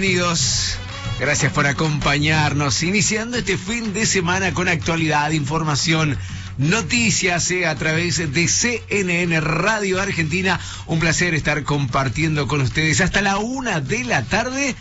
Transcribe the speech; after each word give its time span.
Bienvenidos. 0.00 0.76
Gracias 1.18 1.52
por 1.52 1.66
acompañarnos, 1.66 2.84
iniciando 2.84 3.36
este 3.36 3.58
fin 3.58 3.92
de 3.92 4.06
semana 4.06 4.54
con 4.54 4.68
actualidad, 4.68 5.32
información, 5.32 6.16
noticias 6.56 7.50
eh, 7.50 7.66
a 7.66 7.74
través 7.74 8.18
de 8.32 8.46
CNN 8.46 9.40
Radio 9.40 10.00
Argentina. 10.00 10.60
Un 10.86 11.00
placer 11.00 11.34
estar 11.34 11.64
compartiendo 11.64 12.46
con 12.46 12.60
ustedes 12.60 13.00
hasta 13.00 13.22
la 13.22 13.38
una 13.38 13.80
de 13.80 14.04
la 14.04 14.22
tarde, 14.22 14.76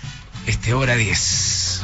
este 0.45 0.75
hora 0.75 0.95
10. 0.95 1.81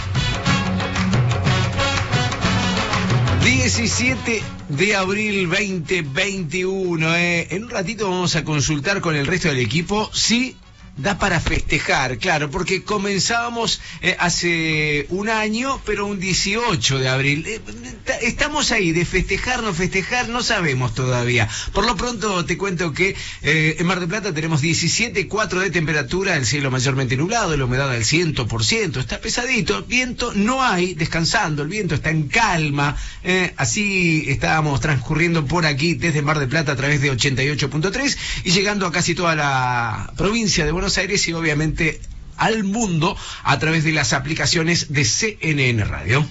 17 3.43 4.43
de 4.69 4.95
abril 4.95 5.49
2021. 5.49 7.15
Eh. 7.15 7.47
En 7.49 7.63
un 7.63 7.69
ratito 7.71 8.11
vamos 8.11 8.35
a 8.35 8.43
consultar 8.43 9.01
con 9.01 9.15
el 9.15 9.25
resto 9.25 9.47
del 9.47 9.57
equipo 9.57 10.11
si 10.13 10.55
da 10.95 11.17
para 11.17 11.39
festejar, 11.39 12.19
claro, 12.19 12.51
porque 12.51 12.83
comenzábamos 12.83 13.81
eh, 14.01 14.15
hace 14.19 15.07
un 15.09 15.27
año, 15.27 15.81
pero 15.85 16.05
un 16.05 16.19
18 16.19 16.99
de 16.99 17.09
abril. 17.09 17.45
Eh, 17.47 17.61
estamos 18.21 18.71
ahí, 18.71 18.91
de 18.91 19.03
festejar, 19.03 19.63
no 19.63 19.73
festejar, 19.73 20.29
no 20.29 20.43
sabemos 20.43 20.93
todavía. 20.93 21.49
Por 21.73 21.85
lo 21.85 21.95
pronto 21.95 22.45
te 22.45 22.57
cuento 22.57 22.93
que 22.93 23.15
eh, 23.41 23.75
en 23.79 23.87
Mar 23.87 23.99
del 23.99 24.09
Plata 24.09 24.33
tenemos 24.33 24.61
17,4 24.61 25.59
de 25.59 25.71
temperatura, 25.71 26.35
el 26.35 26.45
cielo 26.45 26.69
mayormente 26.69 27.17
nublado, 27.17 27.57
la 27.57 27.65
humedad 27.65 27.89
al 27.89 28.03
100%, 28.03 28.99
está 28.99 29.19
pesadito, 29.19 29.83
viento 29.83 30.31
no 30.35 30.63
hay, 30.63 30.93
descansando, 30.93 31.63
el 31.63 31.69
viento 31.69 31.95
está 31.95 32.11
en 32.11 32.27
calma. 32.27 32.95
así 33.57 34.25
estábamos 34.27 34.79
transcurriendo 34.79 35.45
por 35.45 35.65
aquí 35.65 35.95
desde 35.95 36.21
Mar 36.21 36.37
del 36.37 36.49
Plata 36.49 36.73
a 36.73 36.75
través 36.75 37.01
de 37.01 37.11
88.3 37.11 38.17
y 38.43 38.51
llegando 38.51 38.85
a 38.85 38.91
casi 38.91 39.15
toda 39.15 39.35
la 39.35 40.13
provincia 40.15 40.65
de 40.65 40.82
Buenos 40.83 40.97
Aires 40.97 41.25
y 41.29 41.31
obviamente 41.31 42.01
al 42.35 42.65
mundo 42.65 43.15
a 43.43 43.57
través 43.57 43.85
de 43.85 43.93
las 43.93 44.11
aplicaciones 44.11 44.91
de 44.91 45.05
CNN 45.05 45.85
Radio. 45.85 46.27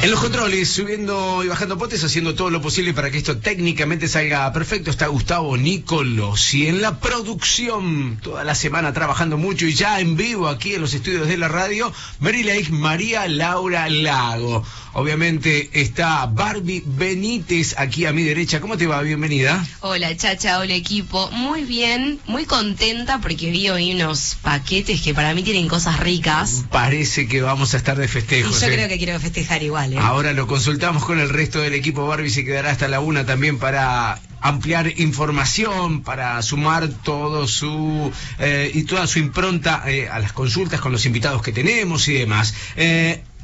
En 0.00 0.10
los 0.12 0.20
controles, 0.20 0.68
subiendo 0.68 1.42
y 1.42 1.48
bajando 1.48 1.76
potes, 1.76 2.04
haciendo 2.04 2.36
todo 2.36 2.50
lo 2.50 2.62
posible 2.62 2.94
para 2.94 3.10
que 3.10 3.18
esto 3.18 3.38
técnicamente 3.38 4.06
salga 4.06 4.52
perfecto, 4.52 4.92
está 4.92 5.08
Gustavo 5.08 5.56
Nicolos. 5.56 6.54
Y 6.54 6.68
en 6.68 6.82
la 6.82 7.00
producción, 7.00 8.20
toda 8.22 8.44
la 8.44 8.54
semana 8.54 8.92
trabajando 8.92 9.38
mucho 9.38 9.66
y 9.66 9.74
ya 9.74 9.98
en 9.98 10.16
vivo 10.16 10.48
aquí 10.48 10.74
en 10.74 10.82
los 10.82 10.94
estudios 10.94 11.26
de 11.26 11.36
la 11.36 11.48
radio, 11.48 11.92
Mary 12.20 12.44
María 12.70 13.26
Laura 13.26 13.88
Lago. 13.88 14.64
Obviamente 14.94 15.70
está 15.72 16.26
Barbie 16.26 16.82
Benítez 16.84 17.74
aquí 17.78 18.04
a 18.04 18.12
mi 18.12 18.24
derecha. 18.24 18.60
¿Cómo 18.60 18.76
te 18.76 18.86
va? 18.86 19.00
Bienvenida. 19.00 19.66
Hola, 19.80 20.14
Chacha, 20.18 20.58
hola 20.58 20.74
equipo. 20.74 21.30
Muy 21.30 21.64
bien, 21.64 22.20
muy 22.26 22.44
contenta 22.44 23.18
porque 23.18 23.50
vi 23.50 23.70
hoy 23.70 23.94
unos 23.94 24.36
paquetes 24.42 25.00
que 25.00 25.14
para 25.14 25.32
mí 25.32 25.42
tienen 25.42 25.66
cosas 25.66 25.98
ricas. 25.98 26.64
Parece 26.70 27.26
que 27.26 27.40
vamos 27.40 27.72
a 27.72 27.78
estar 27.78 27.96
de 27.96 28.06
festejo. 28.06 28.50
yo 28.50 28.66
¿eh? 28.66 28.74
creo 28.74 28.88
que 28.88 28.98
quiero 28.98 29.18
festejar 29.18 29.62
igual. 29.62 29.94
¿eh? 29.94 29.98
Ahora 29.98 30.34
lo 30.34 30.46
consultamos 30.46 31.06
con 31.06 31.18
el 31.18 31.30
resto 31.30 31.60
del 31.60 31.72
equipo. 31.72 32.06
Barbie 32.06 32.28
se 32.28 32.44
quedará 32.44 32.70
hasta 32.70 32.86
la 32.86 33.00
una 33.00 33.24
también 33.24 33.58
para 33.58 34.20
ampliar 34.42 34.92
información, 35.00 36.02
para 36.02 36.42
sumar 36.42 36.88
todo 36.88 37.46
su 37.46 38.12
eh, 38.40 38.70
y 38.74 38.82
toda 38.82 39.06
su 39.06 39.20
impronta 39.20 39.84
a 40.10 40.18
las 40.18 40.32
consultas 40.32 40.80
con 40.80 40.92
los 40.92 41.06
invitados 41.06 41.40
que 41.40 41.52
tenemos 41.52 42.08
y 42.08 42.14
demás. 42.14 42.52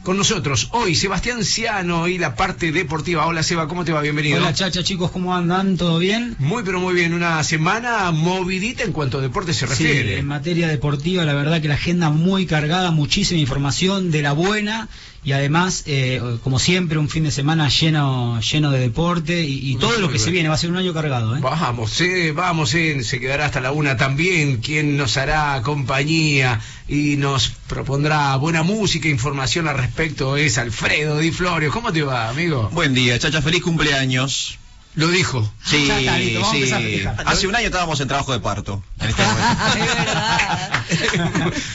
Con 0.08 0.16
nosotros 0.16 0.68
hoy 0.70 0.94
Sebastián 0.94 1.44
Ciano 1.44 2.08
y 2.08 2.16
la 2.16 2.34
parte 2.34 2.72
deportiva. 2.72 3.26
Hola 3.26 3.42
Seba, 3.42 3.68
¿cómo 3.68 3.84
te 3.84 3.92
va? 3.92 4.00
Bienvenido. 4.00 4.38
Hola 4.38 4.54
Chacha, 4.54 4.82
chicos, 4.82 5.10
¿cómo 5.10 5.36
andan? 5.36 5.76
¿Todo 5.76 5.98
bien? 5.98 6.34
Muy, 6.38 6.62
pero 6.62 6.80
muy 6.80 6.94
bien. 6.94 7.12
Una 7.12 7.44
semana 7.44 8.10
movidita 8.10 8.84
en 8.84 8.92
cuanto 8.92 9.18
a 9.18 9.20
deporte 9.20 9.52
se 9.52 9.66
refiere. 9.66 10.14
Sí, 10.14 10.20
en 10.20 10.26
materia 10.26 10.66
deportiva, 10.66 11.26
la 11.26 11.34
verdad 11.34 11.60
que 11.60 11.68
la 11.68 11.74
agenda 11.74 12.08
muy 12.08 12.46
cargada, 12.46 12.90
muchísima 12.90 13.38
información 13.38 14.10
de 14.10 14.22
la 14.22 14.32
buena 14.32 14.88
y 15.24 15.32
además, 15.32 15.82
eh, 15.86 16.20
como 16.44 16.58
siempre, 16.58 16.98
un 16.98 17.08
fin 17.08 17.24
de 17.24 17.30
semana 17.30 17.68
lleno 17.68 18.40
lleno 18.40 18.70
de 18.70 18.78
deporte 18.78 19.42
y, 19.42 19.76
todo 19.76 19.98
lo 19.98 20.10
que 20.10 20.18
se 20.18 20.30
viene. 20.30 20.48
Va 20.48 20.54
a 20.54 20.58
ser 20.58 20.70
un 20.70 20.76
año 20.76 20.94
cargado. 20.94 21.36
¿eh? 21.36 21.40
Vamos, 21.40 22.00
eh, 22.00 22.32
vamos, 22.32 22.74
eh, 22.74 23.02
se 23.02 23.20
quedará 23.20 23.46
hasta 23.46 23.60
la 23.60 23.72
una 23.72 23.96
también. 23.96 24.58
Quien 24.58 24.96
nos 24.96 25.16
hará 25.16 25.60
compañía 25.62 26.60
y 26.88 27.16
nos 27.16 27.48
propondrá 27.48 28.36
buena 28.36 28.62
música, 28.62 29.08
e 29.08 29.10
información 29.10 29.68
al 29.68 29.76
respecto 29.76 30.36
es 30.36 30.58
Alfredo 30.58 31.18
Di 31.18 31.30
Florio. 31.30 31.70
¿Cómo 31.72 31.92
te 31.92 32.02
va, 32.02 32.28
amigo? 32.28 32.70
Buen 32.72 32.94
día, 32.94 33.18
chacha, 33.18 33.42
feliz 33.42 33.62
cumpleaños. 33.62 34.58
Lo 34.94 35.08
dijo. 35.08 35.48
Sí, 35.64 35.88
sí. 36.50 37.04
Hace 37.24 37.46
un 37.46 37.54
año 37.54 37.66
estábamos 37.66 38.00
en 38.00 38.08
trabajo 38.08 38.32
de 38.32 38.40
parto. 38.40 38.82
En 39.00 39.10
este 39.10 39.22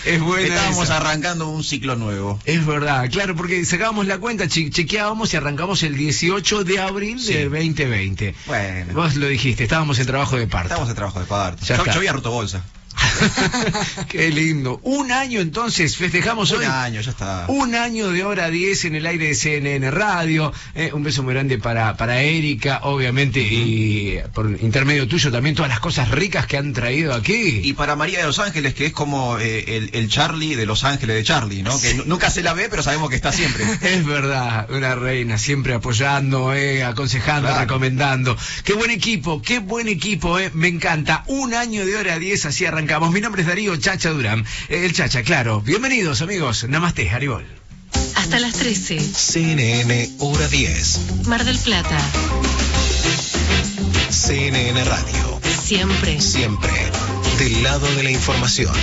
es 0.06 0.26
verdad. 0.26 0.42
Estábamos 0.42 0.90
arrancando 0.90 1.50
un 1.50 1.64
ciclo 1.64 1.96
nuevo. 1.96 2.40
Es 2.46 2.66
verdad, 2.66 3.10
claro, 3.10 3.36
porque 3.36 3.64
sacábamos 3.66 4.08
la 4.08 4.18
cuenta, 4.18 4.48
chequeábamos 4.48 5.34
y 5.34 5.38
arrancamos 5.38 5.84
el 5.84 5.96
18 5.96 6.64
de 6.64 6.80
abril 6.80 7.26
de 7.26 7.46
2020. 7.46 8.36
Bueno. 8.46 8.94
Vos 8.94 9.16
lo 9.16 9.28
dijiste, 9.28 9.64
estábamos 9.64 10.00
en 10.00 10.08
trabajo 10.08 10.38
de 10.38 10.48
parto. 10.48 10.68
Estábamos 10.68 10.90
en 10.90 10.96
trabajo 10.96 11.20
de 11.20 11.26
parto. 11.26 11.66
yo, 11.66 11.86
yo 11.86 11.94
había 11.94 12.14
roto 12.14 12.32
bolsa. 12.32 12.64
Qué 14.08 14.30
lindo. 14.30 14.80
Un 14.84 15.12
año 15.12 15.40
entonces, 15.40 15.98
festejamos 15.98 16.52
hoy. 16.52 16.66
Un 16.66 16.72
año, 16.72 17.02
ya 17.02 17.12
está. 17.12 17.46
Un 17.48 17.76
año 17.76 18.10
de 18.10 18.24
hora 18.24 18.50
10 18.50 18.86
en 18.86 18.96
el 18.96 19.06
aire 19.06 19.28
de 19.28 19.36
CNN 19.36 19.92
Radio. 19.92 20.54
Eh, 20.76 20.92
un 20.94 21.04
beso 21.04 21.24
muy 21.24 21.34
grande 21.34 21.58
para, 21.58 21.98
para 21.98 22.22
Erika, 22.22 22.82
obviamente, 22.84 23.40
y 23.42 24.20
por 24.34 24.50
intermedio 24.62 25.08
tuyo 25.08 25.32
también 25.32 25.56
todas 25.56 25.70
las 25.70 25.80
cosas 25.80 26.10
ricas 26.12 26.46
que 26.48 26.58
han 26.58 26.74
traído 26.74 27.14
aquí. 27.14 27.62
Y 27.64 27.74
para 27.74 27.96
María 27.96 28.20
de 28.20 28.26
Los 28.26 28.40
Ángeles, 28.40 28.74
que 28.74 28.88
es 28.88 28.94
como 28.94 29.38
eh, 29.40 29.90
el, 29.92 30.10
Charlie 30.10 30.56
de 30.56 30.66
Los 30.66 30.84
Ángeles 30.84 31.16
de 31.16 31.24
Charlie, 31.24 31.64
¿no? 31.64 31.80
Que 31.80 31.96
nunca 32.06 32.30
se 32.30 32.44
la 32.44 32.54
ve, 32.54 32.68
pero 32.70 32.84
sabemos 32.84 33.10
que 33.10 33.16
está 33.16 33.32
siempre. 33.32 33.66
es 33.82 34.06
verdad, 34.06 34.70
una 34.70 34.96
reina, 34.96 35.38
siempre 35.38 35.74
apoyando, 35.74 36.54
eh, 36.54 36.84
aconsejando, 36.84 37.58
recomendando. 37.58 38.38
Qué 38.64 38.74
buen 38.74 38.92
equipo, 38.92 39.42
qué 39.42 39.60
buen 39.60 39.88
equipo, 39.88 40.40
eh. 40.40 40.52
Me 40.54 40.68
encanta. 40.68 41.24
Un 41.28 41.54
año 41.54 41.86
de 41.86 41.96
hora 41.96 42.20
10, 42.20 42.46
así 42.46 42.66
arrancamos 42.66 42.83
mi 43.12 43.22
nombre 43.22 43.42
es 43.44 43.48
Darío 43.48 43.78
Chacha 43.78 44.10
Durán. 44.10 44.46
El 44.68 44.92
Chacha, 44.92 45.24
claro. 45.24 45.62
Bienvenidos, 45.62 46.22
amigos. 46.22 46.66
Namaste, 46.68 47.10
Haribol. 47.10 47.46
Hasta 48.16 48.40
las 48.40 48.54
13. 48.54 49.00
CNN, 49.00 50.10
hora 50.20 50.48
10. 50.50 51.28
Mar 51.28 51.46
del 51.46 51.58
Plata. 51.60 51.98
CNN 54.10 54.84
Radio. 54.84 55.40
Siempre. 55.64 56.20
Siempre. 56.20 56.72
Del 57.40 57.64
lado 57.64 57.88
de 57.96 58.04
la 58.04 58.12
información. 58.12 58.76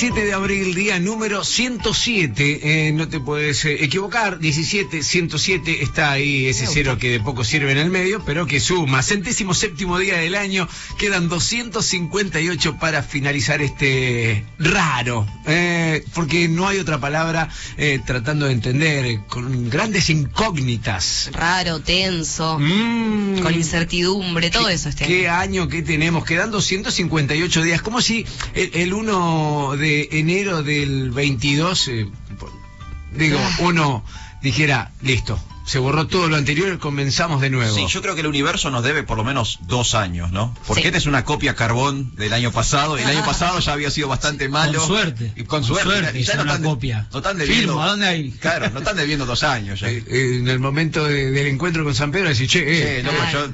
17 0.00 0.24
de 0.24 0.32
abril, 0.32 0.74
día 0.74 0.98
número 0.98 1.44
107. 1.44 2.86
eh, 2.88 2.92
no 2.92 3.08
te 3.08 3.20
puedes 3.20 3.66
eh, 3.66 3.84
equivocar. 3.84 4.38
17, 4.38 5.02
107 5.02 5.82
está 5.82 6.10
ahí 6.12 6.46
ese 6.46 6.66
cero 6.66 6.96
que 6.98 7.10
de 7.10 7.20
poco 7.20 7.44
sirve 7.44 7.72
en 7.72 7.76
el 7.76 7.90
medio, 7.90 8.22
pero 8.24 8.46
que 8.46 8.60
suma. 8.60 9.02
Centésimo 9.02 9.52
séptimo 9.52 9.98
día 9.98 10.16
del 10.16 10.36
año. 10.36 10.66
Quedan 10.98 11.28
258 11.28 12.78
para 12.78 13.02
finalizar 13.02 13.60
este 13.60 14.42
raro. 14.58 15.26
eh, 15.46 16.02
porque 16.14 16.48
no 16.48 16.66
hay 16.66 16.78
otra 16.78 16.98
palabra 16.98 17.50
eh, 17.76 18.00
tratando 18.06 18.46
de 18.46 18.52
entender. 18.52 19.04
eh, 19.04 19.20
con 19.28 19.68
grandes 19.68 20.08
incógnitas. 20.08 21.28
Raro, 21.34 21.80
tenso, 21.80 22.58
Mm. 22.58 23.40
con 23.42 23.54
incertidumbre, 23.54 24.48
todo 24.50 24.70
eso 24.70 24.88
este 24.88 25.04
¿Qué 25.04 25.28
año. 25.28 25.40
año 25.64 25.68
que 25.68 25.82
tenemos? 25.82 26.24
Quedan 26.24 26.50
258 26.50 27.62
días. 27.62 27.82
Como 27.82 28.00
si 28.00 28.24
el, 28.54 28.70
el 28.74 28.94
1 28.94 29.76
de 29.76 29.89
enero 30.12 30.62
del 30.62 31.10
22, 31.10 31.88
eh, 31.88 32.06
digo, 33.12 33.38
Ah. 33.40 33.56
uno 33.60 34.04
dijera, 34.42 34.92
listo, 35.02 35.38
se 35.66 35.78
borró 35.78 36.06
todo 36.08 36.26
lo 36.28 36.36
anterior, 36.36 36.78
comenzamos 36.78 37.40
de 37.40 37.50
nuevo. 37.50 37.72
Sí, 37.74 37.84
yo 37.88 38.02
creo 38.02 38.14
que 38.14 38.22
el 38.22 38.26
universo 38.26 38.70
nos 38.70 38.82
debe 38.82 39.02
por 39.04 39.16
lo 39.18 39.22
menos 39.24 39.58
dos 39.68 39.94
años, 39.94 40.32
¿no? 40.32 40.56
Porque 40.66 40.82
Sí. 40.82 40.88
esta 40.88 40.98
es 40.98 41.06
una 41.06 41.24
copia 41.24 41.54
carbón 41.54 42.14
del 42.16 42.32
año 42.32 42.50
pasado. 42.50 42.98
y 42.98 43.02
El 43.02 43.08
año 43.08 43.24
pasado 43.24 43.60
ya 43.60 43.72
había 43.74 43.90
sido 43.90 44.08
bastante 44.08 44.48
malo. 44.48 44.78
Con 44.80 44.88
suerte. 44.88 45.32
Y 45.36 45.44
con 45.44 45.62
suerte. 45.62 46.18
y 46.18 46.22
ya 46.24 46.36
no 46.36 46.42
una 46.42 46.52
están 46.54 46.64
copia. 46.64 47.06
No 47.12 47.18
están 47.18 47.38
debiendo. 47.38 47.66
Firmo, 47.74 47.82
¿a 47.82 47.88
dónde 47.90 48.06
hay? 48.08 48.30
Claro, 48.32 48.70
no 48.70 48.78
están 48.80 48.96
debiendo 48.96 49.26
dos 49.26 49.42
años 49.44 49.78
ya. 49.80 49.88
Eh, 49.90 50.02
eh, 50.08 50.36
en 50.40 50.48
el 50.48 50.58
momento 50.58 51.04
de- 51.04 51.30
del 51.30 51.46
encuentro 51.46 51.84
con 51.84 51.94
San 51.94 52.10
Pedro, 52.10 52.28
decir, 52.30 52.48
che, 52.48 52.60
eh, 52.60 52.96
Che, 52.96 53.02
loco, 53.04 53.16
claro. 53.16 53.46
yo 53.46 53.52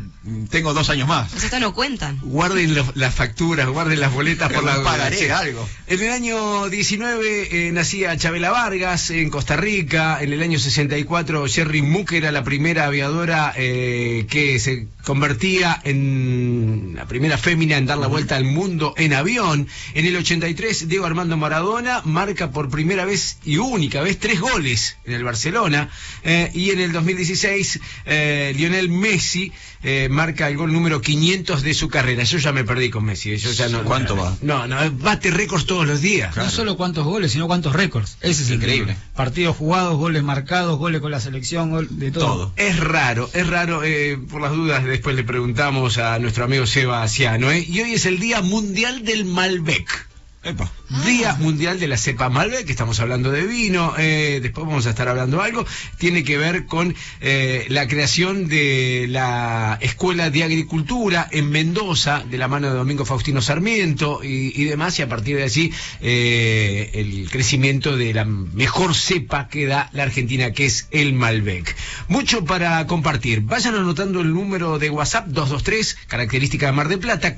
tengo 0.50 0.74
dos 0.74 0.90
años 0.90 1.08
más. 1.08 1.30
Pues 1.30 1.44
esto 1.44 1.60
no 1.60 1.74
cuentan. 1.74 2.18
Guarden 2.22 2.74
lo- 2.74 2.92
las 2.94 3.14
facturas, 3.14 3.68
guarden 3.68 4.00
las 4.00 4.12
boletas 4.12 4.52
por 4.52 4.64
la 4.64 4.82
Pagaré 4.82 5.16
Sí. 5.16 5.28
algo. 5.28 5.68
En 5.86 6.00
el 6.02 6.10
año 6.10 6.68
19 6.68 7.68
eh, 7.68 7.72
nacía 7.72 8.16
Chabela 8.16 8.50
Vargas 8.50 9.10
en 9.10 9.30
Costa 9.30 9.56
Rica. 9.56 10.18
En 10.22 10.32
el 10.32 10.42
año 10.42 10.58
64 10.58 11.46
Jerry 11.48 11.82
Mook 11.82 12.12
era 12.12 12.32
la 12.32 12.44
primera 12.44 12.86
aviadora 12.86 13.52
eh, 13.56 14.26
que 14.28 14.58
se 14.58 14.86
convertía 15.04 15.80
en 15.84 16.92
la 16.96 17.06
primera 17.06 17.38
fémina 17.38 17.76
en 17.76 17.86
dar 17.86 17.98
la 17.98 18.06
vuelta 18.08 18.36
al 18.36 18.44
mundo 18.44 18.94
en 18.96 19.12
avión. 19.14 19.68
En 19.94 20.04
el 20.06 20.16
83 20.16 20.88
Diego 20.88 21.06
Armando 21.06 21.36
Maradona 21.36 22.02
marca 22.04 22.50
por 22.50 22.68
primera 22.70 23.04
vez 23.04 23.38
y 23.44 23.58
única 23.58 24.00
vez 24.02 24.18
tres 24.18 24.40
goles 24.40 24.96
en 25.04 25.14
el 25.14 25.24
Barcelona. 25.24 25.88
Eh, 26.24 26.50
y 26.54 26.70
en 26.70 26.80
el 26.80 26.92
2016 26.92 27.80
eh, 28.06 28.52
Lionel 28.56 28.88
Messi 28.88 29.52
eh, 29.82 30.08
marca 30.16 30.48
el 30.48 30.56
gol 30.56 30.72
número 30.72 31.00
500 31.00 31.62
de 31.62 31.74
su 31.74 31.88
carrera. 31.88 32.24
Yo 32.24 32.38
ya 32.38 32.52
me 32.52 32.64
perdí 32.64 32.90
con 32.90 33.04
Messi. 33.04 33.36
Yo 33.36 33.52
ya 33.52 33.68
no, 33.68 33.84
¿Cuánto 33.84 34.16
va? 34.16 34.34
No, 34.42 34.66
no, 34.66 34.76
bate 34.90 35.30
récords 35.30 35.66
todos 35.66 35.86
los 35.86 36.00
días. 36.00 36.36
No 36.36 36.50
solo 36.50 36.76
cuántos 36.76 37.04
goles, 37.04 37.30
sino 37.32 37.46
cuántos 37.46 37.74
récords. 37.74 38.18
Ese 38.22 38.42
es 38.42 38.50
Increíble. 38.50 38.96
Partidos 39.14 39.56
jugados, 39.56 39.96
goles 39.96 40.22
marcados, 40.22 40.78
goles 40.78 41.00
con 41.00 41.10
la 41.10 41.20
selección, 41.20 41.70
gol 41.70 41.88
de 41.90 42.10
todo. 42.10 42.24
Todo. 42.24 42.52
Es 42.56 42.80
raro, 42.80 43.30
es 43.34 43.46
raro, 43.46 43.84
eh, 43.84 44.18
por 44.30 44.40
las 44.40 44.52
dudas 44.52 44.84
después 44.84 45.14
le 45.14 45.22
preguntamos 45.22 45.98
a 45.98 46.18
nuestro 46.18 46.44
amigo 46.44 46.66
Seba 46.66 47.02
Asiano, 47.02 47.50
¿eh? 47.50 47.64
y 47.68 47.80
hoy 47.82 47.92
es 47.92 48.06
el 48.06 48.18
Día 48.18 48.40
Mundial 48.40 49.04
del 49.04 49.26
Malbec. 49.26 50.08
Epa. 50.42 50.70
Día 50.88 51.34
Mundial 51.34 51.80
de 51.80 51.88
la 51.88 51.96
Cepa 51.96 52.28
Malbec, 52.28 52.70
estamos 52.70 53.00
hablando 53.00 53.32
de 53.32 53.44
vino, 53.44 53.94
eh, 53.98 54.38
después 54.40 54.68
vamos 54.68 54.86
a 54.86 54.90
estar 54.90 55.08
hablando 55.08 55.42
algo, 55.42 55.66
tiene 55.98 56.22
que 56.22 56.38
ver 56.38 56.66
con 56.66 56.94
eh, 57.20 57.66
la 57.70 57.88
creación 57.88 58.46
de 58.46 59.06
la 59.08 59.78
Escuela 59.80 60.30
de 60.30 60.44
Agricultura 60.44 61.28
en 61.32 61.50
Mendoza, 61.50 62.22
de 62.30 62.38
la 62.38 62.46
mano 62.46 62.68
de 62.68 62.74
Domingo 62.74 63.04
Faustino 63.04 63.42
Sarmiento 63.42 64.20
y, 64.22 64.52
y 64.54 64.64
demás, 64.64 64.96
y 65.00 65.02
a 65.02 65.08
partir 65.08 65.36
de 65.36 65.42
allí 65.42 65.72
eh, 66.02 66.92
el 66.94 67.30
crecimiento 67.30 67.96
de 67.96 68.14
la 68.14 68.24
mejor 68.24 68.94
cepa 68.94 69.48
que 69.48 69.66
da 69.66 69.90
la 69.92 70.04
Argentina, 70.04 70.52
que 70.52 70.66
es 70.66 70.86
el 70.92 71.14
Malbec. 71.14 71.74
Mucho 72.06 72.44
para 72.44 72.86
compartir. 72.86 73.40
Vayan 73.40 73.74
anotando 73.74 74.20
el 74.20 74.32
número 74.32 74.78
de 74.78 74.90
WhatsApp 74.90 75.26
223, 75.26 75.98
característica 76.06 76.66
de 76.66 76.72
Mar 76.72 76.88
del 76.88 77.00
Plata, 77.00 77.34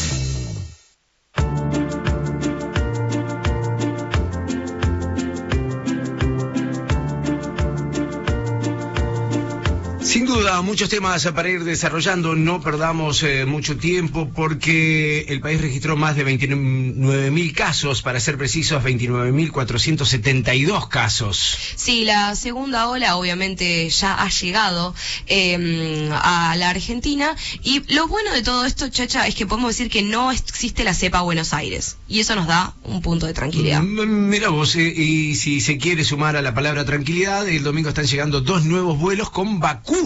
Sin 10.11 10.25
duda, 10.25 10.61
muchos 10.61 10.89
temas 10.89 11.25
para 11.27 11.47
ir 11.47 11.63
desarrollando. 11.63 12.35
No 12.35 12.59
perdamos 12.59 13.23
eh, 13.23 13.45
mucho 13.45 13.77
tiempo 13.77 14.29
porque 14.35 15.21
el 15.29 15.39
país 15.39 15.61
registró 15.61 15.95
más 15.95 16.17
de 16.17 16.25
29 16.25 17.31
mil 17.31 17.53
casos, 17.53 18.01
para 18.01 18.19
ser 18.19 18.37
precisos, 18.37 18.83
29.472 18.83 20.89
casos. 20.89 21.57
Sí, 21.77 22.03
la 22.03 22.35
segunda 22.35 22.89
ola 22.89 23.15
obviamente 23.15 23.89
ya 23.89 24.21
ha 24.21 24.27
llegado 24.27 24.93
eh, 25.27 26.09
a 26.11 26.57
la 26.57 26.71
Argentina 26.71 27.33
y 27.63 27.81
lo 27.93 28.09
bueno 28.09 28.33
de 28.33 28.41
todo 28.41 28.65
esto, 28.65 28.89
Chacha, 28.89 29.27
es 29.27 29.35
que 29.35 29.45
podemos 29.45 29.77
decir 29.77 29.89
que 29.89 30.01
no 30.01 30.33
existe 30.33 30.83
la 30.83 30.93
cepa 30.93 31.21
Buenos 31.21 31.53
Aires 31.53 31.95
y 32.09 32.19
eso 32.19 32.35
nos 32.35 32.47
da 32.47 32.73
un 32.83 33.01
punto 33.01 33.27
de 33.27 33.33
tranquilidad. 33.33 33.81
Mm, 33.81 34.27
Mira 34.27 34.49
vos, 34.49 34.75
eh, 34.75 34.93
y 34.93 35.35
si 35.35 35.61
se 35.61 35.77
quiere 35.77 36.03
sumar 36.03 36.35
a 36.35 36.41
la 36.41 36.53
palabra 36.53 36.83
tranquilidad, 36.83 37.47
el 37.47 37.63
domingo 37.63 37.87
están 37.87 38.07
llegando 38.07 38.41
dos 38.41 38.65
nuevos 38.65 38.99
vuelos 38.99 39.29
con 39.29 39.61
vacunas 39.61 40.00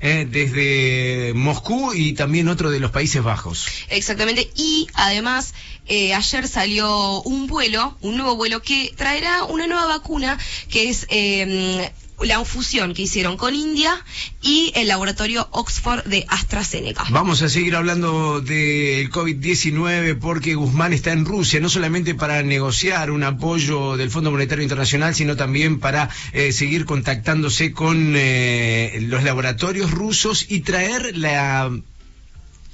eh, 0.00 0.26
desde 0.30 1.32
Moscú 1.34 1.92
y 1.94 2.12
también 2.12 2.48
otro 2.48 2.70
de 2.70 2.78
los 2.78 2.90
Países 2.90 3.22
Bajos. 3.22 3.66
Exactamente, 3.88 4.50
y 4.54 4.86
además 4.94 5.52
eh, 5.86 6.14
ayer 6.14 6.46
salió 6.46 7.22
un 7.22 7.46
vuelo, 7.46 7.96
un 8.02 8.16
nuevo 8.16 8.36
vuelo 8.36 8.62
que 8.62 8.92
traerá 8.96 9.44
una 9.44 9.66
nueva 9.66 9.86
vacuna 9.86 10.38
que 10.70 10.88
es 10.90 11.06
eh, 11.10 11.90
la 12.20 12.44
fusión 12.44 12.94
que 12.94 13.02
hicieron 13.02 13.36
con 13.36 13.54
India 13.54 14.02
y 14.42 14.72
el 14.74 14.88
laboratorio 14.88 15.48
Oxford 15.50 16.04
de 16.04 16.24
AstraZeneca. 16.28 17.04
Vamos 17.10 17.42
a 17.42 17.48
seguir 17.48 17.76
hablando 17.76 18.40
del 18.40 19.10
COVID-19 19.10 20.18
porque 20.18 20.54
Guzmán 20.54 20.92
está 20.92 21.12
en 21.12 21.24
Rusia, 21.24 21.60
no 21.60 21.68
solamente 21.68 22.14
para 22.14 22.42
negociar 22.42 23.10
un 23.10 23.22
apoyo 23.22 23.96
del 23.96 24.10
Fondo 24.10 24.30
Monetario 24.30 24.62
Internacional, 24.62 25.14
sino 25.14 25.36
también 25.36 25.78
para 25.78 26.08
eh, 26.32 26.52
seguir 26.52 26.84
contactándose 26.84 27.72
con 27.72 28.14
eh, 28.16 28.98
los 29.02 29.22
laboratorios 29.22 29.90
rusos 29.90 30.46
y 30.48 30.60
traer 30.60 31.16
la 31.16 31.70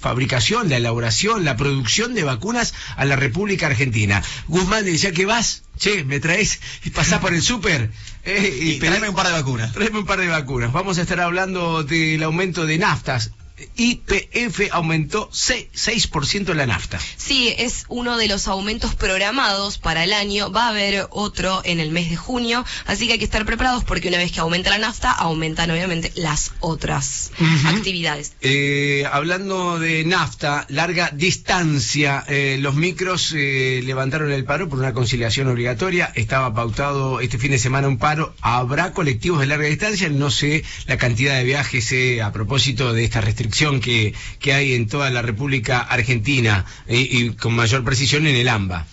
fabricación, 0.03 0.69
la 0.69 0.77
elaboración, 0.77 1.45
la 1.45 1.57
producción 1.57 2.15
de 2.15 2.25
vacunas 2.25 2.75
a 2.97 3.05
la 3.05 3.17
República 3.17 3.67
Argentina. 3.69 4.23
Guzmán 4.49 4.85
decía 4.85 5.13
que 5.13 5.27
vas, 5.27 5.63
che, 5.79 6.05
me 6.05 6.19
traes 6.19 6.61
y 6.85 6.91
pasás 6.91 7.21
por 7.21 7.33
el 7.33 7.41
súper. 7.41 7.91
Eh, 8.25 8.59
Y 8.61 8.79
pedí- 8.79 8.89
tráeme 8.89 9.09
un 9.09 9.15
par 9.15 9.27
de 9.27 9.33
vacunas. 9.33 9.73
Tráeme 9.73 9.99
un 9.99 10.07
par 10.07 10.19
de 10.21 10.29
vacunas. 10.29 10.73
Vamos 10.73 10.99
a 10.99 11.03
estar 11.03 11.21
hablando 11.21 11.83
del 11.83 12.23
aumento 12.23 12.67
de 12.67 12.79
naftas. 12.79 13.33
YPF 13.77 14.73
aumentó 14.73 15.31
6%, 15.31 16.55
la 16.55 16.67
nafta. 16.67 16.99
Sí, 17.17 17.55
es 17.57 17.85
uno 17.89 18.17
de 18.17 18.29
los 18.29 18.49
aumentos 18.49 18.95
programados 18.95 19.79
para 19.79 20.05
el 20.05 20.13
año. 20.13 20.51
Va 20.51 20.67
a 20.67 20.69
haber 20.71 21.07
otro 21.11 21.63
en 21.65 21.81
el 21.81 21.91
mes 21.91 22.11
de 22.11 22.17
junio, 22.17 22.65
así 22.87 23.07
que 23.07 23.15
hay 23.15 23.19
que 23.19 23.25
estar 23.25 23.45
preparados 23.45 23.85
porque 23.85 24.09
una 24.09 24.19
vez 24.19 24.33
que 24.33 24.41
aumenta 24.41 24.71
la 24.71 24.79
nafta, 24.79 25.11
aumentan 25.11 25.71
obviamente 25.71 26.13
las 26.17 26.53
otras 26.61 27.31
actividades. 27.67 28.33
Eh, 28.41 29.05
hablando 29.11 29.79
de 29.79 30.05
nafta, 30.05 30.67
larga 30.69 31.11
distancia, 31.13 32.25
eh, 32.29 32.59
los 32.61 32.75
micros 32.75 33.33
eh, 33.37 33.81
levantaron 33.85 34.33
el 34.33 34.45
paro 34.45 34.69
por 34.69 34.79
una 34.79 34.93
conciliación 34.93 35.49
obligatoria. 35.49 36.13
Estaba 36.15 36.55
pautado 36.55 37.21
este 37.21 37.39
fin 37.39 37.51
de 37.53 37.59
semana 37.59 37.89
un 37.89 37.99
paro. 37.99 38.35
Habrá 38.41 38.93
colectivos 38.93 39.41
de 39.41 39.47
larga 39.47 39.69
distancia. 39.69 40.09
No 40.09 40.31
sé 40.31 40.65
la 40.87 40.97
cantidad 40.97 41.37
de 41.37 41.45
viajes 41.45 41.93
a 42.23 42.33
propósito 42.33 42.93
de 42.93 43.05
esta 43.05 43.21
restricción 43.21 43.52
que, 43.81 44.15
que 44.41 44.53
hay 44.53 44.75
en 44.75 44.89
toda 44.89 45.11
la 45.11 45.23
República 45.23 45.81
Argentina 45.81 46.65
y 46.89 47.31
con 47.31 47.55
mayor 47.55 47.85
precisión 47.85 48.27
en 48.27 48.37
el 48.37 48.49
AMBA. 48.49 48.87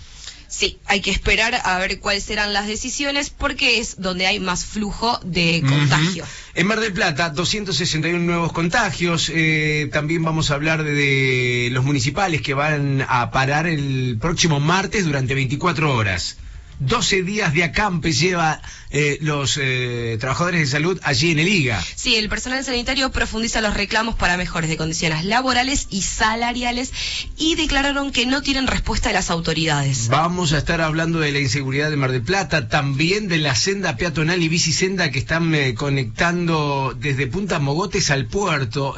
Sí, 0.49 0.79
hay 0.87 0.99
que 1.01 1.11
esperar 1.11 1.61
a 1.63 1.77
ver 1.77 1.99
cuáles 1.99 2.23
serán 2.23 2.53
las 2.53 2.65
decisiones 2.65 3.29
porque 3.29 3.79
es 3.79 4.01
donde 4.01 4.25
hay 4.25 4.39
más 4.39 4.65
flujo 4.65 5.19
de 5.23 5.63
contagio. 5.67 6.25
En 6.55 6.65
Mar 6.65 6.79
del 6.79 6.91
Plata, 6.91 7.29
261 7.29 8.17
nuevos 8.17 8.51
contagios. 8.51 9.31
Eh, 9.31 9.89
también 9.93 10.23
vamos 10.23 10.49
a 10.49 10.55
hablar 10.55 10.83
de 10.83 11.69
los 11.71 11.85
municipales 11.85 12.41
que 12.41 12.55
van 12.55 13.05
a 13.07 13.29
parar 13.29 13.67
el 13.67 14.17
próximo 14.19 14.59
martes 14.59 15.05
durante 15.05 15.35
24 15.35 15.95
horas. 15.95 16.37
12 16.79 17.23
días 17.23 17.53
de 17.53 17.63
acampe 17.63 18.11
lleva 18.11 18.61
eh, 18.91 19.17
los 19.21 19.59
eh, 19.61 20.17
trabajadores 20.19 20.61
de 20.61 20.67
salud 20.67 20.99
allí 21.03 21.31
en 21.31 21.39
el 21.39 21.47
IGA. 21.47 21.83
Sí, 21.95 22.15
el 22.15 22.29
personal 22.29 22.63
sanitario 22.63 23.11
profundiza 23.11 23.61
los 23.61 23.73
reclamos 23.73 24.15
para 24.15 24.37
mejores 24.37 24.69
de 24.69 24.77
condiciones 24.77 25.25
laborales 25.25 25.87
y 25.89 26.01
salariales 26.01 26.91
y 27.37 27.55
declararon 27.55 28.11
que 28.11 28.25
no 28.25 28.41
tienen 28.41 28.67
respuesta 28.67 29.09
de 29.09 29.15
las 29.15 29.29
autoridades. 29.29 30.07
Vamos 30.07 30.53
a 30.53 30.57
estar 30.57 30.81
hablando 30.81 31.19
de 31.19 31.31
la 31.31 31.39
inseguridad 31.39 31.89
de 31.89 31.97
Mar 31.97 32.11
del 32.11 32.23
Plata, 32.23 32.67
también 32.67 33.27
de 33.27 33.37
la 33.37 33.55
senda 33.55 33.97
peatonal 33.97 34.41
y 34.41 34.47
bicisenda 34.47 35.11
que 35.11 35.19
están 35.19 35.53
eh, 35.53 35.75
conectando 35.75 36.95
desde 36.97 37.27
Punta 37.27 37.59
Mogotes 37.59 38.09
al 38.09 38.25
puerto. 38.25 38.95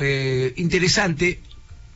interesante, 0.56 1.42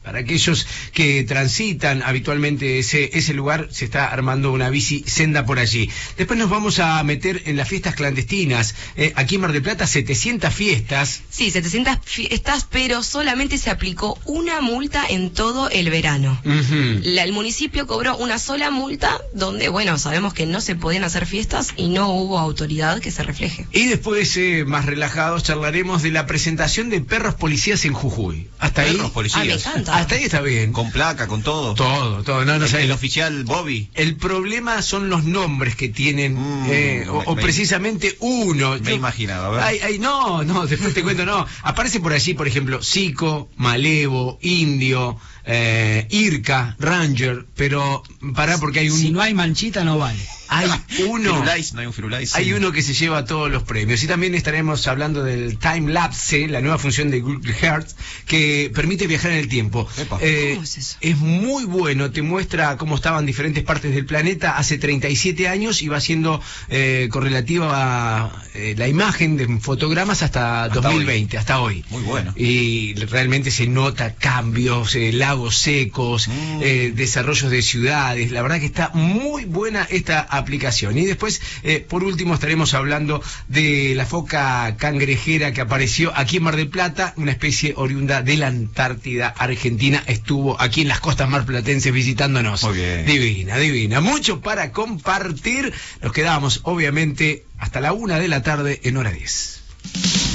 para 0.05 0.19
aquellos 0.19 0.67
que 0.93 1.23
transitan 1.23 2.03
habitualmente 2.03 2.77
ese, 2.79 3.09
ese 3.17 3.33
lugar, 3.33 3.69
se 3.71 3.85
está 3.85 4.05
armando 4.05 4.51
una 4.51 4.69
bici 4.69 5.03
senda 5.07 5.45
por 5.45 5.57
allí. 5.57 5.89
Después 6.15 6.37
nos 6.37 6.49
vamos 6.49 6.77
a 6.77 7.03
meter 7.03 7.41
en 7.45 7.57
las 7.57 7.67
fiestas 7.67 7.95
clandestinas. 7.95 8.75
Eh, 8.95 9.13
aquí 9.15 9.35
en 9.35 9.41
Mar 9.41 9.51
del 9.51 9.63
Plata, 9.63 9.87
700 9.87 10.53
fiestas. 10.53 11.21
Sí, 11.29 11.49
700 11.49 11.97
fiestas, 12.03 12.67
pero 12.69 13.01
solamente 13.01 13.57
se 13.57 13.71
aplicó 13.71 14.19
una 14.25 14.61
multa 14.61 15.05
en 15.09 15.31
todo 15.31 15.69
el 15.69 15.89
verano. 15.89 16.39
el 16.45 17.33
municipio 17.33 17.87
cobró 17.87 18.15
una 18.17 18.37
sola 18.37 18.69
multa 18.69 19.19
donde, 19.33 19.69
bueno, 19.69 19.97
sabemos 19.97 20.35
que 20.35 20.45
no 20.45 20.61
se 20.61 20.75
podían 20.75 21.03
hacer 21.03 21.25
fiestas 21.25 21.69
y 21.77 21.87
no 21.87 22.11
hubo 22.11 22.37
autoridad 22.37 22.99
que 22.99 23.09
se 23.09 23.23
refleje. 23.23 23.65
Y 23.71 23.87
después, 23.87 24.37
eh, 24.37 24.65
más 24.67 24.85
relajados, 24.85 25.41
charlaremos 25.41 26.03
de 26.03 26.11
la 26.11 26.27
presentación 26.27 26.89
de 26.91 27.01
perros 27.01 27.33
policías 27.33 27.83
en 27.85 27.93
Jujuy. 27.93 28.47
Hasta 28.59 28.83
perros 28.83 29.05
ahí. 29.05 29.11
policías. 29.11 29.41
Ah, 29.41 29.45
me 29.45 29.53
encanta. 29.53 29.94
Hasta 29.95 30.15
ahí 30.15 30.23
está 30.23 30.41
bien. 30.41 30.71
Con 30.71 30.91
placa, 30.91 31.27
con 31.27 31.41
todo. 31.41 31.73
Todo, 31.73 32.23
todo. 32.23 32.45
No, 32.45 32.59
no 32.59 32.65
el, 32.65 32.75
el 32.75 32.91
oficial 32.91 33.43
Bobby. 33.43 33.89
El 33.93 34.15
problema 34.17 34.81
son 34.81 35.09
los 35.09 35.23
nombres 35.23 35.75
que 35.75 35.89
tienen, 35.89 36.35
mm, 36.35 36.65
eh, 36.69 37.07
o, 37.09 37.35
precisamente 37.35 38.15
uno. 38.19 38.77
Me 38.81 38.91
he 38.91 38.95
imaginado, 38.95 39.59
Ay, 39.59 39.79
ay, 39.83 39.99
no, 39.99 40.43
no, 40.43 40.67
después 40.67 40.93
te 40.93 41.03
cuento, 41.03 41.25
no. 41.25 41.45
Aparece 41.63 41.99
por 41.99 42.13
allí, 42.13 42.33
por 42.33 42.47
ejemplo, 42.47 42.81
Zico, 42.83 43.49
Malevo, 43.55 44.37
Indio, 44.41 45.17
eh, 45.45 46.07
Irka, 46.09 46.75
Ranger, 46.79 47.45
pero 47.55 48.03
pará 48.33 48.57
porque 48.57 48.79
hay 48.79 48.89
un... 48.89 48.97
Si 48.97 49.11
no 49.11 49.21
hay 49.21 49.33
manchita 49.33 49.83
no 49.83 49.97
vale. 49.97 50.19
Hay 50.47 50.69
uno. 51.07 51.43
no 51.43 51.51
hay, 51.51 51.63
un 51.87 52.13
hay 52.33 52.53
uno 52.53 52.71
que 52.71 52.81
se 52.81 52.93
lleva 52.93 53.25
todos 53.25 53.51
los 53.51 53.63
premios. 53.63 54.03
Y 54.03 54.07
también 54.07 54.35
estaremos 54.35 54.87
hablando 54.87 55.23
del 55.23 55.57
Time 55.57 55.91
Lapse, 55.91 56.47
la 56.47 56.61
nueva 56.61 56.77
función 56.77 57.09
de 57.09 57.21
Google 57.21 57.55
Earth, 57.61 57.89
que 58.25 58.71
permite 58.73 59.07
viajar 59.07 59.31
en 59.31 59.39
el 59.39 59.47
tiempo. 59.47 59.87
Eh, 60.21 60.51
¿Cómo 60.53 60.63
es 60.63 60.77
eso? 60.77 60.97
Es 61.01 61.17
muy 61.17 61.65
bueno, 61.65 62.11
te 62.11 62.21
muestra 62.21 62.77
cómo 62.77 62.95
estaban 62.95 63.25
diferentes 63.25 63.63
partes 63.63 63.93
del 63.93 64.05
planeta 64.05 64.57
hace 64.57 64.77
37 64.77 65.47
años 65.47 65.81
y 65.81 65.87
va 65.87 65.99
siendo 65.99 66.41
eh, 66.69 67.07
correlativa 67.11 67.71
a 67.71 68.43
eh, 68.53 68.75
la 68.77 68.87
imagen 68.87 69.37
de 69.37 69.59
fotogramas 69.59 70.21
hasta, 70.21 70.69
2020, 70.69 71.37
hasta 71.37 71.59
hoy. 71.59 71.83
Muy 71.89 72.03
bueno. 72.03 72.33
Y 72.35 72.93
realmente 72.95 73.51
se 73.51 73.67
nota 73.67 74.13
cambios, 74.13 74.95
lagos 75.35 75.57
secos, 75.57 76.29
mm. 76.29 76.95
desarrollos 76.95 77.51
de 77.51 77.61
ciudades. 77.61 78.31
La 78.31 78.41
verdad 78.41 78.59
que 78.59 78.65
está 78.65 78.89
muy 78.93 79.43
buena 79.45 79.85
esta 79.89 80.21
aplicación. 80.21 80.97
Y 80.97 81.05
después, 81.05 81.41
eh, 81.63 81.85
por 81.87 82.03
último, 82.03 82.33
estaremos 82.33 82.73
hablando 82.73 83.21
de 83.49 83.93
la 83.95 84.05
foca 84.05 84.75
cangrejera 84.77 85.51
que 85.51 85.61
apareció 85.61 86.13
aquí 86.15 86.37
en 86.37 86.43
Mar 86.43 86.55
del 86.55 86.69
Plata, 86.69 87.13
una 87.17 87.31
especie 87.31 87.73
oriunda 87.75 88.21
de 88.21 88.37
la 88.37 88.47
Antártida 88.47 89.27
Argentina. 89.27 90.01
Estuvo 90.07 90.59
aquí 90.61 90.81
en 90.81 90.87
las 90.87 91.01
costas 91.01 91.29
marplatenses 91.29 91.91
visitándonos. 91.91 92.63
Muy 92.63 92.75
bien. 92.75 93.05
Divina, 93.05 93.57
divina. 93.57 93.99
Mucho 93.99 94.39
para 94.39 94.71
compartir. 94.71 95.73
Nos 96.01 96.13
quedamos, 96.13 96.61
obviamente, 96.63 97.45
hasta 97.57 97.81
la 97.81 97.91
una 97.91 98.19
de 98.19 98.29
la 98.29 98.41
tarde 98.41 98.79
en 98.83 98.97
hora 98.97 99.11
10. 99.11 100.34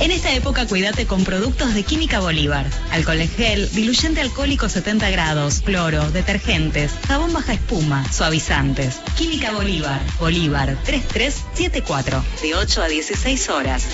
En 0.00 0.10
esta 0.10 0.32
época 0.32 0.66
cuídate 0.66 1.06
con 1.06 1.24
productos 1.24 1.74
de 1.74 1.82
Química 1.82 2.20
Bolívar. 2.20 2.64
Alcohol 2.90 3.20
en 3.20 3.28
gel, 3.28 3.70
diluyente 3.70 4.22
alcohólico 4.22 4.66
70 4.66 5.10
grados, 5.10 5.60
cloro, 5.60 6.10
detergentes, 6.10 6.92
jabón 7.06 7.34
baja 7.34 7.52
espuma, 7.52 8.10
suavizantes. 8.10 8.98
Química 9.18 9.52
Bolívar. 9.52 10.00
Bolívar 10.18 10.74
3374. 10.84 12.24
De 12.40 12.54
8 12.54 12.82
a 12.82 12.88
16 12.88 13.48
horas. 13.50 13.84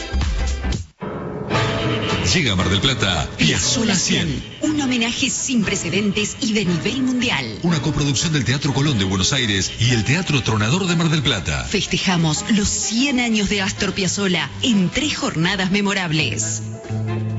Llega 2.35 2.53
a 2.53 2.57
Mar 2.57 2.69
del 2.69 2.81
Plata 2.81 3.29
Piazzola 3.39 3.95
100. 3.95 4.43
Un 4.63 4.81
homenaje 4.81 5.31
sin 5.31 5.65
precedentes 5.65 6.37
y 6.41 6.53
de 6.53 6.65
nivel 6.65 7.03
mundial. 7.03 7.59
Una 7.63 7.81
coproducción 7.81 8.33
del 8.33 8.45
Teatro 8.45 8.75
Colón 8.75 8.99
de 8.99 9.05
Buenos 9.05 9.33
Aires 9.33 9.71
y 9.79 9.91
el 9.91 10.05
Teatro 10.05 10.43
Tronador 10.43 10.87
de 10.87 10.97
Mar 10.97 11.09
del 11.09 11.23
Plata. 11.23 11.65
Festejamos 11.65 12.45
los 12.51 12.69
100 12.69 13.21
años 13.21 13.49
de 13.49 13.63
Astor 13.63 13.93
Piazzolla 13.93 14.51
en 14.63 14.91
tres 14.91 15.17
jornadas 15.17 15.71
memorables. 15.71 16.63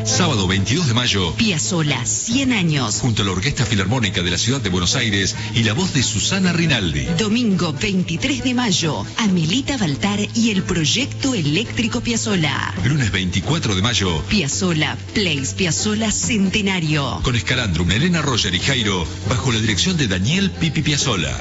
Sábado 0.08 0.48
22 0.48 0.88
de 0.88 0.94
mayo. 0.94 1.34
Piazzola, 1.34 2.06
100 2.06 2.54
años. 2.54 3.00
Junto 3.02 3.24
a 3.24 3.26
la 3.26 3.32
Orquesta 3.32 3.66
Filarmónica 3.66 4.24
de 4.24 4.32
la 4.32 4.38
Ciudad 4.38 4.62
de 4.62 4.70
Buenos 4.70 4.96
Aires 4.96 5.36
y 5.54 5.64
la 5.64 5.74
voz 5.74 5.94
de 5.94 6.02
Susana 6.02 6.54
Rinaldi. 6.54 7.06
Domingo 7.20 7.74
23 7.74 8.42
de 8.42 8.54
mayo. 8.54 9.06
Amelita 9.18 9.78
Baltar 9.78 10.20
y 10.34 10.52
el 10.52 10.64
Proyecto 10.64 11.36
Eléctrico 11.36 12.00
Piazzola. 12.00 12.74
Lunes 12.86 13.12
24 13.12 13.76
de 13.76 13.82
mayo. 13.82 14.24
Piazzola, 14.30 14.98
Place 15.14 15.54
Piazzola 15.56 16.10
Centenario. 16.10 17.20
Con 17.24 17.36
Escalandrum, 17.36 17.92
Elena 17.92 18.22
Roger 18.22 18.56
y 18.56 18.60
Jairo, 18.60 19.06
bajo 19.30 19.52
la 19.52 19.60
dirección 19.60 19.98
de 19.98 20.08
Daniel 20.08 20.52
Pipi 20.52 20.84
Piazzola. 20.84 21.38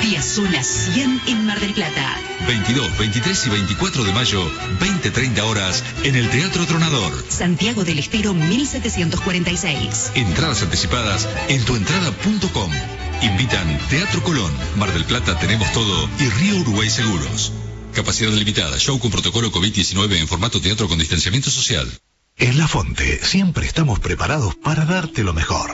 Piazzola 0.00 0.62
100 0.62 1.22
en 1.26 1.44
Mar 1.44 1.58
del 1.58 1.74
Plata. 1.74 2.33
22, 2.46 2.98
23 2.98 3.46
y 3.46 3.50
24 3.50 4.04
de 4.04 4.12
mayo, 4.12 4.50
20-30 4.80 5.40
horas, 5.42 5.84
en 6.02 6.16
el 6.16 6.28
Teatro 6.30 6.66
Tronador. 6.66 7.24
Santiago 7.28 7.84
del 7.84 7.98
Estero 7.98 8.34
1746. 8.34 10.12
Entradas 10.14 10.62
anticipadas 10.62 11.28
en 11.48 11.64
tuentrada.com. 11.64 12.70
Invitan 13.22 13.78
Teatro 13.88 14.22
Colón, 14.22 14.52
Mar 14.76 14.92
del 14.92 15.04
Plata 15.04 15.38
Tenemos 15.38 15.72
Todo 15.72 16.08
y 16.18 16.28
Río 16.28 16.56
Uruguay 16.56 16.90
Seguros. 16.90 17.52
Capacidad 17.94 18.32
limitada, 18.32 18.78
show 18.78 18.98
con 18.98 19.10
protocolo 19.10 19.50
COVID-19 19.52 20.16
en 20.16 20.28
formato 20.28 20.60
teatro 20.60 20.88
con 20.88 20.98
distanciamiento 20.98 21.50
social. 21.50 21.88
En 22.36 22.58
La 22.58 22.66
Fonte 22.66 23.20
siempre 23.24 23.66
estamos 23.66 24.00
preparados 24.00 24.56
para 24.56 24.84
darte 24.84 25.22
lo 25.22 25.32
mejor 25.32 25.72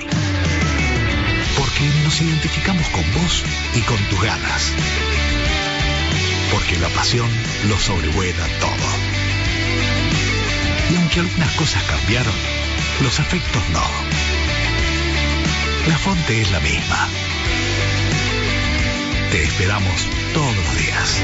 porque 1.60 1.84
nos 2.04 2.20
identificamos 2.20 2.86
con 2.88 3.02
vos 3.12 3.42
y 3.74 3.80
con 3.80 3.98
tus 4.08 4.22
ganas. 4.22 4.72
Porque 6.70 6.82
la 6.82 6.88
pasión 6.90 7.28
lo 7.68 7.76
sobrevuela 7.80 8.46
todo. 8.60 8.86
Y 10.92 10.94
aunque 10.94 11.18
algunas 11.18 11.50
cosas 11.54 11.82
cambiaron, 11.82 12.32
los 13.02 13.18
afectos 13.18 13.60
no. 13.72 13.82
La 15.88 15.98
fonte 15.98 16.40
es 16.40 16.48
la 16.52 16.60
misma. 16.60 17.08
Te 19.32 19.42
esperamos 19.42 20.06
todos 20.32 20.54
los 20.54 20.78
días. 20.78 21.20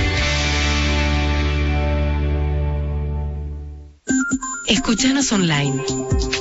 Escuchanos 4.66 5.30
online. 5.30 5.80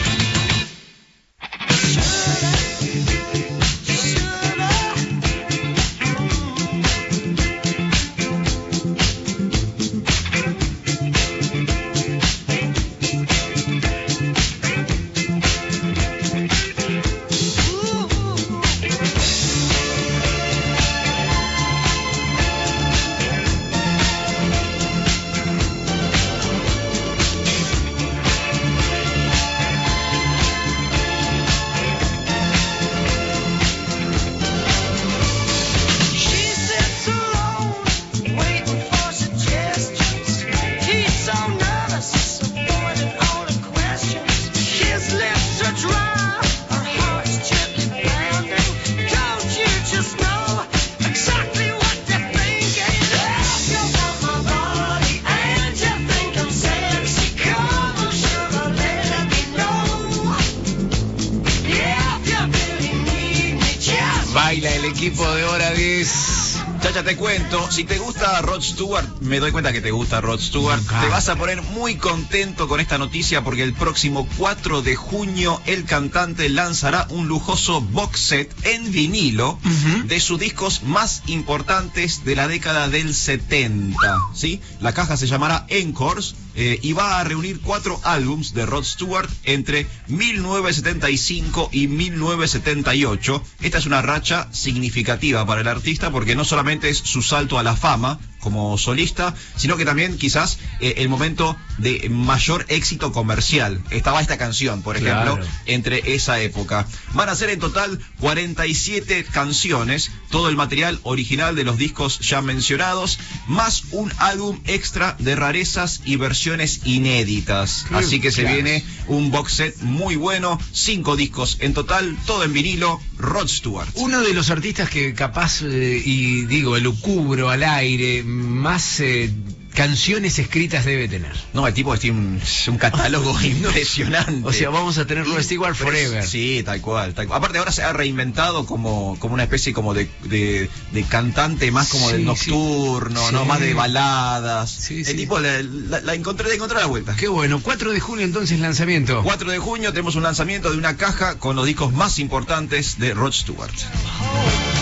Te 67.11 67.17
cuento, 67.17 67.69
si 67.69 67.83
te 67.83 67.97
gusta 67.97 68.41
Rod 68.41 68.61
Stewart, 68.61 69.05
me 69.19 69.41
doy 69.41 69.51
cuenta 69.51 69.73
que 69.73 69.81
te 69.81 69.91
gusta 69.91 70.21
Rod 70.21 70.39
Stewart, 70.39 70.81
te 70.81 71.09
vas 71.09 71.27
a 71.27 71.35
poner 71.35 71.61
muy 71.61 71.95
contento 71.95 72.69
con 72.69 72.79
esta 72.79 72.97
noticia 72.97 73.43
porque 73.43 73.63
el 73.63 73.73
próximo 73.73 74.25
4 74.37 74.81
de 74.81 74.95
junio 74.95 75.61
el 75.65 75.83
cantante 75.83 76.47
lanzará 76.47 77.07
un 77.09 77.27
lujoso 77.27 77.81
box 77.81 78.17
set 78.17 78.55
en 78.65 78.93
vinilo 78.93 79.59
de 80.05 80.19
sus 80.21 80.39
discos 80.39 80.83
más 80.83 81.23
importantes 81.27 82.23
de 82.23 82.37
la 82.37 82.47
década 82.47 82.87
del 82.87 83.13
70, 83.13 83.97
¿sí? 84.33 84.61
La 84.79 84.93
caja 84.93 85.17
se 85.17 85.27
llamará 85.27 85.65
Encores 85.67 86.35
eh, 86.55 86.79
y 86.81 86.93
va 86.93 87.19
a 87.19 87.23
reunir 87.23 87.61
cuatro 87.61 87.99
álbums 88.03 88.53
de 88.53 88.65
Rod 88.65 88.83
Stewart 88.83 89.29
entre 89.43 89.87
1975 90.07 91.69
y 91.71 91.87
1978. 91.87 93.43
Esta 93.61 93.77
es 93.77 93.85
una 93.85 94.01
racha 94.01 94.47
significativa 94.51 95.45
para 95.45 95.61
el 95.61 95.67
artista 95.67 96.11
porque 96.11 96.35
no 96.35 96.43
solamente 96.43 96.89
es 96.89 96.97
su 96.97 97.21
salto 97.21 97.57
a 97.57 97.63
la 97.63 97.75
fama 97.75 98.19
como 98.41 98.77
solista, 98.77 99.33
sino 99.55 99.77
que 99.77 99.85
también 99.85 100.17
quizás 100.17 100.59
eh, 100.79 100.95
el 100.97 101.09
momento 101.09 101.55
de 101.77 102.09
mayor 102.09 102.65
éxito 102.67 103.11
comercial. 103.11 103.81
Estaba 103.91 104.21
esta 104.21 104.37
canción, 104.37 104.81
por 104.81 104.97
ejemplo, 104.97 105.35
Claro. 105.37 105.47
entre 105.65 106.13
esa 106.15 106.39
época. 106.41 106.85
Van 107.13 107.29
a 107.29 107.35
ser 107.35 107.49
en 107.51 107.59
total 107.59 107.99
47 108.19 109.25
canciones, 109.31 110.11
todo 110.29 110.49
el 110.49 110.55
material 110.55 110.99
original 111.03 111.55
de 111.55 111.63
los 111.63 111.77
discos 111.77 112.19
ya 112.19 112.41
mencionados, 112.41 113.19
más 113.47 113.83
un 113.91 114.11
álbum 114.17 114.59
extra 114.65 115.15
de 115.19 115.35
rarezas 115.35 116.01
y 116.05 116.15
versiones 116.15 116.81
inéditas. 116.85 117.85
Qué 117.89 117.95
Así 117.95 118.19
que 118.19 118.31
se 118.31 118.43
viene 118.43 118.83
un 119.07 119.31
box 119.31 119.53
set 119.53 119.77
muy 119.81 120.15
bueno, 120.15 120.59
cinco 120.71 121.15
discos 121.15 121.57
en 121.59 121.73
total, 121.73 122.17
todo 122.25 122.43
en 122.43 122.53
vinilo, 122.53 122.99
Rod 123.17 123.47
Stewart. 123.47 123.87
Uno 123.95 124.21
de 124.21 124.33
los 124.33 124.49
artistas 124.49 124.89
que 124.89 125.13
capaz, 125.13 125.61
eh, 125.61 126.01
y 126.03 126.45
digo, 126.45 126.75
el 126.75 126.89
cubro 126.99 127.49
al 127.49 127.63
aire, 127.63 128.23
más 128.31 128.99
eh, 128.99 129.29
canciones 129.73 130.37
escritas 130.39 130.83
debe 130.85 131.07
tener. 131.07 131.31
No, 131.53 131.65
el 131.67 131.73
tipo 131.73 131.97
tiene 131.97 132.17
un, 132.19 132.39
es 132.41 132.67
un 132.67 132.77
catálogo 132.77 133.39
impresionante. 133.43 134.47
O 134.47 134.51
sea, 134.53 134.69
vamos 134.69 134.97
a 134.97 135.05
tener 135.05 135.25
Rod 135.25 135.41
Stewart 135.41 135.75
forever. 135.75 136.25
Sí, 136.25 136.61
tal 136.65 136.81
cual, 136.81 137.13
tal 137.13 137.27
cual. 137.27 137.37
Aparte 137.37 137.57
ahora 137.57 137.71
se 137.71 137.83
ha 137.83 137.93
reinventado 137.93 138.65
como, 138.65 139.17
como 139.19 139.33
una 139.33 139.43
especie 139.43 139.73
como 139.73 139.93
de, 139.93 140.09
de, 140.25 140.69
de 140.91 141.03
cantante 141.03 141.71
más 141.71 141.89
como 141.89 142.07
Sí, 142.07 142.11
del 142.13 142.21
sí. 142.21 142.25
nocturno, 142.27 143.31
¿no? 143.31 143.41
Sí. 143.43 143.47
Más 143.47 143.59
de 143.59 143.73
baladas. 143.73 144.69
Sí, 144.71 144.99
el 144.99 145.05
sí. 145.05 145.13
tipo 145.15 145.39
la, 145.39 145.61
la- 145.61 146.01
la 146.01 146.13
encontré, 146.15 146.53
encontré 146.53 146.79
la 146.79 146.85
vuelta. 146.87 147.15
Qué 147.15 147.27
bueno, 147.27 147.59
4 147.61 147.91
de 147.91 147.99
junio 147.99 148.25
entonces 148.25 148.59
lanzamiento. 148.59 149.21
4 149.23 149.51
de 149.51 149.57
junio 149.59 149.91
tenemos 149.91 150.15
un 150.15 150.23
lanzamiento 150.23 150.71
de 150.71 150.77
una 150.77 150.97
caja 150.97 151.37
con 151.39 151.55
los 151.55 151.65
discos 151.65 151.93
más 151.93 152.19
importantes 152.19 152.97
de 152.99 153.13
Rod 153.13 153.31
Stewart. 153.33 153.71
Relax, 153.71 154.80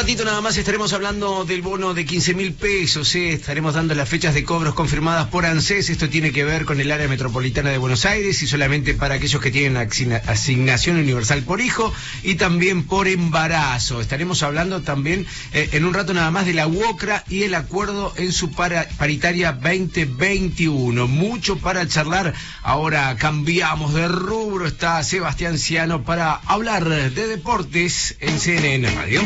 ratito 0.00 0.24
nada 0.24 0.40
más 0.40 0.56
estaremos 0.56 0.94
hablando 0.94 1.44
del 1.44 1.60
bono 1.60 1.92
de 1.92 2.06
15 2.06 2.32
mil 2.34 2.54
pesos, 2.54 3.14
¿eh? 3.16 3.32
estaremos 3.34 3.74
dando 3.74 3.94
las 3.94 4.08
fechas 4.08 4.32
de 4.32 4.44
cobros 4.44 4.72
confirmadas 4.74 5.28
por 5.28 5.44
ANSES, 5.44 5.90
esto 5.90 6.08
tiene 6.08 6.32
que 6.32 6.42
ver 6.42 6.64
con 6.64 6.80
el 6.80 6.90
área 6.90 7.06
metropolitana 7.06 7.68
de 7.68 7.76
Buenos 7.76 8.06
Aires 8.06 8.42
y 8.42 8.46
solamente 8.46 8.94
para 8.94 9.16
aquellos 9.16 9.42
que 9.42 9.50
tienen 9.50 9.76
asigna- 9.76 10.22
asignación 10.26 10.96
universal 10.96 11.42
por 11.42 11.60
hijo 11.60 11.92
y 12.22 12.36
también 12.36 12.84
por 12.84 13.08
embarazo. 13.08 14.00
Estaremos 14.00 14.42
hablando 14.42 14.80
también 14.80 15.26
eh, 15.52 15.68
en 15.72 15.84
un 15.84 15.92
rato 15.92 16.14
nada 16.14 16.30
más 16.30 16.46
de 16.46 16.54
la 16.54 16.66
UOCRA 16.66 17.24
y 17.28 17.42
el 17.42 17.54
acuerdo 17.54 18.14
en 18.16 18.32
su 18.32 18.50
paritaria 18.52 19.52
2021. 19.52 21.08
Mucho 21.08 21.58
para 21.58 21.86
charlar, 21.86 22.32
ahora 22.62 23.14
cambiamos 23.16 23.92
de 23.92 24.08
rubro, 24.08 24.66
está 24.66 25.02
Sebastián 25.02 25.58
Ciano 25.58 26.04
para 26.04 26.36
hablar 26.46 26.88
de 26.88 27.26
deportes 27.26 28.16
en 28.20 28.40
CNN 28.40 28.90
Radio. 28.94 29.20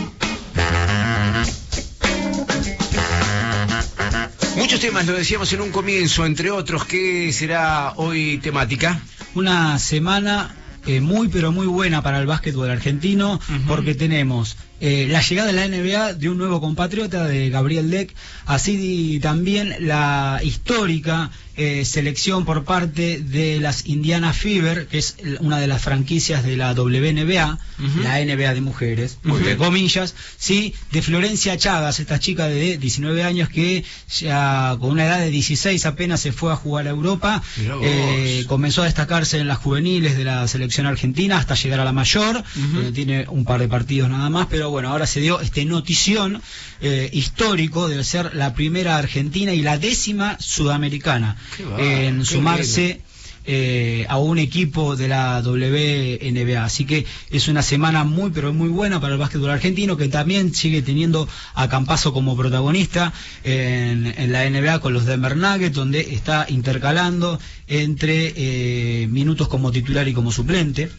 Muchos 4.57 4.81
temas, 4.81 5.07
lo 5.07 5.13
decíamos 5.15 5.53
en 5.53 5.61
un 5.61 5.71
comienzo, 5.71 6.25
entre 6.25 6.51
otros, 6.51 6.85
¿qué 6.85 7.33
será 7.33 7.93
hoy 7.97 8.39
temática? 8.39 9.01
Una 9.35 9.79
semana 9.79 10.55
eh, 10.87 11.01
muy 11.01 11.29
pero 11.29 11.51
muy 11.51 11.67
buena 11.67 12.03
para 12.03 12.19
el 12.19 12.27
básquetbol 12.27 12.71
argentino 12.71 13.41
porque 13.67 13.95
tenemos 13.95 14.57
eh, 14.81 15.07
la 15.09 15.23
llegada 15.23 15.51
de 15.51 15.55
la 15.55 15.67
NBA 15.67 16.15
de 16.15 16.29
un 16.29 16.37
nuevo 16.37 16.61
compatriota 16.61 17.27
de 17.27 17.49
Gabriel 17.49 17.91
Deck, 17.91 18.15
así 18.45 19.19
también 19.23 19.75
la 19.81 20.41
histórica 20.43 21.31
eh, 21.57 21.85
selección 21.85 22.45
por 22.45 22.65
parte 22.65 23.21
de 23.21 23.61
las 23.61 23.87
Indiana 23.87 24.33
Fever, 24.33 24.89
que 24.89 24.99
es 24.99 25.17
una 25.41 25.59
de 25.59 25.67
las 25.67 25.83
franquicias 25.83 26.43
de 26.43 26.57
la 26.57 26.73
WNBA, 26.73 27.59
la 28.03 28.19
NBA 28.25 28.55
de 28.55 28.61
mujeres, 28.61 29.19
entre 29.25 29.57
comillas, 29.57 30.15
sí, 30.37 30.75
de 30.91 31.03
Florencia 31.03 31.57
Chagas, 31.57 32.01
esta 32.01 32.19
chica 32.19 32.49
de 32.49 32.79
19 32.79 33.23
años 33.23 33.49
que 33.49 33.85
ya 34.09 34.77
con 34.81 34.91
una 34.91 35.05
edad 35.05 35.21
de 35.21 35.31
16 35.31 35.87
apenas 35.87 36.21
se 36.21 36.33
fue 36.33 36.53
a 36.53 36.57
jugar 36.57 36.87
a 36.87 36.91
Europa, 36.91 37.43
eh, 37.83 38.45
comenzó 38.49 38.83
a 38.83 38.87
destacarse 38.87 39.39
en 39.39 39.47
las 39.47 39.59
juveniles 39.59 40.17
de 40.17 40.25
la 40.25 40.49
selección 40.49 40.87
argentina 40.87 41.39
hasta 41.39 41.55
llegar 41.55 41.81
a 41.81 41.85
la 41.85 41.93
mayor, 41.93 42.43
donde 42.57 42.93
tiene 42.93 43.27
un 43.29 43.45
par 43.45 43.61
de 43.61 43.69
partidos 43.69 44.11
nada 44.11 44.29
más, 44.29 44.49
pero 44.51 44.71
bueno, 44.71 44.91
ahora 44.91 45.07
se 45.07 45.21
dio 45.21 45.41
este 45.41 45.65
notición 45.65 46.43
eh, 46.81 47.09
histórico 47.13 47.89
de 47.89 48.03
ser 48.05 48.35
la 48.35 48.55
primera 48.55 48.97
argentina 48.97 49.53
y 49.55 49.63
la 49.63 49.79
décima 49.79 50.37
sudamericana 50.41 51.37
En 51.79 52.25
sumarse 52.25 53.01
eh, 53.47 54.07
a 54.09 54.17
un 54.17 54.39
equipo 54.39 54.97
de 54.97 55.09
la 55.09 55.43
WNBA. 55.45 56.65
Así 56.65 56.87
que 56.87 57.05
es 57.31 57.49
una 57.49 57.63
semana 57.63 58.03
muy, 58.05 58.31
pero 58.31 58.55
muy 58.55 58.71
buena 58.71 59.01
para 59.01 59.13
el 59.13 59.19
básquetbol 59.19 59.51
argentino, 59.51 59.99
que 59.99 60.09
también 60.09 60.55
sigue 60.55 60.81
teniendo 60.81 61.29
a 61.55 61.69
Campazo 61.69 62.15
como 62.15 62.37
protagonista 62.39 63.13
en, 63.43 64.15
en 64.17 64.33
la 64.33 64.49
NBA 64.49 64.81
con 64.81 64.95
los 64.95 65.05
Denver 65.05 65.37
Nuggets, 65.37 65.77
donde 65.77 66.15
está 66.15 66.47
intercalando 66.49 67.39
entre 67.67 68.33
eh, 68.37 69.07
minutos 69.07 69.49
como 69.49 69.73
titular 69.73 70.07
y 70.09 70.13
como 70.13 70.33
suplente. 70.33 70.91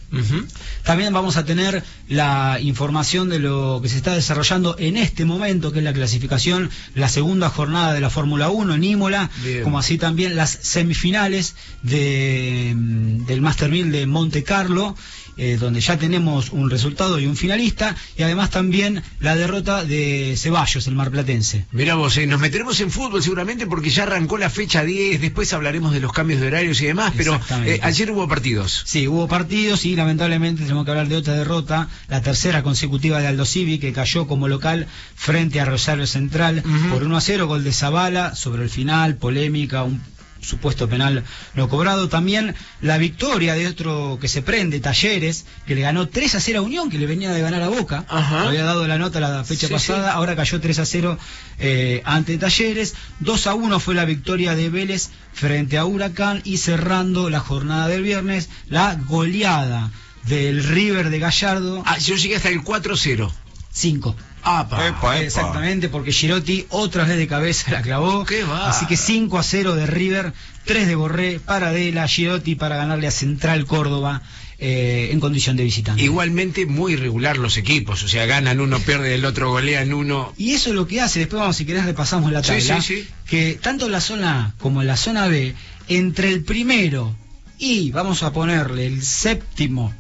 También 0.84 1.14
vamos 1.14 1.38
a 1.38 1.46
tener 1.46 1.84
la 2.08 2.60
información 2.62 3.30
de 3.30 3.40
lo 3.40 3.80
que 3.82 3.90
se 3.90 3.98
está 3.98 4.14
desarrollando 4.14 4.76
en 4.80 4.98
este 4.98 5.26
momento, 5.26 5.72
que 5.72 5.80
es 5.80 5.86
la 5.86 5.94
clasificación, 5.94 6.70
la 6.96 7.10
segunda 7.10 7.50
jornada 7.50 7.94
de 7.94 8.02
la 8.02 8.10
Fórmula 8.10 8.50
1 8.50 8.76
en 8.76 8.84
Imola, 8.84 9.30
Bien. 9.44 9.64
como 9.64 9.80
así 9.80 9.98
también 9.98 10.36
las 10.36 10.52
semifinales 10.52 11.56
de, 11.84 12.74
mm, 12.76 13.26
del 13.26 13.42
Master 13.42 13.70
1000 13.70 13.92
de 13.92 14.06
Monte 14.08 14.44
Carlo, 14.44 14.96
eh, 15.38 15.58
donde 15.60 15.82
ya 15.82 15.98
tenemos 15.98 16.52
un 16.52 16.70
resultado 16.70 17.20
y 17.20 17.26
un 17.26 17.36
finalista, 17.36 17.96
y 18.18 18.24
además 18.24 18.50
también 18.50 19.04
la 19.20 19.36
derrota 19.36 19.84
de 19.84 20.36
Ceballos, 20.38 20.88
el 20.88 20.96
marplatense. 20.96 21.66
Mira 21.72 21.96
vos, 21.96 22.18
eh, 22.18 22.28
nos 22.28 22.40
meteremos 22.40 22.80
en 22.80 22.92
fútbol 22.92 23.22
seguramente 23.22 23.68
porque 23.68 23.90
ya 23.90 24.04
arrancó 24.04 24.38
la 24.38 24.50
fecha 24.50 24.84
10, 24.84 25.22
después 25.22 25.52
hablaremos 25.54 25.94
de 25.94 26.00
los 26.00 26.14
cambios 26.14 26.42
de 26.42 26.48
horarios 26.48 26.82
y 26.82 26.86
demás, 26.86 27.14
pero 27.18 27.40
eh, 27.66 27.80
ayer 27.82 28.12
hubo 28.12 28.28
partidos. 28.28 28.84
Sí, 28.86 29.08
hubo 29.08 29.28
partidos 29.28 29.86
y 29.86 29.96
lamentablemente 29.96 30.64
tenemos 30.64 30.86
que 30.86 30.92
hablar 30.92 31.08
de 31.08 31.18
otra 31.18 31.34
derrota, 31.34 31.90
la 32.08 32.22
tercera 32.22 32.64
consecutiva 32.64 33.20
de 33.20 33.28
Aldo 33.28 33.46
Civi, 33.46 33.80
que 33.80 33.94
cayó 33.94 34.28
como 34.28 34.48
local 34.48 34.88
frente 35.16 35.60
a 35.60 35.66
Rosario 35.66 36.08
Central 36.08 36.64
por 36.90 37.04
1 37.04 37.18
a 37.18 37.22
0, 37.22 37.48
gol 37.48 37.64
de 37.64 37.74
Zavala 37.74 38.36
sobre 38.36 38.64
el 38.64 38.70
final, 38.70 39.16
polémica, 39.18 39.84
un 39.84 40.02
supuesto 40.46 40.88
penal 40.88 41.24
no 41.56 41.68
cobrado. 41.70 42.08
También 42.10 42.56
la 42.82 42.98
victoria 42.98 43.54
de 43.56 43.68
otro 43.68 44.18
que 44.22 44.28
se 44.28 44.42
prende, 44.42 44.80
Talleres, 44.80 45.46
que 45.66 45.76
le 45.76 45.82
ganó 45.82 46.08
3 46.08 46.36
a 46.36 46.40
0 46.40 46.60
a 46.60 46.62
Unión, 46.62 46.90
que 46.90 46.98
le 46.98 47.06
venía 47.06 47.32
de 47.32 47.42
ganar 47.42 47.62
a 47.64 47.70
Boca. 47.70 48.06
Ajá. 48.08 48.48
Había 48.48 48.64
dado 48.64 48.88
la 48.88 48.98
nota 48.98 49.20
la 49.20 49.44
fecha 49.44 49.68
Sí, 49.68 49.74
pasada, 49.74 50.12
sí. 50.12 50.14
ahora 50.16 50.36
cayó 50.36 50.62
3 50.62 50.80
a 50.80 50.86
0 50.86 51.18
eh, 51.60 52.02
ante 52.06 52.38
Talleres. 52.38 52.94
2 53.20 53.48
a 53.48 53.54
1 53.56 53.80
fue 53.80 53.96
la 53.96 54.06
victoria 54.06 54.56
de 54.56 54.70
Vélez 54.70 55.10
frente 55.34 55.78
a 55.78 55.86
Huracán 55.86 56.42
y 56.46 56.58
cerrando 56.58 57.30
la 57.30 57.40
jornada 57.40 57.88
del 57.88 58.04
viernes, 58.04 58.50
la 58.70 58.96
goleada 58.96 59.92
del 60.28 60.64
River 60.64 61.10
de 61.10 61.20
Gallardo 61.20 61.84
Ah, 61.86 61.98
yo 62.00 62.16
llegué 62.16 62.36
hasta 62.38 62.50
el 62.50 62.62
4-0. 62.64 63.32
5. 63.72 64.16
Apa. 64.46 64.88
Epa, 64.88 65.18
epa. 65.18 65.22
Exactamente, 65.22 65.90
porque 65.90 66.12
Girotti 66.12 66.66
otra 66.70 67.04
vez 67.04 67.18
de 67.18 67.28
cabeza 67.28 67.72
la 67.72 67.82
clavó. 67.82 68.26
Qué 68.26 68.44
va. 68.44 68.70
Así 68.70 68.86
que 68.86 68.96
5 68.96 69.38
a 69.38 69.44
0 69.44 69.76
de 69.76 69.88
River, 69.88 70.34
3 70.66 70.88
de 70.88 70.96
Borré, 70.96 71.40
Paradela, 71.40 72.08
Girotti 72.08 72.56
para 72.56 72.78
ganarle 72.78 73.08
a 73.08 73.12
Central 73.12 73.66
Córdoba 73.66 74.22
eh, 74.58 75.10
en 75.12 75.20
condición 75.20 75.58
de 75.58 75.64
visitante. 75.64 76.02
Igualmente 76.02 76.66
muy 76.66 76.94
irregular 76.94 77.38
los 77.38 77.58
equipos, 77.58 78.04
o 78.04 78.08
sea, 78.08 78.26
ganan 78.26 78.62
uno, 78.62 78.80
pierde 78.80 79.14
el 79.16 79.26
otro, 79.26 79.50
golean 79.50 79.94
uno. 79.94 80.34
Y 80.38 80.54
eso 80.54 80.70
es 80.70 80.76
lo 80.76 80.88
que 80.88 81.02
hace, 81.02 81.20
después 81.20 81.42
vamos, 81.42 81.58
si 81.58 81.66
querés 81.66 81.84
repasamos 81.84 82.32
la 82.32 82.42
tabla, 82.42 82.82
sí, 82.82 83.02
sí. 83.02 83.08
que 83.26 83.60
tanto 83.62 83.88
en 83.88 83.92
la 83.92 84.00
zona 84.00 84.46
A 84.46 84.54
como 84.60 84.82
en 84.82 84.88
la 84.88 84.96
zona 84.96 85.28
B, 85.28 85.54
entre 85.90 86.30
el 86.30 86.44
primero 86.44 87.14
y 87.58 87.92
vamos 87.92 88.24
a 88.24 88.32
ponerle 88.32 88.88
el 88.88 89.04
séptimo, 89.04 89.94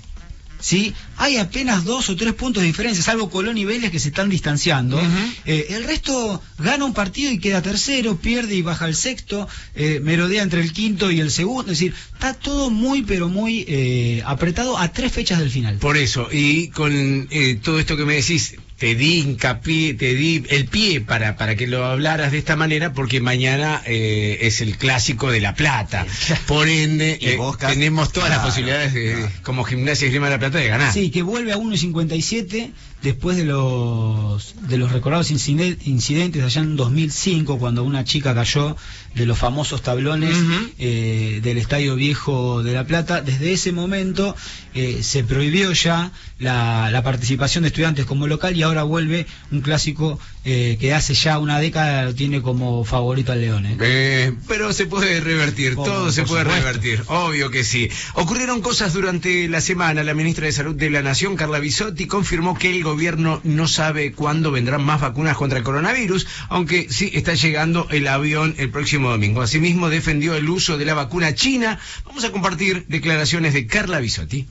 ¿sí? 0.65 0.95
Hay 1.17 1.38
apenas 1.38 1.86
dos 1.86 2.10
o 2.10 2.15
tres 2.15 2.34
puntos 2.34 2.62
de 2.63 2.67
diferencia, 2.67 3.04
salvo 3.04 3.30
Colón 3.30 3.56
y 3.56 3.65
Vélez 3.65 3.91
que 3.91 3.99
se 3.99 4.08
están 4.08 4.30
distanciando. 4.30 4.99
Eh, 5.45 5.67
el 5.69 5.84
resto 5.84 6.41
gana 6.58 6.86
un 6.86 6.93
partido 6.93 7.32
y 7.32 7.38
queda 7.38 7.62
tercero, 7.62 8.17
pierde 8.17 8.56
y 8.56 8.63
baja 8.63 8.86
al 8.86 8.95
sexto, 8.95 9.47
eh, 9.75 9.99
merodea 10.01 10.41
entre 10.41 10.62
el 10.62 10.73
quinto 10.73 11.12
y 11.12 11.19
el 11.19 11.30
segundo, 11.30 11.71
es 11.71 11.78
decir, 11.78 11.93
está 12.13 12.34
todo 12.34 12.71
muy 12.71 13.04
pero 13.04 13.30
muy 13.30 13.63
eh, 13.67 14.23
apretado 14.25 14.80
a 14.80 14.91
tres 14.91 15.12
fechas 15.12 15.38
del 15.38 15.51
final. 15.51 15.78
Por 15.78 15.97
eso, 15.97 16.30
y 16.32 16.69
con 16.69 17.28
eh, 17.30 17.60
todo 17.62 17.80
esto 17.80 17.95
que 17.95 18.06
me 18.06 18.15
decís, 18.15 18.56
te 18.77 18.93
di 18.95 19.21
hincapié, 19.21 19.93
te 19.93 20.13
di 20.15 20.43
el 20.49 20.65
pie 20.67 20.99
para, 20.99 21.38
para 21.38 21.55
que 21.55 21.65
lo 21.65 21.85
hablaras 21.85 22.31
de 22.31 22.38
esta 22.38 22.55
manera, 22.55 22.91
porque 22.91 23.21
mañana 23.21 23.81
eh, 23.85 24.39
es 24.41 24.59
el 24.59 24.77
clásico 24.77 25.31
de 25.31 25.39
La 25.39 25.55
Plata. 25.55 26.05
Por 26.47 26.67
ende, 26.67 27.17
eh, 27.21 27.38
tenemos 27.59 28.11
todas 28.11 28.29
las 28.29 28.39
posibilidades, 28.39 28.93
de, 28.93 29.13
claro. 29.13 29.31
como 29.43 29.63
Gimnasia 29.63 30.07
y 30.07 30.11
Grima 30.11 30.25
de 30.25 30.31
La 30.33 30.39
Plata, 30.39 30.57
de 30.57 30.67
ganar. 30.67 30.93
Sí, 30.93 31.09
que 31.09 31.21
vuelve 31.21 31.53
a 31.53 31.57
1.57 31.57 32.71
después 33.01 33.38
de 33.38 33.45
los 33.45 34.55
de 34.67 34.77
los 34.77 34.91
recordados 34.91 35.29
incide- 35.31 35.77
incidentes 35.86 36.43
allá 36.43 36.62
en 36.62 36.75
2005 36.75 37.58
cuando 37.60 37.84
una 37.84 38.03
chica 38.03 38.34
cayó 38.34 38.75
de 39.13 39.25
los 39.25 39.38
famosos 39.38 39.81
tablones 39.81 40.36
eh, 40.79 41.39
del 41.43 41.58
Estadio 41.58 41.95
Viejo 41.95 42.63
de 42.63 42.73
La 42.73 42.86
Plata. 42.86 43.21
Desde 43.21 43.53
ese 43.53 43.71
momento 43.71 44.36
eh, 44.73 45.03
se 45.03 45.23
prohibió 45.23 45.71
ya 45.73 46.12
la, 46.39 46.89
la 46.91 47.03
participación 47.03 47.62
de 47.63 47.67
estudiantes 47.69 48.05
como 48.05 48.27
local 48.27 48.55
y 48.58 48.63
ahora 48.63 48.84
vuelve 48.84 49.25
un 49.51 49.62
clásico 49.62 50.19
eh, 50.45 50.77
que 50.79 50.93
hace 50.93 51.15
ya 51.15 51.39
una 51.39 51.60
década 51.60 52.05
lo 52.05 52.15
tiene 52.15 52.41
como 52.41 52.86
favorito 52.86 53.31
al 53.31 53.41
León. 53.41 53.65
¿eh? 53.65 53.77
Eh, 53.79 54.34
pero 54.47 54.71
se 54.73 54.86
puede 54.86 55.19
revertir, 55.19 55.75
todo 55.75 56.12
se 56.12 56.23
puede 56.23 56.43
supuesto. 56.43 56.65
revertir, 56.65 57.03
obvio 57.08 57.49
que 57.49 57.63
sí. 57.63 57.89
Ocurrieron 58.13 58.62
cosas 58.62 58.93
durante 58.93 59.47
la 59.49 59.60
semana. 59.60 60.03
La 60.03 60.13
ministra 60.13 60.45
de 60.45 60.51
Salud 60.51 60.75
de 60.75 60.89
la 60.91 61.01
Nación, 61.01 61.36
Carla 61.36 61.60
Bisotti, 61.60 62.05
confirmó 62.05 62.58
que 62.58 62.69
el 62.69 62.84
gobierno 62.84 63.41
no 63.43 63.67
sabe 63.67 64.12
cuándo 64.12 64.51
vendrán 64.51 64.84
más 64.84 65.01
vacunas 65.01 65.36
contra 65.36 65.58
el 65.58 65.63
coronavirus, 65.63 66.27
aunque 66.49 66.88
sí 66.89 67.10
está 67.13 67.34
llegando 67.34 67.88
el 67.89 68.08
avión 68.08 68.53
el 68.58 68.69
próximo 68.69 69.10
domingo. 69.10 69.41
Asimismo, 69.41 69.89
defendió 69.89 70.36
el 70.36 70.47
uso 70.47 70.77
de 70.77 70.86
la 70.86 70.93
vacuna 70.93 71.34
china. 71.34 71.79
Vamos 72.05 72.23
a 72.23 72.31
compartir 72.31 72.86
declaraciones 72.88 73.53
de 73.53 73.65
Carla 73.65 73.99
Bisotti. 73.99 74.45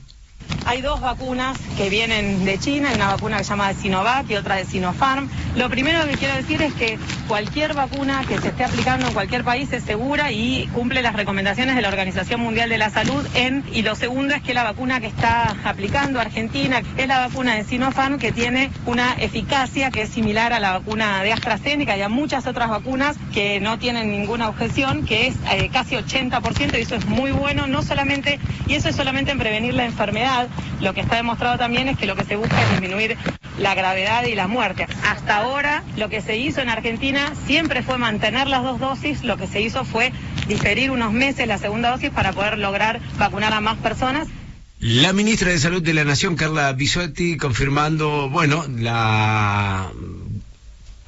Hay 0.65 0.81
dos 0.81 0.99
vacunas 1.01 1.57
que 1.77 1.89
vienen 1.89 2.43
de 2.43 2.57
China, 2.57 2.89
una 2.95 3.07
vacuna 3.07 3.37
que 3.37 3.43
se 3.43 3.51
llama 3.51 3.67
de 3.69 3.75
Sinovac 3.75 4.29
y 4.29 4.35
otra 4.35 4.55
de 4.55 4.65
Sinopharm. 4.65 5.29
Lo 5.55 5.69
primero 5.69 6.05
que 6.05 6.17
quiero 6.17 6.35
decir 6.35 6.61
es 6.61 6.73
que 6.73 6.97
cualquier 7.27 7.73
vacuna 7.73 8.23
que 8.27 8.39
se 8.39 8.49
esté 8.49 8.63
aplicando 8.63 9.07
en 9.07 9.13
cualquier 9.13 9.43
país 9.43 9.71
es 9.73 9.83
segura 9.83 10.31
y 10.31 10.67
cumple 10.73 11.01
las 11.01 11.15
recomendaciones 11.15 11.75
de 11.75 11.81
la 11.81 11.89
Organización 11.89 12.41
Mundial 12.41 12.69
de 12.69 12.77
la 12.77 12.89
Salud. 12.89 13.25
En, 13.35 13.63
y 13.71 13.83
lo 13.83 13.95
segundo 13.95 14.33
es 14.33 14.41
que 14.41 14.53
la 14.53 14.63
vacuna 14.63 14.99
que 14.99 15.07
está 15.07 15.55
aplicando 15.63 16.19
Argentina 16.19 16.81
es 16.97 17.07
la 17.07 17.19
vacuna 17.19 17.55
de 17.55 17.63
Sinopharm 17.63 18.17
que 18.17 18.31
tiene 18.31 18.71
una 18.85 19.13
eficacia 19.13 19.91
que 19.91 20.03
es 20.03 20.09
similar 20.09 20.53
a 20.53 20.59
la 20.59 20.73
vacuna 20.73 21.23
de 21.23 21.33
AstraZeneca 21.33 21.97
y 21.97 22.01
a 22.01 22.09
muchas 22.09 22.47
otras 22.47 22.69
vacunas 22.69 23.17
que 23.33 23.59
no 23.59 23.77
tienen 23.79 24.11
ninguna 24.11 24.49
objeción, 24.49 25.05
que 25.05 25.27
es 25.27 25.35
eh, 25.51 25.69
casi 25.71 25.95
80% 25.95 26.77
y 26.77 26.81
eso 26.81 26.95
es 26.95 27.05
muy 27.05 27.31
bueno, 27.31 27.67
no 27.67 27.83
solamente, 27.83 28.39
y 28.67 28.75
eso 28.75 28.89
es 28.89 28.95
solamente 28.95 29.31
en 29.31 29.39
prevenir 29.39 29.73
la 29.73 29.85
enfermedad, 29.85 30.34
lo 30.81 30.93
que 30.93 31.01
está 31.01 31.15
demostrado 31.15 31.57
también 31.57 31.87
es 31.87 31.97
que 31.97 32.05
lo 32.05 32.15
que 32.15 32.23
se 32.23 32.35
busca 32.35 32.61
es 32.61 32.71
disminuir 32.71 33.17
la 33.59 33.75
gravedad 33.75 34.25
y 34.25 34.35
la 34.35 34.47
muerte. 34.47 34.87
Hasta 35.03 35.37
ahora 35.37 35.83
lo 35.97 36.09
que 36.09 36.21
se 36.21 36.37
hizo 36.37 36.61
en 36.61 36.69
Argentina 36.69 37.33
siempre 37.45 37.83
fue 37.83 37.97
mantener 37.97 38.47
las 38.47 38.63
dos 38.63 38.79
dosis, 38.79 39.23
lo 39.23 39.37
que 39.37 39.47
se 39.47 39.61
hizo 39.61 39.85
fue 39.85 40.11
diferir 40.47 40.91
unos 40.91 41.13
meses 41.13 41.47
la 41.47 41.57
segunda 41.57 41.91
dosis 41.91 42.09
para 42.09 42.33
poder 42.33 42.57
lograr 42.57 42.99
vacunar 43.17 43.53
a 43.53 43.61
más 43.61 43.77
personas. 43.77 44.27
La 44.79 45.13
ministra 45.13 45.49
de 45.49 45.57
Salud 45.57 45.81
de 45.81 45.93
la 45.93 46.03
Nación, 46.03 46.35
Carla 46.35 46.71
Bisotti, 46.73 47.37
confirmando, 47.37 48.29
bueno, 48.29 48.65
la 48.67 49.89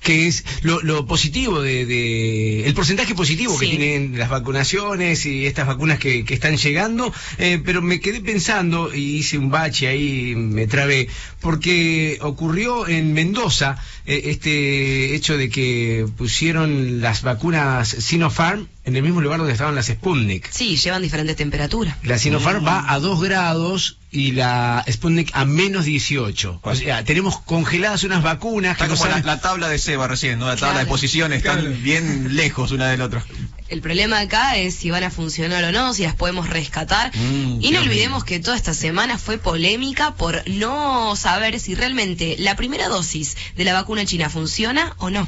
que 0.08 0.26
es 0.28 0.46
lo, 0.62 0.80
lo 0.84 1.06
positivo 1.06 1.62
de, 1.62 1.86
de- 1.86 2.66
el 2.66 2.74
porcentaje 2.74 3.14
positivo 3.14 3.60
que 3.60 3.68
tienen 3.68 4.18
las 4.18 4.30
vacunaciones 4.30 5.26
y 5.26 5.46
estas 5.46 5.68
vacunas 5.68 6.00
que, 6.00 6.24
que 6.24 6.34
están 6.34 6.56
llegando, 6.56 7.14
eh, 7.40 7.62
pero 7.66 7.82
me 7.82 8.00
quedé 8.00 8.22
pensando 8.22 8.96
y 8.96 9.18
hice 9.18 9.38
un 9.38 9.50
bache 9.50 9.88
ahí, 9.90 10.34
me 10.38 10.66
trabé, 10.66 11.10
porque 11.42 12.20
ocurrió 12.22 12.88
en 12.88 13.12
Mendoza 13.12 13.78
eh, 14.06 14.22
este 14.26 15.14
hecho 15.14 15.38
de 15.38 15.50
que 15.50 16.06
pusieron 16.18 17.02
las 17.02 17.22
vacunas 17.24 17.90
Sinopharm 17.90 18.68
en 18.86 18.96
el 18.96 19.04
mismo 19.04 19.20
lugar 19.20 19.40
donde 19.40 19.52
estaban 19.52 19.76
las 19.76 19.88
Sputnik. 19.88 20.50
Sí, 20.52 20.78
llevan 20.78 21.02
diferentes 21.02 21.36
temperaturas. 21.36 21.98
La 22.04 22.18
Sinopharm 22.18 22.66
va 22.66 22.90
a 22.94 23.00
2 23.02 23.22
grados 23.22 23.97
y 24.10 24.32
la 24.32 24.86
Sputnik 24.90 25.32
a 25.34 25.44
menos 25.46 25.84
18. 25.86 26.60
O 26.64 26.76
sea, 26.76 27.04
tenemos 27.04 27.40
congeladas 27.42 28.04
unas 28.04 28.24
vacunas 28.24 28.78
que 28.78 28.84
Está 28.84 28.88
no 28.94 28.98
como 29.00 29.10
la, 29.10 29.18
saben- 29.18 29.26
la 29.26 29.42
tabla 29.42 29.68
de 29.68 29.78
Seba 29.78 30.08
recién, 30.08 30.40
¿no? 30.40 30.48
La 30.48 30.56
tabla 30.56 30.80
de 30.80 30.86
Claro. 30.86 30.90
posiciones, 30.90 31.38
están 31.40 31.60
Claro. 31.60 31.76
bien 31.82 32.36
lejos 32.38 32.72
una 32.72 32.88
del 32.88 33.02
otro. 33.02 33.22
El 33.68 33.82
problema 33.82 34.20
acá 34.22 34.56
es 34.56 34.76
si 34.76 34.90
van 34.92 35.04
a 35.04 35.12
funcionar 35.12 35.62
o 35.66 35.74
no, 35.74 35.94
si 35.94 36.04
las 36.04 36.16
podemos 36.16 36.50
rescatar. 36.50 37.12
Mm, 37.14 37.58
y 37.62 37.72
no 37.72 37.82
olvidemos 37.82 38.24
que 38.24 38.40
toda 38.40 38.56
esta 38.56 38.74
semana 38.74 39.18
fue 39.18 39.38
polémica 39.40 40.16
por 40.16 40.42
no 40.50 41.18
saber 41.18 41.60
si 41.60 41.76
realmente 41.76 42.38
la 42.40 42.56
primera 42.56 42.88
dosis 42.88 43.36
de 43.58 43.66
la 43.66 43.74
vacuna 43.74 44.06
china 44.06 44.30
funciona 44.30 44.94
o 45.00 45.10
no. 45.10 45.28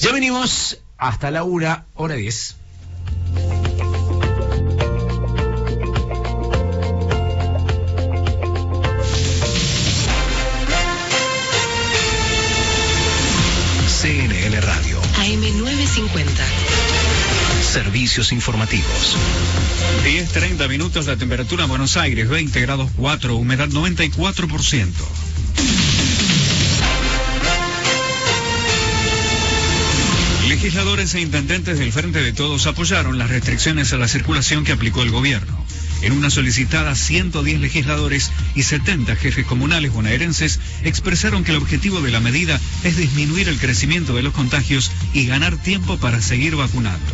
Ya 0.00 0.10
venimos 0.10 0.78
hasta 0.98 1.30
la 1.30 1.44
una, 1.44 1.84
hora 1.94 2.16
10. 2.16 2.56
CNN 16.16 16.34
Radio. 16.34 16.56
AM950. 16.56 17.62
Servicio 17.62 17.72
servicios 17.76 18.32
informativos. 18.32 19.16
10, 20.04 20.28
30 20.30 20.68
minutos, 20.68 21.06
la 21.06 21.16
temperatura 21.16 21.64
en 21.64 21.68
Buenos 21.68 21.96
Aires, 21.96 22.28
20 22.28 22.60
grados 22.60 22.90
4, 22.96 23.36
humedad 23.36 23.68
94%. 23.68 24.86
Legisladores 30.48 31.14
e 31.14 31.20
intendentes 31.20 31.78
del 31.78 31.92
Frente 31.92 32.22
de 32.22 32.32
Todos 32.32 32.66
apoyaron 32.66 33.18
las 33.18 33.28
restricciones 33.28 33.92
a 33.92 33.98
la 33.98 34.08
circulación 34.08 34.64
que 34.64 34.72
aplicó 34.72 35.02
el 35.02 35.10
gobierno. 35.10 35.65
En 36.02 36.12
una 36.12 36.30
solicitada, 36.30 36.94
110 36.94 37.60
legisladores 37.60 38.30
y 38.54 38.62
70 38.62 39.16
jefes 39.16 39.46
comunales 39.46 39.92
bonaerenses 39.92 40.60
expresaron 40.84 41.44
que 41.44 41.52
el 41.52 41.58
objetivo 41.58 42.00
de 42.00 42.10
la 42.10 42.20
medida 42.20 42.60
es 42.84 42.96
disminuir 42.96 43.48
el 43.48 43.58
crecimiento 43.58 44.14
de 44.14 44.22
los 44.22 44.32
contagios 44.32 44.90
y 45.12 45.26
ganar 45.26 45.56
tiempo 45.56 45.96
para 45.98 46.20
seguir 46.20 46.56
vacunando. 46.56 47.12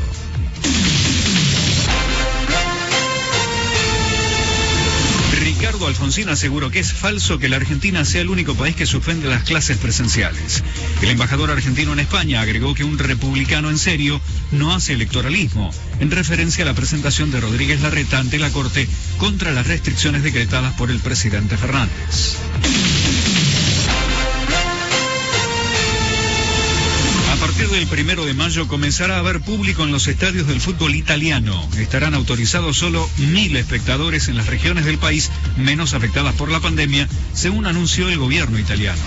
Ricardo 5.62 5.86
Alfonsín 5.86 6.28
aseguró 6.28 6.72
que 6.72 6.80
es 6.80 6.92
falso 6.92 7.38
que 7.38 7.48
la 7.48 7.54
Argentina 7.54 8.04
sea 8.04 8.22
el 8.22 8.30
único 8.30 8.56
país 8.56 8.74
que 8.74 8.84
suspende 8.84 9.28
las 9.28 9.44
clases 9.44 9.78
presenciales. 9.78 10.64
El 11.02 11.10
embajador 11.10 11.52
argentino 11.52 11.92
en 11.92 12.00
España 12.00 12.40
agregó 12.40 12.74
que 12.74 12.82
un 12.82 12.98
republicano 12.98 13.70
en 13.70 13.78
serio 13.78 14.20
no 14.50 14.74
hace 14.74 14.94
electoralismo, 14.94 15.70
en 16.00 16.10
referencia 16.10 16.64
a 16.64 16.66
la 16.66 16.74
presentación 16.74 17.30
de 17.30 17.40
Rodríguez 17.40 17.80
Larreta 17.80 18.18
ante 18.18 18.40
la 18.40 18.50
Corte 18.50 18.88
contra 19.18 19.52
las 19.52 19.68
restricciones 19.68 20.24
decretadas 20.24 20.74
por 20.74 20.90
el 20.90 20.98
presidente 20.98 21.56
Fernández. 21.56 22.38
Partir 27.62 27.78
del 27.78 27.88
primero 27.88 28.24
de 28.24 28.34
mayo 28.34 28.66
comenzará 28.66 29.16
a 29.16 29.18
haber 29.20 29.40
público 29.40 29.84
en 29.84 29.92
los 29.92 30.08
estadios 30.08 30.48
del 30.48 30.60
fútbol 30.60 30.96
italiano. 30.96 31.68
Estarán 31.78 32.14
autorizados 32.14 32.76
solo 32.76 33.08
mil 33.18 33.56
espectadores 33.56 34.26
en 34.26 34.36
las 34.36 34.48
regiones 34.48 34.84
del 34.84 34.98
país 34.98 35.30
menos 35.56 35.94
afectadas 35.94 36.34
por 36.34 36.50
la 36.50 36.58
pandemia, 36.58 37.08
según 37.34 37.66
anunció 37.66 38.08
el 38.08 38.18
gobierno 38.18 38.58
italiano. 38.58 39.00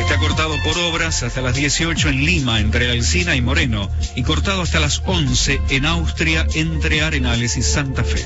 Está 0.00 0.18
cortado 0.18 0.54
por 0.64 0.76
obras 0.78 1.22
hasta 1.22 1.40
las 1.40 1.54
18 1.54 2.10
en 2.10 2.26
Lima, 2.26 2.60
entre 2.60 2.90
Alcina 2.90 3.36
y 3.36 3.40
Moreno, 3.40 3.90
y 4.14 4.22
cortado 4.22 4.60
hasta 4.60 4.78
las 4.78 5.02
11 5.06 5.60
en 5.70 5.86
Austria, 5.86 6.46
entre 6.54 7.00
Arenales 7.00 7.56
y 7.56 7.62
Santa 7.62 8.04
Fe. 8.04 8.22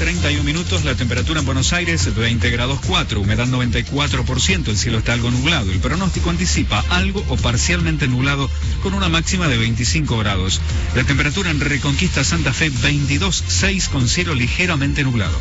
10.31 0.00 0.44
minutos, 0.44 0.84
la 0.84 0.94
temperatura 0.94 1.40
en 1.40 1.46
Buenos 1.46 1.74
Aires 1.74 2.14
20 2.14 2.50
grados 2.50 2.78
4, 2.86 3.20
humedad 3.20 3.46
94%, 3.46 4.68
el 4.68 4.78
cielo 4.78 4.96
está 4.96 5.12
algo 5.12 5.30
nublado. 5.30 5.70
El 5.70 5.78
pronóstico 5.78 6.30
anticipa 6.30 6.82
algo 6.88 7.22
o 7.28 7.36
parcialmente 7.36 8.08
nublado 8.08 8.48
con 8.82 8.94
una 8.94 9.10
máxima 9.10 9.46
de 9.48 9.58
25 9.58 10.16
grados. 10.16 10.62
La 10.94 11.04
temperatura 11.04 11.50
en 11.50 11.60
Reconquista 11.60 12.24
Santa 12.24 12.54
Fe 12.54 12.72
22.6 12.72 13.90
con 13.90 14.08
cielo 14.08 14.34
ligeramente 14.34 15.04
nublado. 15.04 15.36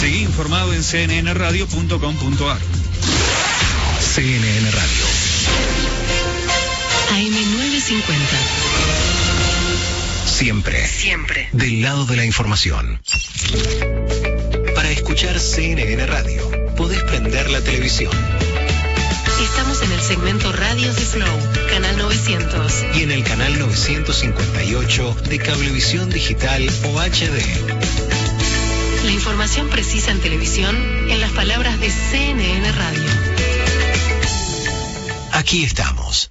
Seguí 0.00 0.22
informado 0.22 0.72
en 0.72 0.82
cnnradio.com.ar. 0.82 2.60
CNN 4.00 4.70
Radio. 4.70 5.04
AM950. 7.10 8.63
Siempre. 10.34 10.86
Siempre. 10.86 11.48
Del 11.52 11.82
lado 11.82 12.06
de 12.06 12.16
la 12.16 12.24
información. 12.24 13.00
Para 14.74 14.90
escuchar 14.90 15.38
CNN 15.38 16.06
Radio, 16.06 16.74
podés 16.76 17.02
prender 17.04 17.50
la 17.50 17.60
televisión 17.60 18.12
Estamos 19.40 19.82
en 19.82 19.92
el 19.92 20.00
segmento 20.00 20.52
Radios 20.52 20.96
de 20.96 21.02
Flow, 21.02 21.38
canal 21.70 21.96
900. 21.98 22.84
y 22.94 23.02
en 23.02 23.12
el 23.12 23.22
canal 23.24 23.58
958 23.58 25.16
de 25.28 25.38
Cablevisión 25.38 26.10
Digital 26.10 26.68
o 26.84 27.00
HD. 27.00 27.42
La 29.04 29.12
información 29.12 29.68
precisa 29.68 30.10
en 30.12 30.20
televisión 30.20 30.76
en 31.08 31.20
las 31.20 31.30
palabras 31.32 31.78
de 31.78 31.90
CNN 31.90 32.72
Radio. 32.72 33.10
Aquí 35.32 35.64
estamos. 35.64 36.30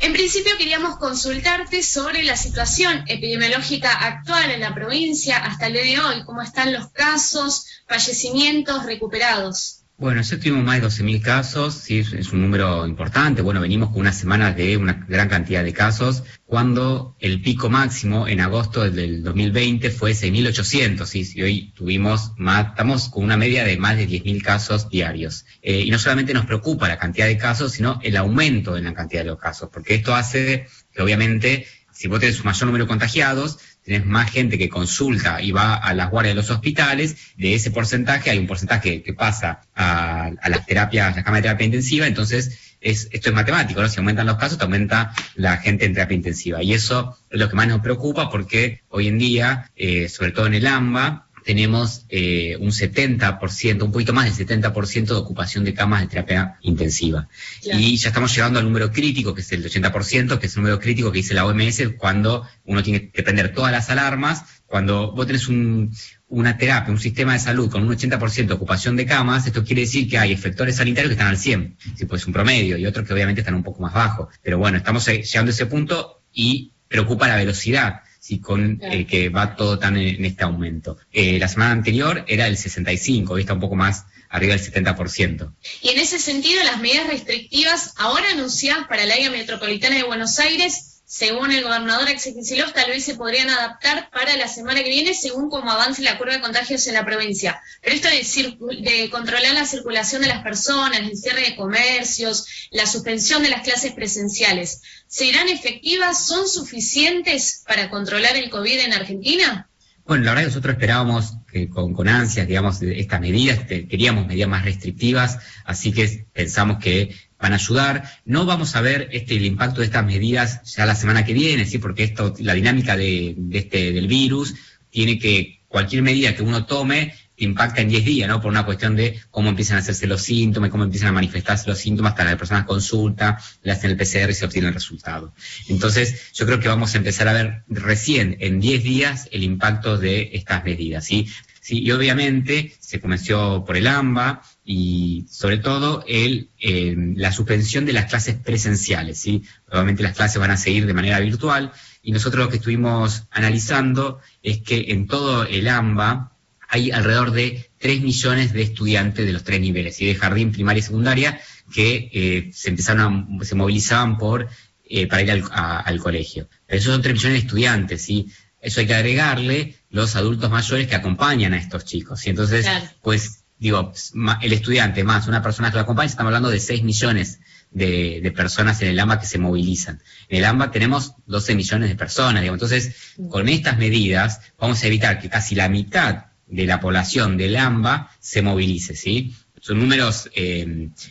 En 0.02 0.14
principio 0.14 0.58
queríamos 0.58 0.98
consultarte 0.98 1.84
sobre 1.84 2.24
la 2.24 2.36
situación 2.36 3.04
epidemiológica 3.08 3.94
actual 3.94 4.50
en 4.50 4.62
la 4.62 4.74
provincia 4.74 5.38
hasta 5.38 5.68
el 5.68 5.74
día 5.74 5.84
de 5.84 6.00
hoy, 6.00 6.26
cómo 6.26 6.42
están 6.42 6.74
los 6.74 6.90
casos, 6.90 7.68
fallecimientos 7.88 8.84
recuperados. 8.88 9.81
Bueno, 10.02 10.24
ya 10.24 10.40
tuvimos 10.40 10.64
más 10.64 10.78
de 10.78 10.82
12.000 10.82 11.22
casos, 11.22 11.76
sí, 11.76 12.00
es- 12.00 12.32
un 12.34 12.42
número 12.42 12.88
importante. 12.88 13.44
Bueno, 13.44 13.62
venimos 13.62 13.92
con 13.92 14.00
una 14.00 14.12
semana 14.12 14.52
de 14.52 14.76
una 14.76 15.06
gran 15.08 15.30
cantidad 15.30 15.64
de 15.64 15.74
casos, 15.74 16.24
cuando 16.48 17.16
el 17.20 17.40
pico 17.44 17.70
máximo 17.70 18.28
en 18.28 18.40
agosto 18.42 18.90
del 18.90 19.22
2020 19.22 19.92
fue 19.92 20.16
6.800, 20.16 21.08
sí, 21.08 21.22
y 21.36 21.44
hoy 21.44 21.72
tuvimos 21.76 22.32
más, 22.38 22.70
estamos 22.70 23.10
con 23.10 23.24
una 23.26 23.38
media 23.38 23.64
de 23.64 23.78
más 23.78 23.96
de 23.96 24.08
10.000 24.08 24.42
casos 24.42 24.90
diarios. 24.90 25.46
Eh, 25.62 25.82
y 25.82 25.92
no 25.92 26.00
solamente 26.00 26.34
nos 26.34 26.48
preocupa 26.48 26.88
la 26.88 26.98
cantidad 26.98 27.28
de 27.28 27.38
casos, 27.38 27.74
sino 27.74 28.00
el 28.02 28.18
aumento 28.18 28.76
en 28.78 28.86
la 28.86 28.96
cantidad 28.96 29.22
de 29.22 29.28
los 29.30 29.38
casos, 29.40 29.70
porque 29.72 29.94
esto 29.94 30.16
hace 30.16 30.66
que 30.92 31.02
obviamente, 31.04 31.68
si 31.94 32.08
vos 32.08 32.20
tenés 32.20 32.40
un 32.40 32.46
mayor 32.48 32.66
número 32.66 32.86
de 32.86 32.90
contagiados, 32.90 33.60
tenés 33.84 34.06
más 34.06 34.32
gente 34.32 34.58
que 34.58 34.70
consulta 34.70 35.42
y 35.42 35.52
va 35.52 35.76
a 35.76 35.94
las 35.94 36.10
guardias 36.10 36.36
de 36.36 36.42
los 36.42 36.50
hospitales, 36.50 37.34
de 37.38 37.56
ese 37.56 37.72
porcentaje 37.72 38.30
hay 38.30 38.38
un 38.38 38.48
porcentaje 38.48 39.02
que 39.02 39.14
pasa 39.14 39.62
a, 39.76 40.32
las 40.48 40.66
terapias, 40.66 41.12
a 41.12 41.16
las 41.16 41.26
camas 41.26 41.40
de 41.40 41.44
terapia 41.44 41.66
intensiva, 41.66 42.08
entonces 42.08 42.76
es, 42.80 43.10
esto 43.12 43.30
es 43.30 43.36
matemático, 43.36 43.82
¿no? 43.82 43.90
Si 43.90 44.00
aumentan 44.00 44.28
los 44.28 44.38
casos, 44.38 44.58
te 44.58 44.64
aumenta 44.64 45.14
la 45.36 45.58
gente 45.58 45.86
en 45.86 45.94
terapia 45.94 46.16
intensiva. 46.16 46.64
Y 46.64 46.74
eso 46.74 47.18
es 47.30 47.40
lo 47.40 47.50
que 47.50 47.56
más 47.56 47.68
nos 47.68 47.82
preocupa 47.82 48.30
porque 48.30 48.82
hoy 48.90 49.08
en 49.08 49.18
día, 49.18 49.72
eh, 49.76 50.10
sobre 50.10 50.32
todo 50.32 50.48
en 50.48 50.56
el 50.56 50.68
AMBA, 50.68 51.28
tenemos 51.44 52.06
eh, 52.10 52.58
un 52.60 52.70
70%, 52.70 53.84
un 53.84 53.92
poquito 53.92 54.14
más 54.14 54.26
del 54.26 54.48
70% 54.48 55.06
de 55.06 55.14
ocupación 55.14 55.64
de 55.64 55.74
camas 55.74 56.02
de 56.02 56.08
terapia 56.08 56.58
intensiva. 56.62 57.28
Y 57.64 57.98
ya 57.98 58.10
estamos 58.10 58.36
llegando 58.36 58.60
al 58.60 58.66
número 58.66 58.92
crítico, 58.92 59.34
que 59.34 59.42
es 59.42 59.52
el 59.52 59.64
80%, 59.64 60.40
que 60.40 60.48
es 60.48 60.56
el 60.56 60.62
número 60.62 60.80
crítico 60.80 61.12
que 61.12 61.20
dice 61.20 61.34
la 61.34 61.46
OMS, 61.46 61.82
cuando 61.98 62.48
uno 62.66 62.84
tiene 62.84 63.10
que 63.10 63.24
prender 63.24 63.54
todas 63.54 63.72
las 63.72 63.90
alarmas, 63.90 64.44
cuando 64.66 65.12
vos 65.12 65.28
tenés 65.28 65.48
un, 65.48 65.94
una 66.30 66.58
terapia, 66.58 66.94
un 66.94 67.00
sistema 67.00 67.34
de 67.34 67.40
salud 67.40 67.70
con 67.70 67.84
un 67.84 67.90
80% 67.96 68.46
de 68.46 68.54
ocupación 68.54 68.96
de 68.96 69.06
camas, 69.06 69.46
esto 69.46 69.66
quiere 69.66 69.82
decir 69.82 70.10
que 70.10 70.18
hay 70.18 70.32
efectores 70.32 70.78
sanitarios 70.78 71.10
que 71.10 71.14
están 71.14 71.28
al 71.28 71.38
100, 71.38 71.78
si 71.96 72.06
pues 72.06 72.26
un 72.26 72.34
promedio, 72.34 72.78
y 72.78 72.86
otros 72.86 73.06
que 73.06 73.14
obviamente 73.14 73.42
están 73.42 73.56
un 73.56 73.64
poco 73.64 73.82
más 73.82 73.94
bajos. 73.94 74.30
Pero 74.42 74.58
bueno, 74.58 74.78
estamos 74.78 75.06
llegando 75.06 75.50
a 75.50 75.54
ese 75.54 75.66
punto 75.66 76.24
y 76.32 76.72
preocupa 76.88 77.28
la 77.28 77.36
velocidad 77.36 78.02
sí, 78.22 78.40
con 78.40 78.80
eh, 78.82 79.06
que 79.06 79.30
va 79.30 79.56
todo 79.56 79.80
tan 79.80 79.98
en, 79.98 80.16
en 80.16 80.26
este 80.26 80.44
aumento. 80.44 80.98
Eh, 81.12 81.40
la 81.40 81.48
semana 81.48 81.72
anterior 81.72 82.24
era 82.28 82.48
el 82.48 82.56
65, 82.56 83.34
hoy 83.34 83.42
está 83.42 83.54
un 83.54 83.60
poco 83.60 83.76
más 83.76 84.06
arriba 84.30 84.56
del 84.56 84.64
70%. 84.64 85.52
Y 85.82 85.90
en 85.90 86.00
ese 86.00 86.20
sentido, 86.20 86.64
las 86.64 86.80
medidas 86.80 87.08
restrictivas 87.08 87.94
ahora 87.98 88.30
anunciadas 88.32 88.88
para 88.88 89.04
el 89.04 89.12
área 89.12 89.32
metropolitana 89.32 89.98
de 89.98 90.04
Buenos 90.04 90.40
Aires, 90.40 90.91
según 91.14 91.52
el 91.52 91.64
gobernador 91.64 92.08
Axel 92.08 92.34
Kicillof, 92.34 92.72
tal 92.72 92.90
vez 92.90 93.04
se 93.04 93.16
podrían 93.16 93.50
adaptar 93.50 94.10
para 94.12 94.38
la 94.38 94.48
semana 94.48 94.82
que 94.82 94.90
viene 94.90 95.14
según 95.14 95.50
cómo 95.50 95.70
avance 95.70 96.02
la 96.02 96.18
curva 96.18 96.36
de 96.36 96.40
contagios 96.40 96.88
en 96.88 96.94
la 96.94 97.04
provincia. 97.06 97.62
Pero 97.82 97.96
esto 97.98 98.08
de, 98.08 98.82
de 98.82 99.10
controlar 99.10 99.54
la 99.54 99.66
circulación 99.66 100.22
de 100.22 100.30
las 100.30 100.42
personas, 100.42 101.00
el 101.02 101.18
cierre 101.18 101.42
de 101.42 101.56
comercios, 101.58 102.46
la 102.72 102.86
suspensión 102.86 103.44
de 103.44 103.50
las 103.50 103.62
clases 103.64 103.92
presenciales, 103.92 104.82
¿serán 105.08 105.50
efectivas? 105.50 106.26
¿Son 106.26 106.48
suficientes 106.48 107.64
para 107.68 107.90
controlar 107.90 108.38
el 108.38 108.50
COVID 108.50 108.80
en 108.80 108.94
Argentina? 108.94 109.68
Bueno, 110.06 110.24
la 110.24 110.32
verdad 110.32 110.44
que 110.44 110.48
nosotros 110.50 110.74
esperábamos 110.76 111.34
que 111.52 111.70
con, 111.70 111.94
con 111.94 112.08
ansias, 112.08 112.48
digamos, 112.48 112.82
estas 112.82 113.20
medidas, 113.20 113.68
te- 113.68 113.86
queríamos 113.88 114.26
medidas 114.28 114.50
más 114.50 114.64
restrictivas, 114.64 115.40
así 115.66 115.92
que 115.92 116.26
pensamos 116.34 116.80
que 116.82 117.16
van 117.42 117.54
a 117.54 117.56
ayudar. 117.56 118.04
No 118.26 118.46
vamos 118.46 118.76
a 118.76 118.82
ver 118.82 119.10
este, 119.12 119.36
el 119.36 119.46
impacto 119.46 119.82
de 119.82 119.88
estas 119.88 120.06
medidas 120.06 120.62
ya 120.64 120.86
la 120.86 120.96
semana 120.96 121.26
que 121.26 121.34
viene, 121.34 121.66
¿sí? 121.66 121.80
porque 121.80 122.04
esto, 122.04 122.34
la 122.40 122.54
dinámica 122.54 122.96
de, 122.96 123.36
este, 123.52 123.92
del 123.92 124.08
virus 124.08 124.54
tiene 124.90 125.18
que 125.18 125.62
cualquier 125.68 126.04
medida 126.04 126.36
que 126.36 126.44
uno 126.44 126.66
tome 126.66 127.14
impacta 127.38 127.82
en 127.82 127.90
10 127.90 128.06
días, 128.06 128.30
¿no? 128.30 128.40
Por 128.40 128.52
una 128.52 128.66
cuestión 128.66 128.96
de 128.96 129.20
cómo 129.32 129.50
empiezan 129.50 129.78
a 129.78 129.80
hacerse 129.80 130.06
los 130.06 130.22
síntomas, 130.22 130.70
cómo 130.70 130.84
empiezan 130.84 131.10
a 131.10 131.14
manifestarse 131.14 131.68
los 131.68 131.80
síntomas, 131.80 132.12
hasta 132.12 132.24
la 132.24 132.38
persona 132.38 132.66
consulta, 132.66 133.42
le 133.64 133.72
hacen 133.72 133.90
el 133.90 133.98
PCR 133.98 134.30
y 134.30 134.34
se 134.36 134.46
obtiene 134.46 134.68
el 134.68 134.76
resultado. 134.76 135.34
Entonces, 135.68 136.32
yo 136.34 136.46
creo 136.46 136.60
que 136.60 136.68
vamos 136.68 136.94
a 136.94 136.98
empezar 136.98 137.28
a 137.28 137.34
ver 137.34 137.64
recién 137.68 138.38
en 138.42 138.60
10 138.60 138.84
días 138.84 139.30
el 139.32 139.44
impacto 139.44 139.98
de 139.98 140.30
estas 140.34 140.64
medidas, 140.64 141.06
¿sí? 141.06 141.28
Sí, 141.62 141.82
y 141.82 141.92
obviamente 141.92 142.76
se 142.80 143.00
comenzó 143.00 143.64
por 143.66 143.78
el 143.78 143.88
AMBA 143.88 144.44
y 144.74 145.26
sobre 145.30 145.58
todo 145.58 146.04
el, 146.08 146.50
eh, 146.60 146.96
la 147.18 147.32
suspensión 147.34 147.86
de 147.86 147.92
las 147.94 148.06
clases 148.06 148.36
presenciales, 148.36 149.20
¿sí? 149.20 149.44
Obviamente 149.70 150.02
las 150.04 150.16
clases 150.16 150.40
van 150.40 150.52
a 150.52 150.58
seguir 150.58 150.86
de 150.86 150.94
manera 150.94 151.20
virtual 151.20 151.72
y 152.02 152.12
nosotros 152.14 152.46
lo 152.46 152.50
que 152.50 152.58
estuvimos 152.58 153.24
analizando 153.32 154.20
es 154.42 154.60
que 154.62 154.86
en 154.94 155.08
todo 155.08 155.44
el 155.44 155.68
AMBA 155.68 156.32
hay 156.70 156.90
alrededor 156.92 157.32
de 157.32 157.70
3 157.80 158.02
millones 158.02 158.54
de 158.54 158.62
estudiantes 158.62 159.26
de 159.26 159.34
los 159.34 159.44
tres 159.44 159.60
niveles, 159.60 160.00
y 160.00 160.06
de 160.06 160.16
jardín, 160.16 160.54
primaria 160.54 160.80
y 160.80 160.84
secundaria, 160.84 161.40
que 161.74 162.10
eh, 162.14 162.50
se 162.54 162.70
empezaron 162.70 163.38
a, 163.42 163.44
se 163.46 163.56
movilizaban 163.56 164.18
por, 164.18 164.48
eh, 164.90 165.06
para 165.08 165.22
ir 165.22 165.32
al, 165.32 165.44
a- 165.52 165.82
al 165.82 166.00
colegio. 166.00 166.48
Pero 166.66 166.80
esos 166.80 166.94
son 166.94 167.02
3 167.02 167.14
millones 167.14 167.34
de 167.42 167.46
estudiantes, 167.48 168.02
¿sí? 168.04 168.28
Eso 168.62 168.80
hay 168.80 168.88
que 168.88 168.94
agregarle 168.96 169.76
los 169.90 170.16
adultos 170.16 170.50
mayores 170.50 170.88
que 170.88 170.96
acompañan 170.96 171.54
a 171.54 171.58
estos 171.58 171.84
chicos. 171.84 172.26
Y 172.26 172.30
entonces, 172.30 172.66
pues, 173.02 173.41
digo, 173.62 173.94
ma- 174.14 174.40
el 174.42 174.52
estudiante 174.54 175.04
más 175.04 175.28
una 175.28 175.42
persona 175.42 175.70
que 175.70 175.76
lo 175.78 175.84
acompaña, 175.84 176.08
estamos 176.10 176.30
hablando 176.30 176.50
de 176.50 176.60
6 176.60 176.84
millones 176.84 177.40
de, 177.72 178.20
de 178.22 178.32
personas 178.32 178.82
en 178.82 178.90
el 178.90 179.00
AMBA 179.00 179.20
que 179.20 179.28
se 179.28 179.38
movilizan. 179.40 180.02
En 180.28 180.40
el 180.40 180.46
AMBA 180.46 180.72
tenemos 180.72 181.14
12 181.28 181.56
millones 181.56 181.88
de 181.90 181.96
personas, 181.96 182.42
digamos. 182.42 182.58
Entonces, 182.62 182.96
con 183.30 183.48
estas 183.48 183.78
medidas 183.78 184.42
vamos 184.60 184.84
a 184.84 184.88
evitar 184.88 185.20
que 185.20 185.30
casi 185.30 185.56
la 185.56 185.70
mitad 185.70 186.26
de 186.48 186.66
la 186.66 186.82
población 186.82 187.38
del 187.38 187.56
AMBA 187.56 188.10
se 188.20 188.42
movilice, 188.42 188.96
¿sí? 188.96 189.34
Son 189.62 189.78
números, 189.80 190.28
eh, 190.36 190.66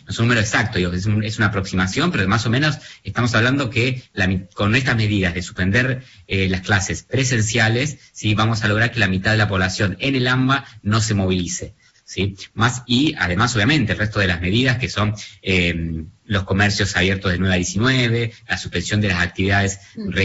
no 0.05 0.11
son 0.13 0.25
números 0.25 0.43
exactos, 0.43 0.75
digo, 0.75 0.91
es, 0.91 1.05
un- 1.05 1.23
es 1.23 1.37
una 1.37 1.47
aproximación, 1.47 2.11
pero 2.11 2.27
más 2.27 2.45
o 2.45 2.49
menos 2.49 2.77
estamos 3.01 3.33
hablando 3.33 3.69
que 3.69 4.03
la 4.13 4.27
con 4.53 4.75
estas 4.75 4.97
medidas 4.97 5.33
de 5.33 5.41
suspender 5.41 6.03
eh, 6.27 6.49
las 6.49 6.59
clases 6.61 7.03
presenciales, 7.03 7.97
sí, 8.11 8.35
vamos 8.35 8.61
a 8.63 8.67
lograr 8.67 8.91
que 8.91 8.99
la 8.99 9.07
mitad 9.07 9.31
de 9.31 9.37
la 9.37 9.47
población 9.47 9.95
en 10.01 10.15
el 10.15 10.27
AMBA 10.27 10.65
no 10.83 10.99
se 10.99 11.13
movilice. 11.13 11.75
¿Sí? 12.11 12.35
Más, 12.55 12.83
y 12.87 13.15
además, 13.17 13.55
obviamente, 13.55 13.93
el 13.93 13.97
resto 13.97 14.19
de 14.19 14.27
las 14.27 14.41
medidas 14.41 14.77
que 14.77 14.89
son 14.89 15.15
eh, 15.41 16.03
los 16.31 16.43
comercios 16.45 16.95
abiertos 16.95 17.29
de 17.31 17.37
9 17.39 17.53
a 17.53 17.57
19, 17.57 18.33
la 18.47 18.57
suspensión 18.57 19.01
de 19.01 19.09
las 19.09 19.21
actividades 19.21 19.79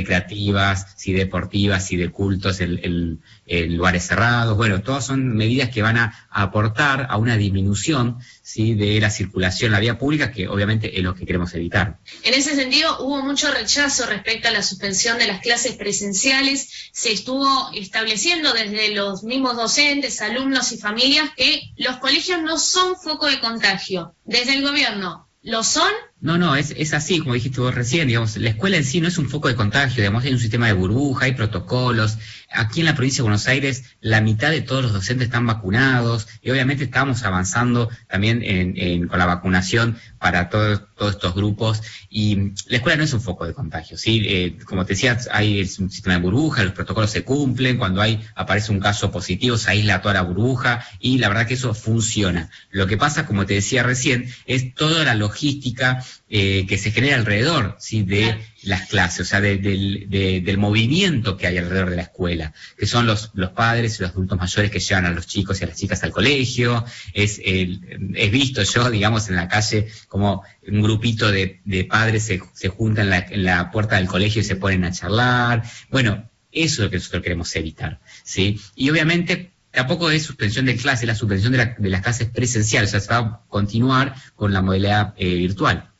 recreativas, 0.06 0.86
sí, 0.96 1.12
deportivas 1.12 1.90
y 1.90 1.96
de 1.96 2.10
cultos 2.10 2.60
en, 2.60 2.78
en- 2.84 3.20
en 3.48 3.76
lugares 3.76 4.04
cerrados. 4.06 4.56
Bueno, 4.56 4.82
todas 4.82 5.04
son 5.06 5.36
medidas 5.36 5.68
que 5.70 5.80
van 5.82 5.96
a, 5.98 6.26
a 6.30 6.42
aportar 6.42 7.06
a 7.10 7.16
una 7.16 7.36
disminución 7.36 8.18
sí, 8.42 8.74
de 8.74 9.00
la 9.00 9.10
circulación 9.10 9.68
en 9.68 9.72
la 9.72 9.80
vía 9.80 9.98
pública, 9.98 10.30
que 10.32 10.48
obviamente 10.48 10.96
es 10.96 11.02
lo 11.04 11.14
que 11.14 11.26
queremos 11.26 11.52
evitar. 11.54 11.98
En 12.24 12.34
ese 12.34 12.54
sentido, 12.54 12.98
hubo 13.00 13.22
mucho 13.22 13.50
rechazo 13.52 14.06
respecto 14.06 14.48
a 14.48 14.52
la 14.52 14.62
suspensión 14.62 15.18
de 15.18 15.26
las 15.26 15.40
clases 15.40 15.76
presenciales. 15.76 16.90
Se 16.92 17.12
estuvo 17.12 17.70
estableciendo 17.74 18.52
desde 18.52 18.94
los 18.94 19.22
mismos 19.24 19.56
docentes, 19.56 20.20
alumnos 20.22 20.72
y 20.72 20.78
familias 20.78 21.30
que 21.36 21.62
los 21.76 21.96
colegios 21.98 22.42
no 22.42 22.58
son 22.58 22.96
foco 22.96 23.26
de 23.26 23.38
contagio. 23.40 24.14
Desde 24.24 24.54
el 24.56 24.62
gobierno, 24.62 25.25
¿lo 25.46 25.62
son? 25.62 25.92
No, 26.18 26.38
no, 26.38 26.56
es, 26.56 26.72
es 26.74 26.94
así, 26.94 27.18
como 27.18 27.34
dijiste 27.34 27.60
vos 27.60 27.74
recién, 27.74 28.08
digamos, 28.08 28.38
la 28.38 28.48
escuela 28.48 28.78
en 28.78 28.84
sí 28.84 29.02
no 29.02 29.08
es 29.08 29.18
un 29.18 29.28
foco 29.28 29.48
de 29.48 29.54
contagio, 29.54 29.96
digamos, 29.96 30.24
hay 30.24 30.32
un 30.32 30.38
sistema 30.38 30.66
de 30.66 30.72
burbuja, 30.72 31.26
hay 31.26 31.32
protocolos. 31.32 32.16
Aquí 32.50 32.80
en 32.80 32.86
la 32.86 32.94
provincia 32.94 33.18
de 33.18 33.24
Buenos 33.24 33.46
Aires, 33.48 33.84
la 34.00 34.22
mitad 34.22 34.50
de 34.50 34.62
todos 34.62 34.82
los 34.82 34.94
docentes 34.94 35.26
están 35.26 35.46
vacunados 35.46 36.26
y 36.40 36.50
obviamente 36.50 36.84
estamos 36.84 37.22
avanzando 37.22 37.90
también 38.08 38.40
en, 38.42 39.08
con 39.08 39.18
la 39.18 39.26
vacunación 39.26 39.98
para 40.18 40.48
todos, 40.48 40.84
estos 40.98 41.34
grupos 41.34 41.82
y 42.08 42.54
la 42.68 42.78
escuela 42.78 42.96
no 42.96 43.04
es 43.04 43.12
un 43.12 43.20
foco 43.20 43.46
de 43.46 43.52
contagio, 43.52 43.98
¿sí? 43.98 44.22
Eh, 44.26 44.56
como 44.64 44.86
te 44.86 44.94
decía, 44.94 45.18
hay 45.30 45.60
un 45.60 45.90
sistema 45.90 46.14
de 46.14 46.22
burbuja, 46.22 46.64
los 46.64 46.72
protocolos 46.72 47.10
se 47.10 47.24
cumplen, 47.24 47.76
cuando 47.76 48.00
hay 48.00 48.24
aparece 48.34 48.72
un 48.72 48.80
caso 48.80 49.10
positivo 49.10 49.58
se 49.58 49.70
aísla 49.70 50.00
toda 50.00 50.14
la 50.14 50.22
burbuja 50.22 50.82
y 50.98 51.18
la 51.18 51.28
verdad 51.28 51.46
que 51.46 51.54
eso 51.54 51.74
funciona. 51.74 52.48
Lo 52.70 52.86
que 52.86 52.96
pasa, 52.96 53.26
como 53.26 53.44
te 53.44 53.52
decía 53.52 53.82
recién, 53.82 54.32
es 54.46 54.74
toda 54.74 55.04
la 55.04 55.14
logística 55.14 56.02
eh, 56.28 56.66
que 56.66 56.78
se 56.78 56.90
genera 56.90 57.16
alrededor 57.16 57.76
¿sí? 57.78 58.02
de 58.02 58.36
las 58.64 58.88
clases, 58.88 59.20
o 59.20 59.24
sea, 59.24 59.40
de- 59.40 59.58
del, 59.58 60.06
de- 60.10 60.40
del 60.40 60.58
movimiento 60.58 61.36
que 61.36 61.46
hay 61.46 61.58
alrededor 61.58 61.90
de 61.90 61.96
la 61.96 62.02
escuela, 62.02 62.52
que 62.76 62.86
son 62.86 63.06
los, 63.06 63.30
los 63.34 63.50
padres 63.50 63.98
y 63.98 64.02
los 64.02 64.10
adultos 64.12 64.38
mayores 64.38 64.70
que 64.70 64.80
llevan 64.80 65.06
a 65.06 65.10
los 65.10 65.26
chicos 65.26 65.60
y 65.60 65.64
a 65.64 65.68
las 65.68 65.76
chicas 65.76 66.02
al 66.02 66.10
colegio, 66.12 66.84
es, 67.14 67.40
el- 67.44 68.12
es 68.16 68.30
visto 68.30 68.62
yo, 68.62 68.90
digamos, 68.90 69.28
en 69.28 69.36
la 69.36 69.48
calle 69.48 69.88
como 70.08 70.42
un 70.66 70.82
grupito 70.82 71.30
de, 71.30 71.60
de 71.64 71.84
padres 71.84 72.24
se, 72.24 72.42
se 72.54 72.68
juntan 72.68 73.04
en 73.04 73.10
la, 73.10 73.18
en 73.30 73.44
la 73.44 73.70
puerta 73.70 73.96
del 73.96 74.06
colegio 74.08 74.40
y 74.40 74.44
se 74.44 74.56
ponen 74.56 74.84
a 74.84 74.92
charlar, 74.92 75.62
bueno, 75.90 76.28
eso 76.52 76.74
es 76.74 76.78
lo 76.86 76.90
que 76.90 76.96
nosotros 76.96 77.22
queremos 77.22 77.54
evitar, 77.56 78.00
¿sí? 78.24 78.58
Y 78.74 78.88
obviamente 78.90 79.52
tampoco 79.70 80.10
es 80.10 80.22
suspensión 80.22 80.64
de 80.64 80.74
clase, 80.76 81.04
la 81.04 81.14
suspensión 81.14 81.52
de, 81.52 81.58
la- 81.58 81.76
de 81.78 81.90
las 81.90 82.00
clases 82.00 82.28
presenciales, 82.30 82.88
o 82.88 82.92
sea, 82.92 83.00
se 83.00 83.08
va 83.08 83.18
a 83.18 83.40
continuar 83.48 84.14
con 84.34 84.52
la 84.54 84.62
modalidad 84.62 85.12
eh, 85.18 85.34
virtual. 85.34 85.90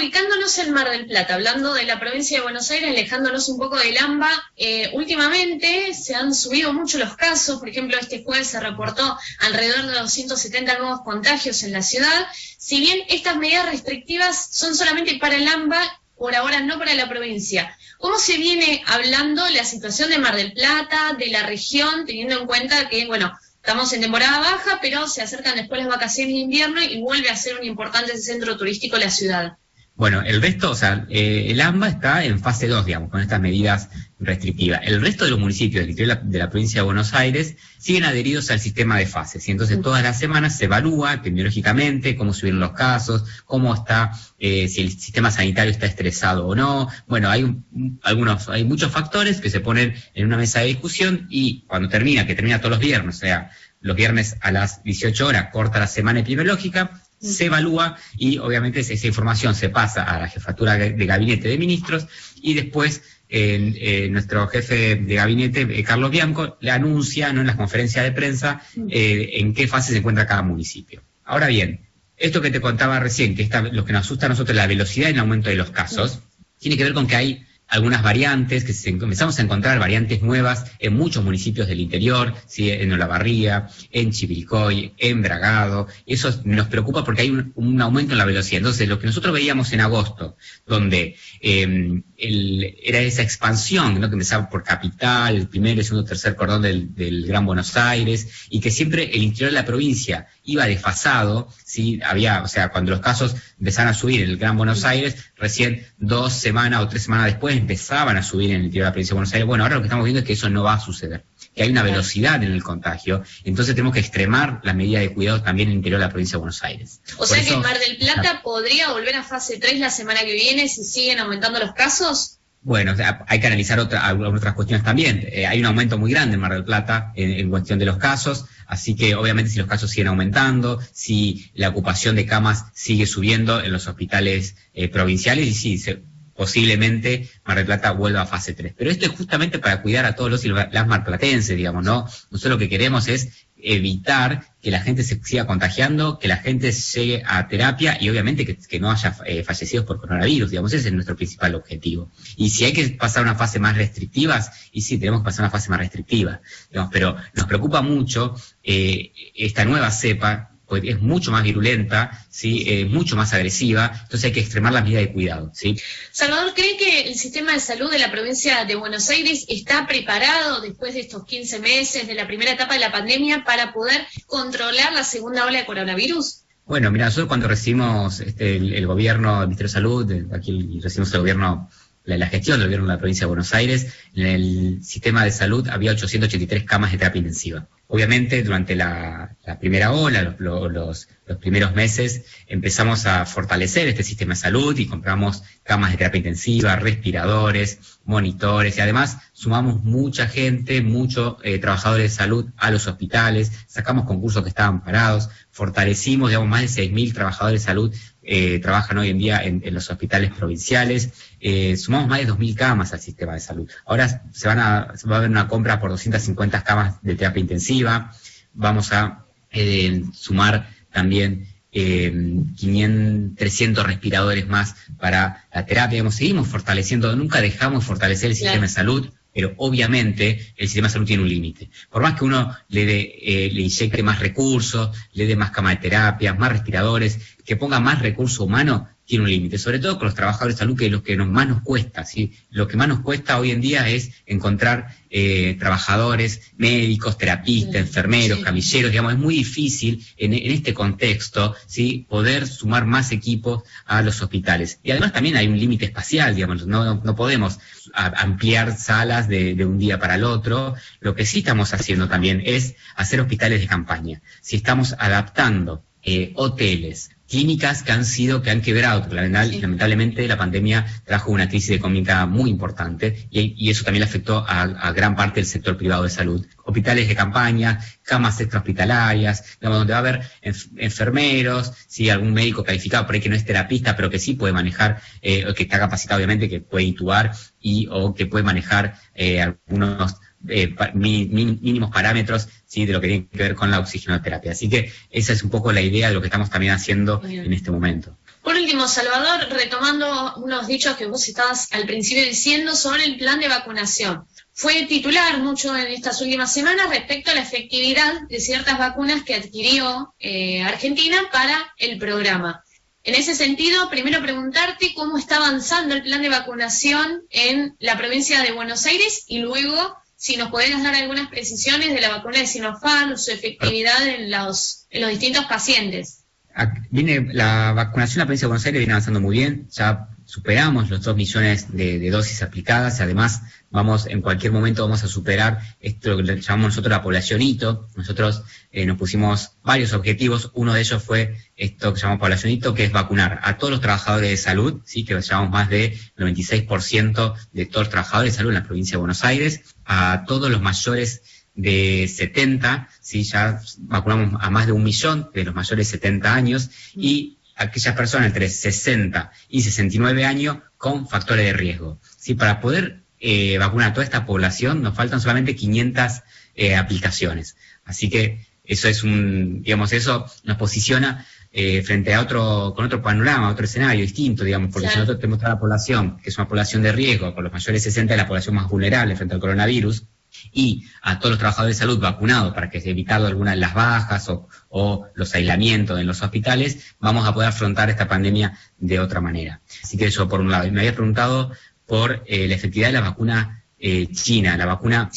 Ubicándonos 0.00 0.56
en 0.56 0.72
Mar 0.72 0.88
del 0.88 1.04
Plata, 1.04 1.34
hablando 1.34 1.74
de 1.74 1.84
la 1.84 2.00
provincia 2.00 2.38
de 2.38 2.42
Buenos 2.42 2.70
Aires, 2.70 2.88
alejándonos 2.88 3.50
un 3.50 3.58
poco 3.58 3.76
del 3.76 3.98
AMBA, 3.98 4.30
eh, 4.56 4.88
últimamente 4.94 5.92
se 5.92 6.14
han 6.14 6.34
subido 6.34 6.72
mucho 6.72 6.96
los 6.96 7.18
casos, 7.18 7.58
por 7.58 7.68
ejemplo 7.68 7.98
este 7.98 8.24
jueves 8.24 8.46
se 8.46 8.60
reportó 8.60 9.18
alrededor 9.40 9.84
de 9.88 9.98
270 9.98 10.78
nuevos 10.78 11.02
contagios 11.02 11.62
en 11.64 11.72
la 11.72 11.82
ciudad, 11.82 12.26
si 12.56 12.80
bien 12.80 12.98
estas 13.10 13.36
medidas 13.36 13.66
restrictivas 13.66 14.48
son 14.52 14.74
solamente 14.74 15.18
para 15.18 15.36
el 15.36 15.46
AMBA, 15.46 16.00
por 16.16 16.34
ahora 16.34 16.60
no 16.60 16.78
para 16.78 16.94
la 16.94 17.10
provincia. 17.10 17.76
¿Cómo 17.98 18.18
se 18.18 18.38
viene 18.38 18.82
hablando 18.86 19.46
la 19.50 19.64
situación 19.64 20.08
de 20.08 20.16
Mar 20.16 20.34
del 20.34 20.54
Plata, 20.54 21.14
de 21.18 21.26
la 21.26 21.42
región, 21.42 22.06
teniendo 22.06 22.40
en 22.40 22.46
cuenta 22.46 22.88
que, 22.88 23.06
bueno, 23.06 23.38
Estamos 23.62 23.92
en 23.92 24.00
temporada 24.00 24.38
baja, 24.38 24.78
pero 24.80 25.06
se 25.06 25.20
acercan 25.20 25.54
después 25.54 25.82
las 25.82 25.90
vacaciones 25.90 26.32
de 26.32 26.40
invierno 26.40 26.80
y 26.80 27.02
vuelve 27.02 27.28
a 27.28 27.36
ser 27.36 27.58
un 27.58 27.66
importante 27.66 28.16
centro 28.16 28.56
turístico 28.56 28.96
la 28.96 29.10
ciudad. 29.10 29.58
Bueno, 29.96 30.22
el 30.22 30.40
resto, 30.40 30.70
o 30.70 30.74
sea, 30.74 31.04
eh, 31.10 31.48
el 31.50 31.60
AMBA 31.60 31.88
está 31.88 32.24
en 32.24 32.40
fase 32.40 32.68
2, 32.68 32.86
digamos, 32.86 33.10
con 33.10 33.20
estas 33.20 33.38
medidas 33.38 33.90
restrictivas. 34.18 34.80
El 34.84 34.98
resto 35.02 35.24
de 35.24 35.30
los 35.30 35.38
municipios 35.38 35.94
de 35.94 36.06
la, 36.06 36.14
de 36.16 36.38
la 36.38 36.48
provincia 36.48 36.80
de 36.80 36.86
Buenos 36.86 37.12
Aires 37.12 37.56
siguen 37.76 38.04
adheridos 38.04 38.50
al 38.50 38.60
sistema 38.60 38.96
de 38.96 39.04
fases. 39.04 39.46
Y 39.46 39.50
entonces 39.50 39.82
todas 39.82 40.02
las 40.02 40.18
semanas 40.18 40.56
se 40.56 40.64
evalúa 40.64 41.12
epidemiológicamente 41.14 42.16
cómo 42.16 42.32
subieron 42.32 42.60
los 42.60 42.72
casos, 42.72 43.24
cómo 43.44 43.74
está, 43.74 44.12
eh, 44.38 44.68
si 44.68 44.80
el 44.80 44.90
sistema 44.90 45.30
sanitario 45.30 45.70
está 45.70 45.84
estresado 45.84 46.46
o 46.46 46.54
no. 46.54 46.88
Bueno, 47.06 47.28
hay 47.28 47.42
un- 47.42 48.00
algunos, 48.02 48.48
hay 48.48 48.64
muchos 48.64 48.90
factores 48.90 49.42
que 49.42 49.50
se 49.50 49.60
ponen 49.60 49.94
en 50.14 50.24
una 50.26 50.38
mesa 50.38 50.60
de 50.60 50.66
discusión 50.68 51.26
y 51.28 51.66
cuando 51.66 51.90
termina, 51.90 52.26
que 52.26 52.34
termina 52.34 52.58
todos 52.58 52.70
los 52.70 52.80
viernes, 52.80 53.16
o 53.16 53.18
sea, 53.18 53.50
los 53.82 53.96
viernes 53.96 54.36
a 54.40 54.50
las 54.50 54.82
18 54.82 55.26
horas, 55.26 55.48
corta 55.52 55.78
la 55.78 55.86
semana 55.86 56.20
epidemiológica, 56.20 57.02
se 57.20 57.46
evalúa 57.46 57.96
y 58.16 58.38
obviamente 58.38 58.80
esa 58.80 59.06
información 59.06 59.54
se 59.54 59.68
pasa 59.68 60.04
a 60.04 60.20
la 60.20 60.28
jefatura 60.28 60.78
de 60.78 61.06
gabinete 61.06 61.48
de 61.48 61.58
ministros 61.58 62.06
y 62.40 62.54
después 62.54 63.02
eh, 63.32 64.08
nuestro 64.10 64.48
jefe 64.48 64.96
de 64.96 65.14
gabinete, 65.14 65.60
eh, 65.60 65.84
Carlos 65.84 66.10
Bianco, 66.10 66.56
le 66.60 66.72
anuncia 66.72 67.32
¿no? 67.32 67.42
en 67.42 67.46
las 67.46 67.56
conferencias 67.56 68.04
de 68.04 68.10
prensa 68.10 68.60
eh, 68.88 69.30
en 69.34 69.54
qué 69.54 69.68
fase 69.68 69.92
se 69.92 69.98
encuentra 69.98 70.26
cada 70.26 70.42
municipio. 70.42 71.02
Ahora 71.24 71.46
bien, 71.46 71.86
esto 72.16 72.40
que 72.40 72.50
te 72.50 72.60
contaba 72.60 72.98
recién, 72.98 73.36
que 73.36 73.42
está, 73.42 73.62
lo 73.62 73.84
que 73.84 73.92
nos 73.92 74.02
asusta 74.02 74.26
a 74.26 74.30
nosotros, 74.30 74.56
la 74.56 74.66
velocidad 74.66 75.10
en 75.10 75.16
el 75.16 75.20
aumento 75.20 75.48
de 75.48 75.56
los 75.56 75.70
casos, 75.70 76.20
tiene 76.58 76.76
que 76.76 76.84
ver 76.84 76.92
con 76.92 77.06
que 77.06 77.16
hay 77.16 77.46
algunas 77.70 78.02
variantes, 78.02 78.64
que 78.64 78.72
se- 78.72 78.90
empezamos 78.90 79.38
a 79.38 79.42
encontrar 79.42 79.78
variantes 79.78 80.22
nuevas 80.22 80.64
en 80.78 80.94
muchos 80.94 81.24
municipios 81.24 81.68
del 81.68 81.80
interior, 81.80 82.34
¿sí? 82.46 82.70
en 82.70 82.92
Olavarría, 82.92 83.68
en 83.90 84.10
Chivilcoy, 84.10 84.92
en 84.98 85.22
Bragado. 85.22 85.86
Eso 86.06 86.42
nos 86.44 86.66
preocupa 86.68 87.04
porque 87.04 87.22
hay 87.22 87.30
un, 87.30 87.80
aumento 87.80 88.12
en 88.12 88.18
la 88.18 88.24
velocidad. 88.24 88.58
Entonces, 88.58 88.88
lo 88.88 88.98
que 88.98 89.06
nosotros 89.06 89.32
veíamos 89.32 89.72
en 89.72 89.80
agosto, 89.80 90.36
donde 90.66 91.16
eh, 91.40 92.02
el- 92.20 92.76
era 92.82 93.00
esa 93.00 93.22
expansión, 93.22 94.00
¿no? 94.00 94.08
que 94.08 94.14
empezaba 94.14 94.48
por 94.48 94.62
capital, 94.62 95.36
el 95.36 95.48
primer, 95.48 95.78
el 95.78 95.84
segundo, 95.84 96.06
tercer 96.08 96.36
cordón 96.36 96.62
del, 96.62 96.94
del 96.94 97.26
Gran 97.26 97.46
Buenos 97.46 97.76
Aires, 97.76 98.28
y 98.50 98.60
que 98.60 98.70
siempre 98.70 99.10
el 99.14 99.22
interior 99.22 99.50
de 99.50 99.56
la 99.56 99.64
provincia 99.64 100.26
iba 100.44 100.66
desfasado, 100.66 101.48
¿sí? 101.64 102.00
había, 102.04 102.42
o 102.42 102.48
sea, 102.48 102.68
cuando 102.70 102.90
los 102.92 103.00
casos 103.00 103.34
empezaron 103.58 103.90
a 103.90 103.94
subir 103.94 104.22
en 104.22 104.30
el 104.30 104.36
Gran 104.36 104.56
Buenos 104.56 104.84
Aires, 104.84 105.16
recién 105.36 105.86
dos 105.98 106.32
semanas 106.32 106.80
o 106.82 106.88
tres 106.88 107.02
semanas 107.04 107.26
después 107.26 107.56
empezaban 107.56 108.16
a 108.16 108.22
subir 108.22 108.50
en 108.50 108.56
el 108.56 108.64
interior 108.66 108.84
de 108.84 108.88
la 108.88 108.92
provincia 108.92 109.12
de 109.12 109.16
Buenos 109.16 109.32
Aires. 109.34 109.46
Bueno, 109.46 109.64
ahora 109.64 109.76
lo 109.76 109.80
que 109.82 109.86
estamos 109.86 110.04
viendo 110.04 110.20
es 110.20 110.26
que 110.26 110.32
eso 110.34 110.48
no 110.50 110.62
va 110.62 110.74
a 110.74 110.80
suceder, 110.80 111.24
que 111.54 111.62
hay 111.64 111.70
una 111.70 111.82
velocidad 111.82 112.42
en 112.42 112.52
el 112.52 112.62
contagio, 112.62 113.22
entonces 113.44 113.74
tenemos 113.74 113.92
que 113.94 114.00
extremar 114.00 114.60
las 114.62 114.74
medidas 114.74 115.02
de 115.02 115.12
cuidado 115.12 115.42
también 115.42 115.68
en 115.68 115.72
el 115.72 115.76
interior 115.78 116.00
de 116.00 116.06
la 116.06 116.10
provincia 116.10 116.36
de 116.36 116.40
Buenos 116.40 116.62
Aires. 116.62 117.00
O 117.14 117.18
Por 117.18 117.26
sea 117.28 117.44
que 117.44 117.56
Mar 117.56 117.78
del 117.78 117.96
Plata 117.98 118.40
podría 118.42 118.90
volver 118.92 119.16
a 119.16 119.22
fase 119.22 119.58
3 119.58 119.80
la 119.80 119.90
semana 119.90 120.20
que 120.20 120.32
viene 120.32 120.68
si 120.68 120.84
siguen 120.84 121.18
aumentando 121.18 121.58
los 121.58 121.72
casos. 121.72 122.36
Bueno, 122.62 122.94
hay 123.26 123.40
que 123.40 123.46
analizar 123.46 123.80
otra- 123.80 124.06
algunas 124.06 124.34
otras 124.34 124.52
cuestiones 124.54 124.84
también. 124.84 125.26
Eh, 125.32 125.46
hay 125.46 125.60
un 125.60 125.64
aumento 125.66 125.96
muy 125.96 126.10
grande 126.12 126.34
en 126.34 126.40
Mar 126.40 126.52
del 126.52 126.62
Plata 126.64 127.10
en, 127.16 127.30
en 127.30 127.48
cuestión 127.48 127.78
de 127.78 127.86
los 127.86 127.96
casos, 127.96 128.44
así 128.66 128.94
que 128.94 129.14
obviamente 129.14 129.50
si 129.50 129.58
los 129.58 129.66
casos 129.66 129.90
siguen 129.90 130.08
aumentando, 130.08 130.78
si 130.92 131.50
la 131.54 131.70
ocupación 131.70 132.16
de 132.16 132.26
camas 132.26 132.66
sigue 132.74 133.06
subiendo 133.06 133.62
en 133.62 133.72
los 133.72 133.86
hospitales 133.86 134.56
eh, 134.74 134.88
provinciales 134.88 135.46
y 135.46 135.54
sí, 135.54 135.78
se- 135.78 136.02
posiblemente 136.40 137.28
Mar 137.44 137.58
del 137.58 137.66
Plata 137.66 137.92
vuelva 137.92 138.22
a 138.22 138.26
fase 138.26 138.54
3. 138.54 138.72
Pero 138.74 138.90
esto 138.90 139.04
es 139.04 139.12
justamente 139.12 139.58
para 139.58 139.82
cuidar 139.82 140.06
a 140.06 140.14
todos 140.14 140.30
los 140.30 140.42
las 140.72 140.86
marplatenses, 140.86 141.54
digamos, 141.54 141.84
¿no? 141.84 142.08
Nosotros 142.30 142.52
lo 142.52 142.58
que 142.58 142.70
queremos 142.70 143.08
es 143.08 143.46
evitar 143.58 144.46
que 144.62 144.70
la 144.70 144.80
gente 144.80 145.02
se 145.02 145.22
siga 145.22 145.46
contagiando, 145.46 146.18
que 146.18 146.28
la 146.28 146.38
gente 146.38 146.72
llegue 146.72 147.22
a 147.26 147.46
terapia 147.46 147.98
y 148.00 148.08
obviamente 148.08 148.46
que, 148.46 148.80
no 148.80 148.90
haya 148.90 149.14
eh, 149.26 149.44
fallecidos 149.44 149.84
por 149.84 150.00
coronavirus, 150.00 150.48
digamos, 150.48 150.72
ese 150.72 150.88
es 150.88 150.94
nuestro 150.94 151.14
principal 151.14 151.54
objetivo. 151.54 152.10
Y 152.38 152.48
si 152.48 152.64
hay 152.64 152.72
que 152.72 152.88
pasar 152.88 153.22
una 153.22 153.34
fase 153.34 153.58
más 153.58 153.76
restrictiva, 153.76 154.42
y 154.72 154.80
sí, 154.80 154.96
tenemos 154.96 155.20
que 155.20 155.26
pasar 155.26 155.42
una 155.42 155.50
fase 155.50 155.68
más 155.68 155.80
restrictiva, 155.80 156.40
digamos, 156.70 156.90
pero 156.90 157.16
nos 157.34 157.44
preocupa 157.44 157.82
mucho 157.82 158.34
eh, 158.62 159.12
esta 159.34 159.66
nueva 159.66 159.90
cepa, 159.90 160.49
pues 160.70 160.84
es 160.86 161.00
mucho 161.00 161.32
más 161.32 161.42
virulenta, 161.42 162.24
¿sí? 162.30 162.64
Eh, 162.66 162.84
mucho 162.84 163.16
más 163.16 163.34
agresiva, 163.34 163.90
entonces 163.92 164.24
hay 164.26 164.32
que 164.32 164.40
extremar 164.40 164.72
las 164.72 164.84
medidas 164.84 165.02
de 165.02 165.12
cuidado, 165.12 165.50
¿sí? 165.52 165.76
Salvador, 166.12 166.54
¿cree 166.54 166.76
que 166.76 167.08
el 167.08 167.16
sistema 167.16 167.52
de 167.52 167.60
salud 167.60 167.90
de 167.90 167.98
la 167.98 168.12
provincia 168.12 168.64
de 168.64 168.76
Buenos 168.76 169.10
Aires 169.10 169.46
está 169.48 169.88
preparado 169.88 170.60
después 170.60 170.94
de 170.94 171.00
estos 171.00 171.24
15 171.24 171.58
meses 171.58 172.06
de 172.06 172.14
la 172.14 172.28
primera 172.28 172.52
etapa 172.52 172.74
de 172.74 172.80
la 172.80 172.92
pandemia 172.92 173.42
para 173.44 173.72
poder 173.72 174.06
controlar 174.26 174.92
la 174.92 175.02
segunda 175.02 175.44
ola 175.44 175.58
de 175.58 175.66
coronavirus? 175.66 176.44
Bueno, 176.66 176.92
mira, 176.92 177.06
nosotros 177.06 177.26
cuando 177.26 177.48
recibimos 177.48 178.20
este, 178.20 178.56
el, 178.56 178.72
el 178.72 178.86
gobierno, 178.86 179.42
el 179.42 179.48
Ministerio 179.48 179.68
de 179.68 179.72
Salud, 179.72 180.12
aquí 180.32 180.78
recibimos 180.80 181.12
el 181.12 181.18
gobierno, 181.18 181.68
la, 182.04 182.16
la 182.16 182.26
gestión 182.28 182.58
del 182.58 182.68
gobierno 182.68 182.86
de 182.88 182.94
la 182.94 182.98
provincia 182.98 183.22
de 183.24 183.28
Buenos 183.28 183.54
Aires, 183.54 183.94
en 184.14 184.26
el 184.26 184.78
sistema 184.84 185.24
de 185.24 185.30
salud 185.30 185.68
había 185.68 185.92
883 185.92 186.64
camas 186.64 186.92
de 186.92 186.98
terapia 186.98 187.18
intensiva. 187.18 187.68
Obviamente, 187.92 188.42
durante 188.44 188.76
la, 188.76 189.36
primera 189.58 189.90
ola, 189.92 190.22
los, 190.22 190.38
lo- 190.40 190.68
los- 190.68 191.08
los 191.26 191.38
primeros 191.38 191.74
meses, 191.74 192.24
empezamos 192.48 193.06
a 193.06 193.24
fortalecer 193.26 193.86
este 193.88 194.02
sistema 194.02 194.34
de 194.34 194.40
salud 194.40 194.76
y 194.78 194.86
compramos 194.86 195.42
camas 195.62 195.90
de 195.92 195.96
terapia 195.98 196.18
intensiva, 196.18 196.74
respiradores, 196.76 197.78
monitores 198.04 198.76
y 198.76 198.80
además 198.80 199.18
sumamos 199.32 199.82
mucha 199.84 200.26
gente, 200.26 200.82
muchos 200.82 201.36
eh, 201.42 201.58
trabajadores 201.58 202.10
de 202.12 202.16
salud 202.16 202.46
a 202.56 202.70
los 202.70 202.86
hospitales, 202.88 203.52
sacamos 203.68 204.06
concursos 204.06 204.42
que 204.42 204.48
estaban 204.48 204.82
parados, 204.82 205.28
fortalecimos, 205.50 206.30
digamos, 206.30 206.48
más 206.48 206.62
de 206.62 206.68
6.000 206.90 207.12
trabajadores 207.14 207.60
de 207.62 207.66
salud 207.66 207.94
eh, 208.22 208.58
trabajan 208.60 208.98
hoy 208.98 209.10
en 209.10 209.18
día 209.18 209.42
en, 209.42 209.62
en 209.64 209.74
los 209.74 209.90
hospitales 209.90 210.30
provinciales, 210.32 211.10
eh, 211.40 211.76
sumamos 211.76 212.08
más 212.08 212.20
de 212.20 212.28
2.000 212.28 212.54
camas 212.54 212.92
al 212.92 213.00
sistema 213.00 213.34
de 213.34 213.40
salud. 213.40 213.70
Ahora 213.86 214.22
se, 214.32 214.48
van 214.48 214.58
a, 214.58 214.92
se 214.96 215.08
va 215.08 215.16
a 215.16 215.18
haber 215.18 215.30
una 215.30 215.48
compra 215.48 215.80
por 215.80 215.90
250 215.90 216.62
camas 216.62 217.02
de 217.02 217.14
terapia 217.14 217.40
intensiva, 217.40 218.12
vamos 218.52 218.92
a 218.92 219.24
eh, 219.52 220.04
sumar 220.12 220.68
también 220.92 221.46
eh, 221.72 222.12
500, 222.56 223.36
300 223.36 223.86
respiradores 223.86 224.46
más 224.48 224.74
para 224.98 225.44
la 225.54 225.66
terapia. 225.66 225.94
Digamos, 225.94 226.16
seguimos 226.16 226.48
fortaleciendo, 226.48 227.14
nunca 227.16 227.40
dejamos 227.40 227.84
fortalecer 227.84 228.30
el 228.30 228.36
sistema 228.36 228.52
Claro. 228.54 228.62
de 228.62 228.68
salud, 228.68 229.10
pero 229.32 229.54
obviamente 229.58 230.54
el 230.56 230.66
sistema 230.66 230.88
de 230.88 230.92
salud 230.92 231.06
tiene 231.06 231.22
un 231.22 231.28
límite. 231.28 231.70
Por 231.90 232.02
más 232.02 232.18
que 232.18 232.24
uno 232.24 232.54
le, 232.68 233.00
eh, 233.00 233.50
le 233.52 233.62
inyecte 233.62 234.02
más 234.02 234.18
recursos, 234.18 234.96
le 235.12 235.26
dé 235.26 235.36
más 235.36 235.50
cama 235.50 235.70
de 235.70 235.76
terapia, 235.76 236.34
más 236.34 236.52
respiradores, 236.52 237.36
que 237.44 237.56
ponga 237.56 237.80
más 237.80 238.00
recurso 238.00 238.44
humano, 238.44 238.88
tiene 239.10 239.24
un 239.24 239.30
límite. 239.30 239.58
Sobre 239.58 239.80
todo 239.80 239.98
con 239.98 240.06
los 240.06 240.14
trabajadores 240.14 240.54
de 240.54 240.60
salud, 240.60 240.78
que 240.78 240.86
es 240.86 240.92
lo 240.92 241.02
que 241.02 241.16
nos, 241.16 241.28
más 241.28 241.48
nos 241.48 241.62
cuesta. 241.62 242.04
¿sí? 242.04 242.32
Lo 242.50 242.68
que 242.68 242.76
más 242.76 242.86
nos 242.86 243.00
cuesta 243.00 243.38
hoy 243.40 243.50
en 243.50 243.60
día 243.60 243.88
es 243.88 244.12
encontrar 244.24 244.96
eh, 245.10 245.56
trabajadores, 245.58 246.52
médicos, 246.56 247.18
terapistas, 247.18 247.74
enfermeros, 247.74 248.38
camilleros. 248.38 248.92
Digamos, 248.92 249.12
es 249.12 249.18
muy 249.18 249.34
difícil 249.34 250.06
en, 250.16 250.32
en 250.32 250.52
este 250.52 250.72
contexto 250.72 251.56
¿sí? 251.66 252.06
poder 252.08 252.46
sumar 252.46 252.86
más 252.86 253.10
equipos 253.10 253.64
a 253.84 254.00
los 254.00 254.22
hospitales. 254.22 254.78
Y 254.84 254.92
además 254.92 255.12
también 255.12 255.36
hay 255.36 255.48
un 255.48 255.58
límite 255.58 255.86
espacial, 255.86 256.36
digamos, 256.36 256.66
no, 256.66 257.02
no 257.02 257.16
podemos 257.16 257.58
ampliar 257.92 258.78
salas 258.78 259.26
de, 259.26 259.56
de 259.56 259.64
un 259.64 259.76
día 259.78 259.98
para 259.98 260.14
el 260.14 260.22
otro. 260.22 260.76
Lo 261.00 261.16
que 261.16 261.26
sí 261.26 261.40
estamos 261.40 261.74
haciendo 261.74 262.08
también 262.08 262.42
es 262.44 262.76
hacer 262.94 263.20
hospitales 263.20 263.60
de 263.60 263.66
campaña. 263.66 264.22
Si 264.40 264.54
estamos 264.54 264.94
adaptando 265.00 265.84
eh, 266.02 266.32
hoteles, 266.36 267.10
clínicas 267.30 267.84
que 267.84 267.92
han 267.92 268.04
sido, 268.04 268.42
que 268.42 268.50
han 268.50 268.60
quebrado, 268.60 269.02
porque 269.02 269.14
lamentablemente 269.14 270.26
la 270.26 270.36
pandemia 270.36 270.84
trajo 271.04 271.30
una 271.30 271.48
crisis 271.48 271.70
económica 271.70 272.26
muy 272.26 272.50
importante 272.50 273.28
y, 273.30 273.54
y 273.56 273.70
eso 273.70 273.84
también 273.84 274.00
le 274.00 274.06
afectó 274.06 274.44
a, 274.46 274.62
a 274.62 274.92
gran 274.92 275.14
parte 275.14 275.36
del 275.40 275.46
sector 275.46 275.76
privado 275.76 276.02
de 276.02 276.10
salud. 276.10 276.44
Hospitales 276.64 277.06
de 277.08 277.14
campaña, 277.14 277.78
camas 278.02 278.40
extrahospitalarias, 278.40 279.58
digamos, 279.60 279.78
donde 279.78 279.92
va 279.92 279.98
a 279.98 280.00
haber 280.00 280.22
enf- 280.42 280.70
enfermeros, 280.76 281.72
sí, 281.86 282.10
algún 282.10 282.32
médico 282.32 282.64
calificado 282.64 283.06
por 283.06 283.14
ahí 283.14 283.20
que 283.20 283.28
no 283.28 283.36
es 283.36 283.44
terapista, 283.44 283.94
pero 283.96 284.10
que 284.10 284.18
sí 284.18 284.34
puede 284.34 284.52
manejar, 284.52 285.00
eh, 285.22 285.46
o 285.46 285.54
que 285.54 285.62
está 285.62 285.78
capacitado 285.78 286.18
obviamente, 286.18 286.48
que 286.48 286.60
puede 286.60 286.84
intubar 286.84 287.32
y 287.60 287.86
o 287.90 288.12
que 288.12 288.26
puede 288.26 288.42
manejar 288.44 288.94
eh, 289.14 289.40
algunos 289.40 290.16
eh, 290.48 290.68
pa- 290.68 290.90
mi- 290.94 291.26
mi- 291.26 291.58
mínimos 291.60 291.90
parámetros 291.90 292.48
sí 292.66 292.86
de 292.86 292.92
lo 292.92 293.00
que 293.00 293.08
tiene 293.08 293.26
que 293.28 293.38
ver 293.42 293.54
con 293.54 293.70
la 293.70 293.78
oxigenoterapia. 293.80 294.52
Así 294.52 294.68
que 294.68 294.92
esa 295.10 295.32
es 295.32 295.42
un 295.42 295.50
poco 295.50 295.72
la 295.72 295.80
idea 295.80 296.08
de 296.08 296.14
lo 296.14 296.20
que 296.20 296.28
estamos 296.28 296.50
también 296.50 296.72
haciendo 296.72 297.18
Bien. 297.20 297.44
en 297.44 297.52
este 297.52 297.70
momento. 297.70 298.16
Por 298.42 298.54
último, 298.56 298.88
Salvador, 298.88 299.48
retomando 299.50 300.34
unos 300.36 300.66
dichos 300.66 300.96
que 300.96 301.06
vos 301.06 301.28
estabas 301.28 301.70
al 301.72 301.84
principio 301.86 302.24
diciendo 302.24 302.74
sobre 302.74 303.04
el 303.04 303.18
plan 303.18 303.38
de 303.38 303.48
vacunación. 303.48 304.24
Fue 304.52 304.84
titular 304.86 305.38
mucho 305.38 305.76
en 305.76 305.88
estas 305.88 306.20
últimas 306.22 306.52
semanas 306.52 306.88
respecto 306.90 307.30
a 307.30 307.34
la 307.34 307.42
efectividad 307.42 308.22
de 308.28 308.40
ciertas 308.40 308.78
vacunas 308.78 309.22
que 309.24 309.34
adquirió 309.34 310.14
eh, 310.18 310.62
Argentina 310.62 311.18
para 311.32 311.72
el 311.78 311.98
programa. 311.98 312.64
En 313.02 313.14
ese 313.14 313.34
sentido, 313.34 313.88
primero 313.88 314.20
preguntarte 314.20 314.92
cómo 314.94 315.16
está 315.16 315.36
avanzando 315.36 315.94
el 315.94 316.02
plan 316.02 316.20
de 316.22 316.28
vacunación 316.28 317.22
en 317.30 317.74
la 317.78 317.96
provincia 317.96 318.42
de 318.42 318.52
Buenos 318.52 318.84
Aires 318.86 319.24
y 319.26 319.38
luego 319.38 319.96
si 320.20 320.36
nos 320.36 320.50
podés 320.50 320.82
dar 320.82 320.94
algunas 320.94 321.30
precisiones 321.30 321.94
de 321.94 322.00
la 322.02 322.10
vacuna 322.10 322.40
de 322.40 322.46
Sinopharm, 322.46 323.16
su 323.16 323.30
efectividad 323.30 324.06
en 324.06 324.30
los, 324.30 324.84
en 324.90 325.00
los 325.00 325.10
distintos 325.10 325.46
pacientes. 325.46 326.24
ac- 326.54 326.86
viene 326.90 327.26
la 327.32 327.72
vacunación 327.72 328.16
en 328.16 328.18
la 328.18 328.26
provincia 328.26 328.44
de 328.44 328.48
Buenos 328.50 328.66
Aires 328.66 328.80
viene 328.80 328.92
avanzando 328.92 329.20
muy 329.20 329.38
bien, 329.38 329.66
ya 329.70 330.09
superamos 330.30 330.88
los 330.90 331.02
2 331.02 331.16
millones 331.16 331.72
de, 331.72 332.08
dosis 332.08 332.40
aplicadas, 332.42 333.00
además 333.00 333.42
vamos 333.68 334.06
en 334.06 334.20
cualquier 334.20 334.52
momento 334.52 334.82
vamos 334.82 335.02
a 335.02 335.08
superar 335.08 335.58
esto 335.80 336.16
que 336.16 336.22
llamamos 336.22 336.68
nosotros 336.68 336.90
la 336.90 337.02
población 337.02 337.42
hito. 337.42 337.88
Nosotros 337.96 338.44
eh, 338.70 338.86
nos 338.86 338.96
pusimos 338.96 339.56
varios 339.64 339.92
objetivos, 339.92 340.52
uno 340.54 340.72
de 340.72 340.82
ellos 340.82 341.02
fue 341.02 341.36
esto 341.56 341.92
que 341.92 342.00
llamamos 342.00 342.20
población 342.20 342.52
hito, 342.52 342.74
que 342.74 342.84
es 342.84 342.92
vacunar 342.92 343.40
a 343.42 343.58
todos 343.58 343.72
los 343.72 343.80
trabajadores 343.80 344.30
de 344.30 344.36
salud, 344.36 344.80
sí, 344.84 345.04
que 345.04 345.20
llamamos 345.20 345.50
más 345.50 345.68
de 345.68 345.98
96% 346.16 347.34
de 347.52 347.66
todos 347.66 347.86
los 347.86 347.90
trabajadores 347.90 348.32
de 348.32 348.36
salud 348.36 348.50
en 348.50 348.54
la 348.54 348.64
provincia 348.64 348.92
de 348.92 348.98
Buenos 348.98 349.24
Aires, 349.24 349.62
a 349.84 350.22
todos 350.28 350.48
los 350.48 350.62
mayores 350.62 351.22
de 351.56 352.08
70, 352.08 352.88
¿sí? 353.00 353.24
ya 353.24 353.60
vacunamos 353.78 354.40
a 354.40 354.48
más 354.50 354.66
de 354.66 354.72
un 354.72 354.84
millón 354.84 355.28
de 355.34 355.44
los 355.44 355.54
mayores 355.56 355.90
de 355.90 355.98
70 355.98 356.32
años 356.32 356.70
y 356.94 357.39
aquellas 357.60 357.94
personas 357.94 358.28
entre 358.28 358.48
60 358.48 359.30
y 359.48 359.62
69 359.62 360.24
años 360.24 360.58
con 360.78 361.06
factores 361.06 361.44
de 361.44 361.52
riesgo. 361.52 362.00
¿sí? 362.16 362.34
Para 362.34 362.60
poder 362.60 363.02
eh, 363.18 363.58
vacunar 363.58 363.90
a 363.90 363.92
toda 363.92 364.04
esta 364.04 364.24
población 364.24 364.82
nos 364.82 364.96
faltan 364.96 365.20
solamente 365.20 365.54
500 365.54 366.22
eh, 366.54 366.76
aplicaciones. 366.76 367.56
Así 367.84 368.08
que 368.08 368.46
eso 368.64 368.88
es 368.88 369.02
un, 369.02 369.62
digamos, 369.62 369.92
eso 369.92 370.26
nos 370.44 370.56
posiciona 370.56 371.26
eh, 371.52 371.82
frente 371.82 372.14
a 372.14 372.20
otro, 372.20 372.72
con 372.74 372.86
otro 372.86 373.02
panorama, 373.02 373.50
otro 373.50 373.66
escenario 373.66 374.02
distinto, 374.02 374.42
digamos, 374.44 374.72
porque 374.72 374.88
si 374.88 374.94
nosotros 374.94 375.18
tenemos 375.18 375.38
toda 375.38 375.50
la 375.50 375.60
población, 375.60 376.18
que 376.22 376.30
es 376.30 376.38
una 376.38 376.48
población 376.48 376.82
de 376.82 376.92
riesgo, 376.92 377.34
con 377.34 377.44
los 377.44 377.52
mayores 377.52 377.84
de 377.84 377.90
60 377.90 378.14
es 378.14 378.18
la 378.18 378.26
población 378.26 378.54
más 378.54 378.68
vulnerable 378.68 379.16
frente 379.16 379.34
al 379.34 379.40
coronavirus, 379.40 380.04
y 380.52 380.84
a 381.02 381.18
todos 381.18 381.30
los 381.30 381.38
trabajadores 381.38 381.76
de 381.76 381.80
salud 381.80 381.98
vacunados 381.98 382.52
para 382.54 382.70
que 382.70 382.80
se 382.80 382.90
evitado 382.90 383.26
algunas 383.26 383.54
de 383.54 383.60
las 383.60 383.74
bajas 383.74 384.28
o, 384.28 384.48
o 384.68 385.06
los 385.14 385.34
aislamientos 385.34 385.98
en 386.00 386.06
los 386.06 386.22
hospitales, 386.22 386.94
vamos 386.98 387.26
a 387.26 387.34
poder 387.34 387.48
afrontar 387.48 387.90
esta 387.90 388.08
pandemia 388.08 388.56
de 388.78 388.98
otra 389.00 389.20
manera. 389.20 389.60
Así 389.82 389.96
que 389.96 390.06
eso 390.06 390.28
por 390.28 390.40
un 390.40 390.50
lado. 390.50 390.66
Y 390.66 390.70
me 390.70 390.80
había 390.80 390.94
preguntado 390.94 391.52
por 391.86 392.22
eh, 392.26 392.46
la 392.48 392.54
efectividad 392.54 392.88
de 392.88 392.92
la 392.94 393.00
vacuna 393.00 393.64
eh, 393.78 394.06
china, 394.12 394.56
la 394.56 394.66
vacuna... 394.66 395.10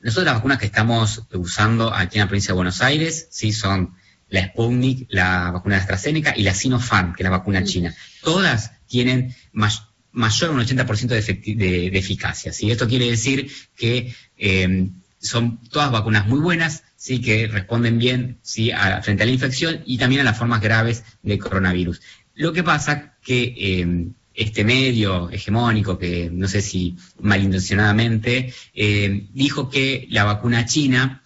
Nosotros 0.00 0.24
las 0.26 0.34
vacunas 0.34 0.58
que 0.58 0.66
estamos 0.66 1.22
usando 1.32 1.94
aquí 1.94 2.18
en 2.18 2.22
la 2.24 2.26
provincia 2.28 2.48
de 2.48 2.56
Buenos 2.56 2.82
Aires, 2.82 3.28
sí, 3.30 3.52
son 3.52 3.94
la 4.28 4.46
Sputnik, 4.48 5.06
la 5.10 5.52
vacuna 5.52 5.76
de 5.76 5.82
AstraZeneca 5.82 6.34
y 6.36 6.42
la 6.42 6.54
Sinopharm, 6.54 7.14
que 7.14 7.22
es 7.22 7.24
la 7.24 7.30
vacuna 7.30 7.62
china. 7.62 7.94
Todas 8.22 8.72
tienen 8.88 9.32
mayor 9.52 10.50
a 10.50 10.52
un 10.52 10.60
80% 10.60 11.06
de, 11.06 11.22
efecti- 11.22 11.56
de- 11.56 11.90
de 11.90 11.98
eficacia. 11.98 12.52
¿sí? 12.52 12.70
Esto 12.70 12.88
quiere 12.88 13.08
decir 13.08 13.50
que 13.76 14.12
eh, 14.44 14.88
son 15.20 15.58
todas 15.70 15.92
vacunas 15.92 16.26
muy 16.26 16.40
buenas, 16.40 16.82
sí, 16.96 17.20
que 17.20 17.46
responden 17.46 17.98
bien 17.98 18.38
sí, 18.42 18.72
frente 19.02 19.22
a 19.22 19.26
la 19.26 19.32
infección 19.32 19.82
y 19.86 19.98
también 19.98 20.22
a 20.22 20.24
las 20.24 20.36
formas 20.36 20.60
graves 20.60 21.04
de 21.22 21.38
coronavirus. 21.38 22.00
Lo 22.34 22.52
que 22.52 22.64
pasa 22.64 23.14
que 23.22 23.54
eh, 23.56 24.08
este 24.34 24.64
medio 24.64 25.30
hegemónico, 25.30 25.96
que 25.96 26.28
no 26.32 26.48
sé 26.48 26.60
si 26.60 26.96
malintencionadamente, 27.20 28.52
eh, 28.74 29.28
dijo 29.32 29.70
que 29.70 30.08
la 30.10 30.24
vacuna 30.24 30.66
china 30.66 31.22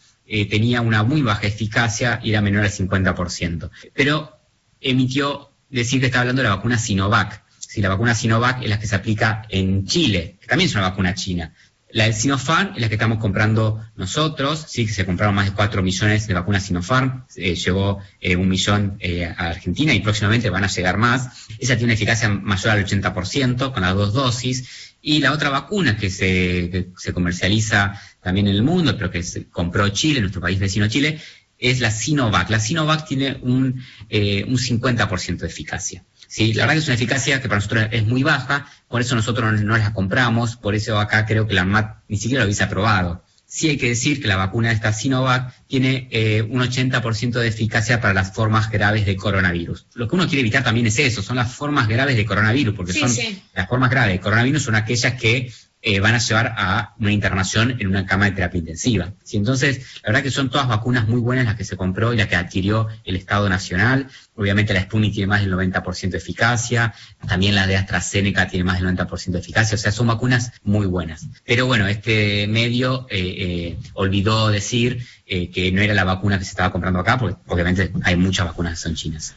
tenía 0.50 0.80
una 0.80 1.04
muy 1.04 1.22
baja 1.22 1.46
eficacia 1.46 2.18
y 2.20 2.30
era 2.30 2.40
menor 2.40 2.64
al 2.64 2.72
50%. 2.72 3.70
Pero 3.94 4.36
emitió 4.80 5.52
decir 5.70 6.00
que 6.00 6.06
estaba 6.06 6.22
hablando 6.22 6.42
de 6.42 6.48
la 6.48 6.56
vacuna 6.56 6.78
Sinovac. 6.78 7.44
Si 7.60 7.80
la 7.80 7.88
vacuna 7.88 8.14
Sinovac 8.14 8.62
es 8.62 8.68
la 8.68 8.80
que 8.80 8.88
se 8.88 8.96
aplica 8.96 9.46
en 9.48 9.86
Chile, 9.86 10.36
que 10.40 10.48
también 10.48 10.68
es 10.68 10.74
una 10.74 10.88
vacuna 10.88 11.14
china. 11.14 11.54
La 11.96 12.04
del 12.04 12.12
Sinopharm 12.12 12.74
es 12.74 12.82
la 12.82 12.90
que 12.90 12.96
estamos 12.96 13.16
comprando 13.16 13.82
nosotros, 13.96 14.66
sí, 14.68 14.84
que 14.84 14.92
se 14.92 15.06
compraron 15.06 15.34
más 15.34 15.46
de 15.46 15.52
4 15.52 15.82
millones 15.82 16.26
de 16.26 16.34
vacunas 16.34 16.64
Sinopharm, 16.64 17.24
eh, 17.36 17.54
llegó 17.54 18.00
eh, 18.20 18.36
un 18.36 18.50
millón 18.50 18.98
eh, 19.00 19.24
a 19.24 19.46
Argentina 19.46 19.94
y 19.94 20.00
próximamente 20.00 20.50
van 20.50 20.64
a 20.64 20.66
llegar 20.66 20.98
más. 20.98 21.48
Esa 21.58 21.74
tiene 21.74 21.84
una 21.84 21.94
eficacia 21.94 22.28
mayor 22.28 22.72
al 22.72 22.84
80% 22.84 23.72
con 23.72 23.82
las 23.82 23.94
dos 23.94 24.12
dosis. 24.12 24.94
Y 25.00 25.20
la 25.20 25.32
otra 25.32 25.48
vacuna 25.48 25.96
que 25.96 26.10
se, 26.10 26.90
se 26.98 27.14
comercializa 27.14 27.98
también 28.20 28.48
en 28.48 28.56
el 28.56 28.62
mundo, 28.62 28.94
pero 28.98 29.10
que 29.10 29.22
se 29.22 29.48
compró 29.48 29.88
Chile, 29.88 30.20
nuestro 30.20 30.42
país 30.42 30.58
vecino 30.58 30.88
Chile, 30.88 31.18
es 31.58 31.80
la 31.80 31.90
Sinovac. 31.90 32.50
La 32.50 32.60
Sinovac 32.60 33.06
tiene 33.06 33.38
un, 33.42 33.82
eh, 34.08 34.44
un 34.46 34.58
50% 34.58 35.38
de 35.38 35.46
eficacia. 35.46 36.04
Sí, 36.36 36.52
la 36.52 36.64
verdad 36.64 36.74
que 36.74 36.78
es 36.80 36.86
una 36.88 36.96
eficacia 36.96 37.40
que 37.40 37.48
para 37.48 37.60
nosotros 37.60 37.86
es 37.92 38.06
muy 38.06 38.22
baja, 38.22 38.66
por 38.88 39.00
eso 39.00 39.14
nosotros 39.14 39.54
no, 39.54 39.58
no 39.58 39.78
la 39.78 39.94
compramos, 39.94 40.56
por 40.56 40.74
eso 40.74 40.98
acá 41.00 41.24
creo 41.24 41.46
que 41.46 41.54
la 41.54 41.62
ANMAT 41.62 42.02
ni 42.08 42.18
siquiera 42.18 42.42
lo 42.42 42.46
hubiese 42.46 42.62
aprobado. 42.62 43.24
Sí 43.46 43.70
hay 43.70 43.78
que 43.78 43.88
decir 43.88 44.20
que 44.20 44.28
la 44.28 44.36
vacuna 44.36 44.68
de 44.68 44.74
esta 44.74 44.92
Sinovac 44.92 45.54
tiene 45.66 46.08
eh, 46.10 46.42
un 46.42 46.60
80% 46.60 47.30
de 47.40 47.48
eficacia 47.48 48.02
para 48.02 48.12
las 48.12 48.34
formas 48.34 48.70
graves 48.70 49.06
de 49.06 49.16
coronavirus. 49.16 49.86
Lo 49.94 50.08
que 50.08 50.14
uno 50.14 50.26
quiere 50.26 50.40
evitar 50.40 50.62
también 50.62 50.86
es 50.88 50.98
eso, 50.98 51.22
son 51.22 51.36
las 51.36 51.54
formas 51.54 51.88
graves 51.88 52.16
de 52.18 52.26
coronavirus, 52.26 52.74
porque 52.74 52.92
Sí, 52.92 53.00
son 53.00 53.08
sí. 53.08 53.42
las 53.54 53.66
formas 53.66 53.88
graves 53.88 54.12
de 54.12 54.20
coronavirus 54.20 54.62
son 54.62 54.74
aquellas 54.74 55.14
que 55.14 55.50
eh, 55.88 56.00
van 56.00 56.16
a 56.16 56.18
llevar 56.18 56.52
a 56.58 56.96
una 56.98 57.12
internación 57.12 57.76
en 57.78 57.86
una 57.86 58.06
cama 58.06 58.24
de 58.24 58.32
terapia 58.32 58.58
intensiva. 58.58 59.12
¿sí? 59.22 59.36
Entonces, 59.36 60.00
la 60.02 60.08
verdad 60.08 60.24
que 60.24 60.32
son 60.32 60.50
todas 60.50 60.66
vacunas 60.66 61.06
muy 61.06 61.20
buenas 61.20 61.44
las 61.44 61.54
que 61.54 61.62
se 61.62 61.76
compró 61.76 62.12
y 62.12 62.16
las 62.16 62.26
que 62.26 62.34
adquirió 62.34 62.88
el 63.04 63.14
Estado 63.14 63.48
Nacional. 63.48 64.08
Obviamente 64.34 64.74
la 64.74 64.82
Sputnik 64.82 65.14
tiene 65.14 65.28
más 65.28 65.42
del 65.42 65.52
90% 65.52 66.10
de 66.10 66.18
eficacia, 66.18 66.92
también 67.28 67.54
la 67.54 67.68
de 67.68 67.76
AstraZeneca 67.76 68.48
tiene 68.48 68.64
más 68.64 68.80
del 68.80 68.96
90% 68.96 69.30
de 69.30 69.38
eficacia, 69.38 69.76
o 69.76 69.78
sea, 69.78 69.92
son 69.92 70.08
vacunas 70.08 70.50
muy 70.64 70.86
buenas. 70.86 71.28
Pero 71.44 71.66
bueno, 71.66 71.86
este 71.86 72.48
medio 72.48 73.06
eh, 73.08 73.36
eh, 73.38 73.78
olvidó 73.94 74.48
decir 74.48 75.06
eh, 75.28 75.50
que 75.50 75.72
no 75.72 75.82
era 75.82 75.92
la 75.92 76.04
vacuna 76.04 76.38
que 76.38 76.44
se 76.44 76.50
estaba 76.50 76.70
comprando 76.70 77.00
acá, 77.00 77.18
porque 77.18 77.36
obviamente 77.48 77.90
hay 78.04 78.16
muchas 78.16 78.46
vacunas 78.46 78.74
que 78.74 78.78
son 78.78 78.94
chinas. 78.94 79.34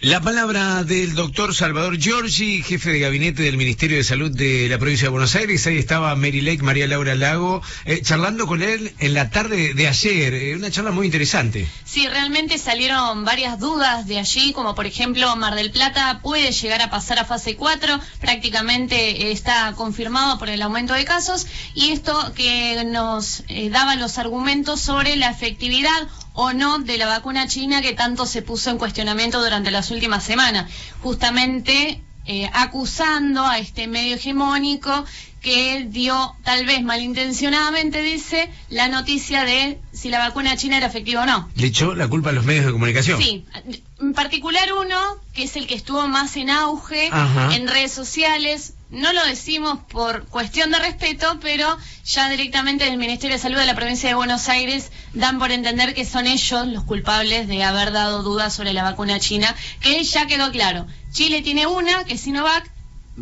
La 0.00 0.20
palabra 0.20 0.84
del 0.84 1.14
doctor 1.14 1.54
Salvador 1.54 1.98
Giorgi, 1.98 2.62
jefe 2.62 2.92
de 2.92 3.00
gabinete 3.00 3.42
del 3.42 3.56
Ministerio 3.56 3.96
de 3.96 4.04
Salud 4.04 4.30
de 4.30 4.68
la 4.68 4.78
provincia 4.78 5.06
de 5.06 5.10
Buenos 5.10 5.34
Aires. 5.34 5.66
Ahí 5.66 5.76
estaba 5.76 6.14
Mary 6.14 6.40
Lake, 6.40 6.62
María 6.62 6.86
Laura 6.86 7.16
Lago, 7.16 7.60
eh, 7.84 8.00
charlando 8.00 8.46
con 8.46 8.62
él 8.62 8.94
en 9.00 9.12
la 9.12 9.28
tarde 9.28 9.74
de 9.74 9.88
ayer. 9.88 10.32
Eh, 10.34 10.56
una 10.56 10.70
charla 10.70 10.92
muy 10.92 11.04
interesante. 11.04 11.68
Sí, 11.84 12.06
realmente 12.06 12.56
salieron 12.56 13.24
varias 13.24 13.58
dudas 13.58 14.06
de 14.06 14.20
allí, 14.20 14.52
como 14.52 14.74
por 14.74 14.86
ejemplo 14.86 15.34
Mar 15.36 15.56
del 15.56 15.72
Plata 15.72 16.20
puede 16.22 16.52
llegar 16.52 16.80
a 16.80 16.90
pasar 16.90 17.18
a 17.18 17.24
fase 17.24 17.56
4, 17.56 18.00
prácticamente 18.20 19.32
está 19.32 19.74
confirmado 19.76 20.38
por 20.38 20.48
el 20.48 20.62
aumento 20.62 20.94
de 20.94 21.04
casos, 21.04 21.48
y 21.74 21.90
esto 21.90 22.32
que 22.34 22.84
nos 22.86 23.42
eh, 23.48 23.68
daba 23.68 23.96
los 23.96 24.16
argumentos 24.16 24.80
sobre 24.80 25.17
la 25.18 25.30
efectividad 25.30 26.08
o 26.32 26.52
no 26.52 26.78
de 26.78 26.98
la 26.98 27.06
vacuna 27.06 27.46
china 27.48 27.82
que 27.82 27.94
tanto 27.94 28.26
se 28.26 28.42
puso 28.42 28.70
en 28.70 28.78
cuestionamiento 28.78 29.42
durante 29.42 29.70
las 29.70 29.90
últimas 29.90 30.24
semanas, 30.24 30.70
justamente 31.02 32.02
eh, 32.26 32.50
acusando 32.52 33.44
a 33.46 33.58
este 33.58 33.86
medio 33.86 34.16
hegemónico 34.16 35.04
que 35.40 35.86
dio, 35.88 36.34
tal 36.44 36.66
vez 36.66 36.82
malintencionadamente, 36.82 38.02
dice, 38.02 38.50
la 38.70 38.88
noticia 38.88 39.44
de 39.44 39.78
si 39.92 40.08
la 40.08 40.18
vacuna 40.18 40.56
china 40.56 40.76
era 40.76 40.86
efectiva 40.86 41.22
o 41.22 41.26
no. 41.26 41.48
Le 41.54 41.68
echó 41.68 41.94
la 41.94 42.08
culpa 42.08 42.30
a 42.30 42.32
los 42.32 42.44
medios 42.44 42.66
de 42.66 42.72
comunicación. 42.72 43.20
Sí, 43.20 43.44
en 44.00 44.12
particular 44.14 44.72
uno, 44.72 44.96
que 45.34 45.44
es 45.44 45.56
el 45.56 45.66
que 45.66 45.74
estuvo 45.74 46.06
más 46.08 46.36
en 46.36 46.50
auge 46.50 47.08
Ajá. 47.12 47.54
en 47.54 47.68
redes 47.68 47.92
sociales, 47.92 48.74
no 48.90 49.12
lo 49.12 49.24
decimos 49.26 49.78
por 49.88 50.24
cuestión 50.26 50.70
de 50.70 50.78
respeto, 50.78 51.38
pero 51.40 51.76
ya 52.04 52.30
directamente 52.30 52.84
del 52.84 52.96
Ministerio 52.96 53.36
de 53.36 53.42
Salud 53.42 53.58
de 53.58 53.66
la 53.66 53.74
provincia 53.74 54.08
de 54.08 54.14
Buenos 54.14 54.48
Aires 54.48 54.90
dan 55.12 55.38
por 55.38 55.50
entender 55.50 55.94
que 55.94 56.04
son 56.04 56.26
ellos 56.26 56.66
los 56.66 56.84
culpables 56.84 57.48
de 57.48 57.62
haber 57.64 57.92
dado 57.92 58.22
dudas 58.22 58.54
sobre 58.54 58.72
la 58.72 58.82
vacuna 58.82 59.20
china, 59.20 59.54
que 59.80 60.02
ya 60.04 60.26
quedó 60.26 60.50
claro. 60.50 60.86
Chile 61.12 61.42
tiene 61.42 61.66
una, 61.66 62.04
que 62.04 62.14
es 62.14 62.20
Sinovac, 62.22 62.70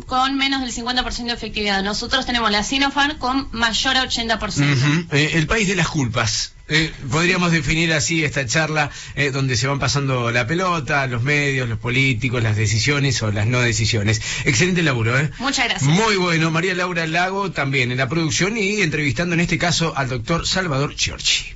con 0.05 0.37
menos 0.37 0.61
del 0.61 0.71
50% 0.73 1.25
de 1.25 1.33
efectividad. 1.33 1.83
Nosotros 1.83 2.25
tenemos 2.25 2.51
la 2.51 2.63
Sinopharm 2.63 3.17
con 3.17 3.49
mayor 3.51 3.97
a 3.97 4.07
80%. 4.07 4.37
Ujú. 4.39 5.15
Eh, 5.15 5.31
el 5.33 5.47
país 5.47 5.67
de 5.67 5.75
las 5.75 5.87
culpas. 5.87 6.53
Eh, 6.69 6.91
podríamos 7.09 7.53
definir 7.53 7.93
así 7.93 8.25
esta 8.25 8.45
charla 8.45 8.89
eh, 9.15 9.31
donde 9.31 9.55
se 9.55 9.67
van 9.67 9.79
pasando 9.79 10.31
la 10.31 10.45
pelota, 10.47 11.07
los 11.07 11.23
medios, 11.23 11.69
los 11.69 11.79
políticos, 11.79 12.43
las 12.43 12.57
decisiones 12.57 13.21
o 13.23 13.31
las 13.31 13.47
no 13.47 13.61
decisiones. 13.61 14.21
Excelente 14.43 14.83
laburo, 14.83 15.17
¿eh? 15.17 15.31
Muchas 15.39 15.69
gracias. 15.69 15.89
Muy 15.89 16.17
bueno. 16.17 16.51
María 16.51 16.73
Laura 16.75 17.07
Lago 17.07 17.51
también 17.51 17.91
en 17.91 17.97
la 17.97 18.09
producción 18.09 18.57
y 18.57 18.81
entrevistando 18.81 19.33
en 19.33 19.39
este 19.39 19.57
caso 19.57 19.93
al 19.95 20.09
doctor 20.09 20.45
Salvador 20.45 20.95
Giorgi. 20.95 21.55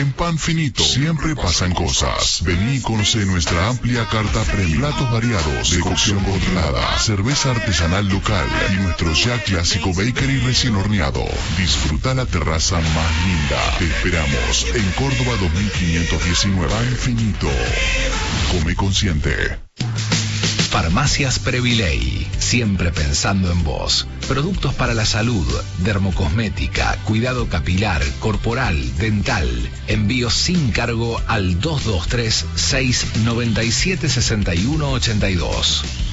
En 0.00 0.12
pan 0.12 0.38
finito. 0.38 0.82
Siempre 0.82 1.36
pasan 1.36 1.74
cosas. 1.74 2.40
Vení 2.42 2.76
y 2.76 2.80
conoce 2.80 3.26
nuestra 3.26 3.68
amplia 3.68 4.08
carta 4.08 4.42
premium. 4.44 4.78
Platos 4.78 5.12
variados, 5.12 5.72
de 5.72 5.80
cocción 5.80 6.24
controlada, 6.24 6.98
cerveza 6.98 7.50
artesanal 7.50 8.08
local 8.08 8.48
y 8.72 8.76
nuestro 8.82 9.12
ya 9.12 9.38
clásico 9.42 9.92
bakery 9.92 10.38
recién 10.38 10.74
horneado. 10.74 11.22
Disfruta 11.58 12.14
la 12.14 12.24
terraza 12.24 12.76
más 12.76 13.26
linda. 13.26 13.78
Te 13.78 13.84
esperamos 13.84 14.66
en 14.74 14.90
Córdoba 14.92 15.36
2519. 15.38 16.74
Pan 16.74 16.96
finito. 16.96 17.50
Come 18.52 18.74
consciente. 18.74 19.58
Farmacias 20.70 21.40
Previley, 21.40 22.28
siempre 22.38 22.92
pensando 22.92 23.50
en 23.50 23.64
vos. 23.64 24.06
Productos 24.28 24.72
para 24.72 24.94
la 24.94 25.04
salud, 25.04 25.44
dermocosmética, 25.78 26.96
cuidado 27.04 27.48
capilar, 27.48 28.00
corporal, 28.20 28.96
dental. 28.98 29.48
Envíos 29.88 30.32
sin 30.32 30.70
cargo 30.70 31.20
al 31.26 31.60
223 31.60 32.46
697 32.54 34.08
6182. 34.08 36.09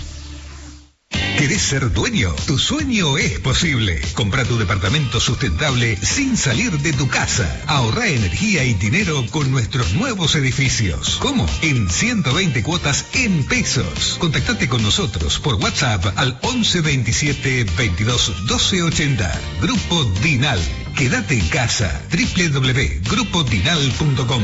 ¿Querés 1.38 1.62
ser 1.62 1.94
dueño? 1.94 2.34
Tu 2.48 2.58
sueño 2.58 3.20
es 3.20 3.40
posible. 3.40 4.02
Compra 4.16 4.44
tu 4.44 4.58
departamento 4.58 5.20
sustentable 5.20 5.96
sin 5.98 6.36
salir 6.36 6.72
de 6.80 6.94
tu 6.94 7.08
casa. 7.08 7.62
Ahorra 7.68 8.08
energía 8.08 8.64
y 8.64 8.74
dinero 8.74 9.24
con 9.30 9.52
nuestros 9.52 9.94
nuevos 9.94 10.34
edificios. 10.36 11.18
¿Cómo? 11.22 11.46
En 11.62 11.92
120 11.92 12.64
cuotas 12.64 13.06
en 13.14 13.44
pesos. 13.44 14.18
Contactate 14.20 14.68
con 14.68 14.82
nosotros 14.82 15.38
por 15.38 15.54
WhatsApp 15.56 16.08
al 16.16 16.40
11 16.42 16.82
27 16.82 17.66
22 17.78 18.48
12 18.48 18.82
80. 18.82 19.42
Grupo 19.62 20.06
Dinal. 20.24 20.60
Quédate 20.96 21.36
en 21.36 21.48
casa. 21.50 22.02
www.grupodinal.com. 22.10 24.44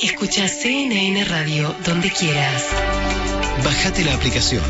Escucha 0.00 0.46
CNN 0.46 1.24
Radio 1.24 1.74
donde 1.84 2.12
quieras. 2.12 2.62
Bájate 3.64 4.04
la 4.04 4.14
aplicación 4.14 4.62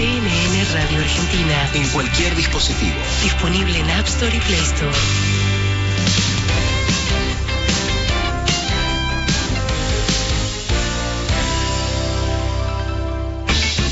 CNN 0.00 0.64
Radio 0.72 0.98
Argentina. 0.98 1.70
en 1.74 1.86
cualquier 1.90 2.34
dispositivo. 2.34 2.96
Disponible 3.22 3.80
en 3.80 3.90
App 3.90 4.06
Store 4.06 4.34
y 4.34 4.40
Play 4.40 4.60
Store. 4.60 4.96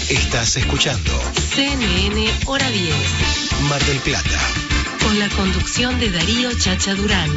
Estás 0.09 0.57
escuchando 0.57 1.13
CNN 1.55 2.31
Hora 2.47 2.71
10. 2.71 2.95
Mar 3.69 3.85
del 3.85 3.99
Plata. 3.99 4.41
Con 5.03 5.19
la 5.19 5.29
conducción 5.29 6.01
de 6.01 6.11
Darío 6.11 6.51
Chacha 6.59 6.95
Durán. 6.95 7.31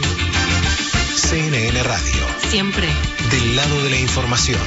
CNN 1.17 1.83
Radio. 1.83 2.25
Siempre. 2.49 2.87
Del 3.31 3.57
lado 3.57 3.83
de 3.83 3.89
la 3.89 3.97
información. 3.97 4.61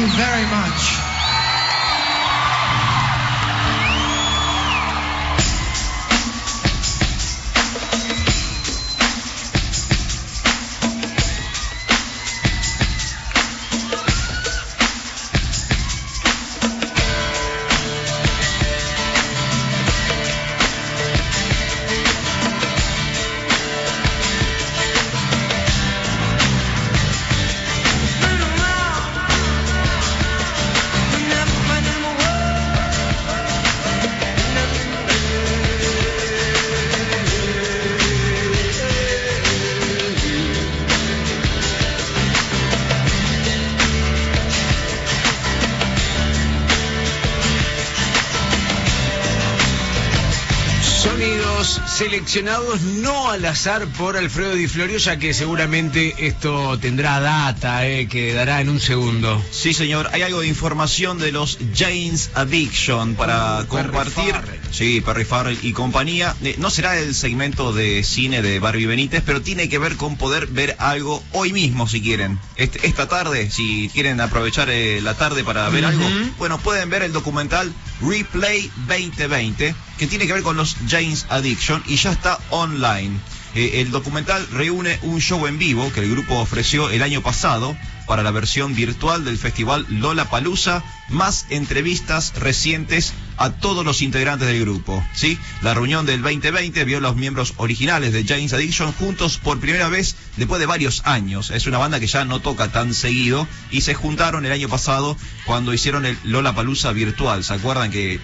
You 0.00 0.06
very 0.16 0.46
much. 0.46 1.09
Seleccionados 52.30 52.80
no 52.82 53.28
al 53.28 53.44
azar 53.44 53.86
por 53.98 54.16
Alfredo 54.16 54.54
Di 54.54 54.68
Florio, 54.68 54.98
ya 54.98 55.18
que 55.18 55.34
seguramente 55.34 56.14
esto 56.28 56.78
tendrá 56.78 57.18
data 57.18 57.88
eh, 57.88 58.06
que 58.06 58.32
dará 58.32 58.60
en 58.60 58.68
un 58.68 58.78
segundo. 58.78 59.42
Sí, 59.50 59.74
señor. 59.74 60.08
Hay 60.12 60.22
algo 60.22 60.40
de 60.40 60.46
información 60.46 61.18
de 61.18 61.32
los 61.32 61.58
James 61.76 62.30
Addiction 62.34 63.16
para 63.16 63.62
Uh, 63.62 63.66
compartir. 63.66 64.34
Sí, 64.70 65.00
Perry 65.00 65.24
Farrell 65.24 65.58
y 65.60 65.72
compañía. 65.72 66.36
Eh, 66.44 66.54
no 66.58 66.70
será 66.70 66.96
el 66.98 67.16
segmento 67.16 67.72
de 67.72 68.04
cine 68.04 68.42
de 68.42 68.60
Barbie 68.60 68.86
Benítez, 68.86 69.24
pero 69.26 69.42
tiene 69.42 69.68
que 69.68 69.78
ver 69.78 69.96
con 69.96 70.16
poder 70.16 70.46
ver 70.46 70.76
algo 70.78 71.20
hoy 71.32 71.52
mismo, 71.52 71.88
si 71.88 72.00
quieren. 72.00 72.38
Este- 72.56 72.86
esta 72.86 73.08
tarde, 73.08 73.50
si 73.50 73.90
quieren 73.92 74.20
aprovechar 74.20 74.70
eh, 74.70 75.00
la 75.02 75.14
tarde 75.14 75.42
para 75.42 75.68
ver 75.68 75.84
algo, 75.84 76.06
bueno, 76.38 76.58
pueden 76.58 76.90
ver 76.90 77.02
el 77.02 77.12
documental 77.12 77.72
Replay 78.00 78.70
2020, 78.88 79.74
que 79.98 80.06
tiene 80.06 80.26
que 80.26 80.32
ver 80.32 80.42
con 80.42 80.56
los 80.56 80.76
James 80.88 81.26
Addiction 81.28 81.82
y 81.86 81.96
ya 81.96 82.12
está 82.12 82.38
online. 82.50 83.18
Eh, 83.54 83.80
el 83.80 83.90
documental 83.90 84.46
reúne 84.52 84.98
un 85.02 85.20
show 85.20 85.46
en 85.46 85.58
vivo 85.58 85.92
que 85.92 86.00
el 86.00 86.10
grupo 86.10 86.38
ofreció 86.38 86.90
el 86.90 87.02
año 87.02 87.20
pasado 87.20 87.76
para 88.10 88.24
la 88.24 88.32
versión 88.32 88.74
virtual 88.74 89.24
del 89.24 89.38
festival 89.38 89.86
Lola 89.88 90.28
Palusa, 90.28 90.82
más 91.10 91.46
entrevistas 91.48 92.32
recientes 92.34 93.12
a 93.36 93.50
todos 93.50 93.84
los 93.84 94.02
integrantes 94.02 94.48
del 94.48 94.62
grupo. 94.62 95.00
¿sí? 95.14 95.38
La 95.62 95.74
reunión 95.74 96.06
del 96.06 96.20
2020 96.20 96.84
vio 96.86 96.98
a 96.98 97.00
los 97.02 97.14
miembros 97.14 97.54
originales 97.58 98.12
de 98.12 98.24
James 98.24 98.52
Addiction 98.52 98.92
juntos 98.94 99.38
por 99.38 99.60
primera 99.60 99.88
vez 99.88 100.16
después 100.36 100.58
de 100.58 100.66
varios 100.66 101.02
años. 101.06 101.52
Es 101.52 101.68
una 101.68 101.78
banda 101.78 102.00
que 102.00 102.08
ya 102.08 102.24
no 102.24 102.40
toca 102.40 102.72
tan 102.72 102.94
seguido 102.94 103.46
y 103.70 103.82
se 103.82 103.94
juntaron 103.94 104.44
el 104.44 104.50
año 104.50 104.68
pasado 104.68 105.16
cuando 105.46 105.72
hicieron 105.72 106.04
el 106.04 106.18
Lola 106.24 106.52
Palusa 106.52 106.90
virtual. 106.90 107.44
¿Se 107.44 107.54
acuerdan 107.54 107.92
que 107.92 108.18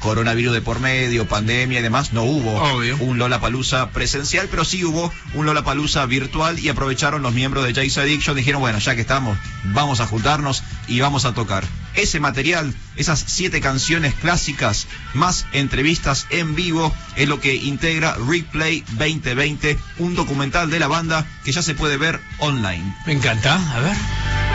coronavirus 0.00 0.52
de 0.52 0.60
por 0.60 0.80
medio, 0.80 1.28
pandemia 1.28 1.80
y 1.80 1.82
demás, 1.82 2.12
no 2.12 2.24
hubo 2.24 2.62
un 3.00 3.18
Lollapalooza 3.18 3.90
presencial, 3.90 4.48
pero 4.50 4.64
sí 4.64 4.84
hubo 4.84 5.12
un 5.34 5.46
Lollapalooza 5.46 6.04
virtual 6.06 6.58
y 6.58 6.68
aprovecharon 6.68 7.22
los 7.22 7.32
miembros 7.32 7.64
de 7.64 7.74
Jace 7.74 8.00
Addiction, 8.00 8.36
dijeron, 8.36 8.60
bueno, 8.60 8.78
ya 8.78 8.94
que 8.94 9.02
estamos, 9.02 9.38
vamos 9.64 10.00
a 10.00 10.06
juntarnos 10.06 10.62
y 10.88 11.00
vamos 11.00 11.24
a 11.24 11.34
tocar. 11.34 11.64
Ese 11.94 12.20
material, 12.20 12.72
esas 12.96 13.22
siete 13.26 13.60
canciones 13.60 14.14
clásicas, 14.14 14.86
más 15.14 15.46
entrevistas 15.52 16.26
en 16.30 16.54
vivo, 16.54 16.94
es 17.16 17.28
lo 17.28 17.40
que 17.40 17.54
integra 17.56 18.14
Replay 18.14 18.84
2020, 18.92 19.78
un 19.98 20.14
documental 20.14 20.70
de 20.70 20.80
la 20.80 20.88
banda 20.88 21.26
que 21.44 21.52
ya 21.52 21.62
se 21.62 21.74
puede 21.74 21.96
ver 21.96 22.20
online. 22.38 22.94
Me 23.06 23.12
encanta, 23.12 23.56
a 23.76 23.80
ver. 23.80 24.49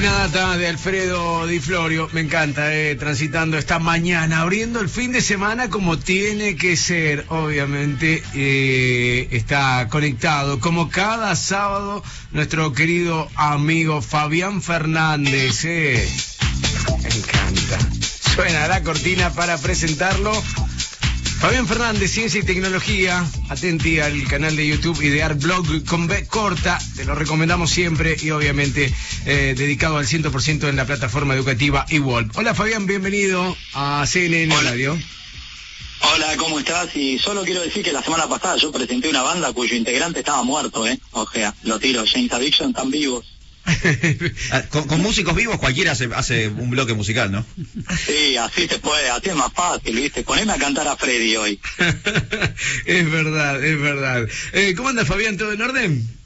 Buena 0.00 0.28
data 0.28 0.56
de 0.56 0.68
Alfredo 0.68 1.44
Di 1.48 1.58
Florio, 1.58 2.08
me 2.12 2.20
encanta, 2.20 2.72
eh, 2.72 2.94
transitando 2.94 3.58
esta 3.58 3.80
mañana, 3.80 4.42
abriendo 4.42 4.78
el 4.78 4.88
fin 4.88 5.10
de 5.10 5.20
semana 5.20 5.70
como 5.70 5.98
tiene 5.98 6.54
que 6.54 6.76
ser, 6.76 7.26
obviamente 7.30 8.22
eh, 8.32 9.26
está 9.32 9.88
conectado, 9.90 10.60
como 10.60 10.88
cada 10.88 11.34
sábado, 11.34 12.04
nuestro 12.30 12.72
querido 12.74 13.28
amigo 13.34 14.00
Fabián 14.00 14.62
Fernández. 14.62 15.64
eh. 15.64 16.08
Me 17.02 17.08
encanta. 17.08 17.78
Suena 18.36 18.68
la 18.68 18.84
cortina 18.84 19.30
para 19.30 19.58
presentarlo. 19.58 20.30
Fabián 21.38 21.68
Fernández, 21.68 22.10
Ciencia 22.10 22.40
y 22.40 22.42
Tecnología. 22.42 23.24
Atenti 23.48 24.00
al 24.00 24.26
canal 24.26 24.56
de 24.56 24.66
YouTube 24.66 25.00
Idear 25.02 25.36
Blog 25.36 25.84
con 25.84 26.08
B 26.08 26.26
corta. 26.26 26.78
Te 26.96 27.04
lo 27.04 27.14
recomendamos 27.14 27.70
siempre 27.70 28.16
y 28.20 28.30
obviamente 28.30 28.92
eh, 29.24 29.54
dedicado 29.56 29.98
al 29.98 30.06
100% 30.06 30.68
en 30.68 30.74
la 30.74 30.84
plataforma 30.84 31.34
educativa 31.34 31.86
eWorld. 31.88 32.36
Hola 32.36 32.54
Fabián, 32.54 32.86
bienvenido 32.86 33.56
a 33.72 34.04
CNN 34.04 34.52
Radio. 34.62 34.98
Hola, 36.00 36.36
¿cómo 36.36 36.58
estás? 36.58 36.94
Y 36.96 37.20
solo 37.20 37.44
quiero 37.44 37.60
decir 37.62 37.84
que 37.84 37.92
la 37.92 38.02
semana 38.02 38.28
pasada 38.28 38.56
yo 38.56 38.72
presenté 38.72 39.08
una 39.08 39.22
banda 39.22 39.52
cuyo 39.52 39.76
integrante 39.76 40.20
estaba 40.20 40.42
muerto, 40.42 40.86
¿eh? 40.88 40.98
O 41.12 41.28
sea, 41.30 41.54
lo 41.62 41.78
tiro, 41.78 42.04
James 42.04 42.32
Addiction 42.32 42.70
están 42.70 42.90
vivos. 42.90 43.37
Ah, 44.50 44.62
con, 44.70 44.86
con 44.86 45.00
músicos 45.00 45.34
vivos 45.34 45.58
cualquiera 45.58 45.92
hace, 45.92 46.08
hace 46.14 46.48
un 46.48 46.70
bloque 46.70 46.94
musical, 46.94 47.30
¿no? 47.30 47.44
Sí, 48.06 48.36
así 48.36 48.66
se 48.66 48.78
puede, 48.78 49.10
así 49.10 49.30
es 49.30 49.36
más 49.36 49.52
fácil, 49.52 49.96
¿viste? 49.96 50.22
Poneme 50.22 50.52
a 50.52 50.58
cantar 50.58 50.88
a 50.88 50.96
Freddy 50.96 51.36
hoy. 51.36 51.60
Es 52.86 53.10
verdad, 53.10 53.62
es 53.62 53.80
verdad. 53.80 54.28
Eh, 54.52 54.74
¿Cómo 54.76 54.88
anda 54.88 55.04
Fabián? 55.04 55.36
¿Todo 55.36 55.52
en 55.52 55.62
orden? 55.62 56.17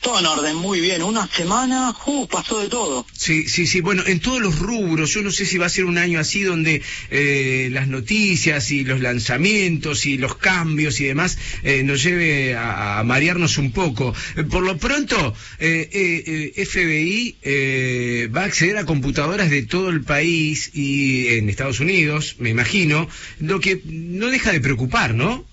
Todo 0.00 0.18
en 0.18 0.26
orden, 0.26 0.56
muy 0.56 0.80
bien. 0.80 1.02
Una 1.02 1.26
semana, 1.28 1.94
uh, 2.06 2.26
pasó 2.26 2.60
de 2.60 2.68
todo. 2.68 3.06
Sí, 3.12 3.48
sí, 3.48 3.66
sí. 3.66 3.82
Bueno, 3.82 4.02
en 4.06 4.18
todos 4.20 4.40
los 4.40 4.58
rubros, 4.58 5.12
yo 5.12 5.20
no 5.20 5.30
sé 5.30 5.44
si 5.44 5.58
va 5.58 5.66
a 5.66 5.68
ser 5.68 5.84
un 5.84 5.98
año 5.98 6.18
así 6.18 6.40
donde 6.42 6.80
eh, 7.10 7.68
las 7.70 7.86
noticias 7.86 8.70
y 8.70 8.84
los 8.84 9.00
lanzamientos 9.00 10.06
y 10.06 10.16
los 10.16 10.36
cambios 10.36 11.00
y 11.00 11.04
demás 11.04 11.36
eh, 11.64 11.82
nos 11.82 12.02
lleve 12.02 12.54
a, 12.54 13.00
a 13.00 13.04
marearnos 13.04 13.58
un 13.58 13.72
poco. 13.72 14.14
Eh, 14.36 14.44
por 14.44 14.62
lo 14.62 14.78
pronto, 14.78 15.34
eh, 15.58 15.90
eh, 15.92 16.52
eh, 16.56 16.64
FBI 16.64 17.36
eh, 17.42 18.28
va 18.34 18.42
a 18.42 18.46
acceder 18.46 18.78
a 18.78 18.86
computadoras 18.86 19.50
de 19.50 19.62
todo 19.64 19.90
el 19.90 20.00
país 20.02 20.70
y 20.72 21.28
en 21.28 21.50
Estados 21.50 21.80
Unidos, 21.80 22.36
me 22.38 22.48
imagino, 22.48 23.06
lo 23.38 23.60
que 23.60 23.82
no 23.84 24.28
deja 24.28 24.50
de 24.50 24.60
preocupar, 24.60 25.14
¿no? 25.14 25.44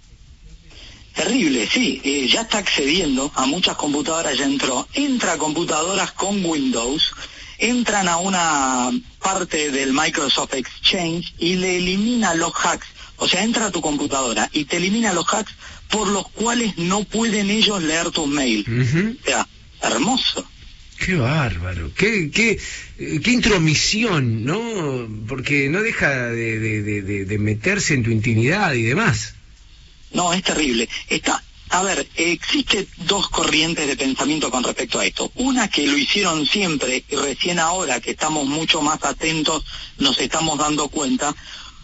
Terrible, 1.17 1.67
sí. 1.67 1.99
eh, 2.03 2.27
ya 2.31 2.41
está 2.41 2.59
accediendo 2.59 3.31
a 3.35 3.45
muchas 3.47 3.75
computadoras, 3.75 4.37
ya 4.37 4.45
entró. 4.45 4.87
Entra 4.93 5.33
a 5.33 5.37
computadoras 5.37 6.11
con 6.11 6.45
Windows, 6.45 7.11
entran 7.57 8.07
a 8.07 8.17
una 8.17 8.91
parte 9.21 9.71
del 9.71 9.93
Microsoft 9.93 10.53
Exchange 10.53 11.33
y 11.39 11.55
le 11.55 11.77
elimina 11.77 12.35
los 12.35 12.53
hacks. 12.63 12.85
O 13.17 13.27
sea, 13.27 13.43
entra 13.43 13.65
a 13.65 13.71
tu 13.71 13.81
computadora 13.81 14.47
y 14.53 14.65
te 14.65 14.77
elimina 14.77 15.11
los 15.11 15.25
hacks 15.33 15.51
por 15.89 16.07
los 16.07 16.29
cuales 16.29 16.77
no 16.77 17.03
pueden 17.03 17.49
ellos 17.49 17.81
leer 17.81 18.11
tus 18.11 18.27
mails. 18.27 18.67
O 19.19 19.25
sea, 19.25 19.47
hermoso. 19.81 20.47
Qué 21.03 21.15
bárbaro, 21.15 21.91
qué, 21.95 22.29
qué, 22.31 22.59
qué 22.97 23.31
intromisión, 23.31 24.45
¿no? 24.45 25.07
Porque 25.27 25.67
no 25.69 25.81
deja 25.81 26.09
de, 26.27 26.59
de- 26.59 26.81
de- 26.83 27.01
de- 27.01 27.25
de 27.25 27.37
meterse 27.39 27.93
en 27.95 28.03
tu 28.03 28.11
intimidad 28.11 28.73
y 28.73 28.83
demás. 28.83 29.33
No, 30.11 30.33
es 30.33 30.43
terrible. 30.43 30.89
Está, 31.07 31.43
a 31.69 31.83
ver, 31.83 32.07
existe 32.15 32.87
dos 32.97 33.29
corrientes 33.29 33.87
de 33.87 33.97
pensamiento 33.97 34.49
con 34.49 34.63
respecto 34.63 34.99
a 34.99 35.05
esto. 35.05 35.31
Una 35.35 35.67
que 35.67 35.85
lo 35.87 35.97
hicieron 35.97 36.45
siempre 36.45 37.03
y 37.07 37.15
recién 37.15 37.59
ahora 37.59 37.99
que 37.99 38.11
estamos 38.11 38.45
mucho 38.45 38.81
más 38.81 39.03
atentos 39.03 39.65
nos 39.97 40.17
estamos 40.19 40.57
dando 40.57 40.87
cuenta. 40.87 41.35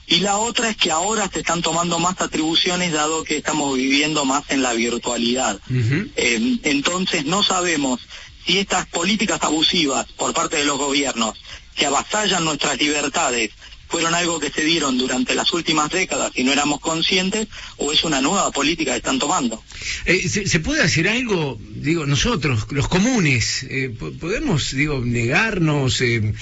Y 0.08 0.20
la 0.20 0.38
otra 0.38 0.70
es 0.70 0.78
que 0.78 0.92
ahora 0.92 1.30
se 1.32 1.40
están 1.40 1.62
tomando 1.62 2.00
más 2.00 2.20
atribuciones 2.20 2.92
dado 2.92 3.24
que 3.24 3.38
estamos 3.38 3.76
viviendo 3.76 4.26
más 4.26 4.44
en 4.50 4.62
la 4.62 4.74
virtualidad. 4.74 5.60
Eh, 5.70 6.60
entonces 6.64 7.26
no 7.26 7.44
sabemos 7.44 8.02
si 8.46 8.60
estas 8.60 8.86
políticas 8.88 9.42
abusivas 9.44 10.06
por 10.18 10.34
parte 10.34 10.58
de 10.58 10.66
los 10.66 10.78
gobiernos 10.78 11.38
que 11.76 11.86
avasallan 11.86 12.44
nuestras 12.44 12.78
libertades 12.78 13.52
fueron 13.94 14.16
algo 14.16 14.40
que 14.40 14.50
se 14.50 14.64
dieron 14.66 14.98
durante 14.98 15.36
las 15.36 15.54
últimas 15.54 15.92
décadas 15.92 16.32
y 16.34 16.44
no 16.44 16.52
éramos 16.52 16.80
conscientes 16.80 17.48
o 17.78 17.92
es 17.92 18.04
una 18.04 18.22
nueva 18.22 18.50
política 18.52 18.90
que 18.94 18.98
están 18.98 19.20
tomando. 19.20 19.64
Eh, 20.06 20.28
¿se, 20.28 20.60
puede 20.62 20.82
hacer 20.82 21.08
algo, 21.08 21.60
digo, 21.76 22.08
nosotros, 22.08 22.66
los 22.72 22.88
comunes, 22.88 23.62
eh, 23.70 23.94
po- 23.98 24.12
podemos, 24.14 24.72
digo, 24.72 25.00
negarnos, 25.06 26.02
eh, 26.02 26.34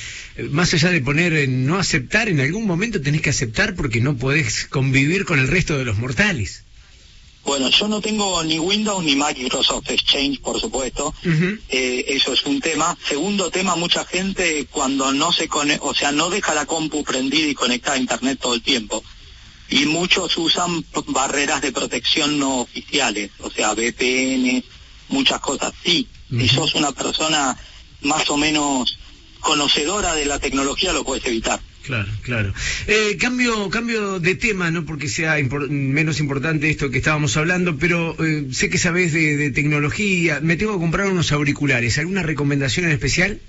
más 0.50 0.74
allá 0.74 0.92
de 0.92 1.02
poner 1.02 1.50
no 1.50 1.78
aceptar, 1.78 2.30
en 2.30 2.40
algún 2.40 2.66
momento 2.66 3.02
tenés 3.02 3.22
que 3.22 3.32
aceptar 3.32 3.76
porque 3.76 4.00
no 4.00 4.16
podés 4.16 4.66
convivir 4.68 5.26
con 5.26 5.38
el 5.38 5.50
resto 5.50 5.78
de 5.78 5.84
los 5.84 5.98
mortales? 5.98 6.64
Bueno, 7.44 7.70
yo 7.70 7.88
no 7.88 8.02
tengo 8.02 8.44
ni 8.44 8.60
Windows 8.60 9.04
ni 9.04 9.16
Microsoft 9.16 9.90
Exchange, 9.90 10.42
por 10.42 10.60
supuesto. 10.60 11.14
Eh, 11.70 12.06
eso 12.08 12.34
es 12.34 12.44
un 12.46 12.62
tema. 12.62 12.96
Segundo 13.08 13.50
tema, 13.50 13.76
mucha 13.76 14.06
gente 14.06 14.68
cuando 14.70 15.12
no 15.12 15.32
se 15.32 15.48
cone 15.48 15.80
o 15.82 15.94
sea, 15.94 16.12
no 16.12 16.30
deja 16.30 16.54
la 16.54 16.66
compu 16.66 17.04
prendida 17.04 17.48
y 17.48 17.56
conectada 17.56 17.96
a 17.96 18.00
internet 18.00 18.40
todo 18.40 18.54
el 18.54 18.62
tiempo. 18.62 19.04
Y 19.70 19.86
muchos 19.86 20.38
usan 20.38 20.86
barreras 21.08 21.62
de 21.62 21.72
protección 21.72 22.38
no 22.38 22.60
oficiales, 22.62 23.32
o 23.40 23.50
sea, 23.50 23.74
VPN, 23.74 24.64
muchas 25.08 25.40
cosas. 25.40 25.74
Sí, 25.84 26.08
si 26.30 26.48
sos 26.48 26.76
una 26.76 26.92
persona 26.92 27.58
más 28.02 28.30
o 28.30 28.38
menos 28.38 28.98
conocedora 29.40 30.14
de 30.14 30.26
la 30.26 30.40
tecnología, 30.40 30.94
lo 30.94 31.04
puedes 31.04 31.26
evitar. 31.26 31.60
Claro, 31.86 32.08
claro. 32.22 32.54
Eh, 32.88 33.18
cambio, 33.20 33.70
cambio 33.70 34.20
de 34.20 34.36
tema, 34.36 34.70
no 34.70 34.86
porque 34.86 35.10
sea 35.10 35.40
impor- 35.40 35.68
menos 35.70 36.20
importante 36.20 36.70
esto 36.70 36.92
que 36.92 37.00
estábamos 37.00 37.36
hablando, 37.38 37.78
pero 37.78 38.16
eh, 38.24 38.48
sé 38.52 38.70
que 38.70 38.78
sabés 38.78 39.14
de, 39.14 39.36
de 39.36 39.50
tecnología. 39.52 40.40
Me 40.42 40.58
tengo 40.58 40.74
que 40.74 40.80
comprar 40.80 41.08
unos 41.08 41.32
auriculares. 41.32 41.98
¿Alguna 41.98 42.22
recomendación 42.24 42.86
en 42.86 42.92
especial? 42.92 43.40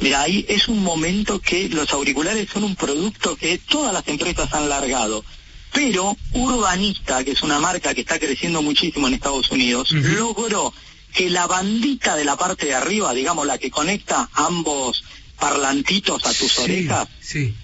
Mira, 0.00 0.22
ahí 0.22 0.44
es 0.48 0.68
un 0.68 0.82
momento 0.82 1.40
que 1.40 1.68
los 1.68 1.90
auriculares 1.92 2.48
son 2.52 2.64
un 2.64 2.74
producto 2.76 3.36
que 3.36 3.58
todas 3.58 3.94
las 3.94 4.06
empresas 4.08 4.52
han 4.52 4.68
largado. 4.68 5.24
Pero 5.72 6.16
Urbanista, 6.32 7.22
que 7.24 7.30
es 7.32 7.42
una 7.42 7.60
marca 7.60 7.94
que 7.94 8.00
está 8.00 8.18
creciendo 8.18 8.60
muchísimo 8.60 9.06
en 9.08 9.14
Estados 9.14 9.50
Unidos, 9.50 9.92
logró 9.92 10.72
que 11.14 11.30
la 11.30 11.46
bandita 11.46 12.16
de 12.16 12.24
la 12.24 12.36
parte 12.36 12.66
de 12.66 12.74
arriba, 12.74 13.14
digamos 13.14 13.46
la 13.46 13.56
que 13.58 13.70
conecta 13.70 14.28
ambos 14.34 15.04
parlantitos 15.38 16.24
a 16.26 16.32
tus 16.32 16.58
orejas, 16.58 17.08
Sí. 17.20 17.54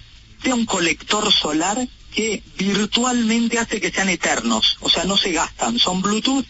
sea 0.41 0.55
un 0.55 0.65
colector 0.65 1.31
solar 1.31 1.87
que 2.13 2.43
virtualmente 2.57 3.57
hace 3.59 3.81
que 3.81 3.91
sean 3.91 4.09
eternos. 4.09 4.77
O 4.81 4.89
sea, 4.89 5.03
no 5.05 5.17
se 5.17 5.31
gastan, 5.31 5.79
son 5.79 6.01
Bluetooth 6.01 6.45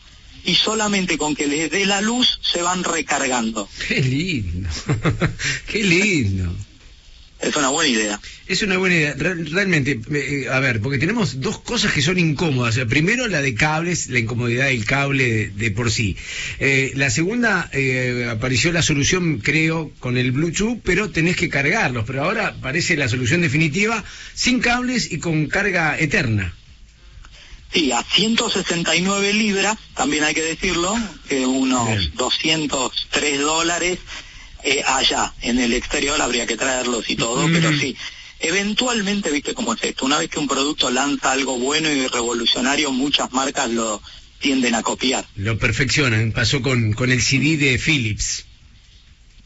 y 0.45 0.55
solamente 0.55 1.17
con 1.17 1.35
que 1.35 1.47
les 1.47 1.71
dé 1.71 1.85
la 1.85 2.01
luz 2.01 2.39
se 2.41 2.61
van 2.61 2.83
recargando. 2.83 3.69
Qué 3.87 4.01
lindo. 4.01 4.69
Qué 5.67 5.83
lindo. 5.83 6.53
Es 7.43 7.55
una 7.57 7.69
buena 7.69 7.89
idea. 7.89 8.19
Es 8.47 8.61
una 8.61 8.77
buena 8.77 8.95
idea. 8.95 9.13
Re- 9.17 9.43
realmente, 9.43 9.99
eh, 10.13 10.47
a 10.49 10.59
ver, 10.59 10.79
porque 10.81 10.97
tenemos 10.97 11.41
dos 11.41 11.59
cosas 11.59 11.91
que 11.91 12.01
son 12.01 12.17
incómodas. 12.17 12.77
Primero, 12.87 13.27
la 13.27 13.41
de 13.41 13.53
cables, 13.53 14.09
la 14.09 14.19
incomodidad 14.19 14.67
del 14.67 14.85
cable 14.85 15.23
de, 15.29 15.47
de 15.49 15.71
por 15.71 15.91
sí. 15.91 16.15
Eh, 16.59 16.91
la 16.95 17.09
segunda, 17.09 17.69
eh, 17.73 18.27
apareció 18.31 18.71
la 18.71 18.81
solución, 18.81 19.39
creo, 19.39 19.91
con 19.99 20.17
el 20.17 20.31
Bluetooth, 20.31 20.79
pero 20.83 21.09
tenés 21.09 21.35
que 21.35 21.49
cargarlos. 21.49 22.05
Pero 22.07 22.23
ahora 22.23 22.55
parece 22.61 22.95
la 22.95 23.09
solución 23.09 23.41
definitiva, 23.41 24.03
sin 24.33 24.59
cables 24.59 25.11
y 25.11 25.19
con 25.19 25.47
carga 25.47 25.99
eterna. 25.99 26.53
Sí, 27.73 27.91
a 27.91 28.03
169 28.03 29.33
libras, 29.33 29.77
también 29.95 30.23
hay 30.23 30.35
que 30.35 30.43
decirlo, 30.43 30.95
que 31.27 31.45
unos 31.45 32.13
203 32.13 33.39
dólares 33.39 33.97
eh, 34.63 34.81
allá, 34.85 35.33
en 35.41 35.59
el 35.59 35.73
exterior 35.73 36.21
habría 36.21 36.45
que 36.45 36.57
traerlos 36.57 37.09
y 37.09 37.15
todo, 37.15 37.47
pero 37.51 37.71
sí. 37.77 37.95
Eventualmente, 38.39 39.31
viste 39.31 39.53
cómo 39.53 39.73
es 39.73 39.83
esto, 39.83 40.05
una 40.05 40.17
vez 40.17 40.29
que 40.29 40.37
un 40.39 40.47
producto 40.47 40.91
lanza 40.91 41.31
algo 41.31 41.57
bueno 41.57 41.89
y 41.91 42.07
revolucionario, 42.07 42.91
muchas 42.91 43.31
marcas 43.31 43.69
lo 43.71 44.01
tienden 44.39 44.75
a 44.75 44.81
copiar. 44.83 45.25
Lo 45.37 45.57
perfeccionan. 45.57 46.33
Pasó 46.33 46.61
con, 46.61 46.91
con 46.91 47.09
el 47.11 47.21
CD 47.21 47.55
de 47.55 47.79
Philips. 47.79 48.45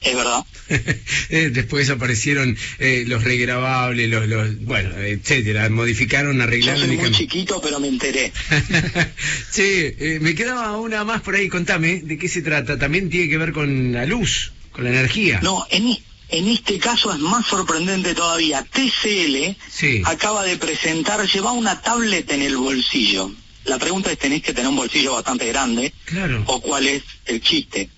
Es 0.02 0.16
verdad. 0.16 0.44
Eh, 1.30 1.50
Después 1.52 1.90
aparecieron 1.90 2.58
eh, 2.80 3.04
los 3.08 3.24
regrabables, 3.24 4.10
los, 4.10 4.28
los, 4.28 4.60
bueno, 4.64 4.98
etcétera. 4.98 5.70
Modificaron, 5.70 6.38
Yo 6.38 6.44
arreglaron 6.44 6.82
soy 6.82 6.90
y 6.90 6.98
muy 6.98 7.04
cambiaron. 7.04 7.20
chiquito, 7.30 7.62
pero 7.62 7.80
me 7.80 7.88
enteré. 7.90 8.32
Sí, 9.52 9.62
eh, 9.64 10.20
me 10.22 10.36
quedaba 10.36 10.78
una 10.78 11.04
más 11.04 11.22
por 11.22 11.36
ahí, 11.36 11.48
contame, 11.50 12.02
¿de 12.04 12.18
qué 12.18 12.28
se 12.30 12.42
trata? 12.42 12.78
También 12.78 13.10
tiene 13.10 13.30
que 13.30 13.38
ver 13.38 13.52
con 13.54 13.92
la 13.94 14.06
luz, 14.06 14.54
con 14.78 14.84
la 14.86 14.92
energía. 14.92 15.40
No, 15.42 15.66
en, 15.72 15.98
en 16.30 16.48
este 16.48 16.78
caso 16.78 17.12
es 17.12 17.18
más 17.20 17.48
sorprendente 17.48 18.14
todavía. 18.14 18.62
TCL 18.64 19.56
Sí. 19.72 20.04
acaba 20.06 20.44
de 20.44 20.56
presentar, 20.58 21.28
lleva 21.28 21.52
una 21.52 21.82
tablet 21.82 22.30
en 22.32 22.44
el 22.44 22.58
bolsillo. 22.58 23.32
La 23.66 23.80
pregunta 23.80 24.12
es, 24.12 24.20
¿tenés 24.20 24.44
que 24.44 24.54
tener 24.54 24.70
un 24.70 24.76
bolsillo 24.76 25.14
bastante 25.14 25.48
grande? 25.48 25.94
Claro. 26.06 26.44
¿O 26.46 26.62
cuál 26.62 26.88
es 26.88 27.02
el 27.26 27.42
chiste? 27.42 27.90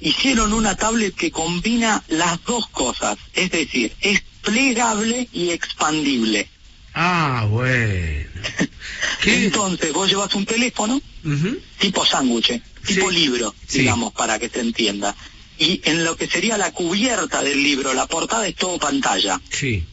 Hicieron 0.00 0.52
una 0.52 0.76
tablet 0.76 1.14
que 1.14 1.30
combina 1.30 2.02
las 2.08 2.44
dos 2.44 2.68
cosas, 2.68 3.16
es 3.32 3.50
decir, 3.50 3.92
es 4.02 4.20
plegable 4.42 5.26
y 5.32 5.50
expandible. 5.50 6.48
Ah, 6.92 7.46
bueno. 7.48 8.28
Entonces, 9.24 9.90
vos 9.94 10.08
llevas 10.10 10.34
un 10.34 10.44
teléfono 10.44 11.00
tipo 11.78 12.04
sándwich, 12.04 12.60
tipo 12.86 13.10
libro, 13.10 13.54
digamos, 13.72 14.12
para 14.12 14.38
que 14.38 14.50
se 14.50 14.60
entienda. 14.60 15.16
Y 15.58 15.80
en 15.84 16.04
lo 16.04 16.16
que 16.16 16.26
sería 16.26 16.58
la 16.58 16.72
cubierta 16.72 17.42
del 17.42 17.62
libro, 17.62 17.94
la 17.94 18.06
portada 18.06 18.46
es 18.48 18.56
todo 18.56 18.78
pantalla. 18.78 19.40
Sí. 19.50 19.84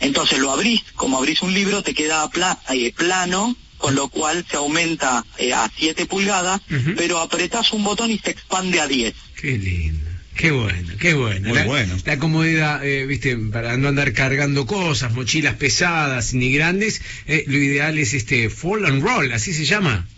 Entonces 0.00 0.38
lo 0.38 0.50
abrís, 0.50 0.82
como 0.94 1.18
abrís 1.18 1.42
un 1.42 1.54
libro, 1.54 1.82
te 1.82 1.94
queda 1.94 2.28
pla- 2.30 2.58
eh, 2.70 2.92
plano, 2.92 3.56
con 3.78 3.94
lo 3.94 4.08
cual 4.08 4.44
se 4.48 4.56
aumenta 4.56 5.24
eh, 5.38 5.52
a 5.52 5.70
7 5.76 6.06
pulgadas, 6.06 6.60
pero 6.96 7.18
apretás 7.20 7.72
un 7.72 7.84
botón 7.84 8.10
y 8.10 8.18
se 8.18 8.30
expande 8.30 8.80
a 8.80 8.86
10. 8.86 9.14
Qué 9.40 9.56
lindo. 9.58 10.00
Qué 10.36 10.50
bueno, 10.50 10.92
qué 10.98 11.14
bueno. 11.14 11.48
Muy 11.48 11.58
la, 11.58 11.64
bueno. 11.64 11.96
La 12.04 12.18
comodidad, 12.18 12.84
eh, 12.84 13.06
viste, 13.06 13.36
para 13.36 13.76
no 13.76 13.88
andar 13.88 14.12
cargando 14.12 14.66
cosas, 14.66 15.12
mochilas 15.12 15.54
pesadas 15.54 16.34
ni 16.34 16.52
grandes, 16.52 17.00
eh, 17.26 17.44
lo 17.46 17.56
ideal 17.56 17.96
es 17.98 18.14
este 18.14 18.50
fall 18.50 18.84
and 18.84 19.00
roll, 19.02 19.30
así 19.32 19.52
se 19.54 19.64
llama. 19.64 20.08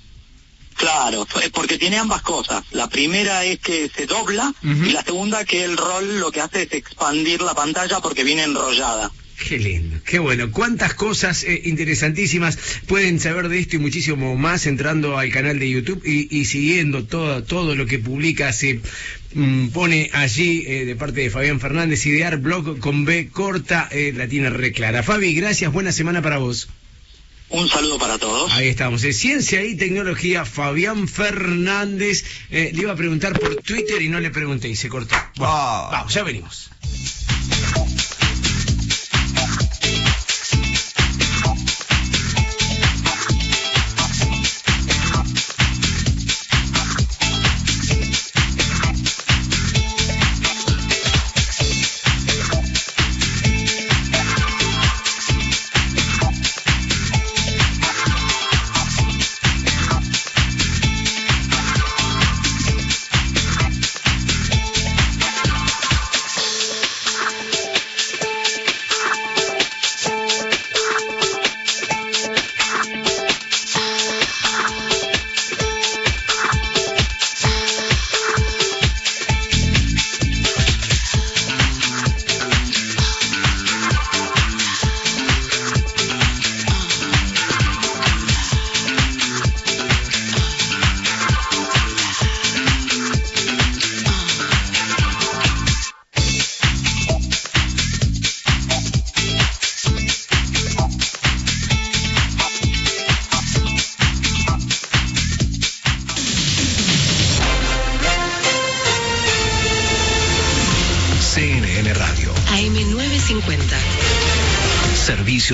Claro, 0.77 1.27
porque 1.53 1.79
tiene 1.79 1.97
ambas 1.97 2.23
cosas. 2.23 2.63
La 2.73 2.89
primera 2.89 3.45
es 3.45 3.59
que 3.61 3.89
se 3.89 4.07
dobla 4.07 4.53
y 4.63 4.91
la 4.91 5.03
segunda 5.03 5.45
que 5.45 5.65
el 5.65 5.77
rol 5.77 6.21
lo 6.21 6.31
que 6.31 6.41
hace 6.41 6.63
es 6.63 6.73
expandir 6.73 7.41
la 7.41 7.55
pantalla 7.55 8.01
porque 8.01 8.25
viene 8.25 8.45
enrollada. 8.45 9.11
Qué 9.37 9.59
lindo, 9.59 9.99
qué 10.05 10.19
bueno. 10.19 10.51
Cuántas 10.51 10.95
cosas 10.95 11.45
eh, 11.45 11.63
interesantísimas 11.65 12.59
pueden 12.87 13.21
saber 13.21 13.49
de 13.49 13.59
esto 13.59 13.77
y 13.77 13.79
muchísimo 13.79 14.35
más 14.35 14.67
entrando 14.67 15.19
al 15.19 15.31
canal 15.31 15.59
de 15.59 15.69
YouTube 15.69 16.03
y, 16.05 16.35
y 16.37 16.47
siguiendo 16.47 17.05
todo, 17.05 17.43
todo 17.45 17.75
lo 17.75 17.87
que 17.87 17.99
publica, 17.99 18.53
se 18.53 18.81
mm, 19.35 19.69
pone 19.69 20.11
allí 20.15 20.65
eh, 20.67 20.87
de 20.87 20.97
parte 20.97 21.21
de 21.21 21.31
Fabián 21.31 21.61
Fernández, 21.61 22.07
idear 22.07 22.39
blog 22.39 22.79
con 22.79 23.05
B 23.05 23.29
corta, 23.29 23.89
eh, 23.93 24.13
la 24.17 24.27
tiene 24.27 24.49
re 24.51 24.73
clara. 24.73 25.03
Fabi, 25.03 25.35
gracias, 25.35 25.71
buena 25.71 25.93
semana 25.93 26.23
para 26.23 26.39
vos. 26.39 26.69
Un 27.49 27.69
saludo 27.69 27.99
para 27.99 28.19
todos. 28.19 28.53
Ahí 28.53 28.69
estamos, 28.69 29.03
de 29.03 29.13
Ciencia 29.13 29.63
y 29.65 29.77
Tecnología, 29.77 30.45
Fabián 30.45 31.07
Fernández. 31.07 32.25
Eh, 32.51 32.73
le 32.75 32.83
iba 32.83 32.93
a 32.93 32.97
preguntar 32.97 33.39
por 33.39 33.57
Twitter 33.57 34.03
y 34.03 34.09
no 34.09 34.19
le 34.19 34.31
pregunté 34.31 34.69
y 34.69 34.77
se 34.77 34.89
cortó. 34.89 35.15
Bueno, 35.37 35.53
Vamos, 35.93 36.13
ya 36.13 36.25
venimos. 36.25 36.71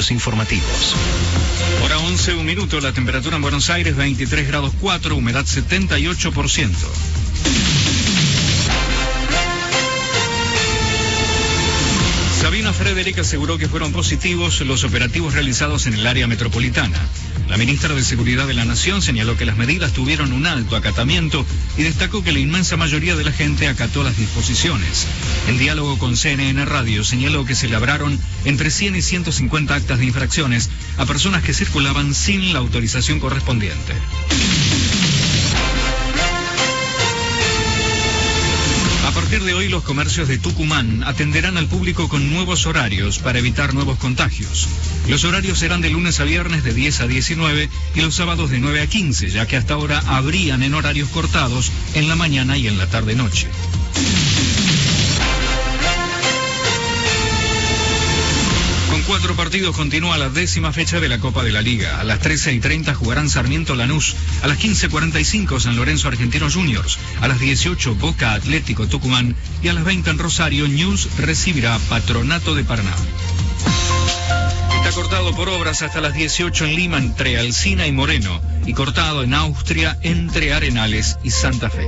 Servicios 0.02 0.10
informativos. 0.10 0.94
Hora 1.84 1.98
11, 1.98 2.34
un 2.34 2.46
minuto, 2.46 2.80
la 2.80 2.92
temperatura 2.92 3.36
en 3.36 3.42
Buenos 3.42 3.70
Aires 3.70 3.94
23 3.94 4.48
grados 4.48 4.72
4, 4.80 5.14
humedad 5.14 5.44
78%. 5.44 6.70
Sabina 12.40 12.72
Frederick 12.72 13.18
aseguró 13.18 13.58
que 13.58 13.68
fueron 13.68 13.92
positivos 13.92 14.60
los 14.62 14.82
operativos 14.82 15.34
realizados 15.34 15.86
en 15.86 15.94
el 15.94 16.06
área 16.06 16.26
metropolitana. 16.26 16.98
La 17.48 17.56
ministra 17.56 17.94
de 17.94 18.02
Seguridad 18.02 18.46
de 18.46 18.54
la 18.54 18.64
Nación 18.64 19.02
señaló 19.02 19.36
que 19.36 19.46
las 19.46 19.56
medidas 19.56 19.92
tuvieron 19.92 20.32
un 20.32 20.46
alto 20.46 20.74
acatamiento 20.74 21.46
y 21.76 21.82
destacó 21.82 22.24
que 22.24 22.32
la 22.32 22.40
inmensa 22.40 22.76
mayoría 22.76 23.14
de 23.14 23.24
la 23.24 23.32
gente 23.32 23.68
acató 23.68 24.02
las 24.02 24.16
disposiciones. 24.16 25.06
En 25.48 25.58
diálogo 25.58 25.98
con 25.98 26.16
CNN 26.16 26.64
Radio 26.64 27.04
señaló 27.04 27.44
que 27.44 27.54
se 27.54 27.68
labraron 27.68 28.18
entre 28.44 28.70
100 28.70 28.96
y 28.96 29.02
150 29.02 29.74
actas 29.74 29.98
de 29.98 30.06
infracciones 30.06 30.70
a 30.98 31.06
personas 31.06 31.42
que 31.42 31.54
circulaban 31.54 32.14
sin 32.14 32.52
la 32.52 32.60
autorización 32.60 33.20
correspondiente. 33.20 33.92
A 39.06 39.14
partir 39.14 39.42
de 39.42 39.52
hoy 39.54 39.68
los 39.68 39.82
comercios 39.82 40.28
de 40.28 40.38
Tucumán 40.38 41.02
atenderán 41.04 41.56
al 41.56 41.66
público 41.66 42.08
con 42.08 42.32
nuevos 42.32 42.66
horarios 42.66 43.18
para 43.18 43.40
evitar 43.40 43.74
nuevos 43.74 43.98
contagios. 43.98 44.68
Los 45.08 45.24
horarios 45.24 45.58
serán 45.58 45.80
de 45.80 45.90
lunes 45.90 46.20
a 46.20 46.24
viernes 46.24 46.64
de 46.64 46.72
10 46.72 47.00
a 47.00 47.06
19 47.06 47.68
y 47.94 48.00
los 48.00 48.14
sábados 48.14 48.50
de 48.50 48.58
9 48.60 48.80
a 48.80 48.86
15, 48.86 49.30
ya 49.30 49.46
que 49.46 49.56
hasta 49.56 49.74
ahora 49.74 50.02
abrían 50.06 50.62
en 50.62 50.74
horarios 50.74 51.08
cortados 51.08 51.70
en 51.94 52.08
la 52.08 52.16
mañana 52.16 52.56
y 52.56 52.68
en 52.68 52.78
la 52.78 52.86
tarde-noche. 52.86 53.48
Cuatro 59.06 59.34
partidos 59.34 59.76
continúa 59.76 60.16
la 60.16 60.28
décima 60.28 60.72
fecha 60.72 61.00
de 61.00 61.08
la 61.08 61.18
Copa 61.18 61.42
de 61.42 61.50
la 61.50 61.60
Liga. 61.60 61.98
A 62.00 62.04
las 62.04 62.20
13 62.20 62.52
y 62.52 62.60
30 62.60 62.94
jugarán 62.94 63.28
Sarmiento 63.28 63.74
Lanús. 63.74 64.14
A 64.42 64.46
las 64.46 64.58
15.45 64.58 65.58
San 65.58 65.76
Lorenzo 65.76 66.08
Argentino 66.08 66.48
Juniors. 66.50 66.98
A 67.20 67.28
las 67.28 67.40
18 67.40 67.96
Boca 67.96 68.32
Atlético 68.32 68.86
Tucumán. 68.86 69.34
Y 69.62 69.68
a 69.68 69.72
las 69.72 69.84
20 69.84 70.10
en 70.10 70.18
Rosario 70.18 70.68
News 70.68 71.08
recibirá 71.18 71.78
Patronato 71.88 72.54
de 72.54 72.64
Paraná. 72.64 72.94
Está 74.76 74.92
cortado 74.94 75.34
por 75.34 75.48
obras 75.48 75.82
hasta 75.82 76.00
las 76.00 76.14
18 76.14 76.66
en 76.66 76.76
Lima 76.76 76.98
entre 76.98 77.38
Alcina 77.38 77.86
y 77.86 77.92
Moreno. 77.92 78.40
Y 78.66 78.72
cortado 78.72 79.24
en 79.24 79.34
Austria 79.34 79.98
entre 80.02 80.52
Arenales 80.52 81.18
y 81.24 81.30
Santa 81.30 81.70
Fe. 81.70 81.86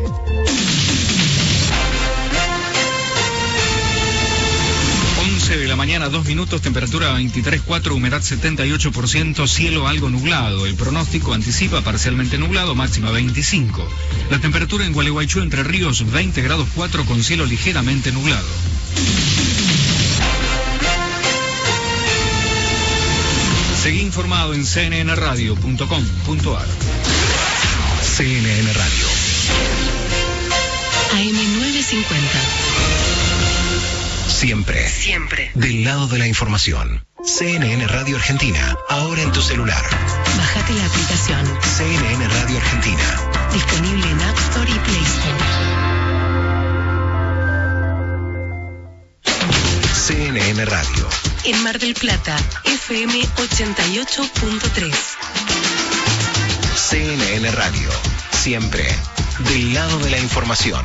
Mañana, 5.84 6.08
2 6.08 6.24
minutos, 6.24 6.62
temperatura 6.62 7.14
23.4, 7.14 7.92
humedad 7.92 8.22
78%, 8.22 9.46
cielo 9.46 9.86
algo 9.86 10.08
nublado. 10.08 10.64
El 10.64 10.76
pronóstico 10.76 11.34
anticipa 11.34 11.82
parcialmente 11.82 12.38
nublado, 12.38 12.74
máxima 12.74 13.10
25. 13.10 13.86
La 14.30 14.38
temperatura 14.38 14.86
en 14.86 14.94
Gualeguaychú, 14.94 15.42
Entre 15.42 15.62
Ríos, 15.62 16.10
20 16.10 16.40
grados 16.40 16.68
4 16.74 17.04
con 17.04 17.22
cielo 17.22 17.44
ligeramente 17.44 18.12
nublado. 18.12 18.48
Seguí 23.82 24.00
informado 24.00 24.54
en 24.54 24.64
cnnradio.com.ar. 24.64 26.66
CNN 28.00 28.72
Radio. 28.72 29.06
AM950. 31.12 32.63
Siempre. 34.44 34.86
Siempre. 34.86 35.50
Del 35.54 35.84
lado 35.84 36.06
de 36.06 36.18
la 36.18 36.26
información. 36.26 37.06
CNN 37.24 37.86
Radio 37.86 38.16
Argentina. 38.16 38.76
Ahora 38.90 39.22
en 39.22 39.32
tu 39.32 39.40
celular. 39.40 39.82
Bájate 40.36 40.74
la 40.74 40.84
aplicación. 40.84 41.46
CNN 41.62 42.28
Radio 42.28 42.58
Argentina. 42.58 43.20
Disponible 43.54 44.10
en 44.10 44.20
App 44.20 44.36
Store 44.36 44.70
y 44.70 44.78
Play 44.80 45.02
Store. 45.02 45.44
CNN 49.94 50.66
Radio. 50.66 51.08
En 51.44 51.62
Mar 51.62 51.78
del 51.78 51.94
Plata, 51.94 52.36
FM 52.64 53.22
88.3. 53.22 54.94
CNN 56.76 57.50
Radio. 57.52 57.88
Siempre. 58.30 58.84
Del 59.48 59.72
lado 59.72 59.98
de 60.00 60.10
la 60.10 60.18
información. 60.18 60.84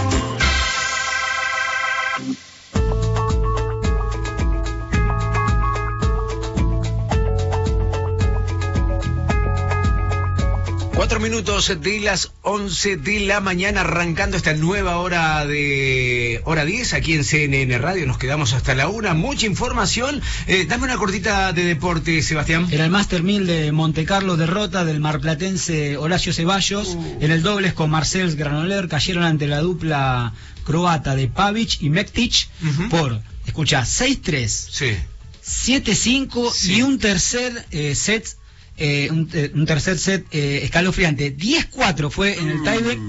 Cuatro 11.11 11.29
minutos 11.29 11.81
de 11.81 11.99
las 11.99 12.31
11 12.43 12.95
de 12.95 13.19
la 13.19 13.41
mañana, 13.41 13.81
arrancando 13.81 14.37
esta 14.37 14.53
nueva 14.53 14.95
hora 14.99 15.45
de 15.45 16.39
hora 16.45 16.63
10 16.63 16.93
aquí 16.93 17.15
en 17.15 17.25
CNN 17.25 17.77
Radio. 17.79 18.07
Nos 18.07 18.17
quedamos 18.17 18.53
hasta 18.53 18.75
la 18.75 18.87
una. 18.87 19.13
Mucha 19.13 19.45
información. 19.45 20.21
Eh, 20.47 20.65
dame 20.69 20.85
una 20.85 20.95
cortita 20.95 21.51
de 21.51 21.65
deporte, 21.65 22.21
Sebastián. 22.21 22.65
En 22.71 22.79
el 22.79 22.89
Master 22.89 23.23
1000 23.23 23.45
de 23.45 23.71
Monte 23.73 24.05
Carlo, 24.05 24.37
derrota 24.37 24.85
del 24.85 25.01
marplatense 25.01 25.97
Horacio 25.97 26.31
Ceballos. 26.31 26.95
Uh. 26.95 27.17
En 27.19 27.31
el 27.31 27.43
dobles 27.43 27.73
con 27.73 27.89
Marcel 27.89 28.33
Granoller 28.37 28.87
cayeron 28.87 29.25
ante 29.25 29.47
la 29.47 29.59
dupla 29.59 30.31
croata 30.63 31.13
de 31.17 31.27
Pavic 31.27 31.81
y 31.81 31.89
Mektic 31.89 32.47
por, 32.89 33.21
escucha, 33.45 33.81
6-3. 33.81 34.47
Sí. 34.47 34.95
7-5 35.43 36.69
y 36.69 36.83
un 36.83 36.99
tercer 36.99 37.65
eh, 37.71 37.95
set, 37.95 38.37
eh, 38.81 39.09
un, 39.11 39.29
eh, 39.33 39.51
un 39.53 39.65
tercer 39.65 39.97
set 39.99 40.25
eh, 40.31 40.61
escalofriante. 40.63 41.37
10-4 41.37 42.09
fue 42.09 42.37
en 42.39 42.49
el 42.49 42.63
tiebreak. 42.63 42.99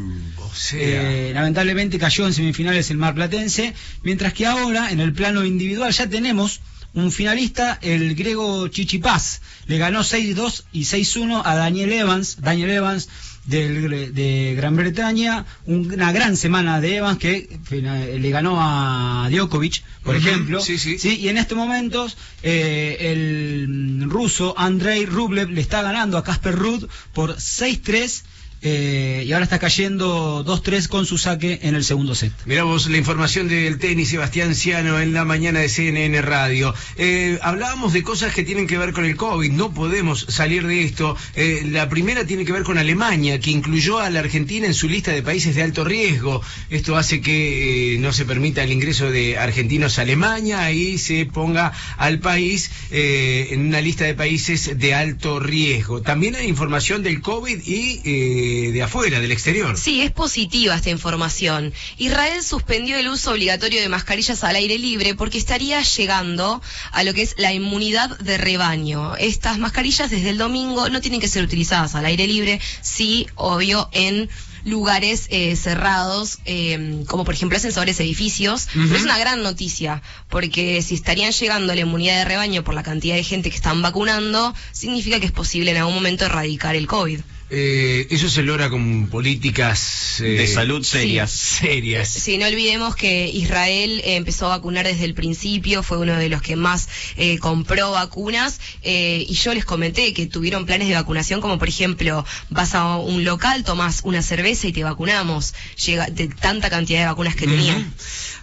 Eh, 0.74 1.30
lamentablemente 1.34 1.98
cayó 1.98 2.26
en 2.26 2.34
semifinales 2.34 2.90
el 2.90 2.98
Marplatense, 2.98 3.72
mientras 4.02 4.34
que 4.34 4.44
ahora 4.46 4.90
en 4.90 5.00
el 5.00 5.14
plano 5.14 5.44
individual 5.46 5.92
ya 5.92 6.06
tenemos 6.06 6.60
un 6.94 7.10
finalista, 7.10 7.78
el 7.80 8.14
griego 8.14 8.68
Chichipaz. 8.68 9.40
Le 9.66 9.78
ganó 9.78 10.00
6-2 10.00 10.64
y 10.72 10.82
6-1 10.82 11.40
a 11.42 11.54
Daniel 11.54 11.92
Evans, 11.92 12.42
Daniel 12.42 12.70
Evans 12.70 13.08
del- 13.44 14.14
de 14.14 14.54
Gran 14.56 14.76
Bretaña, 14.76 15.44
una 15.66 16.12
gran 16.12 16.36
semana 16.36 16.80
de 16.80 16.96
Evans 16.96 17.18
que 17.18 17.58
le 17.70 18.30
ganó 18.30 18.56
a 18.60 19.28
Djokovic, 19.30 19.82
por 20.04 20.14
ejemplo. 20.16 20.60
sí, 20.60 20.78
sí. 20.78 21.18
y 21.18 21.28
en 21.28 21.38
estos 21.38 21.56
momentos 21.58 22.16
eh, 22.42 22.96
el 23.12 24.04
ruso 24.08 24.54
Andrei 24.56 25.06
Rublev 25.06 25.50
le 25.50 25.60
está 25.60 25.82
ganando 25.82 26.18
a 26.18 26.24
Casper 26.24 26.54
Ruud 26.54 26.88
por 27.12 27.36
6-3 27.36 28.22
eh, 28.64 29.24
y 29.26 29.32
ahora 29.32 29.42
está 29.42 29.58
cayendo 29.58 30.44
2-3 30.44 30.86
con 30.86 31.04
su 31.04 31.18
saque 31.18 31.58
en 31.62 31.74
el 31.74 31.82
segundo 31.82 32.14
set. 32.14 32.32
Miramos 32.46 32.88
la 32.88 32.96
información 32.96 33.48
del 33.48 33.78
tenis 33.78 34.10
Sebastián 34.10 34.54
Ciano 34.54 35.00
en 35.00 35.12
la 35.12 35.24
mañana 35.24 35.58
de 35.58 35.68
CNN 35.68 36.22
Radio. 36.22 36.72
Eh, 36.96 37.40
hablábamos 37.42 37.92
de 37.92 38.04
cosas 38.04 38.32
que 38.32 38.44
tienen 38.44 38.68
que 38.68 38.78
ver 38.78 38.92
con 38.92 39.04
el 39.04 39.16
COVID, 39.16 39.50
no 39.50 39.74
podemos 39.74 40.26
salir 40.28 40.64
de 40.66 40.84
esto. 40.84 41.16
Eh, 41.34 41.66
la 41.70 41.88
primera 41.88 42.24
tiene 42.24 42.44
que 42.44 42.52
ver 42.52 42.62
con 42.62 42.78
Alemania, 42.78 43.40
que 43.40 43.50
incluyó 43.50 43.98
a 43.98 44.10
la 44.10 44.20
Argentina 44.20 44.66
en 44.66 44.74
su 44.74 44.88
lista 44.88 45.10
de 45.10 45.22
países 45.22 45.56
de 45.56 45.62
alto 45.62 45.82
riesgo. 45.82 46.40
Esto 46.70 46.96
hace 46.96 47.20
que 47.20 47.96
no 47.98 48.12
se 48.12 48.24
permita 48.24 48.62
el 48.62 48.70
ingreso 48.70 49.10
de 49.10 49.38
argentinos 49.38 49.98
a 49.98 50.02
Alemania 50.02 50.70
y 50.70 50.98
se 50.98 51.26
ponga 51.26 51.72
al 51.96 52.20
país 52.20 52.70
en 52.90 53.66
una 53.66 53.80
lista 53.80 54.04
de 54.04 54.14
países 54.14 54.78
de 54.78 54.94
alto 54.94 55.40
riesgo. 55.40 56.00
También 56.00 56.36
hay 56.36 56.46
información 56.46 57.02
del 57.02 57.20
COVID 57.20 57.60
y 57.64 58.51
de 58.72 58.82
afuera, 58.82 59.20
del 59.20 59.32
exterior. 59.32 59.76
Sí, 59.76 60.02
es 60.02 60.10
positiva 60.10 60.74
esta 60.74 60.90
información. 60.90 61.72
Israel 61.96 62.42
suspendió 62.42 62.98
el 62.98 63.08
uso 63.08 63.32
obligatorio 63.32 63.80
de 63.80 63.88
mascarillas 63.88 64.44
al 64.44 64.56
aire 64.56 64.78
libre 64.78 65.14
porque 65.14 65.38
estaría 65.38 65.82
llegando 65.82 66.62
a 66.92 67.04
lo 67.04 67.14
que 67.14 67.22
es 67.22 67.34
la 67.38 67.52
inmunidad 67.52 68.18
de 68.18 68.38
rebaño. 68.38 69.16
Estas 69.16 69.58
mascarillas 69.58 70.10
desde 70.10 70.30
el 70.30 70.38
domingo 70.38 70.88
no 70.88 71.00
tienen 71.00 71.20
que 71.20 71.28
ser 71.28 71.42
utilizadas 71.42 71.94
al 71.94 72.04
aire 72.04 72.26
libre, 72.26 72.60
sí, 72.80 73.26
obvio, 73.36 73.88
en 73.92 74.28
lugares 74.64 75.26
eh, 75.30 75.56
cerrados, 75.56 76.38
eh, 76.44 77.04
como 77.08 77.24
por 77.24 77.34
ejemplo 77.34 77.56
ascensores, 77.56 77.98
edificios. 78.00 78.68
Pero 78.72 78.96
es 78.96 79.02
una 79.02 79.18
gran 79.18 79.42
noticia, 79.42 80.02
porque 80.28 80.82
si 80.82 80.94
estarían 80.94 81.32
llegando 81.32 81.72
a 81.72 81.74
la 81.74 81.82
inmunidad 81.82 82.18
de 82.18 82.24
rebaño 82.24 82.64
por 82.64 82.74
la 82.74 82.82
cantidad 82.82 83.16
de 83.16 83.24
gente 83.24 83.50
que 83.50 83.56
están 83.56 83.82
vacunando, 83.82 84.54
significa 84.72 85.20
que 85.20 85.26
es 85.26 85.32
posible 85.32 85.70
en 85.70 85.78
algún 85.78 85.94
momento 85.94 86.24
erradicar 86.24 86.76
el 86.76 86.86
COVID. 86.86 87.20
Eh, 87.54 88.06
eso 88.08 88.30
se 88.30 88.42
logra 88.42 88.70
con 88.70 89.08
políticas 89.08 90.20
eh, 90.20 90.24
De 90.38 90.46
salud 90.46 90.82
serias. 90.82 91.30
serias. 91.30 92.08
Sí, 92.08 92.38
no 92.38 92.46
olvidemos 92.46 92.96
que 92.96 93.28
Israel 93.28 94.00
eh, 94.04 94.16
empezó 94.16 94.46
a 94.46 94.56
vacunar 94.56 94.86
desde 94.86 95.04
el 95.04 95.12
principio, 95.12 95.82
fue 95.82 95.98
uno 95.98 96.16
de 96.16 96.30
los 96.30 96.40
que 96.40 96.56
más 96.56 96.88
eh, 97.18 97.36
compró 97.36 97.90
vacunas 97.90 98.58
eh, 98.80 99.26
y 99.28 99.34
yo 99.34 99.52
les 99.52 99.66
comenté 99.66 100.14
que 100.14 100.24
tuvieron 100.24 100.64
planes 100.64 100.88
de 100.88 100.94
vacunación 100.94 101.42
como 101.42 101.58
por 101.58 101.68
ejemplo 101.68 102.24
vas 102.48 102.74
a 102.74 102.96
un 102.96 103.22
local, 103.22 103.64
tomas 103.64 104.00
una 104.04 104.22
cerveza 104.22 104.68
y 104.68 104.72
te 104.72 104.82
vacunamos, 104.82 105.52
llega 105.84 106.06
de 106.06 106.28
tanta 106.28 106.70
cantidad 106.70 107.00
de 107.00 107.06
vacunas 107.06 107.36
que 107.36 107.46
tenían. 107.46 107.92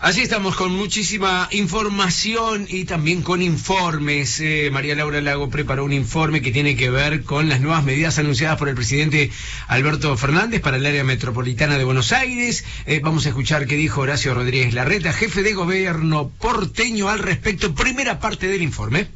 Así 0.02 0.22
estamos 0.22 0.56
con 0.56 0.72
muchísima 0.72 1.50
información 1.52 2.68
y 2.70 2.86
también 2.86 3.24
con 3.24 3.42
informes. 3.42 4.40
Eh, 4.40 4.70
María 4.72 4.94
Laura 4.96 5.20
Lago 5.20 5.50
preparó 5.50 5.84
un 5.84 5.94
informe 5.94 6.44
que 6.44 6.52
tiene 6.52 6.76
que 6.76 6.92
ver 6.92 7.24
con 7.24 7.50
las 7.50 7.60
nuevas 7.60 7.84
medidas 7.84 8.20
anunciadas 8.20 8.58
por 8.60 8.70
el 8.70 8.76
presidente 8.76 8.99
Alberto 9.68 10.16
Fernández 10.18 10.62
para 10.62 10.78
el 10.78 10.86
área 10.86 11.04
metropolitana 11.04 11.78
de 11.78 11.84
Buenos 11.84 12.12
Aires. 12.12 12.66
Eh, 12.86 13.00
vamos 13.02 13.26
a 13.26 13.30
escuchar 13.30 13.66
qué 13.66 13.76
dijo 13.76 14.02
Horacio 14.02 14.34
Rodríguez 14.34 14.74
Larreta, 14.74 15.14
jefe 15.14 15.42
de 15.42 15.54
gobierno 15.54 16.30
porteño 16.40 17.10
al 17.10 17.20
respecto. 17.20 17.74
Primera 17.74 18.20
parte 18.20 18.48
del 18.48 18.62
informe. 18.62 19.08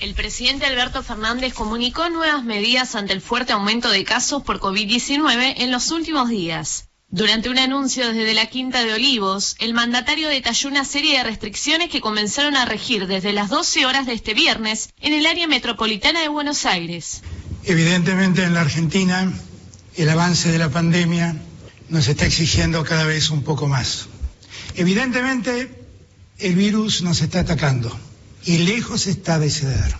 El 0.00 0.14
presidente 0.14 0.66
Alberto 0.66 1.02
Fernández 1.04 1.54
comunicó 1.54 2.10
nuevas 2.10 2.42
medidas 2.44 2.96
ante 2.96 3.12
el 3.12 3.20
fuerte 3.20 3.52
aumento 3.52 3.90
de 3.90 4.02
casos 4.02 4.42
por 4.42 4.58
COVID-19 4.58 5.54
en 5.58 5.70
los 5.70 5.92
últimos 5.92 6.28
días. 6.28 6.88
Durante 7.14 7.50
un 7.50 7.58
anuncio 7.58 8.10
desde 8.10 8.32
la 8.32 8.46
Quinta 8.46 8.82
de 8.82 8.94
Olivos, 8.94 9.54
el 9.60 9.74
mandatario 9.74 10.28
detalló 10.28 10.70
una 10.70 10.86
serie 10.86 11.18
de 11.18 11.24
restricciones 11.24 11.90
que 11.90 12.00
comenzaron 12.00 12.56
a 12.56 12.64
regir 12.64 13.06
desde 13.06 13.34
las 13.34 13.50
12 13.50 13.84
horas 13.84 14.06
de 14.06 14.14
este 14.14 14.32
viernes 14.32 14.88
en 14.98 15.12
el 15.12 15.26
área 15.26 15.46
metropolitana 15.46 16.22
de 16.22 16.28
Buenos 16.28 16.64
Aires. 16.64 17.22
Evidentemente 17.64 18.42
en 18.42 18.54
la 18.54 18.62
Argentina 18.62 19.32
el 19.96 20.08
avance 20.08 20.50
de 20.50 20.58
la 20.58 20.70
pandemia 20.70 21.36
nos 21.88 22.08
está 22.08 22.26
exigiendo 22.26 22.82
cada 22.84 23.04
vez 23.04 23.30
un 23.30 23.42
poco 23.44 23.68
más. 23.68 24.08
Evidentemente 24.74 25.70
el 26.38 26.56
virus 26.56 27.02
nos 27.02 27.20
está 27.20 27.40
atacando 27.40 27.96
y 28.44 28.58
lejos 28.58 29.06
está 29.06 29.38
de 29.38 29.50
ceder. 29.50 29.94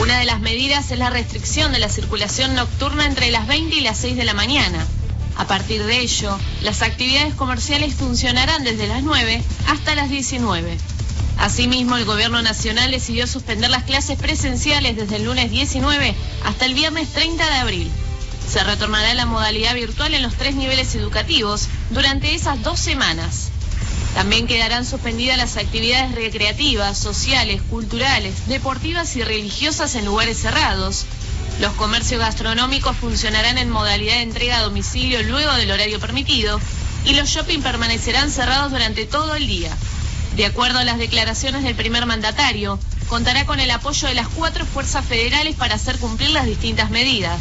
Una 0.00 0.20
de 0.20 0.24
las 0.26 0.40
medidas 0.40 0.90
es 0.92 0.98
la 0.98 1.10
restricción 1.10 1.72
de 1.72 1.80
la 1.80 1.88
circulación 1.88 2.54
nocturna 2.54 3.04
entre 3.04 3.30
las 3.30 3.48
20 3.48 3.74
y 3.74 3.80
las 3.80 3.98
6 3.98 4.16
de 4.16 4.24
la 4.24 4.34
mañana. 4.34 4.86
A 5.38 5.46
partir 5.46 5.84
de 5.84 6.00
ello, 6.00 6.36
las 6.62 6.82
actividades 6.82 7.32
comerciales 7.34 7.94
funcionarán 7.94 8.64
desde 8.64 8.88
las 8.88 9.04
9 9.04 9.42
hasta 9.68 9.94
las 9.94 10.10
19. 10.10 10.76
Asimismo, 11.38 11.96
el 11.96 12.04
Gobierno 12.04 12.42
Nacional 12.42 12.90
decidió 12.90 13.28
suspender 13.28 13.70
las 13.70 13.84
clases 13.84 14.18
presenciales 14.18 14.96
desde 14.96 15.16
el 15.16 15.24
lunes 15.24 15.52
19 15.52 16.14
hasta 16.44 16.66
el 16.66 16.74
viernes 16.74 17.12
30 17.12 17.48
de 17.48 17.56
abril. 17.56 17.90
Se 18.50 18.64
retornará 18.64 19.14
la 19.14 19.26
modalidad 19.26 19.74
virtual 19.76 20.12
en 20.14 20.22
los 20.22 20.34
tres 20.34 20.56
niveles 20.56 20.92
educativos 20.96 21.68
durante 21.90 22.34
esas 22.34 22.60
dos 22.64 22.80
semanas. 22.80 23.50
También 24.14 24.48
quedarán 24.48 24.84
suspendidas 24.84 25.36
las 25.36 25.56
actividades 25.56 26.16
recreativas, 26.16 26.98
sociales, 26.98 27.62
culturales, 27.70 28.48
deportivas 28.48 29.14
y 29.14 29.22
religiosas 29.22 29.94
en 29.94 30.06
lugares 30.06 30.38
cerrados. 30.38 31.06
Los 31.60 31.72
comercios 31.74 32.20
gastronómicos 32.20 32.96
funcionarán 32.96 33.58
en 33.58 33.68
modalidad 33.68 34.14
de 34.14 34.22
entrega 34.22 34.58
a 34.58 34.62
domicilio 34.62 35.22
luego 35.24 35.52
del 35.54 35.70
horario 35.70 35.98
permitido 35.98 36.60
y 37.04 37.14
los 37.14 37.28
shopping 37.28 37.60
permanecerán 37.62 38.30
cerrados 38.30 38.70
durante 38.70 39.06
todo 39.06 39.34
el 39.34 39.48
día. 39.48 39.76
De 40.36 40.46
acuerdo 40.46 40.78
a 40.78 40.84
las 40.84 40.98
declaraciones 40.98 41.64
del 41.64 41.74
primer 41.74 42.06
mandatario, 42.06 42.78
contará 43.08 43.44
con 43.44 43.58
el 43.58 43.72
apoyo 43.72 44.06
de 44.06 44.14
las 44.14 44.28
cuatro 44.28 44.64
fuerzas 44.66 45.04
federales 45.04 45.56
para 45.56 45.74
hacer 45.74 45.98
cumplir 45.98 46.30
las 46.30 46.46
distintas 46.46 46.90
medidas. 46.90 47.40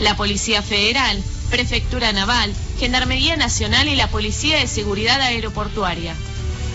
La 0.00 0.14
Policía 0.14 0.60
Federal, 0.60 1.22
Prefectura 1.48 2.12
Naval, 2.12 2.54
Gendarmería 2.78 3.36
Nacional 3.36 3.88
y 3.88 3.96
la 3.96 4.08
Policía 4.08 4.58
de 4.58 4.66
Seguridad 4.66 5.22
Aeroportuaria. 5.22 6.14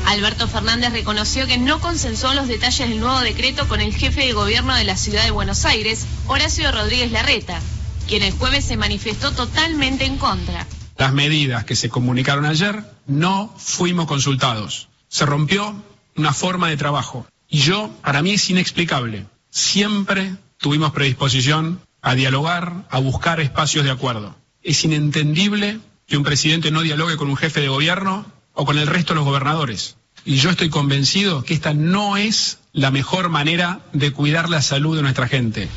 Alberto 0.05 0.47
Fernández 0.47 0.91
reconoció 0.91 1.47
que 1.47 1.57
no 1.57 1.79
consensuó 1.79 2.33
los 2.33 2.47
detalles 2.47 2.89
del 2.89 2.99
nuevo 2.99 3.19
decreto 3.21 3.67
con 3.67 3.81
el 3.81 3.93
jefe 3.93 4.25
de 4.25 4.33
gobierno 4.33 4.75
de 4.75 4.83
la 4.83 4.97
ciudad 4.97 5.23
de 5.23 5.31
Buenos 5.31 5.65
Aires, 5.65 6.05
Horacio 6.27 6.71
Rodríguez 6.71 7.11
Larreta, 7.11 7.59
quien 8.07 8.23
el 8.23 8.33
jueves 8.33 8.65
se 8.65 8.77
manifestó 8.77 9.31
totalmente 9.31 10.05
en 10.05 10.17
contra. 10.17 10.67
Las 10.97 11.13
medidas 11.13 11.63
que 11.63 11.75
se 11.75 11.89
comunicaron 11.89 12.45
ayer 12.45 12.83
no 13.07 13.53
fuimos 13.57 14.05
consultados. 14.05 14.89
Se 15.07 15.25
rompió 15.25 15.81
una 16.15 16.33
forma 16.33 16.69
de 16.69 16.77
trabajo. 16.77 17.25
Y 17.49 17.59
yo, 17.59 17.89
para 18.03 18.21
mí 18.21 18.31
es 18.31 18.49
inexplicable. 18.49 19.25
Siempre 19.49 20.35
tuvimos 20.57 20.91
predisposición 20.91 21.81
a 22.01 22.15
dialogar, 22.15 22.85
a 22.89 22.99
buscar 22.99 23.39
espacios 23.39 23.85
de 23.85 23.91
acuerdo. 23.91 24.35
Es 24.61 24.83
inentendible 24.83 25.79
que 26.07 26.17
un 26.17 26.23
presidente 26.23 26.71
no 26.71 26.81
dialogue 26.81 27.17
con 27.17 27.29
un 27.29 27.37
jefe 27.37 27.61
de 27.61 27.69
gobierno 27.69 28.25
o 28.53 28.65
con 28.65 28.77
el 28.77 28.87
resto 28.87 29.13
de 29.13 29.17
los 29.17 29.25
gobernadores. 29.25 29.95
Y 30.25 30.37
yo 30.37 30.49
estoy 30.49 30.69
convencido 30.69 31.43
que 31.43 31.53
esta 31.53 31.73
no 31.73 32.17
es 32.17 32.59
la 32.71 32.91
mejor 32.91 33.29
manera 33.29 33.81
de 33.93 34.11
cuidar 34.11 34.49
la 34.49 34.61
salud 34.61 34.95
de 34.95 35.01
nuestra 35.01 35.27
gente. 35.27 35.67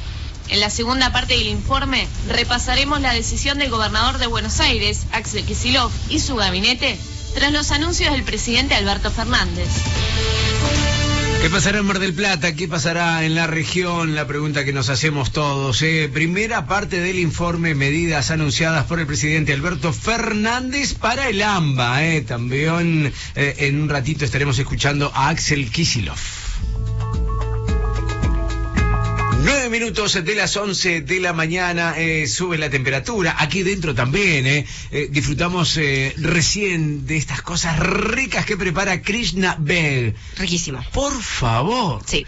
En 0.49 0.61
la 0.61 0.71
segunda 0.71 1.13
parte 1.13 1.35
del 1.37 1.49
informe 1.49 2.07
repasaremos 2.29 3.01
la 3.01 3.13
decisión 3.13 3.59
del 3.59 3.71
gobernador 3.71 4.19
de 4.19 4.29
Buenos 4.29 4.61
Aires, 4.61 5.07
Axel 5.13 5.45
Kicillof, 5.45 5.93
y 6.09 6.21
su 6.21 6.37
gabinete 6.37 6.97
tras 7.35 7.53
los 7.53 7.73
anuncios 7.73 8.13
del 8.13 8.23
presidente 8.23 8.75
Alberto 8.75 9.11
Fernández. 9.11 9.69
¿Qué 11.43 11.51
pasará 11.51 11.79
en 11.79 11.87
Mar 11.87 11.99
del 11.99 12.15
Plata? 12.15 12.55
¿Qué 12.55 12.67
pasará 12.67 13.25
en 13.25 13.35
la 13.35 13.47
región? 13.47 14.15
La 14.15 14.27
pregunta 14.27 14.65
que 14.65 14.73
nos 14.73 14.89
hacemos 14.89 15.33
todos. 15.33 15.81
¿eh? 15.83 16.11
Primera 16.13 16.67
parte 16.67 17.01
del 17.01 17.19
informe, 17.19 17.75
medidas 17.75 18.31
anunciadas 18.31 18.85
por 18.87 18.99
el 18.99 19.07
presidente 19.07 19.53
Alberto 19.53 19.93
Fernández 19.93 20.95
para 20.95 21.29
el 21.29 21.43
AMBA. 21.43 22.05
¿eh? 22.05 22.21
También 22.23 23.13
eh, 23.35 23.55
en 23.59 23.81
un 23.81 23.89
ratito 23.89 24.25
estaremos 24.25 24.59
escuchando 24.59 25.13
a 25.15 25.29
Axel 25.29 25.71
Kisilov. 25.71 26.19
Nueve 29.47 29.71
minutos 29.71 30.25
de 30.25 30.35
las 30.35 30.57
once 30.57 31.03
de 31.03 31.21
la 31.21 31.33
mañana, 31.33 31.95
eh, 31.97 32.27
sube 32.27 32.59
la 32.59 32.69
temperatura. 32.69 33.37
Aquí 33.39 33.63
dentro 33.63 33.95
también, 33.95 34.45
eh, 34.45 34.67
Eh, 34.91 35.09
disfrutamos 35.11 35.77
eh, 35.77 36.15
recién 36.17 37.07
de 37.07 37.17
estas 37.17 37.43
cosas 37.43 37.79
ricas 37.79 38.45
que 38.45 38.57
prepara 38.57 39.03
Krishna 39.03 39.57
Bell. 39.59 40.15
Riquísimo. 40.37 40.81
Por 40.93 41.13
favor. 41.21 42.03
Sí. 42.07 42.27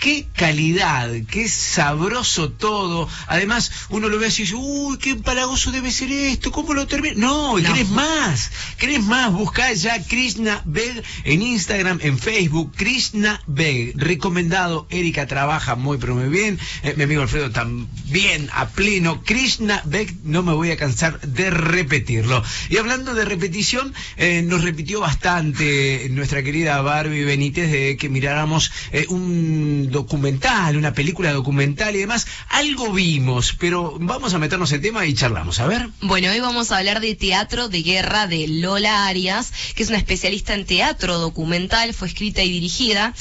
Qué 0.00 0.26
calidad, 0.34 1.10
qué 1.30 1.46
sabroso 1.46 2.50
todo. 2.50 3.06
Además, 3.26 3.70
uno 3.90 4.08
lo 4.08 4.18
ve 4.18 4.28
así 4.28 4.42
y 4.42 4.44
dice, 4.46 4.56
uy, 4.56 4.96
qué 4.96 5.10
empalagoso 5.10 5.70
debe 5.72 5.90
ser 5.92 6.10
esto, 6.10 6.50
¿cómo 6.50 6.72
lo 6.72 6.86
termina? 6.86 7.14
No, 7.18 7.58
No. 7.58 7.62
querés 7.74 7.88
más, 7.90 8.50
querés 8.78 9.02
más. 9.04 9.30
Buscá 9.30 9.70
ya 9.74 10.02
Krishna 10.02 10.62
Beg 10.64 11.02
en 11.24 11.42
Instagram, 11.42 11.98
en 12.02 12.18
Facebook, 12.18 12.72
Krishna 12.74 13.42
Beg. 13.46 13.92
Recomendado, 13.94 14.86
Erika 14.88 15.26
trabaja 15.26 15.74
muy, 15.76 15.98
pero 15.98 16.14
muy 16.14 16.30
bien. 16.30 16.58
Eh, 16.82 16.94
mi 16.96 17.02
amigo 17.04 17.20
Alfredo 17.20 17.50
también 17.50 18.48
a 18.54 18.68
pleno. 18.70 19.22
Krishna 19.22 19.82
Beg, 19.84 20.14
no 20.24 20.42
me 20.42 20.54
voy 20.54 20.70
a 20.70 20.78
cansar 20.78 21.20
de 21.20 21.50
repetirlo. 21.50 22.42
Y 22.70 22.78
hablando 22.78 23.12
de 23.12 23.26
repetición, 23.26 23.92
eh, 24.16 24.40
nos 24.42 24.64
repitió 24.64 25.00
bastante 25.00 26.08
nuestra 26.10 26.42
querida 26.42 26.80
Barbie 26.80 27.24
Benítez 27.24 27.70
de 27.70 27.98
que 27.98 28.08
miráramos 28.08 28.72
eh, 28.92 29.04
un 29.10 29.89
documental, 29.90 30.76
una 30.76 30.92
película 30.92 31.32
documental 31.32 31.94
y 31.96 32.00
demás. 32.00 32.26
Algo 32.48 32.92
vimos, 32.92 33.54
pero 33.58 33.96
vamos 34.00 34.34
a 34.34 34.38
meternos 34.38 34.72
en 34.72 34.82
tema 34.82 35.06
y 35.06 35.14
charlamos. 35.14 35.60
A 35.60 35.66
ver. 35.66 35.88
Bueno, 36.00 36.30
hoy 36.30 36.40
vamos 36.40 36.72
a 36.72 36.78
hablar 36.78 37.00
de 37.00 37.14
teatro 37.14 37.68
de 37.68 37.82
guerra 37.82 38.26
de 38.26 38.48
Lola 38.48 39.06
Arias, 39.06 39.52
que 39.74 39.82
es 39.82 39.88
una 39.88 39.98
especialista 39.98 40.54
en 40.54 40.64
teatro 40.64 41.18
documental, 41.18 41.92
fue 41.94 42.08
escrita 42.08 42.42
y 42.42 42.50
dirigida. 42.50 43.14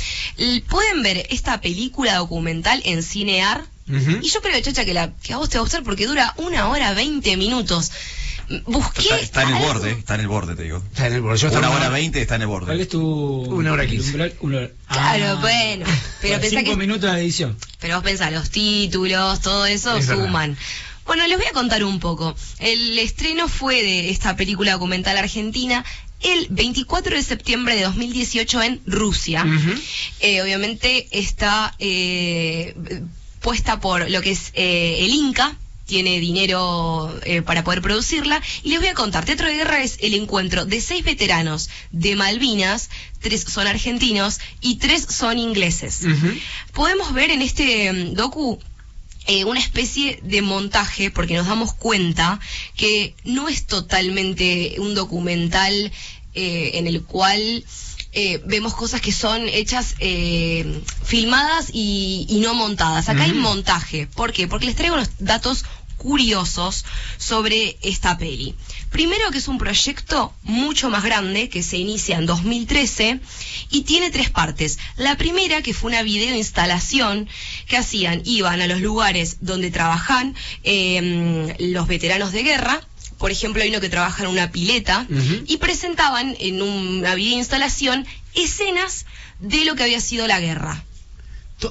Pueden 0.67 1.03
ver 1.03 1.27
esta 1.29 1.61
película 1.61 2.15
documental 2.15 2.81
en 2.85 3.03
Cinear. 3.03 3.65
Y 4.21 4.29
yo 4.29 4.41
creo, 4.41 4.61
Chacha, 4.61 4.85
que, 4.85 4.93
la, 4.93 5.13
que 5.15 5.33
a 5.33 5.37
vos 5.37 5.49
te 5.49 5.57
va 5.57 5.61
a 5.61 5.63
gustar 5.63 5.81
porque 5.83 6.05
dura 6.05 6.35
una 6.37 6.69
hora 6.69 6.93
veinte 6.93 7.35
minutos. 7.37 7.91
Busqué. 8.65 9.01
Está, 9.01 9.19
está 9.19 9.41
en 9.43 9.49
el 9.49 9.55
algo- 9.55 9.67
borde, 9.67 9.91
está 9.91 10.15
en 10.15 10.21
el 10.21 10.27
borde, 10.27 10.55
te 10.55 10.63
digo. 10.63 10.77
Está 10.91 11.07
en 11.07 11.13
el 11.13 11.21
borde. 11.21 11.37
Yo 11.37 11.49
Una 11.51 11.69
hora 11.69 11.89
veinte 11.89 12.21
está 12.21 12.35
en 12.35 12.41
el 12.41 12.47
borde. 12.47 12.65
¿Cuál 12.67 12.79
es 12.81 12.89
tu. 12.89 13.01
Una 13.01 13.71
hora 13.73 13.85
quince. 13.85 14.11
Claro, 14.13 14.33
Ah. 14.87 15.37
bueno. 15.39 15.85
Pero 16.21 16.37
Bueno, 16.37 16.41
pensá 16.41 16.59
cinco 16.59 16.71
que. 16.71 16.77
minutos 16.77 17.11
de 17.13 17.21
edición. 17.21 17.57
Pero 17.79 17.95
vos 17.95 18.03
pensás, 18.03 18.31
los 18.33 18.49
títulos, 18.49 19.39
todo 19.41 19.65
eso 19.65 19.95
Es 19.97 20.07
verdad. 20.07 20.23
suman. 20.25 20.57
Bueno, 21.05 21.25
les 21.27 21.37
voy 21.37 21.47
a 21.47 21.51
contar 21.53 21.83
un 21.83 21.99
poco. 21.99 22.35
El 22.59 22.97
estreno 22.99 23.47
fue 23.47 23.81
de 23.81 24.09
esta 24.09 24.35
película 24.35 24.73
documental 24.73 25.17
argentina 25.17 25.83
el 26.21 26.47
24 26.49 27.15
de 27.15 27.23
septiembre 27.23 27.75
de 27.75 27.83
2018 27.83 28.61
en 28.61 28.81
Rusia. 28.85 29.45
Eh, 30.19 30.41
obviamente 30.41 31.07
está 31.11 31.73
eh, 31.79 32.75
puesta 33.41 33.79
por 33.79 34.09
lo 34.09 34.21
que 34.21 34.31
es 34.31 34.51
eh, 34.53 34.97
el 35.01 35.11
Inca, 35.13 35.55
tiene 35.89 36.19
dinero 36.19 37.19
eh, 37.23 37.41
para 37.41 37.63
poder 37.63 37.81
producirla. 37.81 38.41
Y 38.63 38.69
les 38.69 38.79
voy 38.79 38.87
a 38.87 38.93
contar, 38.93 39.25
Teatro 39.25 39.47
de 39.47 39.55
Guerra 39.55 39.81
es 39.81 39.97
el 40.01 40.13
encuentro 40.13 40.65
de 40.65 40.79
seis 40.79 41.03
veteranos 41.03 41.69
de 41.91 42.15
Malvinas, 42.15 42.89
tres 43.19 43.41
son 43.41 43.65
argentinos 43.67 44.39
y 44.61 44.75
tres 44.75 45.07
son 45.09 45.39
ingleses. 45.39 46.01
Podemos 46.73 47.11
ver 47.13 47.31
en 47.31 47.41
este 47.41 47.91
mm, 47.91 48.13
docu 48.13 48.59
eh, 49.25 49.43
una 49.45 49.59
especie 49.59 50.19
de 50.21 50.41
montaje, 50.43 51.09
porque 51.09 51.35
nos 51.35 51.47
damos 51.47 51.73
cuenta 51.73 52.39
que 52.77 53.15
no 53.25 53.49
es 53.49 53.65
totalmente 53.65 54.75
un 54.77 54.93
documental 54.93 55.91
eh, 56.35 56.71
en 56.75 56.85
el 56.85 57.03
cual 57.03 57.65
eh, 58.11 58.41
vemos 58.43 58.73
cosas 58.73 59.01
que 59.01 59.11
son 59.11 59.47
hechas, 59.49 59.95
eh, 59.99 60.81
filmadas 61.03 61.69
y, 61.71 62.25
y 62.27 62.39
no 62.39 62.55
montadas. 62.55 63.07
Acá 63.07 63.23
hay 63.23 63.33
montaje. 63.33 64.07
¿Por 64.07 64.33
qué? 64.33 64.47
Porque 64.47 64.65
les 64.65 64.75
traigo 64.75 64.95
unos 64.95 65.09
datos 65.19 65.63
curiosos 65.99 66.85
sobre 67.17 67.77
esta 67.83 68.17
peli. 68.17 68.55
Primero 68.89 69.29
que 69.29 69.37
es 69.37 69.47
un 69.47 69.59
proyecto 69.59 70.33
mucho 70.41 70.89
más 70.89 71.03
grande 71.03 71.49
que 71.49 71.61
se 71.61 71.77
inicia 71.77 72.17
en 72.17 72.25
2013 72.25 73.19
y 73.69 73.81
tiene 73.81 74.09
tres 74.09 74.31
partes. 74.31 74.79
La 74.97 75.15
primera 75.15 75.61
que 75.61 75.75
fue 75.75 75.91
una 75.91 76.01
video 76.01 76.35
instalación 76.35 77.29
que 77.67 77.77
hacían, 77.77 78.23
iban 78.25 78.61
a 78.61 78.67
los 78.67 78.81
lugares 78.81 79.37
donde 79.41 79.69
trabajan 79.69 80.35
eh, 80.63 81.55
los 81.59 81.87
veteranos 81.87 82.31
de 82.31 82.43
guerra. 82.43 82.81
Por 83.19 83.31
ejemplo, 83.31 83.61
hay 83.61 83.69
uno 83.69 83.81
que 83.81 83.89
trabaja 83.89 84.23
en 84.23 84.29
una 84.29 84.49
pileta 84.51 85.05
y 85.45 85.57
presentaban 85.57 86.37
en 86.39 86.61
una 86.61 87.15
video 87.15 87.37
instalación 87.37 88.07
escenas 88.33 89.05
de 89.39 89.65
lo 89.65 89.75
que 89.75 89.83
había 89.83 89.99
sido 89.99 90.25
la 90.25 90.39
guerra. 90.39 90.83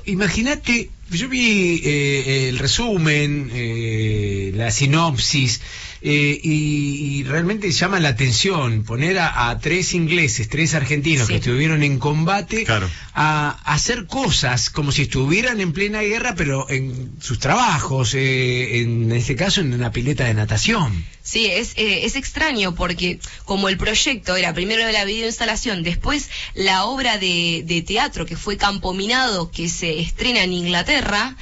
Imagínate, 0.04 0.90
yo 1.10 1.28
vi 1.28 1.80
eh, 1.84 2.48
el 2.48 2.58
resumen, 2.58 3.50
eh, 3.52 4.52
la 4.54 4.70
sinopsis, 4.70 5.60
eh, 6.02 6.40
y, 6.42 7.18
y 7.18 7.24
realmente 7.24 7.70
llama 7.70 8.00
la 8.00 8.10
atención 8.10 8.84
poner 8.84 9.18
a, 9.18 9.50
a 9.50 9.58
tres 9.58 9.94
ingleses, 9.94 10.48
tres 10.48 10.74
argentinos 10.74 11.28
que 11.28 11.36
estuvieron 11.36 11.82
en 11.82 11.98
combate 11.98 12.66
a, 12.68 12.84
a 13.14 13.74
hacer 13.74 14.06
cosas 14.06 14.70
como 14.70 14.92
si 14.92 15.02
estuvieran 15.02 15.60
en 15.60 15.72
plena 15.72 16.02
guerra, 16.02 16.34
pero 16.36 16.68
en 16.70 17.12
sus 17.20 17.38
trabajos, 17.38 18.14
eh, 18.14 18.80
en 18.80 19.10
este 19.12 19.36
caso 19.36 19.60
en 19.60 19.72
una 19.72 19.90
pileta 19.90 20.24
de 20.24 20.34
natación. 20.34 21.04
Sí, 21.22 21.46
es, 21.46 21.72
eh, 21.76 22.06
es 22.06 22.16
extraño 22.16 22.74
porque 22.74 23.20
como 23.44 23.68
el 23.68 23.76
proyecto 23.76 24.34
era 24.36 24.54
primero 24.54 24.90
la 24.90 25.04
videoinstalación, 25.04 25.82
después 25.82 26.30
la 26.54 26.84
obra 26.84 27.18
de, 27.18 27.64
de 27.66 27.82
teatro 27.82 28.24
que 28.24 28.36
fue 28.36 28.56
Campo 28.56 28.94
Minado, 28.94 29.50
que 29.50 29.68
se 29.68 30.00
estrena 30.00 30.42
en 30.42 30.54
Inglaterra, 30.54 31.36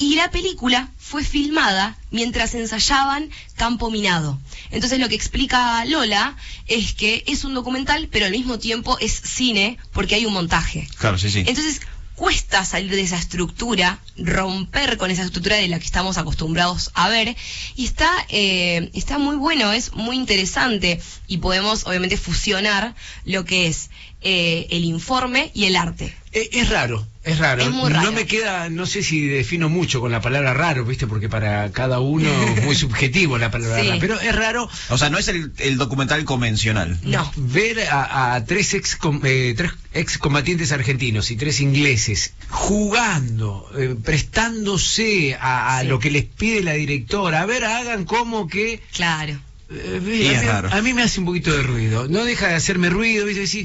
y 0.00 0.16
la 0.16 0.30
película 0.30 0.88
fue 0.96 1.22
filmada 1.22 1.96
mientras 2.10 2.54
ensayaban 2.54 3.30
Campo 3.54 3.90
Minado. 3.90 4.40
Entonces 4.70 4.98
lo 4.98 5.10
que 5.10 5.14
explica 5.14 5.84
Lola 5.84 6.38
es 6.66 6.94
que 6.94 7.22
es 7.26 7.44
un 7.44 7.52
documental, 7.52 8.08
pero 8.10 8.24
al 8.24 8.32
mismo 8.32 8.58
tiempo 8.58 8.98
es 8.98 9.12
cine 9.12 9.76
porque 9.92 10.14
hay 10.14 10.24
un 10.24 10.32
montaje. 10.32 10.88
Claro, 10.96 11.18
sí, 11.18 11.30
sí. 11.30 11.40
Entonces 11.40 11.82
cuesta 12.14 12.64
salir 12.64 12.90
de 12.92 13.02
esa 13.02 13.18
estructura, 13.18 13.98
romper 14.16 14.96
con 14.96 15.10
esa 15.10 15.22
estructura 15.22 15.56
de 15.56 15.68
la 15.68 15.78
que 15.78 15.84
estamos 15.84 16.16
acostumbrados 16.16 16.90
a 16.94 17.10
ver 17.10 17.36
y 17.76 17.84
está 17.84 18.10
eh, 18.30 18.90
está 18.94 19.18
muy 19.18 19.36
bueno, 19.36 19.70
es 19.72 19.92
muy 19.94 20.16
interesante 20.16 20.98
y 21.26 21.38
podemos 21.38 21.86
obviamente 21.86 22.16
fusionar 22.16 22.94
lo 23.26 23.44
que 23.44 23.66
es 23.66 23.90
eh, 24.22 24.66
el 24.70 24.84
informe 24.84 25.50
y 25.54 25.64
el 25.64 25.76
arte. 25.76 26.14
Eh, 26.32 26.48
es 26.52 26.68
raro, 26.68 27.06
es 27.22 27.38
raro. 27.38 27.62
Es 27.62 27.70
muy 27.70 27.90
raro. 27.90 28.06
No 28.06 28.12
me 28.12 28.26
queda, 28.26 28.70
no 28.70 28.86
sé 28.86 29.02
si 29.02 29.26
defino 29.26 29.68
mucho 29.68 30.00
con 30.00 30.10
la 30.10 30.20
palabra 30.22 30.54
raro, 30.54 30.84
¿viste? 30.84 31.06
Porque 31.06 31.28
para 31.28 31.70
cada 31.70 32.00
uno 32.00 32.28
es 32.56 32.64
muy 32.64 32.74
subjetivo 32.74 33.36
la 33.38 33.50
palabra 33.50 33.82
Sí. 33.82 33.88
raro. 33.88 34.00
Pero 34.00 34.20
es 34.20 34.34
raro 34.34 34.68
O 34.88 34.96
sea, 34.98 35.10
no 35.10 35.18
es 35.18 35.28
el, 35.28 35.52
el 35.58 35.76
documental 35.76 36.24
convencional. 36.24 36.98
No. 37.02 37.30
ver 37.36 37.88
a, 37.88 38.34
a 38.34 38.44
tres, 38.46 38.72
ex, 38.74 38.96
com- 38.96 39.20
eh, 39.24 39.54
tres 39.56 39.72
excombatientes 39.92 40.72
argentinos 40.72 41.30
y 41.30 41.36
tres 41.36 41.60
ingleses 41.60 42.32
jugando, 42.48 43.68
eh, 43.78 43.96
prestándose 44.02 45.34
a, 45.40 45.76
a 45.78 45.84
lo 45.84 45.98
que 45.98 46.10
les 46.10 46.24
pide 46.24 46.62
la 46.62 46.72
directora. 46.74 47.42
A 47.42 47.46
ver, 47.46 47.64
hagan 47.64 48.04
como 48.04 48.46
que... 48.48 48.80
Claro. 48.94 49.38
Eh, 49.72 49.92
a, 49.92 49.96
es 49.96 50.02
mí, 50.02 50.46
raro. 50.46 50.68
a 50.72 50.82
mí 50.82 50.92
me 50.92 51.02
hace 51.02 51.20
un 51.20 51.26
poquito 51.26 51.52
de 51.56 51.62
ruido. 51.62 52.08
No 52.08 52.24
deja 52.24 52.48
de 52.48 52.54
hacerme 52.54 52.90
ruido, 52.90 53.26
es 53.28 53.56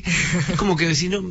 como 0.58 0.76
que 0.78 0.94
si 0.96 1.10
no... 1.10 1.24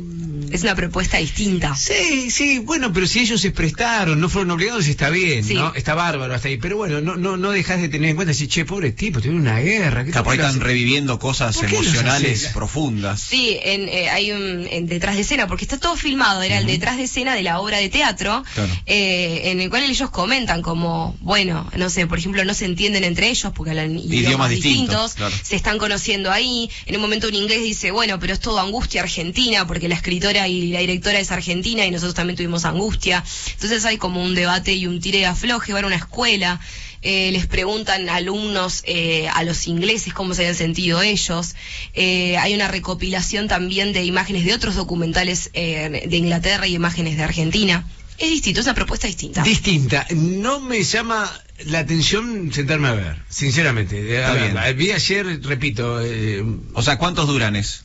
Es 0.51 0.61
una 0.63 0.75
propuesta 0.75 1.17
distinta. 1.17 1.75
Sí, 1.75 2.29
sí, 2.29 2.59
bueno, 2.59 2.93
pero 2.93 3.07
si 3.07 3.19
ellos 3.19 3.41
se 3.41 3.51
prestaron, 3.51 4.19
no 4.21 4.29
fueron 4.29 4.51
obligados, 4.51 4.87
está 4.87 5.09
bien, 5.09 5.43
Sí. 5.43 5.55
¿no? 5.55 5.73
Está 5.73 5.95
bárbaro 5.95 6.33
hasta 6.33 6.47
ahí. 6.49 6.57
Pero 6.57 6.77
bueno, 6.77 7.01
no, 7.01 7.15
no, 7.15 7.35
no 7.35 7.51
dejas 7.51 7.81
de 7.81 7.89
tener 7.89 8.11
en 8.11 8.15
cuenta, 8.15 8.29
decir, 8.31 8.47
che, 8.47 8.63
pobre 8.63 8.91
tipo, 8.91 9.19
tiene 9.21 9.37
una 9.37 9.59
guerra. 9.59 10.05
¿qué 10.05 10.11
Capaz 10.11 10.35
están 10.35 10.59
reviviendo 10.61 11.17
cosas 11.19 11.57
¿Por 11.57 11.65
qué 11.65 11.75
los 11.77 11.85
emocionales 11.87 12.51
profundas. 12.53 13.19
Sí, 13.21 13.57
en, 13.63 13.89
eh, 13.89 14.09
hay 14.09 14.31
un 14.31 14.67
en 14.69 14.85
detrás 14.87 15.15
de 15.15 15.21
escena, 15.23 15.47
porque 15.47 15.65
está 15.65 15.79
todo 15.79 15.95
filmado, 15.97 16.41
era 16.43 16.59
el 16.59 16.67
detrás 16.67 16.97
de 16.97 17.03
escena 17.03 17.33
de 17.33 17.43
la 17.43 17.59
obra 17.59 17.77
de 17.79 17.89
teatro, 17.89 18.43
Claro. 18.53 18.71
eh, 18.85 19.41
en 19.51 19.59
el 19.61 19.69
cual 19.69 19.83
ellos 19.83 20.09
comentan 20.11 20.61
como, 20.61 21.17
bueno, 21.21 21.69
no 21.75 21.89
sé, 21.89 22.07
por 22.07 22.19
ejemplo, 22.19 22.45
no 22.45 22.53
se 22.53 22.65
entienden 22.65 23.03
entre 23.03 23.29
ellos 23.29 23.51
porque 23.55 23.71
hablan 23.71 23.91
idiomas, 23.97 24.13
Idiomas 24.13 24.49
distintos, 24.51 24.64
distintos, 24.69 25.13
claro. 25.13 25.35
se 25.43 25.55
están 25.55 25.77
conociendo 25.77 26.31
ahí. 26.31 26.69
En 26.85 26.95
un 26.95 27.01
momento 27.01 27.27
un 27.27 27.35
inglés 27.35 27.61
dice, 27.61 27.91
bueno, 27.91 28.19
pero 28.19 28.33
es 28.33 28.39
todo 28.39 28.59
angustia 28.59 29.01
argentina 29.01 29.67
porque 29.67 29.87
la 29.87 29.95
escritora 29.95 30.15
escritora 30.15 30.47
y 30.47 30.71
la 30.71 30.79
directora 30.79 31.19
es 31.19 31.31
argentina 31.31 31.85
y 31.85 31.91
nosotros 31.91 32.13
también 32.13 32.37
tuvimos 32.37 32.63
angustia. 32.63 33.23
Entonces 33.51 33.83
hay 33.83 33.97
como 33.97 34.23
un 34.23 34.33
debate 34.33 34.73
y 34.73 34.87
un 34.87 35.01
tire 35.01 35.19
y 35.19 35.23
afloje, 35.25 35.73
van 35.73 35.83
a 35.83 35.87
una 35.87 35.97
escuela, 35.97 36.59
eh, 37.01 37.31
les 37.31 37.45
preguntan 37.47 38.07
alumnos 38.07 38.81
eh, 38.85 39.27
a 39.27 39.43
los 39.43 39.67
ingleses 39.67 40.13
cómo 40.13 40.33
se 40.33 40.41
habían 40.43 40.55
sentido 40.55 41.01
ellos. 41.01 41.55
Eh, 41.93 42.37
hay 42.37 42.53
una 42.53 42.69
recopilación 42.69 43.47
también 43.47 43.91
de 43.91 44.03
imágenes 44.03 44.45
de 44.45 44.53
otros 44.53 44.75
documentales 44.75 45.49
eh, 45.53 46.05
de 46.07 46.17
Inglaterra 46.17 46.65
y 46.65 46.75
imágenes 46.75 47.17
de 47.17 47.23
Argentina. 47.23 47.85
Es 48.17 48.29
distinto, 48.29 48.61
es 48.61 48.65
una 48.65 48.75
propuesta 48.75 49.07
distinta. 49.07 49.43
Distinta. 49.43 50.05
No 50.15 50.59
me 50.59 50.83
llama 50.83 51.29
la 51.65 51.79
atención 51.79 52.51
sentarme 52.53 52.87
a 52.87 52.93
ver, 52.93 53.21
sinceramente. 53.29 53.97
A 54.17 54.31
Está 54.31 54.33
ver, 54.33 54.53
bien. 54.53 54.77
Vi 54.77 54.91
ayer, 54.91 55.41
repito. 55.43 55.99
eh, 56.01 56.43
O 56.73 56.81
sea, 56.81 56.97
¿cuántos 56.97 57.27
duranes? 57.27 57.83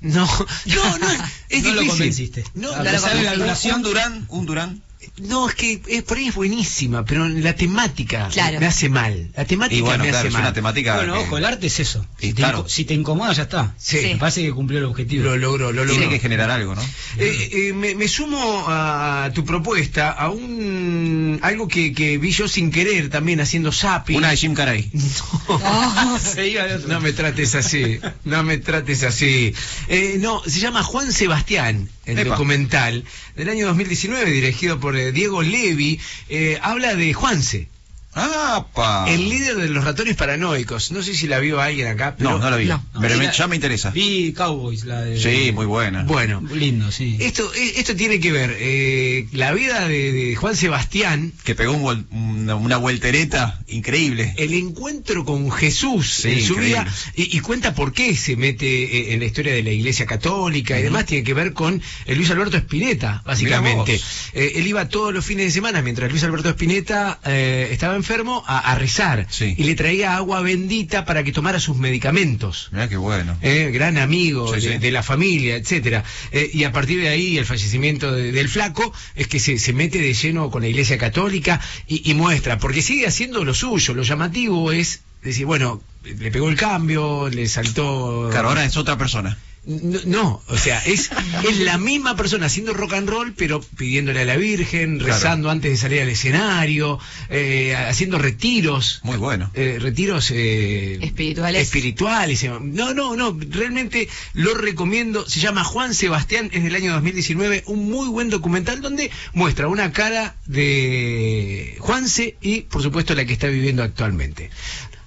no, 0.00 0.26
no, 0.66 0.98
no, 0.98 1.06
es 1.48 1.62
No 1.64 1.72
lo 1.74 1.86
convenciste. 1.86 2.44
No, 2.54 2.70
la 2.82 3.34
duración, 3.34 3.76
un 3.76 3.82
Durán, 3.82 4.26
un 4.28 4.46
Durán. 4.46 4.82
No, 5.18 5.46
es 5.48 5.54
que 5.54 5.82
es, 5.88 6.02
por 6.04 6.16
ahí 6.16 6.28
es 6.28 6.34
buenísima, 6.34 7.04
pero 7.04 7.28
la 7.28 7.54
temática 7.54 8.28
Claro. 8.32 8.58
me 8.60 8.66
hace 8.66 8.88
mal. 8.88 9.30
La 9.36 9.44
temática 9.44 9.78
Y 9.78 9.82
bueno, 9.82 10.04
me 10.04 10.10
claro, 10.10 10.18
hace 10.20 10.28
es 10.28 10.32
mal. 10.32 10.42
una 10.42 10.52
temática. 10.54 10.96
Bueno, 10.96 11.12
que 11.14 11.18
ojo, 11.20 11.36
el 11.38 11.44
arte 11.44 11.66
es 11.66 11.80
eso. 11.80 12.06
Y 12.18 12.28
Si, 12.28 12.32
te, 12.32 12.42
claro. 12.42 12.64
si 12.66 12.84
te 12.86 12.94
incomoda, 12.94 13.32
ya 13.34 13.42
está. 13.42 13.74
Sí. 13.76 13.98
Me 14.02 14.16
parece 14.16 14.42
que 14.42 14.52
cumplió 14.52 14.78
el 14.78 14.86
objetivo. 14.86 15.24
Lo 15.24 15.36
logró, 15.36 15.70
lo 15.70 15.84
logró. 15.84 15.92
tiene 15.98 16.08
que 16.08 16.18
generar 16.18 16.50
algo, 16.50 16.74
¿no? 16.74 16.82
Eh, 17.18 17.50
eh, 17.52 17.72
me, 17.74 17.94
me 17.94 18.08
sumo 18.08 18.64
a 18.66 19.30
tu 19.34 19.44
propuesta 19.44 20.10
a 20.12 20.30
un 20.30 21.38
algo 21.42 21.68
que, 21.68 21.92
que 21.92 22.16
vi 22.18 22.30
yo 22.30 22.48
sin 22.48 22.70
querer 22.70 23.10
también 23.10 23.40
haciendo 23.42 23.70
zapping. 23.70 24.16
Una 24.16 24.30
de 24.30 24.36
Jim 24.38 24.54
Carrey. 24.54 24.90
No, 25.48 26.14
otro. 26.16 26.88
no 26.88 27.00
me 27.00 27.12
trates 27.12 27.54
así, 27.54 28.00
no 28.24 28.42
me 28.42 28.58
trates 28.58 29.02
así. 29.02 29.54
Eh, 29.88 30.16
no, 30.20 30.42
se 30.46 30.60
llama 30.60 30.82
Juan 30.82 31.12
Sebastián, 31.12 31.88
el 32.06 32.18
Epa. 32.18 32.30
documental 32.30 33.04
del 33.36 33.48
año 33.48 33.66
2019, 33.68 34.30
dirigido 34.30 34.78
por 34.78 34.96
eh, 34.96 35.12
Diego 35.12 35.42
Levi. 35.42 36.00
Eh, 36.28 36.58
habla 36.62 36.94
de 36.94 37.12
Juanse, 37.12 37.68
El 38.14 39.28
líder 39.28 39.56
de 39.56 39.68
los 39.68 39.84
ratones 39.84 40.16
paranoicos. 40.16 40.92
No 40.92 41.02
sé 41.02 41.14
si 41.14 41.26
la 41.26 41.38
vio 41.38 41.60
alguien 41.60 41.86
acá, 41.86 42.14
pero 42.16 42.30
No, 42.32 42.38
no 42.38 42.50
la 42.50 42.56
vi. 42.56 42.66
No. 42.66 42.84
Pero 43.00 43.16
me- 43.16 43.30
ya 43.32 43.46
me 43.48 43.56
interesa. 43.56 43.90
Vi 43.90 44.32
Cowboys, 44.34 44.84
la 44.84 45.00
de... 45.00 45.18
Sí, 45.18 45.50
muy 45.52 45.64
buena. 45.66 46.02
Bueno, 46.04 46.42
Lindo, 46.54 46.92
sí. 46.92 47.16
esto, 47.20 47.50
eh, 47.54 47.74
esto 47.76 47.96
tiene 47.96 48.20
que 48.20 48.30
ver, 48.32 48.54
eh, 48.58 49.26
la 49.32 49.52
vida 49.52 49.88
de, 49.88 50.12
de 50.12 50.36
Juan 50.36 50.56
Sebastián, 50.56 51.32
Que 51.44 51.54
pegó 51.54 51.72
un 51.72 52.06
una, 52.12 52.54
una 52.56 52.76
vueltereta 52.76 53.60
increíble. 53.66 54.34
el 54.36 54.52
encuentro 54.54 55.24
con 55.24 55.50
Jesús 55.50 56.10
Sí, 56.22 56.28
en 56.32 56.40
su 56.42 56.52
increíble. 56.54 56.80
vida 56.80 56.94
y, 57.16 57.36
y 57.36 57.40
cuenta 57.40 57.74
por 57.74 57.92
qué 57.92 58.14
se 58.16 58.36
mete 58.36 58.66
eh, 59.10 59.14
en 59.14 59.20
la 59.20 59.26
historia 59.26 59.52
de 59.54 59.62
la 59.62 59.70
Iglesia 59.70 60.06
Católica 60.06 60.78
y 60.78 60.82
demás, 60.82 61.06
tiene 61.06 61.24
que 61.24 61.34
ver 61.34 61.52
con 61.54 61.80
Luis 62.06 62.30
Alberto 62.30 62.56
Spinetta, 62.58 63.22
básicamente. 63.24 64.00
Eh, 64.34 64.52
él 64.56 64.66
iba 64.66 64.88
todos 64.88 65.12
los 65.14 65.24
fines 65.24 65.46
de 65.46 65.52
semana, 65.52 65.80
mientras 65.82 66.10
Luis 66.10 66.22
Alberto 66.24 66.48
Spinetta 66.50 67.20
eh, 67.24 67.68
estaba 67.72 67.96
enfermo, 68.02 68.42
a, 68.46 68.58
a 68.58 68.74
rezar 68.74 69.26
Sí. 69.30 69.54
y 69.56 69.64
le 69.64 69.74
traía 69.74 70.16
agua 70.16 70.40
bendita 70.42 71.04
para 71.04 71.22
que 71.24 71.32
tomara 71.32 71.58
sus 71.60 71.76
medicamentos. 71.76 72.68
Mirá 72.72 72.88
qué 72.88 72.96
bueno. 72.96 73.36
Eh, 73.42 73.70
gran 73.72 73.96
amigo 73.98 74.48
Sí, 74.54 74.60
de, 74.66 74.72
sí. 74.74 74.78
de 74.78 74.90
la 74.90 75.02
familia, 75.02 75.56
etcétera. 75.56 76.02
Eh, 76.32 76.50
y 76.52 76.64
a 76.64 76.72
partir 76.72 77.00
de 77.00 77.08
ahí, 77.08 77.38
el 77.38 77.46
fallecimiento 77.46 78.10
de- 78.12 78.32
del 78.32 78.48
flaco 78.48 78.92
es 79.14 79.28
que 79.28 79.38
se, 79.40 79.58
se 79.58 79.72
mete 79.72 79.98
de 79.98 80.12
lleno 80.14 80.50
con 80.50 80.62
la 80.62 80.68
Iglesia 80.68 80.98
Católica 80.98 81.60
y, 81.86 82.08
y 82.10 82.14
muestra, 82.14 82.58
porque 82.58 82.82
sigue 82.82 83.06
haciendo 83.06 83.44
lo 83.44 83.54
suyo. 83.54 83.94
Lo 83.94 84.02
llamativo 84.02 84.72
es 84.72 85.02
decir, 85.22 85.46
bueno, 85.46 85.80
le 86.04 86.30
pegó 86.32 86.48
el 86.48 86.56
cambio, 86.56 87.28
le 87.28 87.46
saltó. 87.48 88.28
Claro, 88.32 88.48
ahora 88.48 88.64
es 88.64 88.76
otra 88.76 88.98
persona. 88.98 89.38
No, 89.64 90.00
no, 90.06 90.42
o 90.48 90.58
sea, 90.58 90.80
es, 90.80 91.10
es 91.48 91.60
la 91.60 91.78
misma 91.78 92.16
persona 92.16 92.46
haciendo 92.46 92.74
rock 92.74 92.94
and 92.94 93.08
roll, 93.08 93.32
pero 93.32 93.60
pidiéndole 93.60 94.22
a 94.22 94.24
la 94.24 94.36
Virgen, 94.36 94.98
Claro. 94.98 95.14
rezando 95.14 95.50
antes 95.50 95.70
de 95.70 95.76
salir 95.76 96.00
al 96.02 96.08
escenario, 96.08 96.98
eh, 97.30 97.72
haciendo 97.76 98.18
retiros. 98.18 99.00
Muy 99.04 99.18
bueno. 99.18 99.52
Eh, 99.54 99.78
retiros 99.80 100.32
eh, 100.32 100.98
Espirituales. 101.00 101.62
espirituales. 101.62 102.44
No, 102.60 102.92
no, 102.92 103.14
no, 103.14 103.38
realmente 103.50 104.08
lo 104.34 104.54
recomiendo. 104.54 105.28
Se 105.28 105.38
llama 105.38 105.62
Juan 105.62 105.94
Sebastián, 105.94 106.50
es 106.52 106.64
del 106.64 106.74
año 106.74 106.92
2019, 106.94 107.62
un 107.66 107.88
muy 107.88 108.08
buen 108.08 108.30
documental 108.30 108.80
donde 108.80 109.12
muestra 109.32 109.68
una 109.68 109.92
cara 109.92 110.34
de 110.46 111.76
Juanse 111.78 112.36
y, 112.40 112.62
por 112.62 112.82
supuesto, 112.82 113.14
la 113.14 113.24
que 113.24 113.32
está 113.32 113.46
viviendo 113.46 113.84
actualmente. 113.84 114.50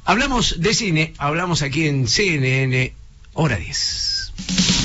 Hablamos 0.06 0.62
de 0.62 0.74
cine, 0.74 1.14
hablamos 1.18 1.62
aquí 1.62 1.88
en 1.88 2.08
CNN, 2.08 2.94
hora 3.34 3.58
10. 3.58 4.14
Bye. 4.38 4.85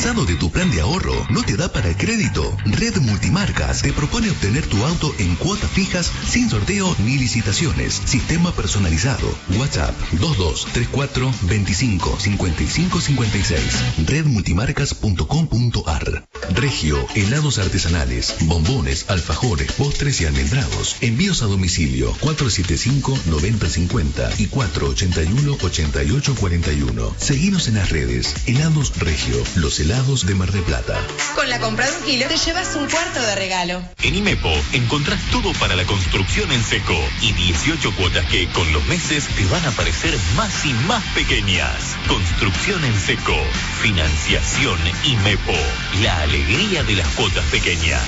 ¿Cansado 0.00 0.24
de 0.24 0.36
tu 0.36 0.50
plan 0.50 0.70
de 0.70 0.80
ahorro? 0.80 1.12
¿No 1.28 1.42
te 1.42 1.58
da 1.58 1.70
para 1.70 1.90
el 1.90 1.94
crédito? 1.94 2.56
Red 2.64 2.96
Multimarcas 3.02 3.82
te 3.82 3.92
propone 3.92 4.30
obtener 4.30 4.66
tu 4.66 4.82
auto 4.82 5.14
en 5.18 5.36
cuotas 5.36 5.70
fijas 5.70 6.10
sin 6.26 6.48
sorteo 6.48 6.96
ni 7.04 7.18
licitaciones. 7.18 8.00
Sistema 8.06 8.50
personalizado. 8.50 9.30
WhatsApp 9.58 9.94
2234 10.12 11.34
25 11.42 12.18
55 12.18 12.98
56. 12.98 13.60
Redmultimarcas.com.ar. 14.06 16.26
Regio, 16.54 17.06
helados 17.14 17.58
artesanales, 17.58 18.36
bombones, 18.40 19.04
alfajores, 19.10 19.70
postres 19.72 20.22
y 20.22 20.24
almendrados. 20.24 20.96
Envíos 21.02 21.42
a 21.42 21.46
domicilio 21.46 22.14
475-9050 22.22 24.40
y 24.40 24.48
481-8841. 24.48 27.12
Seguinos 27.18 27.68
en 27.68 27.74
las 27.74 27.90
redes. 27.90 28.34
Helados 28.46 28.98
Regio, 28.98 29.36
los 29.56 29.78
helados 29.78 29.89
de 29.90 30.36
Mar 30.36 30.52
del 30.52 30.62
Plata. 30.62 30.96
Con 31.34 31.50
la 31.50 31.58
compra 31.58 31.84
de 31.90 31.96
un 31.96 32.04
kilo 32.04 32.24
te 32.28 32.36
llevas 32.36 32.76
un 32.76 32.88
cuarto 32.88 33.20
de 33.20 33.34
regalo. 33.34 33.82
En 34.02 34.14
Imepo 34.14 34.52
encontrás 34.72 35.20
todo 35.32 35.52
para 35.54 35.74
la 35.74 35.84
construcción 35.84 36.52
en 36.52 36.62
seco 36.62 36.94
y 37.20 37.32
18 37.32 37.96
cuotas 37.96 38.24
que 38.26 38.46
con 38.50 38.72
los 38.72 38.86
meses 38.86 39.26
te 39.26 39.44
van 39.46 39.66
a 39.66 39.72
parecer 39.72 40.16
más 40.36 40.64
y 40.64 40.72
más 40.86 41.02
pequeñas. 41.12 41.74
Construcción 42.06 42.84
en 42.84 43.00
seco, 43.00 43.34
financiación 43.82 44.78
Imepo, 45.06 45.58
la 46.02 46.20
alegría 46.20 46.84
de 46.84 46.94
las 46.94 47.08
cuotas 47.08 47.44
pequeñas. 47.46 48.04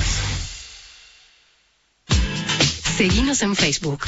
Seguinos 2.95 3.41
en 3.41 3.57
Facebook. 3.57 4.05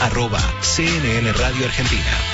Arroba 0.00 0.40
CNN 0.62 1.32
Radio 1.32 1.66
Argentina. 1.66 2.33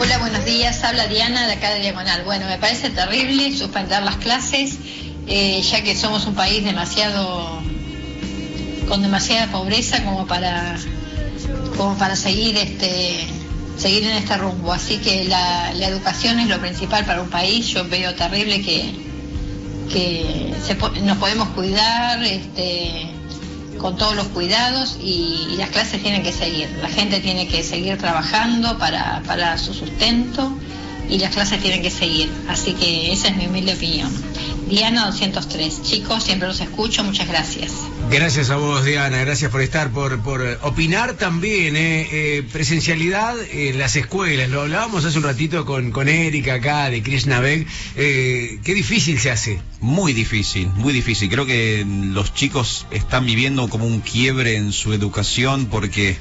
Hola, 0.00 0.18
buenos 0.18 0.44
días. 0.44 0.82
Habla 0.82 1.06
Diana 1.06 1.46
de 1.46 1.52
acá 1.52 1.70
de 1.70 1.80
Diagonal. 1.80 2.24
Bueno, 2.24 2.46
me 2.46 2.58
parece 2.58 2.90
terrible 2.90 3.56
suspender 3.56 4.02
las 4.02 4.16
clases, 4.16 4.78
eh, 5.28 5.62
ya 5.62 5.82
que 5.82 5.94
somos 5.94 6.26
un 6.26 6.34
país 6.34 6.64
demasiado 6.64 7.62
con 8.88 9.02
demasiada 9.02 9.46
pobreza 9.52 10.02
como 10.02 10.26
para 10.26 10.76
como 11.76 11.96
para 11.98 12.16
seguir 12.16 12.56
este 12.56 13.28
seguir 13.78 14.04
en 14.04 14.16
este 14.16 14.36
rumbo. 14.36 14.72
Así 14.72 14.98
que 14.98 15.24
la, 15.24 15.70
educación 15.72 16.40
es 16.40 16.48
lo 16.48 16.58
principal 16.58 17.04
para 17.04 17.22
un 17.22 17.30
país. 17.30 17.68
Yo 17.68 17.88
veo 17.88 18.12
terrible 18.16 18.60
que 18.60 18.92
que 19.92 20.52
nos 21.02 21.18
podemos 21.18 21.50
cuidar 21.50 22.24
este, 22.24 23.05
con 23.86 23.96
todos 23.96 24.16
los 24.16 24.26
cuidados 24.26 24.98
y, 25.00 25.46
y 25.52 25.56
las 25.58 25.70
clases 25.70 26.02
tienen 26.02 26.24
que 26.24 26.32
seguir. 26.32 26.68
La 26.82 26.88
gente 26.88 27.20
tiene 27.20 27.46
que 27.46 27.62
seguir 27.62 27.96
trabajando 27.98 28.78
para, 28.78 29.22
para 29.24 29.56
su 29.58 29.72
sustento 29.74 30.50
y 31.08 31.20
las 31.20 31.32
clases 31.32 31.62
tienen 31.62 31.82
que 31.82 31.90
seguir. 31.92 32.28
Así 32.48 32.72
que 32.72 33.12
esa 33.12 33.28
es 33.28 33.36
mi 33.36 33.46
humilde 33.46 33.74
opinión. 33.74 34.10
Diana 34.68 35.06
203. 35.06 35.82
Chicos, 35.84 36.24
siempre 36.24 36.48
los 36.48 36.60
escucho. 36.60 37.04
Muchas 37.04 37.28
gracias. 37.28 37.74
Gracias 38.10 38.50
a 38.50 38.56
vos, 38.56 38.84
Diana, 38.84 39.18
gracias 39.18 39.50
por 39.50 39.60
estar, 39.60 39.90
por, 39.90 40.20
opinar 40.62 41.14
también, 41.14 41.76
eh, 41.76 42.08
eh, 42.12 42.42
presencialidad 42.52 43.34
en 43.50 43.78
las 43.80 43.96
escuelas, 43.96 44.48
lo 44.48 44.62
hablábamos 44.62 45.04
hace 45.04 45.18
un 45.18 45.24
ratito 45.24 45.66
con, 45.66 45.90
con 45.90 46.08
Erika 46.08 46.54
acá 46.54 46.88
de 46.88 47.02
Krishna 47.02 47.40
Beg, 47.40 47.66
eh, 47.96 48.60
qué 48.62 48.74
difícil 48.74 49.18
se 49.18 49.32
hace. 49.32 49.60
Muy 49.80 50.12
difícil, 50.12 50.68
muy 50.68 50.92
difícil. 50.92 51.28
Creo 51.28 51.46
que 51.46 51.84
los 51.86 52.32
chicos 52.32 52.86
están 52.92 53.26
viviendo 53.26 53.68
como 53.68 53.86
un 53.86 54.00
quiebre 54.00 54.56
en 54.56 54.72
su 54.72 54.92
educación 54.92 55.66
porque 55.66 56.16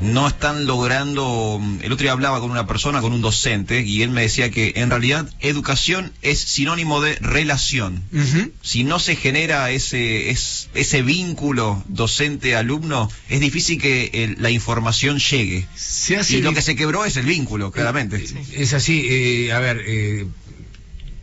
no 0.00 0.26
están 0.28 0.66
logrando... 0.66 1.60
El 1.82 1.92
otro 1.92 2.02
día 2.04 2.12
hablaba 2.12 2.40
con 2.40 2.50
una 2.50 2.66
persona, 2.66 3.00
con 3.00 3.12
un 3.12 3.20
docente, 3.20 3.80
y 3.82 4.02
él 4.02 4.10
me 4.10 4.22
decía 4.22 4.50
que 4.50 4.72
en 4.76 4.90
realidad 4.90 5.28
educación 5.40 6.12
es 6.22 6.38
sinónimo 6.40 7.00
de 7.00 7.16
relación. 7.16 8.02
Si 8.62 8.84
no 8.84 8.98
se 8.98 9.16
genera 9.16 9.70
ese, 9.70 10.30
es- 10.30 10.68
ese 10.74 11.02
vínculo 11.02 11.82
docente-alumno, 11.88 13.10
es 13.28 13.40
difícil 13.40 13.80
que 13.80 14.10
eh, 14.12 14.34
la 14.38 14.50
información 14.50 15.18
llegue. 15.18 15.66
hace 16.16 16.38
y 16.38 16.42
lo 16.42 16.52
que 16.54 16.62
se 16.62 16.76
quebró 16.76 17.04
es 17.04 17.16
el 17.16 17.26
vínculo, 17.26 17.70
claramente. 17.70 18.16
Es 18.54 18.72
así, 18.74 19.06
eh, 19.08 19.52
a 19.52 19.58
ver, 19.58 19.82
eh, 19.86 20.26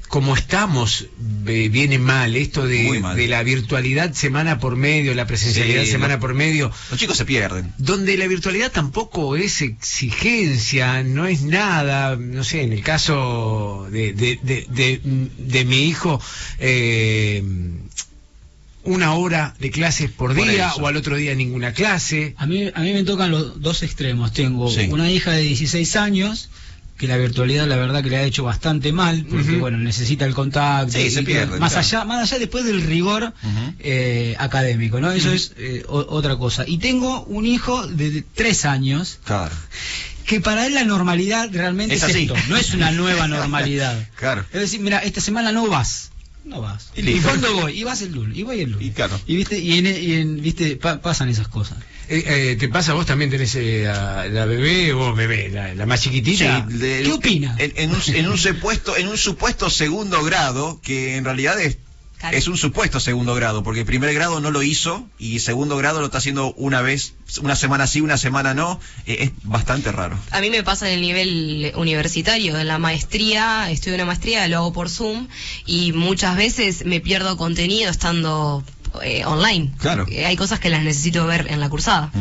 como 0.08 0.36
estamos, 0.36 1.08
eh, 1.48 1.70
viene 1.70 2.00
mal 2.00 2.36
esto 2.36 2.66
de, 2.66 2.84
Muy 2.84 3.00
mal. 3.00 3.16
de 3.18 3.28
la 3.28 3.44
virtualidad 3.44 4.14
semana 4.14 4.58
por 4.60 4.76
medio, 4.76 5.14
la 5.14 5.28
presencialidad 5.28 5.84
Sí, 5.84 5.92
semana 5.92 6.20
por 6.20 6.34
medio. 6.34 6.72
Los 6.90 7.00
chicos 7.00 7.18
se 7.18 7.26
pierden. 7.26 7.74
Donde 7.78 8.18
la 8.18 8.28
virtualidad 8.28 8.72
tampoco 8.72 9.36
es 9.36 9.62
exigencia, 9.62 11.04
no 11.04 11.26
es 11.28 11.42
nada, 11.42 12.16
no 12.16 12.44
sé, 12.44 12.62
en 12.64 12.74
el 12.74 12.84
caso 12.84 13.88
de, 13.92 14.14
de, 14.14 14.40
de, 14.42 14.66
de- 14.70 15.02
de 15.38 15.66
mi 15.66 15.84
hijo, 15.88 16.22
eh, 16.60 17.44
una 18.84 19.14
hora 19.16 19.54
de 19.60 19.70
clases 19.70 20.10
por 20.10 20.34
Por 20.34 20.48
día 20.50 20.70
eso. 20.70 20.82
o 20.82 20.88
al 20.88 20.96
otro 20.96 21.18
día 21.18 21.36
ninguna 21.36 21.74
clase. 21.74 22.34
A 22.38 22.46
mí, 22.46 22.72
a 22.74 22.80
mí 22.82 22.94
me 22.94 23.04
tocan 23.04 23.32
los 23.32 23.62
dos 23.62 23.84
extremos. 23.84 24.32
Tengo 24.32 24.72
Sí. 24.72 24.88
una 24.90 25.12
hija 25.12 25.32
de 25.34 25.42
16 25.42 25.98
años 25.98 26.50
que 26.98 27.07
la 27.07 27.18
virtualidad 27.18 27.68
la 27.68 27.76
verdad 27.76 28.03
que 28.03 28.10
le 28.10 28.18
ha 28.18 28.24
hecho 28.24 28.44
bastante 28.44 28.91
mal 28.91 29.26
porque 29.30 29.57
bueno 29.57 29.78
necesita 29.78 30.26
el 30.26 30.34
contacto 30.34 30.94
Sí, 30.94 31.02
y 31.02 31.10
se 31.11 31.24
pierden, 31.24 31.60
más 31.60 31.74
claro. 31.74 31.86
allá 31.88 32.06
más 32.06 32.24
allá 32.32 32.40
después 32.40 32.65
del 32.65 32.82
rigor 32.82 33.34
eh, 33.80 34.36
académico 34.40 34.99
no 34.99 35.11
eso 35.11 35.32
es 35.32 35.53
eh, 35.57 35.84
o- 35.88 36.06
otra 36.10 36.36
cosa. 36.38 36.64
Y 36.68 36.78
tengo 36.80 37.24
un 37.26 37.45
hijo 37.45 37.86
de 37.88 38.24
tres 38.34 38.65
años 38.65 39.19
Claro. 39.24 39.53
que 40.26 40.41
para 40.41 40.65
él 40.65 40.74
la 40.74 40.84
normalidad 40.84 41.49
realmente 41.52 41.95
Es 41.95 42.03
es, 42.03 42.15
esto 42.15 42.34
no 42.49 42.57
es 42.57 42.74
una 42.74 42.91
nueva 42.91 43.28
normalidad. 43.38 43.95
Claro. 44.15 44.44
es 44.52 44.60
decir 44.61 44.80
mira 44.80 44.99
esta 44.99 45.22
semana 45.22 45.52
no 45.52 45.68
vas 45.68 46.11
no 46.48 46.61
vas 46.61 46.90
Y 46.95 47.02
y, 47.02 47.03
listo. 47.03 47.28
cuándo 47.30 47.53
voy 47.53 47.80
y 47.80 47.84
vas 47.84 48.02
el 48.02 48.11
lunes 48.14 48.38
y 48.38 48.44
voy 48.44 48.61
el 48.61 48.72
lunes 48.72 48.88
Y 48.88 48.91
claro. 48.91 49.19
y 49.28 49.36
viste 49.36 49.60
y 49.60 49.78
en, 49.80 49.86
y 49.88 50.14
en- 50.15 50.41
viste 50.41 50.76
pa- 50.78 51.02
pasan 51.02 51.30
esas 51.30 51.48
cosas 51.48 51.78
Eh, 52.10 52.24
eh, 52.26 52.56
¿Te 52.57 52.69
pasa 52.69 52.94
vos 52.94 53.06
también 53.06 53.30
tenés 53.30 53.53
eh, 53.56 53.86
a 53.88 54.28
la 54.28 54.45
bebé 54.45 54.94
o 54.94 55.14
bebé, 55.14 55.49
la, 55.49 55.76
la 55.76 55.86
más 55.86 56.02
chiquitita? 56.02 56.65
Sí, 56.69 56.78
de- 56.78 57.03
¿Qué 57.03 57.11
opina? 57.11 57.56
En, 57.60 57.74
en 57.76 57.90
un, 57.91 58.02
en 58.15 58.28
un 58.30 58.38
supuesto, 58.38 58.95
en 58.95 59.10
un 59.10 59.18
supuesto 59.18 59.69
segundo 59.69 60.24
grado, 60.24 60.80
que 60.82 61.18
en 61.18 61.26
realidad 61.26 61.60
es, 61.60 61.78
es 62.31 62.48
un 62.48 62.57
supuesto 62.57 62.99
segundo 62.99 63.35
grado, 63.35 63.64
porque 63.64 63.85
primer 63.85 64.14
grado 64.14 64.39
no 64.39 64.52
lo 64.52 64.64
hizo 64.64 65.07
y 65.19 65.39
segundo 65.39 65.77
grado 65.77 65.99
lo 65.99 66.07
está 66.07 66.18
haciendo 66.18 66.53
una 66.53 66.81
vez, 66.81 67.14
una 67.41 67.56
semana 67.56 67.88
sí, 67.88 68.02
una 68.02 68.18
semana 68.18 68.53
no, 68.53 68.80
eh, 69.06 69.18
es 69.19 69.31
bastante 69.44 69.91
raro. 69.91 70.18
A 70.31 70.41
mí 70.41 70.49
me 70.49 70.64
pasa 70.64 70.88
en 70.88 70.95
el 70.95 71.02
nivel 71.02 71.73
universitario, 71.76 72.57
en 72.57 72.68
la 72.68 72.77
maestría, 72.80 73.69
estudio 73.69 73.95
una 73.95 74.06
maestría, 74.06 74.48
lo 74.48 74.57
hago 74.57 74.73
por 74.73 74.89
Zoom 74.89 75.27
y 75.65 75.94
muchas 75.94 76.35
veces 76.35 76.85
me 76.85 76.99
pierdo 76.99 77.38
contenido 77.38 77.91
estando 77.91 78.64
eh, 79.03 79.26
online. 79.26 79.72
Claro. 79.77 80.06
Eh, 80.10 80.26
Hay 80.26 80.35
cosas 80.35 80.60
que 80.60 80.69
las 80.69 80.84
necesito 80.84 81.26
ver 81.26 81.48
en 81.49 81.60
la 81.60 81.69
cursada. 81.69 82.11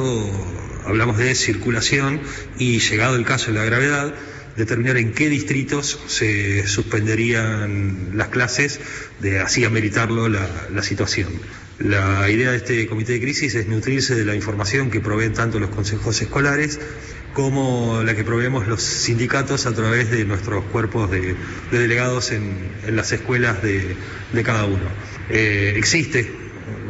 hablamos 0.85 1.17
de 1.17 1.33
circulación 1.33 2.21
y 2.59 2.77
llegado 2.77 3.15
el 3.15 3.25
caso 3.25 3.47
de 3.47 3.57
la 3.57 3.65
gravedad, 3.65 4.13
determinar 4.55 4.97
en 4.97 5.13
qué 5.13 5.29
distritos 5.29 5.99
se 6.05 6.67
suspenderían 6.67 8.11
las 8.13 8.27
clases, 8.27 8.79
de 9.19 9.39
así 9.39 9.65
ameritarlo 9.65 10.29
la, 10.29 10.47
la 10.71 10.83
situación. 10.83 11.29
La 11.79 12.29
idea 12.29 12.51
de 12.51 12.57
este 12.57 12.85
comité 12.85 13.13
de 13.13 13.21
crisis 13.21 13.55
es 13.55 13.67
nutrirse 13.67 14.13
de 14.13 14.25
la 14.25 14.35
información 14.35 14.91
que 14.91 15.01
proveen 15.01 15.33
tanto 15.33 15.59
los 15.59 15.71
consejos 15.71 16.21
escolares 16.21 16.79
como 17.35 18.01
la 18.01 18.15
que 18.15 18.23
proveemos 18.23 18.65
los 18.65 18.81
sindicatos 18.81 19.65
a 19.65 19.73
través 19.73 20.09
de 20.09 20.23
nuestros 20.23 20.63
cuerpos 20.71 21.11
de, 21.11 21.35
de 21.69 21.79
delegados 21.79 22.31
en, 22.31 22.71
en 22.87 22.95
las 22.95 23.11
escuelas 23.11 23.61
de, 23.61 23.95
de 24.31 24.43
cada 24.43 24.63
uno. 24.63 24.87
Eh, 25.29 25.73
existe 25.75 26.31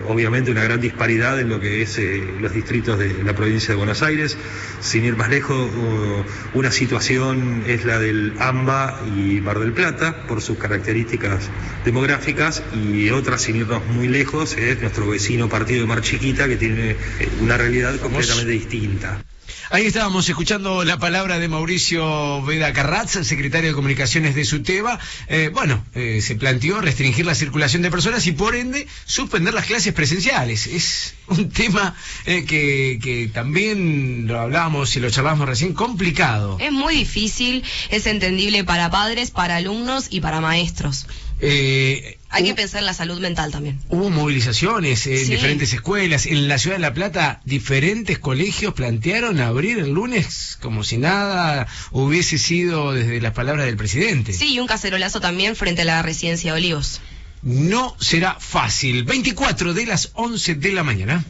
obviamente 0.08 0.52
una 0.52 0.64
gran 0.64 0.80
disparidad 0.80 1.40
en 1.40 1.50
lo 1.50 1.60
que 1.60 1.82
es 1.82 1.98
eh, 1.98 2.24
los 2.40 2.54
distritos 2.54 3.00
de 3.00 3.24
la 3.24 3.34
provincia 3.34 3.70
de 3.70 3.76
Buenos 3.76 4.04
Aires. 4.04 4.38
Sin 4.82 5.04
ir 5.04 5.16
más 5.16 5.30
lejos, 5.30 5.58
uh, 5.58 6.58
una 6.58 6.72
situación 6.72 7.64
es 7.66 7.84
la 7.84 7.98
del 7.98 8.34
AMBA 8.40 9.02
y 9.18 9.42
Mar 9.42 9.60
del 9.60 9.74
Plata 9.74 10.28
por 10.28 10.42
sus 10.42 10.60
características 10.60 11.50
demográficas 11.84 12.62
y 12.76 13.10
otra, 13.10 13.40
sin 13.40 13.56
irnos 13.56 13.84
muy 13.88 14.08
lejos, 14.08 14.56
es 14.58 14.80
nuestro 14.80 15.10
vecino 15.10 15.50
partido 15.50 15.82
de 15.82 15.88
Mar 15.88 16.02
Chiquita 16.02 16.48
que 16.48 16.58
tiene 16.58 16.92
eh, 16.92 16.98
una 17.42 17.58
realidad 17.58 17.96
completamente 18.00 18.52
distinta. 18.52 19.24
Ahí 19.72 19.88
estábamos 19.88 20.30
escuchando 20.30 20.84
la 20.84 21.00
palabra 21.00 21.40
de 21.40 21.48
Mauricio 21.48 22.44
Veda 22.44 22.72
Carratz, 22.72 23.18
secretario 23.26 23.70
de 23.70 23.76
Comunicaciones 23.76 24.36
de 24.36 24.46
SUTEBA. 24.46 25.00
Eh, 25.28 25.50
bueno, 25.52 25.84
eh, 25.96 26.22
se 26.22 26.36
planteó 26.36 26.82
restringir 26.82 27.26
la 27.26 27.34
circulación 27.34 27.82
de 27.82 27.90
personas 27.90 28.28
y 28.28 28.32
por 28.32 28.56
ende 28.56 28.88
suspender 29.06 29.56
las 29.56 29.66
clases 29.66 29.92
presenciales. 29.94 30.68
Es 30.68 31.16
un 31.28 31.50
tema 31.50 31.96
eh, 32.26 32.46
que, 32.46 33.00
que 33.02 33.28
también 33.34 34.28
lo 34.28 34.40
hablábamos 34.40 34.96
y 34.96 35.00
lo 35.00 35.10
charlábamos 35.10 35.50
recién, 35.50 35.74
complicado. 35.74 36.58
Es 36.60 36.72
muy 36.72 36.96
difícil, 36.96 37.64
es 37.90 38.06
entendible 38.06 38.64
para 38.66 38.92
padres, 38.92 39.32
para 39.32 39.56
alumnos 39.56 40.08
y 40.12 40.22
para 40.22 40.42
maestros. 40.42 41.08
Eh, 41.42 42.18
Hay 42.30 42.44
que 42.44 42.54
pensar 42.54 42.80
en 42.80 42.86
la 42.86 42.94
salud 42.94 43.20
mental 43.20 43.52
también. 43.52 43.80
Hubo 43.90 44.10
movilizaciones 44.10 45.06
en 45.08 45.18
Sí. 45.26 45.32
diferentes 45.32 45.72
escuelas. 45.74 46.26
En 46.26 46.48
la 46.48 46.58
ciudad 46.58 46.76
de 46.78 46.82
La 46.82 46.94
Plata, 46.94 47.42
diferentes 47.46 48.20
colegios 48.20 48.74
plantearon 48.74 49.40
abrir 49.40 49.80
el 49.80 49.92
lunes 49.92 50.58
como 50.62 50.84
si 50.84 50.98
nada 50.98 51.68
hubiese 51.92 52.38
sido 52.38 52.94
desde 52.94 53.22
las 53.22 53.34
palabras 53.34 53.66
del 53.66 53.78
presidente. 53.78 54.34
Sí, 54.34 54.54
y 54.54 54.60
un 54.60 54.68
cacerolazo 54.68 55.20
también 55.22 55.56
frente 55.56 55.84
a 55.84 55.86
la 55.86 56.02
residencia 56.02 56.52
de 56.54 56.58
Olivos. 56.60 57.02
No 57.42 57.96
será 58.00 58.38
fácil. 58.40 59.04
24 59.04 59.74
de 59.74 59.86
las 59.86 60.12
11 60.16 60.56
de 60.56 60.72
la 60.72 60.84
mañana. 60.84 61.24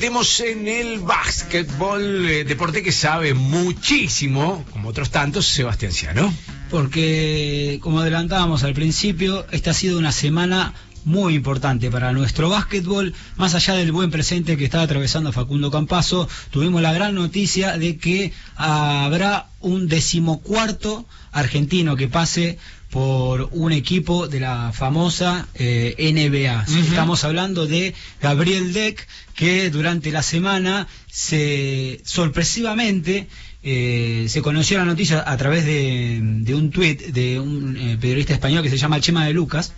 Metemos 0.00 0.40
en 0.40 0.66
el 0.66 1.00
básquetbol, 1.00 2.26
eh, 2.26 2.44
deporte 2.44 2.82
que 2.82 2.90
sabe 2.90 3.34
muchísimo, 3.34 4.64
como 4.72 4.88
otros 4.88 5.10
tantos, 5.10 5.44
Sebastián 5.44 5.92
Ciano. 5.92 6.32
Porque, 6.70 7.78
como 7.82 8.00
adelantábamos 8.00 8.64
al 8.64 8.72
principio, 8.72 9.44
esta 9.50 9.72
ha 9.72 9.74
sido 9.74 9.98
una 9.98 10.10
semana 10.10 10.72
muy 11.04 11.34
importante 11.34 11.90
para 11.90 12.14
nuestro 12.14 12.48
básquetbol, 12.48 13.12
más 13.36 13.54
allá 13.54 13.74
del 13.74 13.92
buen 13.92 14.10
presente 14.10 14.56
que 14.56 14.64
está 14.64 14.80
atravesando 14.80 15.32
Facundo 15.32 15.70
Campazo, 15.70 16.30
tuvimos 16.50 16.80
la 16.80 16.94
gran 16.94 17.14
noticia 17.14 17.76
de 17.76 17.98
que 17.98 18.32
habrá 18.56 19.50
un 19.60 19.86
decimocuarto 19.86 21.06
argentino 21.30 21.96
que 21.96 22.08
pase 22.08 22.58
por 22.90 23.48
un 23.52 23.72
equipo 23.72 24.26
de 24.28 24.40
la 24.40 24.72
famosa 24.72 25.46
eh, 25.54 25.94
NBA. 26.12 26.64
Estamos 26.88 27.24
hablando 27.24 27.66
de 27.66 27.94
Gabriel 28.20 28.72
Deck, 28.72 29.06
que 29.34 29.70
durante 29.70 30.10
la 30.10 30.22
semana 30.22 30.88
se 31.10 32.00
sorpresivamente 32.04 33.28
eh, 33.62 34.24
se 34.30 34.40
conoció 34.40 34.78
la 34.78 34.86
noticia 34.86 35.22
a 35.26 35.36
través 35.36 35.66
de, 35.66 36.18
de 36.22 36.54
un 36.54 36.70
tuit 36.70 36.98
de 37.08 37.38
un 37.38 37.76
eh, 37.76 37.98
periodista 38.00 38.32
español 38.32 38.62
que 38.62 38.70
se 38.70 38.78
llama 38.78 39.00
Chema 39.00 39.26
de 39.26 39.34
Lucas. 39.34 39.74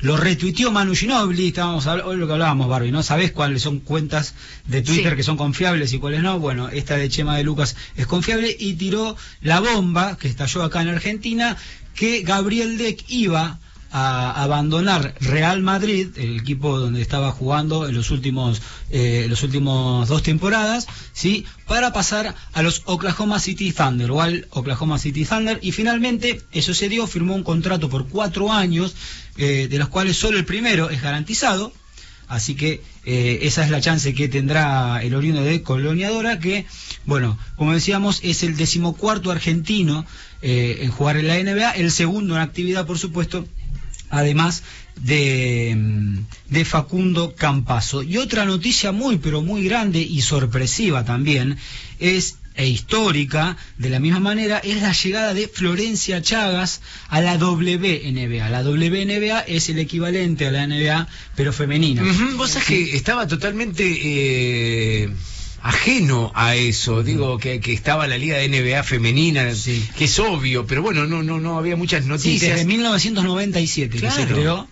Lo 0.00 0.16
retuiteó 0.16 0.72
Manu 0.72 0.94
Ginobili, 0.96 1.48
estábamos 1.48 1.86
hoy 1.86 2.16
lo 2.16 2.26
que 2.26 2.32
hablábamos, 2.32 2.68
Barbie, 2.68 2.90
¿no? 2.90 3.02
¿Sabés 3.02 3.32
cuáles 3.32 3.62
son 3.62 3.80
cuentas 3.80 4.34
de 4.66 4.80
Twitter 4.82 5.10
Sí. 5.12 5.16
que 5.16 5.22
son 5.22 5.36
confiables 5.36 5.92
y 5.92 5.98
cuáles 5.98 6.22
no? 6.22 6.38
Bueno, 6.40 6.68
esta 6.70 6.96
de 6.96 7.08
Chema 7.10 7.36
de 7.36 7.44
Lucas 7.44 7.76
es 7.96 8.06
confiable 8.06 8.56
y 8.58 8.72
tiró 8.74 9.14
la 9.42 9.60
bomba 9.60 10.16
que 10.16 10.26
estalló 10.26 10.62
acá 10.64 10.80
en 10.82 10.88
Argentina 10.88 11.56
que 11.94 12.22
Gabriel 12.22 12.78
Deck 12.78 13.04
iba 13.08 13.58
a 13.92 14.42
abandonar 14.42 15.16
Real 15.20 15.62
Madrid, 15.62 16.10
el 16.16 16.38
equipo 16.38 16.78
donde 16.78 17.02
estaba 17.02 17.32
jugando 17.32 17.88
en 17.88 17.94
los 17.96 18.12
últimos 18.12 18.62
eh, 18.90 19.26
los 19.28 19.42
últimos 19.42 20.08
dos 20.08 20.22
temporadas, 20.22 20.86
sí, 21.12 21.44
para 21.66 21.92
pasar 21.92 22.34
a 22.52 22.62
los 22.62 22.82
Oklahoma 22.84 23.40
City 23.40 23.72
Thunder 23.72 24.10
o 24.12 24.22
al 24.22 24.46
Oklahoma 24.50 24.98
City 24.98 25.24
Thunder. 25.24 25.58
Y 25.62 25.72
finalmente 25.72 26.40
eso 26.52 26.72
se 26.72 26.88
dio, 26.88 27.06
firmó 27.06 27.34
un 27.34 27.42
contrato 27.42 27.88
por 27.88 28.08
cuatro 28.08 28.52
años, 28.52 28.94
eh, 29.36 29.66
de 29.68 29.78
los 29.78 29.88
cuales 29.88 30.16
solo 30.16 30.38
el 30.38 30.44
primero 30.44 30.90
es 30.90 31.02
garantizado, 31.02 31.72
Así 32.30 32.54
que 32.54 32.80
eh, 33.04 33.40
esa 33.42 33.64
es 33.64 33.70
la 33.70 33.80
chance 33.80 34.14
que 34.14 34.28
tendrá 34.28 35.02
el 35.02 35.14
oriundo 35.14 35.42
de 35.42 35.62
Coloniadora, 35.62 36.38
que, 36.38 36.66
bueno, 37.06 37.38
como 37.56 37.72
decíamos, 37.72 38.20
es 38.22 38.42
el 38.42 38.56
decimocuarto 38.56 39.30
argentino 39.30 40.04
eh, 40.42 40.80
en 40.82 40.90
jugar 40.90 41.16
en 41.16 41.28
la 41.28 41.38
NBA, 41.38 41.70
el 41.72 41.90
segundo 41.90 42.34
en 42.34 42.42
actividad, 42.42 42.86
por 42.86 42.98
supuesto, 42.98 43.46
además 44.10 44.62
de, 44.96 45.74
mm, 45.76 46.18
de 46.48 46.64
Facundo 46.64 47.34
Campazo. 47.34 48.02
Y 48.02 48.18
otra 48.18 48.44
noticia 48.44 48.92
muy, 48.92 49.16
pero 49.18 49.40
muy 49.40 49.64
grande 49.64 50.00
y 50.00 50.20
sorpresiva 50.20 51.04
también 51.04 51.56
es 51.98 52.36
e 52.60 52.68
histórica, 52.68 53.56
de 53.78 53.88
la 53.90 53.98
misma 54.00 54.20
manera, 54.20 54.58
es 54.58 54.82
la 54.82 54.92
llegada 54.92 55.32
de 55.34 55.48
Florencia 55.48 56.20
Chagas 56.22 56.80
a 57.08 57.20
la 57.20 57.36
WNBA. 57.36 58.48
La 58.50 58.62
WNBA 58.62 59.40
es 59.40 59.68
el 59.70 59.78
equivalente 59.78 60.46
a 60.46 60.50
la 60.50 60.66
NBA, 60.66 61.08
pero 61.36 61.52
femenina. 61.52 62.02
Ujú, 62.02 62.36
Vos 62.36 62.50
sabés 62.50 62.68
que 62.68 62.96
estaba 62.96 63.26
totalmente 63.26 63.84
eh, 63.84 65.10
ajeno 65.62 66.32
a 66.34 66.54
eso. 66.56 67.02
Digo 67.02 67.38
que, 67.38 67.60
que 67.60 67.72
estaba 67.72 68.06
la 68.06 68.18
liga 68.18 68.36
de 68.38 68.48
NBA 68.48 68.82
femenina, 68.82 69.50
que 69.96 70.04
es 70.04 70.18
obvio, 70.18 70.66
pero 70.66 70.82
bueno, 70.82 71.06
no, 71.06 71.22
no, 71.22 71.40
no 71.40 71.58
había 71.58 71.76
muchas 71.76 72.02
Sí, 72.04 72.08
noticias. 72.08 72.52
desde 72.52 72.66
1997 72.66 73.98
que 73.98 74.10
se 74.10 74.16
Claro. 74.16 74.34
creó. 74.34 74.68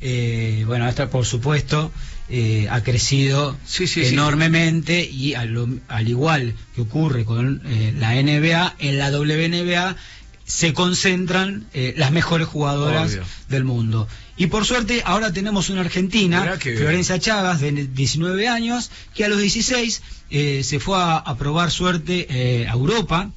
Eh, 0.00 0.64
bueno, 0.66 0.86
esta 0.88 1.08
por 1.08 1.24
supuesto 1.24 1.90
eh, 2.28 2.66
ha 2.70 2.82
crecido 2.82 3.56
sí, 3.64 3.86
sí. 3.86 4.04
enormemente 4.06 5.04
y 5.04 5.34
al, 5.34 5.80
igual 6.06 6.54
que 6.74 6.80
ocurre 6.82 7.24
con 7.24 7.62
eh, 7.66 7.94
la 7.98 8.14
NBA, 8.14 8.74
en 8.78 8.98
la 8.98 9.10
WNBA 9.10 9.96
se 10.44 10.72
concentran 10.72 11.66
eh, 11.74 11.94
las 11.96 12.12
mejores 12.12 12.46
jugadoras 12.46 13.12
Obvio. 13.12 13.24
del 13.48 13.64
mundo. 13.64 14.06
Y 14.36 14.46
por 14.46 14.64
suerte 14.64 15.02
ahora 15.04 15.32
tenemos 15.32 15.70
una 15.70 15.80
argentina, 15.80 16.56
que. 16.58 16.76
Florencia 16.76 17.18
Chagas, 17.18 17.60
de 17.60 17.72
19 17.72 18.46
años, 18.48 18.90
que 19.14 19.24
a 19.24 19.28
los 19.28 19.40
16 19.40 20.02
eh, 20.30 20.62
se 20.62 20.78
fue 20.78 20.98
a, 20.98 21.16
a 21.16 21.36
probar 21.36 21.70
suerte 21.70 22.66
a 22.68 22.72
Europa. 22.72 23.30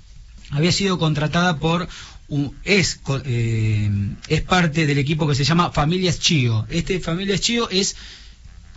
Había 0.52 0.72
sido 0.72 0.99
contratada 0.99 1.57
por 1.57 1.88
un- 2.28 2.56
es, 2.64 2.99
eh, 3.26 3.90
es 4.28 4.41
parte 4.44 4.86
del 4.86 4.98
equipo 4.99 5.28
que 5.28 5.34
se 5.36 5.44
llama 5.45 5.72
Familias 5.72 6.20
Chio. 6.20 6.68
Este 6.70 6.99
Familias 6.99 7.41
Chio 7.41 7.70
es 7.72 7.95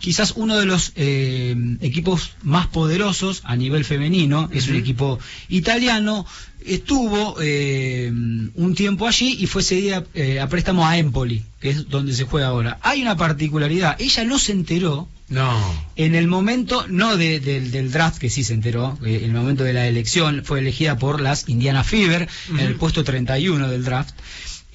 quizás 0.03 0.33
uno 0.35 0.57
de 0.57 0.65
los 0.65 0.91
eh, 0.97 1.55
equipos 1.79 2.31
más 2.43 2.67
poderosos 2.67 3.39
a 3.45 3.55
nivel 3.55 3.85
femenino, 3.85 4.49
es 4.51 4.67
un 4.67 4.75
equipo 4.75 5.17
italiano, 5.47 6.25
estuvo 6.65 7.37
eh, 7.41 8.09
un 8.11 8.75
tiempo 8.75 9.07
allí 9.07 9.37
y 9.39 9.47
fue 9.47 9.63
cedida 9.63 10.03
eh, 10.13 10.41
a 10.41 10.49
préstamo 10.49 10.85
a 10.85 10.97
Empoli, 10.97 11.43
que 11.61 11.69
es 11.69 11.87
donde 11.89 12.13
se 12.13 12.25
juega 12.25 12.47
ahora. 12.47 12.79
Hay 12.81 13.01
una 13.01 13.15
particularidad, 13.15 13.95
ella 13.97 14.25
no 14.25 14.39
se 14.39 14.51
enteró 14.51 15.07
No. 15.29 15.57
en 15.95 16.15
el 16.15 16.27
momento, 16.27 16.85
no 16.89 17.15
de- 17.15 17.39
del- 17.39 17.71
del 17.71 17.89
draft, 17.89 18.17
que 18.17 18.29
sí 18.29 18.43
se 18.43 18.53
enteró, 18.55 18.97
eh, 19.05 19.19
en 19.23 19.29
el 19.31 19.37
momento 19.37 19.63
de 19.63 19.71
la 19.71 19.87
elección, 19.87 20.41
fue 20.43 20.59
elegida 20.59 20.97
por 20.97 21.21
las 21.21 21.47
Indiana 21.47 21.85
Fever, 21.85 22.27
en 22.49 22.59
el 22.59 22.75
puesto 22.75 23.05
31 23.05 23.69
del 23.69 23.85
draft, 23.85 24.13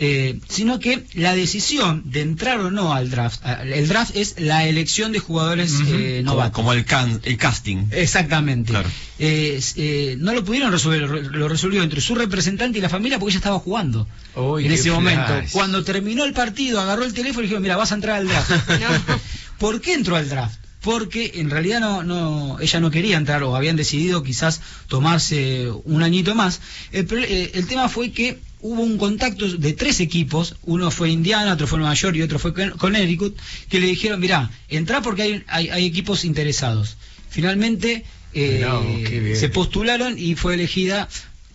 eh, 0.00 0.38
sino 0.48 0.78
que 0.78 1.04
la 1.14 1.34
decisión 1.34 2.02
de 2.06 2.20
entrar 2.20 2.60
o 2.60 2.70
no 2.70 2.92
al 2.94 3.10
draft, 3.10 3.40
el 3.64 3.88
draft 3.88 4.14
es 4.16 4.36
la 4.38 4.66
elección 4.66 5.10
de 5.12 5.18
jugadores 5.18 5.72
Ujú. 5.72 5.84
eh, 5.92 6.22
Como- 6.24 6.34
novatos. 6.36 6.52
Como 6.54 6.72
el, 6.72 6.84
can- 6.84 7.20
el 7.24 7.36
casting. 7.36 7.86
Exactamente. 7.90 8.70
Claro. 8.70 8.88
Eh, 9.18 10.16
no 10.20 10.32
lo 10.34 10.44
pudieron 10.44 10.70
resolver, 10.70 11.00
lo 11.00 11.08
re- 11.08 11.22
lo 11.24 11.48
resolvió 11.48 11.82
entre 11.82 12.00
su 12.00 12.14
representante 12.14 12.78
y 12.78 12.80
la 12.80 12.88
familia 12.88 13.18
porque 13.18 13.30
ella 13.32 13.38
estaba 13.38 13.58
jugando 13.58 14.06
en 14.36 14.70
ese 14.72 14.90
momento. 14.92 15.26
flash. 15.26 15.50
Cuando 15.50 15.82
terminó 15.84 16.24
el 16.24 16.32
partido, 16.32 16.80
agarró 16.80 17.04
el 17.04 17.12
teléfono 17.14 17.44
y 17.44 17.48
dijo, 17.48 17.60
mira, 17.60 17.76
vas 17.76 17.90
a 17.92 17.96
entrar 17.96 18.16
al 18.18 18.28
draft. 18.28 18.50
¿Por 19.58 19.80
qué 19.80 19.94
entró 19.94 20.14
al 20.16 20.28
draft? 20.28 20.58
Porque 20.80 21.32
en 21.34 21.50
realidad 21.50 21.80
no, 21.80 22.04
no, 22.04 22.60
ella 22.60 22.78
no 22.78 22.90
quería 22.92 23.16
entrar 23.16 23.42
o 23.42 23.56
habían 23.56 23.74
decidido 23.74 24.22
quizás 24.22 24.60
tomarse 24.86 25.68
un 25.84 26.02
añito 26.04 26.36
más. 26.36 26.60
El 26.92 27.66
tema 27.66 27.88
fue 27.88 28.12
que 28.12 28.38
hubo 28.60 28.82
un 28.82 28.98
contacto 28.98 29.46
de 29.48 29.72
tres 29.72 30.00
equipos, 30.00 30.56
uno 30.62 30.90
fue 30.90 31.10
Indiana, 31.10 31.52
otro 31.52 31.66
fue 31.66 31.78
Nueva 31.78 31.94
York 31.94 32.16
y 32.16 32.22
otro 32.22 32.38
fue 32.38 32.52
Con- 32.54 32.70
Connecticut, 32.72 33.36
que 33.68 33.80
le 33.80 33.86
dijeron, 33.86 34.20
mira, 34.20 34.50
entra 34.68 35.00
porque 35.02 35.22
hay, 35.22 35.44
hay, 35.46 35.68
hay 35.70 35.86
equipos 35.86 36.24
interesados. 36.24 36.96
Finalmente 37.30 38.04
eh, 38.34 38.58
Mirá 38.58 39.36
se 39.38 39.48
postularon 39.48 40.18
y 40.18 40.34
fue 40.34 40.54
elegida. 40.54 41.08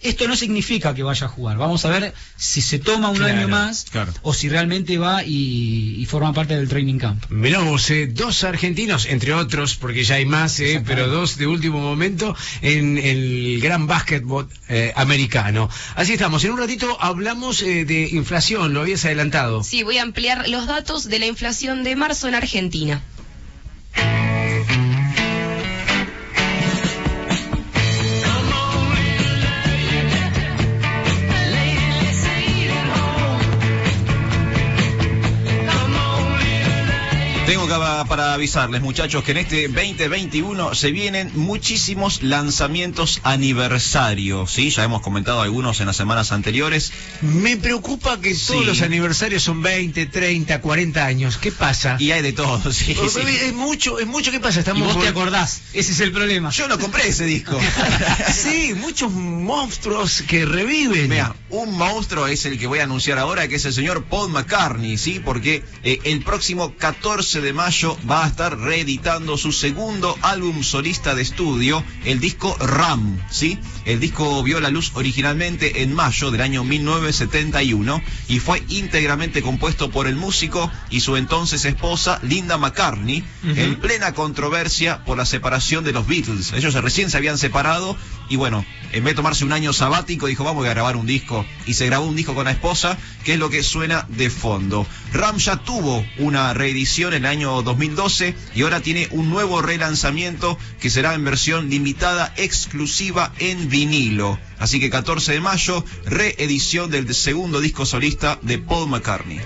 Esto 0.03 0.27
no 0.27 0.35
significa 0.35 0.93
que 0.93 1.03
vaya 1.03 1.25
a 1.27 1.29
jugar. 1.29 1.57
Vamos 1.57 1.85
a 1.85 1.89
ver 1.89 2.13
si 2.37 2.61
se 2.61 2.79
toma 2.79 3.09
un 3.09 3.17
Claro, 3.17 3.37
año 3.37 3.47
más 3.47 3.85
claro. 3.89 4.11
o 4.21 4.33
si 4.33 4.49
realmente 4.49 4.97
va 4.97 5.23
y, 5.23 5.95
y 5.99 6.05
forma 6.05 6.33
parte 6.33 6.55
del 6.55 6.67
training 6.67 6.97
camp. 6.99 7.23
Mirá 7.29 7.59
vos, 7.59 7.89
eh, 7.89 8.07
dos 8.07 8.43
argentinos, 8.43 9.05
entre 9.05 9.33
otros, 9.33 9.75
porque 9.75 10.03
ya 10.03 10.15
hay 10.15 10.25
más, 10.25 10.59
eh, 10.59 10.83
pero 10.85 11.07
dos 11.07 11.37
de 11.37 11.47
último 11.47 11.79
momento 11.79 12.35
en 12.61 12.97
el 12.97 13.59
gran 13.61 13.87
básquetbol 13.87 14.47
eh, 14.69 14.91
americano. 14.95 15.69
Así 15.95 16.13
estamos. 16.13 16.43
En 16.43 16.51
un 16.51 16.59
ratito 16.59 16.97
hablamos 17.01 17.61
eh, 17.61 17.85
de 17.85 18.09
inflación, 18.09 18.73
lo 18.73 18.81
habías 18.81 19.05
adelantado. 19.05 19.63
Sí, 19.63 19.83
voy 19.83 19.97
a 19.99 20.03
ampliar 20.03 20.47
los 20.49 20.67
datos 20.67 21.05
de 21.09 21.19
la 21.19 21.25
inflación 21.27 21.83
de 21.83 21.95
marzo 21.95 22.27
en 22.27 22.35
Argentina. 22.35 23.01
Para 38.07 38.33
avisarles, 38.33 38.81
muchachos, 38.81 39.23
que 39.23 39.31
en 39.31 39.37
este 39.37 39.67
2021 39.67 40.75
se 40.75 40.91
vienen 40.91 41.31
muchísimos 41.35 42.21
lanzamientos 42.21 43.19
aniversarios, 43.23 44.51
¿sí? 44.51 44.69
Ya 44.69 44.83
hemos 44.83 45.01
comentado 45.01 45.41
algunos 45.41 45.79
en 45.79 45.87
las 45.87 45.95
semanas 45.95 46.31
anteriores. 46.31 46.91
Me 47.21 47.57
preocupa 47.57 48.19
que 48.19 48.33
todos 48.35 48.59
Sí. 48.61 48.65
los 48.65 48.81
aniversarios 48.81 49.41
son 49.43 49.61
20, 49.61 50.05
30, 50.07 50.61
40 50.61 51.05
años. 51.05 51.37
¿Qué 51.37 51.51
pasa? 51.51 51.95
Y 51.99 52.11
hay 52.11 52.21
de 52.21 52.33
todo, 52.33 52.71
sí. 52.73 52.93
Sí. 52.95 53.19
Es 53.41 53.53
mucho, 53.53 53.99
es 53.99 54.05
mucho. 54.07 54.31
¿Qué 54.31 54.39
pasa? 54.39 54.59
Y 54.59 54.59
Estamos 54.59 54.93
vos 54.93 55.01
te 55.03 55.09
acordás, 55.09 55.61
ese 55.73 55.91
es 55.93 55.99
el 56.01 56.11
problema. 56.11 56.49
Yo 56.51 56.67
no 56.67 56.77
compré 56.77 57.07
ese 57.07 57.25
disco. 57.25 57.59
sí, 58.33 58.73
muchos 58.75 59.11
monstruos 59.11 60.23
que 60.27 60.45
reviven. 60.45 61.09
Mira, 61.09 61.35
un 61.49 61.77
monstruo 61.77 62.27
es 62.27 62.45
el 62.45 62.59
que 62.59 62.67
voy 62.67 62.79
a 62.79 62.83
anunciar 62.83 63.17
ahora, 63.17 63.47
que 63.47 63.55
es 63.55 63.65
el 63.65 63.73
señor 63.73 64.03
Paul 64.05 64.31
McCartney, 64.31 64.97
¿sí? 64.97 65.19
Porque 65.23 65.63
eh, 65.83 65.99
el 66.03 66.23
próximo 66.23 66.75
14 66.75 67.41
de 67.41 67.53
mayo 67.53 67.92
va 68.09 68.25
a 68.25 68.27
estar 68.27 68.57
reeditando 68.57 69.37
su 69.37 69.51
segundo 69.51 70.17
álbum 70.21 70.63
solista 70.63 71.15
de 71.15 71.21
estudio, 71.21 71.83
el 72.05 72.19
disco 72.19 72.55
Ram, 72.59 73.19
¿sí? 73.29 73.59
El 73.85 73.99
disco 73.99 74.41
vio 74.43 74.59
la 74.59 74.69
luz 74.69 74.91
originalmente 74.95 75.81
en 75.83 75.93
mayo 75.93 76.31
del 76.31 76.41
año 76.41 76.63
1971 76.63 78.01
y 78.27 78.39
fue 78.39 78.63
íntegramente 78.69 79.41
compuesto 79.41 79.91
por 79.91 80.07
el 80.07 80.15
músico 80.15 80.71
y 80.89 81.01
su 81.01 81.17
entonces 81.17 81.65
esposa 81.65 82.19
Linda 82.23 82.57
McCartney, 82.57 83.23
en 83.43 83.79
plena 83.79 84.13
controversia 84.13 85.03
por 85.03 85.17
la 85.17 85.25
separación 85.25 85.83
de 85.83 85.91
los 85.91 86.07
Beatles. 86.07 86.53
Ellos 86.53 86.73
recién 86.75 87.09
se 87.09 87.17
habían 87.17 87.37
separado 87.37 87.97
y 88.29 88.35
bueno, 88.35 88.65
en 88.93 89.03
vez 89.03 89.13
de 89.13 89.15
tomarse 89.15 89.43
un 89.43 89.53
año 89.53 89.73
sabático, 89.73 90.27
dijo 90.27 90.43
vamos 90.43 90.65
a 90.65 90.69
grabar 90.69 90.95
un 90.95 91.05
disco 91.05 91.45
y 91.65 91.73
se 91.73 91.87
grabó 91.87 92.05
un 92.05 92.15
disco 92.15 92.35
con 92.35 92.45
la 92.45 92.51
esposa, 92.51 92.97
que 93.23 93.33
es 93.33 93.39
lo 93.39 93.49
que 93.49 93.63
suena 93.63 94.05
de 94.09 94.29
fondo. 94.29 94.85
Ram 95.11 95.37
ya 95.37 95.57
tuvo 95.57 96.05
una 96.19 96.53
reedición 96.53 97.13
en 97.13 97.25
el 97.25 97.31
año 97.31 97.61
2012 97.63 98.35
y 98.55 98.61
ahora 98.61 98.81
tiene 98.81 99.07
un 99.11 99.29
nuevo 99.29 99.61
relanzamiento 99.61 100.57
que 100.79 100.89
será 100.89 101.15
en 101.15 101.23
versión 101.25 101.69
limitada 101.69 102.33
exclusiva 102.37 103.33
en 103.39 103.69
vinilo. 103.69 104.39
Así 104.59 104.79
que 104.79 104.89
14 104.89 105.33
de 105.33 105.41
mayo, 105.41 105.83
reedición 106.05 106.91
del 106.91 107.13
segundo 107.13 107.59
disco 107.59 107.85
solista 107.85 108.39
de 108.43 108.59
Paul 108.59 108.89
McCartney. 108.89 109.41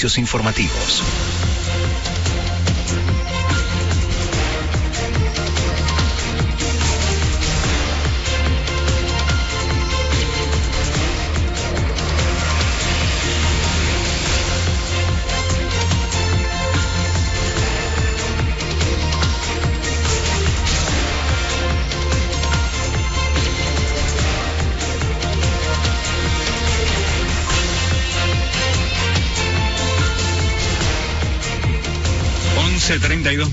Servicios 0.00 0.16
informativos. 0.16 1.02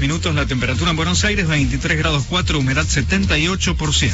Minutos, 0.07 0.33
la 0.35 0.45
temperatura 0.45 0.91
en 0.91 0.95
Buenos 0.95 1.25
Aires 1.25 1.49
23 1.49 1.97
grados 1.97 2.23
4, 2.29 2.59
humedad 2.59 2.85
78%. 2.85 4.13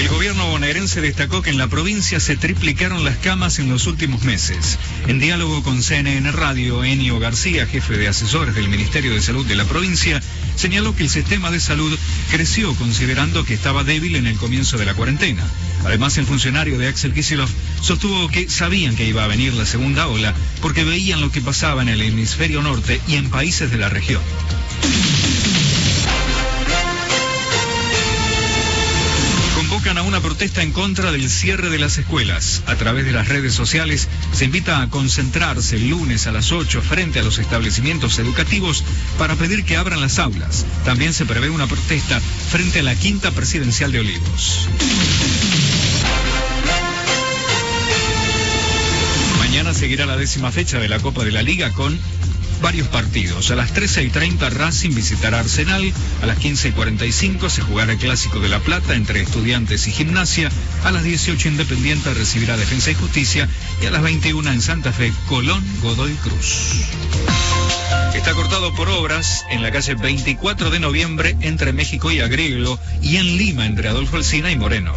El 0.00 0.08
gobierno 0.08 0.50
bonaerense 0.50 1.00
destacó 1.00 1.42
que 1.42 1.50
en 1.50 1.58
la 1.58 1.68
provincia 1.68 2.18
se 2.18 2.36
triplicaron 2.36 3.04
las 3.04 3.18
camas 3.18 3.60
en 3.60 3.68
los 3.68 3.86
últimos 3.86 4.24
meses. 4.24 4.80
En 5.06 5.20
diálogo 5.20 5.62
con 5.62 5.80
CNN 5.80 6.32
Radio, 6.32 6.82
Enio 6.82 7.20
García, 7.20 7.68
jefe 7.68 7.96
de 7.96 8.08
asesores 8.08 8.56
del 8.56 8.68
Ministerio 8.68 9.14
de 9.14 9.22
Salud 9.22 9.46
de 9.46 9.54
la 9.54 9.64
provincia, 9.64 10.20
señaló 10.56 10.96
que 10.96 11.04
el 11.04 11.08
sistema 11.08 11.52
de 11.52 11.60
salud 11.60 11.96
creció 12.32 12.74
considerando 12.74 13.44
que 13.44 13.54
estaba 13.54 13.84
débil 13.84 14.16
en 14.16 14.26
el 14.26 14.36
comienzo 14.38 14.76
de 14.76 14.86
la 14.86 14.94
cuarentena. 14.94 15.44
Además, 15.84 16.16
el 16.18 16.26
funcionario 16.26 16.78
de 16.78 16.88
Axel 16.88 17.12
Kicillof 17.12 17.50
sostuvo 17.80 18.28
que 18.28 18.48
sabían 18.48 18.96
que 18.96 19.06
iba 19.06 19.24
a 19.24 19.28
venir 19.28 19.52
la 19.54 19.66
segunda 19.66 20.06
ola 20.06 20.34
porque 20.60 20.84
veían 20.84 21.20
lo 21.20 21.32
que 21.32 21.40
pasaba 21.40 21.82
en 21.82 21.88
el 21.88 22.02
hemisferio 22.02 22.62
norte 22.62 23.00
y 23.08 23.16
en 23.16 23.30
países 23.30 23.70
de 23.70 23.78
la 23.78 23.88
región. 23.88 24.22
Convocan 29.56 29.96
a 29.98 30.02
una 30.02 30.20
protesta 30.20 30.62
en 30.62 30.72
contra 30.72 31.12
del 31.12 31.30
cierre 31.30 31.70
de 31.70 31.78
las 31.78 31.96
escuelas. 31.98 32.62
A 32.66 32.74
través 32.76 33.04
de 33.04 33.12
las 33.12 33.28
redes 33.28 33.54
sociales 33.54 34.08
se 34.32 34.44
invita 34.44 34.82
a 34.82 34.90
concentrarse 34.90 35.76
el 35.76 35.88
lunes 35.88 36.26
a 36.26 36.32
las 36.32 36.52
8 36.52 36.82
frente 36.82 37.20
a 37.20 37.22
los 37.22 37.38
establecimientos 37.38 38.18
educativos 38.18 38.84
para 39.18 39.34
pedir 39.34 39.64
que 39.64 39.76
abran 39.76 40.00
las 40.00 40.18
aulas. 40.18 40.66
También 40.84 41.12
se 41.12 41.24
prevé 41.24 41.48
una 41.48 41.66
protesta 41.66 42.20
frente 42.20 42.80
a 42.80 42.82
la 42.82 42.94
quinta 42.94 43.30
presidencial 43.30 43.92
de 43.92 44.00
Olivos. 44.00 44.68
Seguirá 49.82 50.06
la 50.06 50.16
décima 50.16 50.52
fecha 50.52 50.78
de 50.78 50.88
la 50.88 51.00
Copa 51.00 51.24
de 51.24 51.32
la 51.32 51.42
Liga 51.42 51.72
con 51.72 51.98
varios 52.62 52.86
partidos. 52.86 53.50
A 53.50 53.56
las 53.56 53.72
13 53.72 54.04
y 54.04 54.10
30 54.10 54.48
Racing 54.50 54.94
visitará 54.94 55.40
Arsenal. 55.40 55.92
A 56.22 56.26
las 56.26 56.38
15 56.38 56.68
y 56.68 56.70
45 56.70 57.50
se 57.50 57.62
jugará 57.62 57.94
el 57.94 57.98
Clásico 57.98 58.38
de 58.38 58.48
La 58.48 58.60
Plata 58.60 58.94
entre 58.94 59.22
Estudiantes 59.22 59.88
y 59.88 59.90
Gimnasia. 59.90 60.52
A 60.84 60.92
las 60.92 61.02
18 61.02 61.48
Independiente 61.48 62.14
recibirá 62.14 62.56
Defensa 62.56 62.92
y 62.92 62.94
Justicia. 62.94 63.48
Y 63.82 63.86
a 63.86 63.90
las 63.90 64.02
21 64.02 64.52
en 64.52 64.62
Santa 64.62 64.92
Fe, 64.92 65.12
Colón, 65.28 65.64
Godoy 65.82 66.12
Cruz. 66.12 66.84
Está 68.14 68.34
cortado 68.34 68.72
por 68.76 68.88
obras 68.88 69.44
en 69.50 69.62
la 69.62 69.72
calle 69.72 69.96
24 69.96 70.70
de 70.70 70.78
noviembre 70.78 71.36
entre 71.40 71.72
México 71.72 72.12
y 72.12 72.20
Agrelo 72.20 72.78
y 73.02 73.16
en 73.16 73.36
Lima 73.36 73.66
entre 73.66 73.88
Adolfo 73.88 74.16
Alsina 74.16 74.52
y 74.52 74.56
Moreno. 74.56 74.92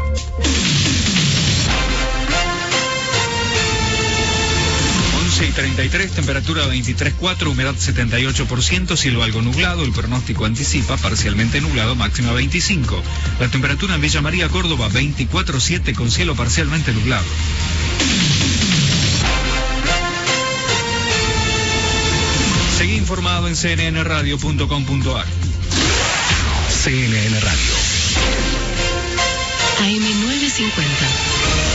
11 5.46 5.48
11 5.48 5.48
y 5.48 5.52
33, 5.52 6.12
temperatura 6.12 6.66
23.4, 6.66 7.48
humedad 7.48 7.76
78%, 7.76 8.98
cielo 8.98 9.24
algo 9.24 9.42
nublado, 9.42 9.84
el 9.84 9.92
pronóstico 9.92 10.46
anticipa 10.46 10.98
parcialmente 10.98 11.62
nublado, 11.62 11.96
máxima 11.96 12.32
25. 12.32 13.02
La 13.40 13.48
temperatura 13.50 13.96
en 13.96 14.02
Villa 14.02 14.22
María, 14.22 14.50
Córdoba 14.50 14.90
24.7 14.90 15.94
con 15.94 16.10
cielo 16.10 16.36
parcialmente 16.36 16.92
nublado. 16.94 17.26
Seguí 22.78 22.96
informado 22.96 23.48
en 23.48 23.56
cnnradio.com.ar. 23.56 25.26
CNN 26.70 27.40
Radio. 27.40 27.74
AM950. 29.80 31.75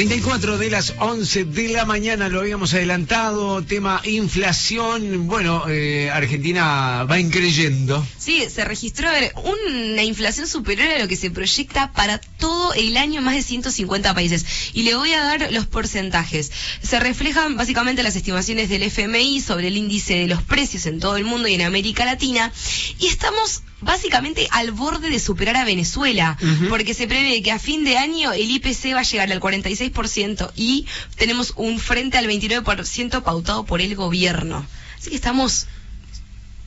Treinta 0.00 0.16
y 0.16 0.20
cuatro 0.20 0.56
de 0.56 0.70
las 0.70 0.94
11 0.98 1.44
de 1.44 1.68
la 1.68 1.84
mañana 1.84 2.30
lo 2.30 2.40
habíamos 2.40 2.72
adelantado, 2.72 3.62
tema 3.62 4.00
inflación. 4.04 5.26
Bueno, 5.26 5.68
eh, 5.68 6.08
Argentina 6.10 7.04
va 7.04 7.20
increyendo. 7.20 8.02
Sí, 8.16 8.46
se 8.48 8.64
registró 8.64 9.10
una 9.44 10.02
inflación 10.02 10.46
superior 10.46 10.88
a 10.88 10.98
lo 11.00 11.06
que 11.06 11.16
se 11.16 11.30
proyecta 11.30 11.92
para 11.92 12.18
todo 12.40 12.74
el 12.74 12.96
año, 12.96 13.22
más 13.22 13.34
de 13.34 13.42
150 13.42 14.14
países. 14.14 14.44
Y 14.72 14.82
le 14.82 14.96
voy 14.96 15.12
a 15.12 15.22
dar 15.22 15.52
los 15.52 15.66
porcentajes. 15.66 16.50
Se 16.82 16.98
reflejan 16.98 17.56
básicamente 17.56 18.02
las 18.02 18.16
estimaciones 18.16 18.68
del 18.68 18.82
FMI 18.82 19.40
sobre 19.40 19.68
el 19.68 19.76
índice 19.76 20.14
de 20.14 20.26
los 20.26 20.42
precios 20.42 20.86
en 20.86 20.98
todo 20.98 21.16
el 21.16 21.24
mundo 21.24 21.46
y 21.46 21.54
en 21.54 21.62
América 21.62 22.04
Latina. 22.04 22.52
Y 22.98 23.06
estamos 23.06 23.62
básicamente 23.80 24.48
al 24.50 24.72
borde 24.72 25.08
de 25.08 25.20
superar 25.20 25.56
a 25.56 25.64
Venezuela, 25.64 26.36
porque 26.68 26.94
se 26.94 27.06
prevé 27.06 27.42
que 27.42 27.52
a 27.52 27.58
fin 27.58 27.84
de 27.84 27.96
año 27.96 28.32
el 28.32 28.50
IPC 28.50 28.94
va 28.94 29.00
a 29.00 29.04
llegar 29.04 29.30
al 29.32 29.40
46% 29.40 30.52
y 30.56 30.86
tenemos 31.16 31.54
un 31.56 31.78
frente 31.78 32.18
al 32.18 32.26
29% 32.26 33.22
pautado 33.22 33.64
por 33.64 33.80
el 33.80 33.94
gobierno. 33.94 34.66
Así 34.98 35.10
que 35.10 35.16
estamos 35.16 35.66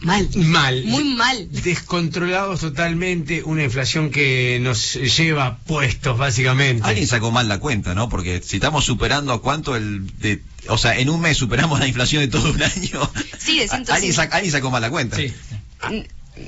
mal. 0.04 0.30
Mal. 0.36 0.84
Muy 0.86 1.04
mal. 1.04 1.48
Descontrolados 1.52 2.60
totalmente, 2.62 3.44
una 3.44 3.64
inflación 3.64 4.10
que 4.12 4.60
nos 4.62 4.94
lleva 4.96 5.58
puestos, 5.60 6.18
básicamente. 6.18 6.84
Alguien 6.88 7.08
sacó 7.08 7.32
mal 7.32 7.48
la 7.48 7.60
cuenta, 7.60 7.96
¿no? 7.96 8.10
Porque 8.10 8.42
si 8.44 8.58
estamos 8.58 8.86
superando 8.86 9.34
a 9.34 9.42
cuánto 9.42 9.76
el 9.76 10.06
de, 10.20 10.42
o 10.68 10.78
sea, 10.78 10.98
en 11.00 11.10
un 11.10 11.22
mes 11.22 11.38
superamos 11.38 11.80
la 11.80 11.88
inflación 11.88 12.22
de 12.22 12.28
todo 12.28 12.52
un 12.52 12.62
año. 12.62 13.12
Sí, 13.40 13.60
de 13.60 13.68
105. 13.68 13.92
Alguien, 13.94 14.14
sac- 14.14 14.34
alguien 14.34 14.52
sacó 14.52 14.72
mal 14.72 14.82
la 14.82 14.90
cuenta. 14.90 15.18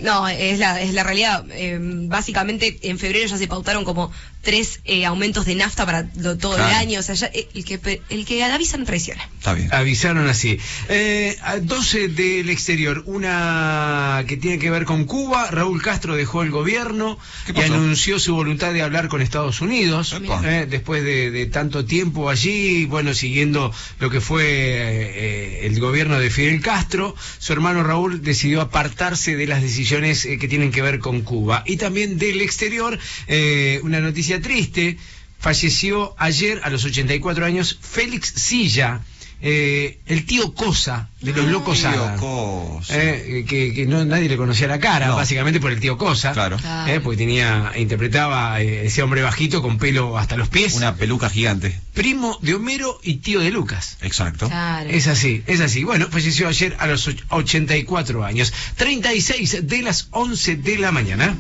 No, 0.01 0.27
es 0.27 0.57
la, 0.59 0.81
es 0.81 0.93
la 0.93 1.03
realidad. 1.03 1.45
Eh, 1.51 1.77
básicamente, 1.79 2.77
en 2.83 2.97
febrero 2.97 3.27
ya 3.27 3.37
se 3.37 3.47
pautaron 3.47 3.85
como 3.85 4.11
tres 4.41 4.79
eh, 4.85 5.05
aumentos 5.05 5.45
de 5.45 5.55
nafta 5.55 5.85
para 5.85 6.07
lo- 6.17 6.37
todo 6.37 6.55
el 6.55 6.61
año. 6.63 6.99
O 6.99 7.03
sea, 7.03 7.13
ya, 7.15 7.27
eh, 7.33 7.47
el, 7.53 7.65
que, 7.65 8.01
el 8.09 8.25
que 8.25 8.43
avisa 8.43 8.77
no 8.77 8.85
traiciona. 8.85 9.27
Está 9.37 9.53
bien. 9.53 9.71
Avisaron 9.73 10.27
así. 10.27 10.59
Eh, 10.89 11.37
a 11.43 11.57
12 11.57 12.07
del 12.09 12.49
exterior, 12.49 13.03
una 13.05 14.23
que 14.27 14.37
tiene 14.37 14.57
que 14.59 14.69
ver 14.71 14.85
con 14.85 15.05
Cuba. 15.05 15.49
Raúl 15.51 15.81
Castro 15.81 16.15
dejó 16.15 16.41
el 16.43 16.49
gobierno 16.51 17.17
y 17.53 17.61
anunció 17.61 18.19
su 18.19 18.33
voluntad 18.35 18.73
de 18.73 18.81
hablar 18.81 19.07
con 19.07 19.21
Estados 19.21 19.61
Unidos. 19.61 20.13
Eh, 20.45 20.67
después 20.69 21.03
de, 21.03 21.29
de 21.31 21.45
tanto 21.45 21.85
tiempo 21.85 22.29
allí, 22.29 22.85
bueno, 22.85 23.13
siguiendo 23.13 23.71
lo 23.99 24.09
que 24.09 24.21
fue 24.21 24.43
eh, 24.47 25.67
el 25.67 25.79
gobierno 25.79 26.19
de 26.19 26.29
Fidel 26.29 26.61
Castro, 26.61 27.15
su 27.39 27.53
hermano 27.53 27.83
Raúl 27.83 28.21
decidió 28.23 28.61
apartarse 28.61 29.35
de 29.35 29.45
las 29.47 29.61
decisiones 29.61 29.74
eh, 29.77 30.37
que 30.39 30.47
tienen 30.47 30.71
que 30.71 30.81
ver 30.81 30.99
con 30.99 31.21
Cuba. 31.21 31.63
Y 31.65 31.77
también 31.77 32.17
del 32.17 32.41
exterior, 32.41 32.97
eh, 33.27 33.79
una 33.83 33.99
noticia 33.99 34.41
triste. 34.41 34.97
Falleció 35.37 36.15
ayer 36.17 36.61
a 36.63 36.69
los 36.69 36.85
84 36.85 37.45
años 37.45 37.77
Félix 37.81 38.29
Silla, 38.35 39.01
eh, 39.41 39.99
el 40.05 40.25
tío 40.25 40.53
Cosa 40.53 41.09
de 41.21 41.33
los 41.33 41.45
Locos 41.45 41.79
Tío 41.79 41.89
Adams. 41.89 42.19
Cosa. 42.21 42.93
Eh, 43.01 43.45
que, 43.47 43.73
que 43.73 43.85
no, 43.85 44.03
nadie 44.05 44.29
le 44.29 44.37
conocía 44.37 44.67
la 44.67 44.79
cara, 44.79 45.07
No. 45.07 45.15
básicamente 45.15 45.59
por 45.59 45.71
el 45.71 45.79
tío 45.79 45.97
Cosa. 45.97 46.31
Claro. 46.33 46.57
Eh, 46.87 46.99
porque 47.03 47.17
tenía, 47.17 47.71
interpretaba 47.77 48.61
eh, 48.61 48.85
ese 48.85 49.01
hombre 49.03 49.21
bajito 49.21 49.61
con 49.61 49.77
pelo 49.77 50.17
hasta 50.17 50.37
los 50.37 50.49
pies. 50.49 50.73
Una 50.75 50.95
peluca 50.95 51.29
gigante. 51.29 51.79
Primo 51.93 52.37
de 52.41 52.55
Homero 52.55 52.99
y 53.03 53.15
tío 53.15 53.39
de 53.39 53.51
Lucas. 53.51 53.97
Exacto. 54.01 54.49
Es 54.87 55.07
así, 55.07 55.43
es 55.47 55.59
así. 55.61 55.83
Bueno, 55.83 56.07
falleció 56.09 56.47
ayer 56.47 56.75
a 56.79 56.87
los 56.87 57.07
och- 57.07 57.23
84 57.29 58.23
años. 58.23 58.53
36 58.77 59.67
de 59.67 59.81
las 59.81 60.07
11 60.11 60.55
de 60.57 60.77
la 60.77 60.91
mañana. 60.91 61.35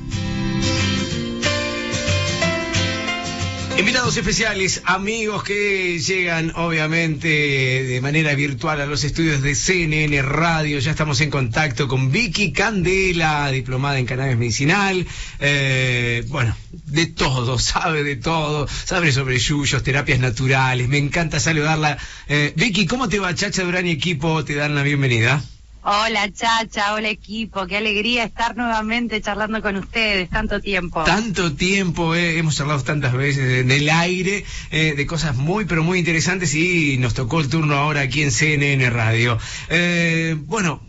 Invitados 3.77 4.15
especiales, 4.15 4.81
amigos 4.85 5.43
que 5.43 5.99
llegan 5.99 6.53
obviamente 6.55 7.27
de 7.27 7.99
manera 7.99 8.33
virtual 8.33 8.79
a 8.79 8.85
los 8.85 9.03
estudios 9.03 9.41
de 9.41 9.53
CNN 9.53 10.21
Radio. 10.21 10.79
Ya 10.79 10.91
estamos 10.91 11.19
en 11.19 11.29
contacto 11.29 11.89
con 11.89 12.09
Vicky 12.09 12.53
Candela, 12.53 13.51
diplomada 13.51 13.99
en 13.99 14.05
cannabis 14.05 14.37
medicinal. 14.37 15.05
Eh, 15.39 16.23
bueno, 16.29 16.55
de 16.71 17.07
todo, 17.07 17.59
sabe 17.59 18.03
de 18.03 18.15
todo, 18.15 18.65
sabe 18.67 19.11
sobre 19.11 19.39
yuyos, 19.39 19.83
terapias 19.83 20.19
naturales. 20.19 20.87
Me 20.87 20.97
encanta 20.97 21.41
saludarla. 21.41 21.97
Eh, 22.29 22.53
Vicky, 22.55 22.85
¿cómo 22.85 23.09
te 23.09 23.19
va? 23.19 23.35
Chacha 23.35 23.63
Durán 23.63 23.87
y 23.87 23.91
equipo 23.91 24.45
te 24.45 24.55
dan 24.55 24.73
la 24.73 24.83
bienvenida. 24.83 25.43
Hola 25.87 26.31
Chacha, 26.33 26.95
hola 26.95 27.09
equipo, 27.09 27.67
qué 27.67 27.77
alegría 27.77 28.23
estar 28.23 28.57
nuevamente 28.57 29.21
charlando 29.21 29.61
con 29.61 29.75
ustedes, 29.75 30.31
tanto 30.31 30.59
tiempo. 30.59 31.03
Tanto 31.03 31.53
tiempo, 31.53 32.15
eh, 32.15 32.39
hemos 32.39 32.55
charlado 32.55 32.81
tantas 32.81 33.13
veces 33.13 33.59
en 33.59 33.69
el 33.69 33.87
aire 33.91 34.43
eh, 34.71 34.95
de 34.97 35.05
cosas 35.05 35.35
muy, 35.35 35.65
pero 35.65 35.83
muy 35.83 35.99
interesantes 35.99 36.55
y 36.55 36.97
nos 36.97 37.13
tocó 37.13 37.39
el 37.39 37.49
turno 37.49 37.75
ahora 37.75 38.01
aquí 38.01 38.23
en 38.23 38.31
CNN 38.31 38.89
Radio. 38.89 39.37
Eh, 39.69 40.35
bueno, 40.47 40.81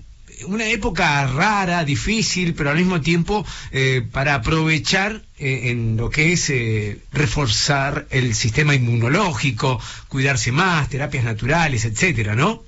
una 0.46 0.66
época 0.68 1.26
rara, 1.26 1.84
difícil, 1.84 2.54
pero 2.54 2.70
al 2.70 2.76
mismo 2.76 3.00
tiempo 3.00 3.44
eh, 3.72 4.02
para 4.10 4.34
aprovechar 4.34 5.22
eh, 5.38 5.70
en 5.70 5.96
lo 5.96 6.10
que 6.10 6.32
es 6.32 6.50
eh, 6.50 7.00
reforzar 7.12 8.06
el 8.10 8.34
sistema 8.34 8.74
inmunológico, 8.74 9.80
cuidarse 10.08 10.52
más, 10.52 10.88
terapias 10.88 11.24
naturales, 11.24 11.84
etcétera, 11.84 12.34
¿no? 12.34 12.65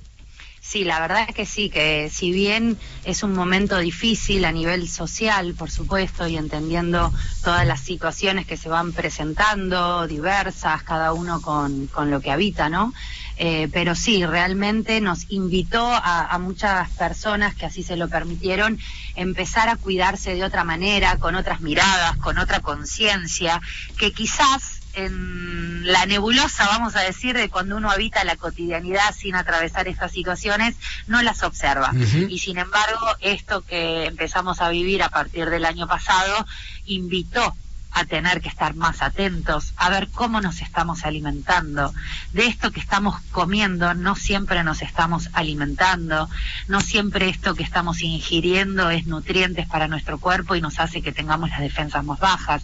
Sí, 0.69 0.83
la 0.83 0.99
verdad 0.99 1.25
es 1.27 1.33
que 1.33 1.47
sí, 1.47 1.71
que 1.71 2.11
si 2.13 2.31
bien 2.31 2.77
es 3.03 3.23
un 3.23 3.33
momento 3.33 3.79
difícil 3.79 4.45
a 4.45 4.51
nivel 4.51 4.87
social, 4.87 5.55
por 5.55 5.71
supuesto, 5.71 6.27
y 6.27 6.37
entendiendo 6.37 7.11
todas 7.43 7.65
las 7.65 7.79
situaciones 7.79 8.45
que 8.45 8.55
se 8.55 8.69
van 8.69 8.93
presentando, 8.93 10.05
diversas, 10.05 10.83
cada 10.83 11.11
uno 11.13 11.41
con, 11.41 11.87
con 11.87 12.11
lo 12.11 12.21
que 12.21 12.29
habita, 12.29 12.69
¿no? 12.69 12.93
Eh, 13.37 13.67
pero 13.73 13.95
sí, 13.95 14.23
realmente 14.27 15.01
nos 15.01 15.25
invitó 15.31 15.87
a, 15.87 16.27
a 16.27 16.37
muchas 16.37 16.87
personas 16.91 17.55
que 17.55 17.65
así 17.65 17.81
se 17.81 17.97
lo 17.97 18.07
permitieron 18.07 18.77
empezar 19.15 19.69
a 19.69 19.75
cuidarse 19.75 20.35
de 20.35 20.43
otra 20.43 20.65
manera, 20.65 21.17
con 21.17 21.33
otras 21.33 21.61
miradas, 21.61 22.15
con 22.17 22.37
otra 22.37 22.59
conciencia, 22.59 23.59
que 23.97 24.11
quizás 24.11 24.78
en 25.05 25.91
la 25.91 26.05
nebulosa, 26.05 26.67
vamos 26.67 26.95
a 26.95 27.01
decir, 27.01 27.35
de 27.35 27.49
cuando 27.49 27.77
uno 27.77 27.89
habita 27.89 28.23
la 28.23 28.35
cotidianidad 28.35 29.15
sin 29.15 29.35
atravesar 29.35 29.87
estas 29.87 30.11
situaciones, 30.11 30.75
no 31.07 31.21
las 31.21 31.43
observa. 31.43 31.91
Y 32.29 32.39
sin 32.39 32.57
embargo, 32.57 33.05
esto 33.21 33.61
que 33.61 34.05
empezamos 34.05 34.61
a 34.61 34.69
vivir 34.69 35.01
a 35.03 35.09
partir 35.09 35.49
del 35.49 35.65
año 35.65 35.87
pasado 35.87 36.45
invitó 36.85 37.55
a 37.91 38.05
tener 38.05 38.41
que 38.41 38.49
estar 38.49 38.75
más 38.75 39.01
atentos, 39.01 39.73
a 39.77 39.89
ver 39.89 40.07
cómo 40.09 40.41
nos 40.41 40.61
estamos 40.61 41.03
alimentando. 41.05 41.93
De 42.33 42.45
esto 42.45 42.71
que 42.71 42.79
estamos 42.79 43.19
comiendo, 43.31 43.93
no 43.93 44.15
siempre 44.15 44.63
nos 44.63 44.81
estamos 44.81 45.29
alimentando, 45.33 46.29
no 46.67 46.81
siempre 46.81 47.29
esto 47.29 47.55
que 47.55 47.63
estamos 47.63 48.01
ingiriendo 48.01 48.89
es 48.89 49.05
nutrientes 49.07 49.67
para 49.67 49.87
nuestro 49.87 50.19
cuerpo 50.19 50.55
y 50.55 50.61
nos 50.61 50.79
hace 50.79 51.01
que 51.01 51.11
tengamos 51.11 51.49
las 51.49 51.61
defensas 51.61 52.03
más 52.03 52.19
bajas. 52.19 52.63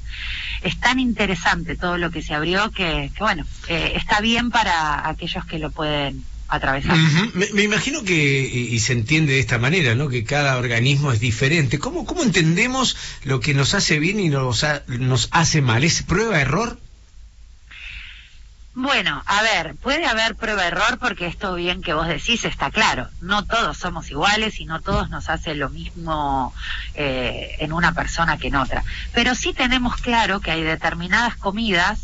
Es 0.62 0.80
tan 0.80 1.00
interesante 1.00 1.76
todo 1.76 1.98
lo 1.98 2.12
que 2.12 2.22
se 2.22 2.34
abrió 2.34 2.72
que, 2.72 3.12
que 3.16 3.24
bueno, 3.24 3.46
eh, 3.68 3.94
está 3.96 4.22
bien 4.22 4.52
para 4.52 5.08
aquellos 5.08 5.46
que 5.46 5.60
lo 5.60 5.72
pueden 5.72 6.24
atravesar. 6.48 6.96
Me, 7.34 7.48
me 7.54 7.64
imagino 7.64 8.04
que, 8.04 8.14
y, 8.14 8.74
y 8.76 8.80
se 8.80 8.94
entiende 8.94 9.34
de 9.34 9.40
esta 9.40 9.58
manera, 9.58 9.96
¿no? 9.96 10.10
Que 10.10 10.24
cada 10.24 10.58
organismo 10.58 11.12
es 11.12 11.20
diferente. 11.20 11.80
¿Cómo, 11.80 12.06
cómo 12.06 12.24
entendemos 12.24 12.96
lo 13.24 13.40
que 13.40 13.54
nos 13.54 13.74
hace 13.74 14.00
bien 14.00 14.20
y 14.20 14.30
nos, 14.30 14.64
ha- 14.64 14.84
nos 14.88 15.30
hace 15.32 15.62
mal? 15.62 15.84
¿Es 15.84 16.04
prueba-error? 16.04 16.80
Bueno, 18.78 19.24
a 19.26 19.42
ver, 19.42 19.76
puede 19.76 20.06
haber 20.06 20.36
prueba-error 20.36 20.98
porque 21.00 21.28
esto 21.28 21.56
bien 21.56 21.82
que 21.82 21.94
vos 21.94 22.08
decís 22.10 22.44
está 22.44 22.72
claro. 22.72 23.08
No 23.22 23.46
todos 23.46 23.78
somos 23.78 24.12
iguales 24.12 24.60
y 24.60 24.66
no 24.66 24.82
todos 24.82 25.10
nos 25.10 25.30
hace 25.30 25.56
lo 25.56 25.70
mismo 25.70 26.54
eh, 26.94 27.56
en 27.60 27.72
una 27.72 27.94
persona 27.94 28.38
que 28.38 28.48
en 28.50 28.56
otra. 28.56 28.84
Pero 29.14 29.34
sí 29.34 29.54
tenemos 29.54 29.96
claro 30.02 30.42
que 30.42 30.52
hay 30.52 30.62
determinadas 30.64 31.38
comidas, 31.38 32.00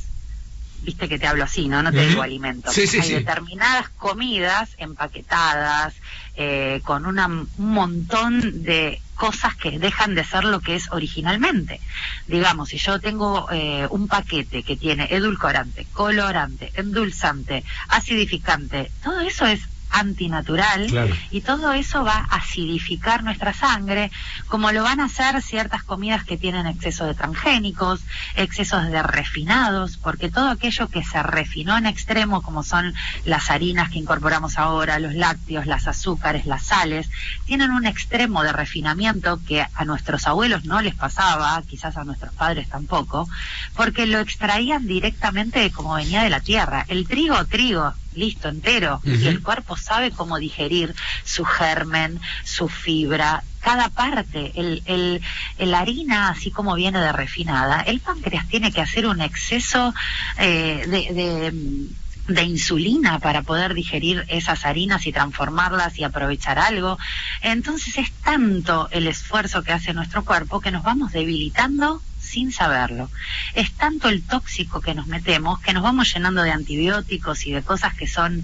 viste 0.82 1.08
que 1.08 1.20
te 1.20 1.28
hablo 1.28 1.44
así, 1.44 1.68
¿no? 1.68 1.82
No 1.84 1.92
te 1.92 2.02
digo 2.06 2.22
alimentos. 2.22 2.74
Sí, 2.74 2.88
sí, 2.88 3.00
hay 3.00 3.08
sí. 3.08 3.14
determinadas 3.14 3.90
comidas 3.92 4.76
empaquetadas, 4.78 5.96
eh, 6.34 6.82
con 6.84 7.06
una- 7.06 7.28
un 7.28 7.50
montón 7.56 8.64
de 8.64 9.04
cosas 9.14 9.56
que 9.56 9.78
dejan 9.78 10.16
de 10.16 10.24
ser 10.24 10.44
lo 10.46 10.60
que 10.62 10.76
es 10.76 10.88
originalmente. 10.92 11.80
Digamos, 12.26 12.70
si 12.70 12.78
yo 12.80 13.00
tengo 13.00 13.48
eh, 13.52 13.88
un 13.92 14.08
paquete 14.08 14.64
que 14.64 14.78
tiene 14.78 15.08
edulcorante, 15.12 15.88
colorante, 15.92 16.72
endulzante, 16.74 17.64
acidificante, 17.90 18.94
todo 19.00 19.20
eso 19.22 19.46
es 19.46 19.71
antinatural 19.92 20.88
Claro. 20.88 21.16
y 21.30 21.42
todo 21.42 21.74
eso 21.74 22.04
va 22.04 22.28
a 22.30 22.36
acidificar 22.38 23.24
nuestra 23.24 23.54
sangre, 23.54 24.12
como 24.48 24.72
lo 24.72 24.84
van 24.84 25.00
a 25.00 25.06
hacer 25.06 25.42
ciertas 25.42 25.84
comidas 25.84 26.24
que 26.24 26.38
tienen 26.38 26.66
exceso 26.68 27.06
de 27.06 27.14
transgénicos, 27.14 28.02
excesos 28.36 28.88
de 28.88 29.04
refinados, 29.04 29.98
porque 29.98 30.30
todo 30.30 30.50
aquello 30.50 30.88
que 30.88 31.04
se 31.04 31.22
refinó 31.24 31.78
en 31.78 31.86
extremo, 31.86 32.42
como 32.42 32.64
son 32.64 32.94
las 33.26 33.50
harinas 33.52 33.90
que 33.90 34.00
incorporamos 34.00 34.58
ahora, 34.58 35.00
los 35.00 35.14
lácteos, 35.14 35.66
las 35.66 35.88
azúcares, 35.88 36.46
las 36.46 36.64
sales, 36.64 37.10
tienen 37.46 37.72
un 37.72 37.86
extremo 37.86 38.44
de 38.44 38.54
refinamiento 38.54 39.40
que 39.48 39.66
a 39.74 39.86
nuestros 39.86 40.28
abuelos 40.28 40.66
no 40.66 40.82
les 40.82 40.96
pasaba, 40.96 41.62
quizás 41.68 41.98
a 41.98 42.04
nuestros 42.04 42.34
padres 42.34 42.70
tampoco, 42.70 43.28
porque 43.76 44.06
lo 44.06 44.20
extraían 44.20 44.88
directamente 44.88 45.60
de 45.60 45.72
como 45.72 45.96
venía 45.96 46.24
de 46.24 46.30
la 46.30 46.40
tierra. 46.40 46.86
El 46.88 47.08
trigo, 47.08 47.44
trigo, 47.46 47.94
listo, 48.14 48.50
entero, 48.50 49.02
y 49.04 49.28
el 49.28 49.42
cuerpo 49.42 49.78
sabe 49.78 50.12
cómo 50.12 50.38
digerir 50.38 50.94
su 51.24 51.46
germen, 51.46 52.20
su 52.44 52.68
fibra, 52.68 53.44
cada 53.62 53.90
parte, 53.90 54.52
el, 54.56 54.82
el, 54.86 55.22
el 55.58 55.74
harina, 55.74 56.30
así 56.30 56.52
como 56.52 56.76
viene 56.76 57.00
de 57.00 57.12
refinada, 57.12 57.82
el 57.82 58.00
páncreas 58.00 58.48
tiene 58.48 58.72
que 58.72 58.82
hacer 58.82 59.06
un 59.06 59.22
exceso 59.22 59.94
eh, 60.40 60.84
de, 60.88 61.14
de, 61.14 62.34
de 62.34 62.44
insulina 62.44 63.20
para 63.20 63.44
poder 63.44 63.74
digerir 63.74 64.26
esas 64.30 64.66
harinas 64.66 65.06
y 65.06 65.12
transformarlas 65.12 65.98
y 66.00 66.04
aprovechar 66.04 66.60
algo. 66.60 66.98
Entonces 67.42 67.98
es 67.98 68.12
tanto 68.24 68.90
el 68.92 69.08
esfuerzo 69.08 69.64
que 69.64 69.74
hace 69.74 69.94
nuestro 69.94 70.26
cuerpo 70.26 70.60
que 70.60 70.72
nos 70.72 70.84
vamos 70.84 71.12
debilitando 71.12 72.02
sin 72.32 72.52
saberlo. 72.52 73.10
Es 73.54 73.72
tanto 73.74 74.10
el 74.10 74.24
tóxico 74.26 74.80
que 74.82 74.94
nos 74.96 75.08
metemos 75.08 75.60
que 75.60 75.74
nos 75.74 75.84
vamos 75.84 76.14
llenando 76.14 76.42
de 76.44 76.52
antibióticos 76.52 77.46
y 77.46 77.52
de 77.52 77.62
cosas 77.62 77.94
que 77.94 78.08
son 78.08 78.44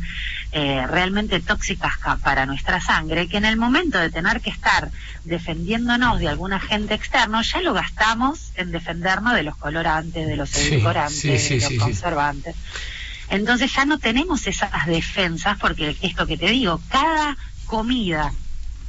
eh, 0.52 0.86
realmente 0.88 1.40
tóxicas 1.40 1.98
ca- 1.98 2.18
para 2.18 2.46
nuestra 2.46 2.82
sangre, 2.82 3.28
que 3.28 3.38
en 3.38 3.46
el 3.46 3.58
momento 3.58 3.98
de 3.98 4.10
tener 4.10 4.42
que 4.42 4.50
estar 4.50 4.92
defendiéndonos 5.24 6.20
de 6.20 6.28
algún 6.28 6.54
agente 6.54 6.94
externo, 6.94 7.42
ya 7.42 7.62
lo 7.62 7.74
gastamos 7.74 8.52
en 8.56 8.72
defendernos 8.72 9.34
de 9.34 9.44
los 9.44 9.56
colorantes, 9.58 10.28
de 10.28 10.36
los 10.36 10.50
edulcorantes, 10.74 11.20
sí, 11.20 11.40
sí, 11.40 11.54
de 11.56 11.62
los 11.62 11.70
conservantes. 11.86 12.56
Entonces 13.30 13.74
ya 13.74 13.86
no 13.86 13.98
tenemos 14.00 14.48
esas 14.48 14.86
defensas 14.86 15.58
porque 15.60 15.96
esto 16.02 16.26
que 16.28 16.38
te 16.38 16.48
digo, 16.50 16.82
cada 16.90 17.38
comida 17.66 18.32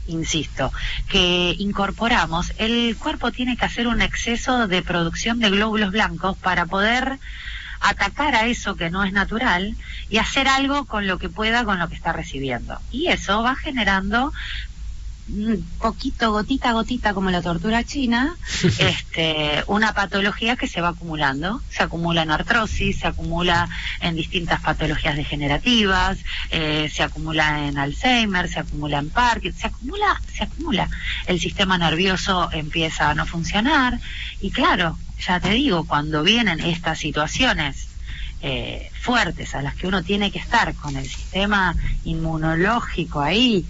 insisto, 0.08 0.72
que 1.08 1.54
incorporamos, 1.58 2.52
el 2.58 2.96
cuerpo 2.98 3.30
tiene 3.30 3.56
que 3.56 3.64
hacer 3.64 3.86
un 3.86 4.02
exceso 4.02 4.66
de 4.66 4.82
producción 4.82 5.38
de 5.38 5.50
glóbulos 5.50 5.92
blancos 5.92 6.36
para 6.36 6.66
poder 6.66 7.18
atacar 7.80 8.34
a 8.34 8.46
eso 8.46 8.74
que 8.74 8.90
no 8.90 9.04
es 9.04 9.12
natural 9.12 9.76
y 10.10 10.18
hacer 10.18 10.48
algo 10.48 10.86
con 10.86 11.06
lo 11.06 11.18
que 11.18 11.28
pueda 11.28 11.64
con 11.64 11.78
lo 11.78 11.88
que 11.88 11.94
está 11.94 12.12
recibiendo. 12.12 12.80
Y 12.90 13.08
eso 13.08 13.42
va 13.42 13.54
generando 13.54 14.32
poquito, 15.78 16.32
gotita 16.32 16.70
a 16.70 16.72
gotita, 16.72 17.14
como 17.14 17.30
la 17.30 17.42
tortura 17.42 17.84
china, 17.84 18.36
este, 18.78 19.62
una 19.66 19.92
patología 19.92 20.56
que 20.56 20.66
se 20.66 20.80
va 20.80 20.88
acumulando. 20.88 21.60
Se 21.70 21.82
acumula 21.82 22.22
en 22.22 22.30
artrosis, 22.30 22.98
se 23.00 23.06
acumula 23.06 23.68
en 24.00 24.16
distintas 24.16 24.60
patologías 24.60 25.16
degenerativas, 25.16 26.18
eh, 26.50 26.90
se 26.92 27.02
acumula 27.02 27.68
en 27.68 27.78
Alzheimer, 27.78 28.48
se 28.48 28.60
acumula 28.60 28.98
en 28.98 29.10
Parkinson, 29.10 29.60
se 29.60 29.66
acumula, 29.66 30.20
se 30.34 30.44
acumula. 30.44 30.88
El 31.26 31.40
sistema 31.40 31.78
nervioso 31.78 32.50
empieza 32.52 33.10
a 33.10 33.14
no 33.14 33.26
funcionar 33.26 33.98
y 34.40 34.50
claro, 34.50 34.98
ya 35.20 35.40
te 35.40 35.50
digo, 35.50 35.84
cuando 35.84 36.22
vienen 36.22 36.60
estas 36.60 36.98
situaciones 36.98 37.88
eh, 38.40 38.90
fuertes 39.00 39.56
a 39.56 39.62
las 39.62 39.74
que 39.74 39.88
uno 39.88 40.04
tiene 40.04 40.30
que 40.30 40.38
estar 40.38 40.72
con 40.74 40.96
el 40.96 41.06
sistema 41.06 41.74
inmunológico 42.04 43.20
ahí 43.20 43.66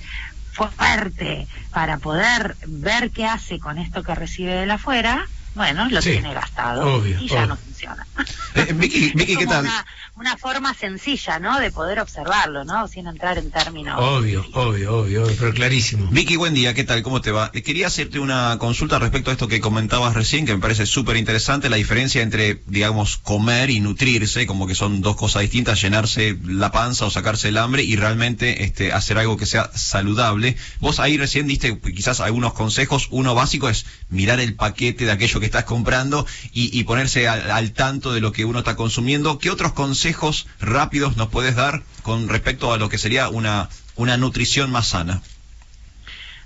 fuerte 0.59 1.49
para 1.71 1.99
poder 1.99 2.59
ver 2.67 3.11
qué 3.13 3.27
hace 3.27 3.59
con 3.59 3.79
esto 3.79 4.03
que 4.03 4.15
recibe 4.15 4.53
de 4.55 4.67
la 4.67 4.75
afuera, 4.75 5.25
bueno, 5.55 5.89
lo 5.91 6.03
Sí, 6.03 6.11
tiene 6.11 6.35
gastado 6.35 6.85
obvio, 6.99 7.19
y 7.19 7.29
ya 7.29 7.43
obvio. 7.43 7.47
no 7.47 7.57
funciona. 7.79 8.07
Eh, 8.55 8.73
Vicky, 8.73 9.13
Vicky, 9.15 9.33
Es 9.33 9.39
¿qué 9.39 9.47
tal? 9.47 9.65
Una, 9.65 9.87
una 10.17 10.37
forma 10.37 10.75
sencilla, 10.75 11.39
¿no? 11.39 11.61
De 11.61 11.71
poder 11.71 12.01
observarlo, 12.01 12.65
¿no? 12.65 12.89
Sin 12.89 13.07
entrar 13.07 13.39
en 13.39 13.51
términos. 13.51 13.97
Obvio, 14.01 14.45
obvio, 14.53 14.97
obvio, 14.97 15.25
obvio, 15.25 15.37
pero 15.39 15.53
clarísimo. 15.53 16.09
Vicky, 16.11 16.37
buen 16.37 16.55
día, 16.55 16.75
¿qué 16.75 16.85
tal? 16.85 17.03
¿Cómo 17.03 17.21
te 17.21 17.31
va? 17.31 17.51
Eh, 17.55 17.63
Quería 17.63 17.87
hacerte 17.87 18.19
una 18.19 18.57
consulta 18.59 18.99
respecto 18.99 19.31
a 19.31 19.33
esto 19.35 19.49
que 19.49 19.61
comentabas 19.61 20.15
recién, 20.15 20.47
que 20.47 20.55
me 20.55 20.61
parece 20.61 20.87
súper 20.87 21.17
interesante, 21.17 21.69
la 21.69 21.77
diferencia 21.77 22.23
entre, 22.23 22.63
digamos, 22.67 23.19
comer 23.19 23.71
y 23.71 23.81
nutrirse, 23.81 24.47
como 24.47 24.67
que 24.67 24.75
son 24.75 25.01
dos 25.01 25.17
cosas 25.17 25.43
distintas, 25.43 25.81
llenarse 25.81 26.37
la 26.45 26.73
panza 26.73 27.05
o 27.07 27.11
sacarse 27.11 27.49
el 27.49 27.59
hambre 27.59 27.83
y 27.83 27.97
realmente 27.97 28.65
este, 28.65 28.93
hacer 28.93 29.19
algo 29.19 29.37
que 29.37 29.47
sea 29.47 29.71
saludable. 29.75 30.57
Vos 30.81 30.99
ahí 30.99 31.17
recién 31.17 31.47
diste 31.47 31.79
quizás 31.79 32.21
algunos 32.21 32.55
consejos. 32.55 33.09
Uno 33.11 33.35
básico 33.35 33.69
es 33.69 33.87
mirar 34.09 34.41
el 34.41 34.55
paquete 34.55 35.05
de 35.05 35.13
aquello 35.13 35.39
que 35.39 35.47
estás 35.47 35.65
comprando 35.65 36.27
y, 36.53 36.77
y 36.77 36.85
ponerse 36.85 37.29
al, 37.29 37.68
tanto 37.71 38.13
de 38.13 38.21
lo 38.21 38.33
que 38.33 38.45
uno 38.45 38.61
está 38.61 38.77
consumiendo. 38.77 39.39
¿Qué 39.39 39.51
otros 39.51 39.73
consejos 39.73 40.47
rápidos 40.61 41.17
nos 41.17 41.29
puedes 41.29 41.57
dar 41.57 41.83
con 42.03 42.29
respecto 42.29 42.73
a 42.73 42.79
lo 42.79 42.89
que 42.89 42.99
sería 42.99 43.29
una, 43.29 43.69
una 43.97 44.17
nutrición 44.17 44.71
más 44.71 44.89
sana? 44.89 45.23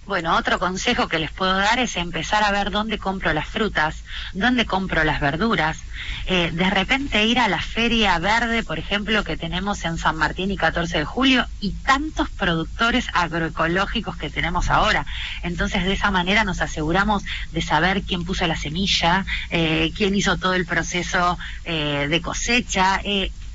Bueno, 0.05 0.37
otro 0.37 0.59
consejo 0.59 1.07
que 1.07 1.21
les 1.21 1.31
puedo 1.31 1.53
dar 1.53 1.79
es 1.79 1.97
empezar 1.97 2.43
a 2.43 2.51
ver 2.51 2.73
dónde 2.73 2.99
compro 2.99 3.33
las 3.33 3.47
frutas, 3.47 4.03
dónde 4.33 4.67
compro 4.67 5.05
las 5.05 5.21
verduras. 5.21 5.79
Eh, 6.27 6.51
de 6.53 6.71
repente 6.71 7.25
ir 7.25 7.39
a 7.39 7.47
la 7.47 7.61
feria 7.61 8.19
verde, 8.19 8.65
por 8.65 8.81
ejemplo, 8.81 9.23
que 9.23 9.37
tenemos 9.37 9.85
en 9.85 9.99
San 9.99 10.17
Martín 10.17 10.51
y 10.51 10.57
14 10.57 10.99
de 10.99 11.05
julio, 11.05 11.47
y 11.61 11.71
tantos 11.71 12.29
productores 12.31 13.07
agroecológicos 13.13 14.17
que 14.17 14.29
tenemos 14.29 14.71
ahora. 14.71 15.07
Entonces, 15.45 15.85
de 15.85 15.93
esa 15.93 16.11
manera 16.11 16.43
nos 16.43 16.61
aseguramos 16.61 17.23
de 17.53 17.63
saber 17.63 18.03
quién 18.03 18.25
puso 18.25 18.45
la 18.49 18.57
semilla, 18.57 19.25
eh, 19.51 19.93
quién 19.97 20.17
hizo 20.17 20.37
todo 20.37 20.55
el 20.55 20.67
proceso 20.67 21.39
eh, 21.65 22.09
de 22.11 22.21
cosecha. 22.21 23.01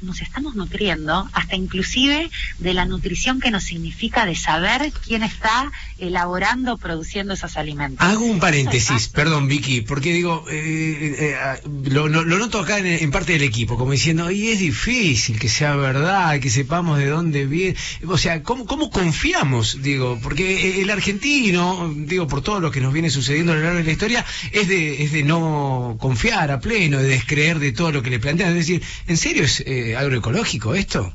Eh, 0.01 0.05
nos 0.05 0.21
estamos 0.21 0.55
nutriendo 0.55 1.29
hasta 1.33 1.55
inclusive 1.55 2.29
de 2.59 2.73
la 2.73 2.85
nutrición 2.85 3.39
que 3.39 3.51
nos 3.51 3.63
significa 3.63 4.25
de 4.25 4.35
saber 4.35 4.91
quién 5.05 5.23
está 5.23 5.71
elaborando, 5.97 6.77
produciendo 6.77 7.33
esos 7.33 7.57
alimentos. 7.57 8.05
Hago 8.07 8.25
un 8.25 8.39
paréntesis, 8.39 9.07
perdón 9.09 9.47
Vicky, 9.47 9.81
porque 9.81 10.13
digo, 10.13 10.45
eh, 10.49 11.15
eh, 11.19 11.35
ah, 11.41 11.57
lo, 11.89 12.07
lo- 12.07 12.23
lo 12.23 12.37
noto 12.37 12.59
acá 12.59 12.77
en, 12.79 12.85
en 12.85 13.11
parte 13.11 13.33
del 13.33 13.43
equipo, 13.43 13.77
como 13.77 13.91
diciendo, 13.91 14.29
y 14.31 14.49
es 14.49 14.59
difícil 14.59 15.39
que 15.39 15.49
sea 15.49 15.75
verdad, 15.75 16.39
que 16.39 16.49
sepamos 16.49 16.97
de 16.99 17.07
dónde 17.07 17.45
viene, 17.45 17.75
o 18.07 18.17
sea, 18.17 18.43
¿cómo, 18.43 18.65
cómo 18.65 18.89
confiamos? 18.89 19.81
Digo, 19.81 20.19
porque 20.21 20.81
el 20.81 20.89
argentino, 20.89 21.93
digo, 21.95 22.27
por 22.27 22.41
todo 22.41 22.59
lo 22.59 22.71
que 22.71 22.79
nos 22.81 22.93
viene 22.93 23.09
sucediendo 23.09 23.51
a 23.51 23.55
lo 23.55 23.61
largo 23.61 23.77
de 23.79 23.83
la 23.85 23.91
historia, 23.91 24.25
es 24.51 24.67
de, 24.67 25.03
es 25.03 25.11
de 25.11 25.23
no 25.23 25.97
confiar 25.99 26.51
a 26.51 26.59
pleno, 26.59 26.99
de 26.99 27.07
descreer 27.09 27.59
de 27.59 27.71
todo 27.71 27.91
lo 27.91 28.01
que 28.03 28.09
le 28.09 28.19
plantean, 28.19 28.49
es 28.51 28.55
decir, 28.67 28.81
¿en 29.07 29.17
serio 29.17 29.43
es 29.43 29.61
eh, 29.65 29.86
agroecológico 29.95 30.75
esto? 30.75 31.13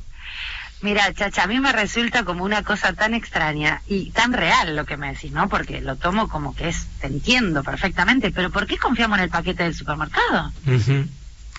Mira, 0.81 1.13
Chacha, 1.13 1.43
a 1.43 1.47
mí 1.47 1.61
me 1.61 1.71
resulta 1.71 2.25
como 2.25 2.43
una 2.43 2.63
cosa 2.63 2.91
tan 2.91 3.13
extraña 3.13 3.81
y 3.87 4.11
tan 4.11 4.33
real 4.33 4.75
lo 4.75 4.85
que 4.85 4.97
me 4.97 5.13
decís, 5.13 5.31
¿no? 5.31 5.47
Porque 5.47 5.79
lo 5.79 5.95
tomo 5.95 6.27
como 6.27 6.53
que 6.53 6.67
es, 6.67 6.87
te 6.99 7.07
entiendo 7.07 7.63
perfectamente, 7.63 8.31
pero 8.31 8.49
¿por 8.49 8.67
qué 8.67 8.77
confiamos 8.77 9.17
en 9.17 9.23
el 9.23 9.29
paquete 9.29 9.63
del 9.63 9.73
supermercado? 9.73 10.51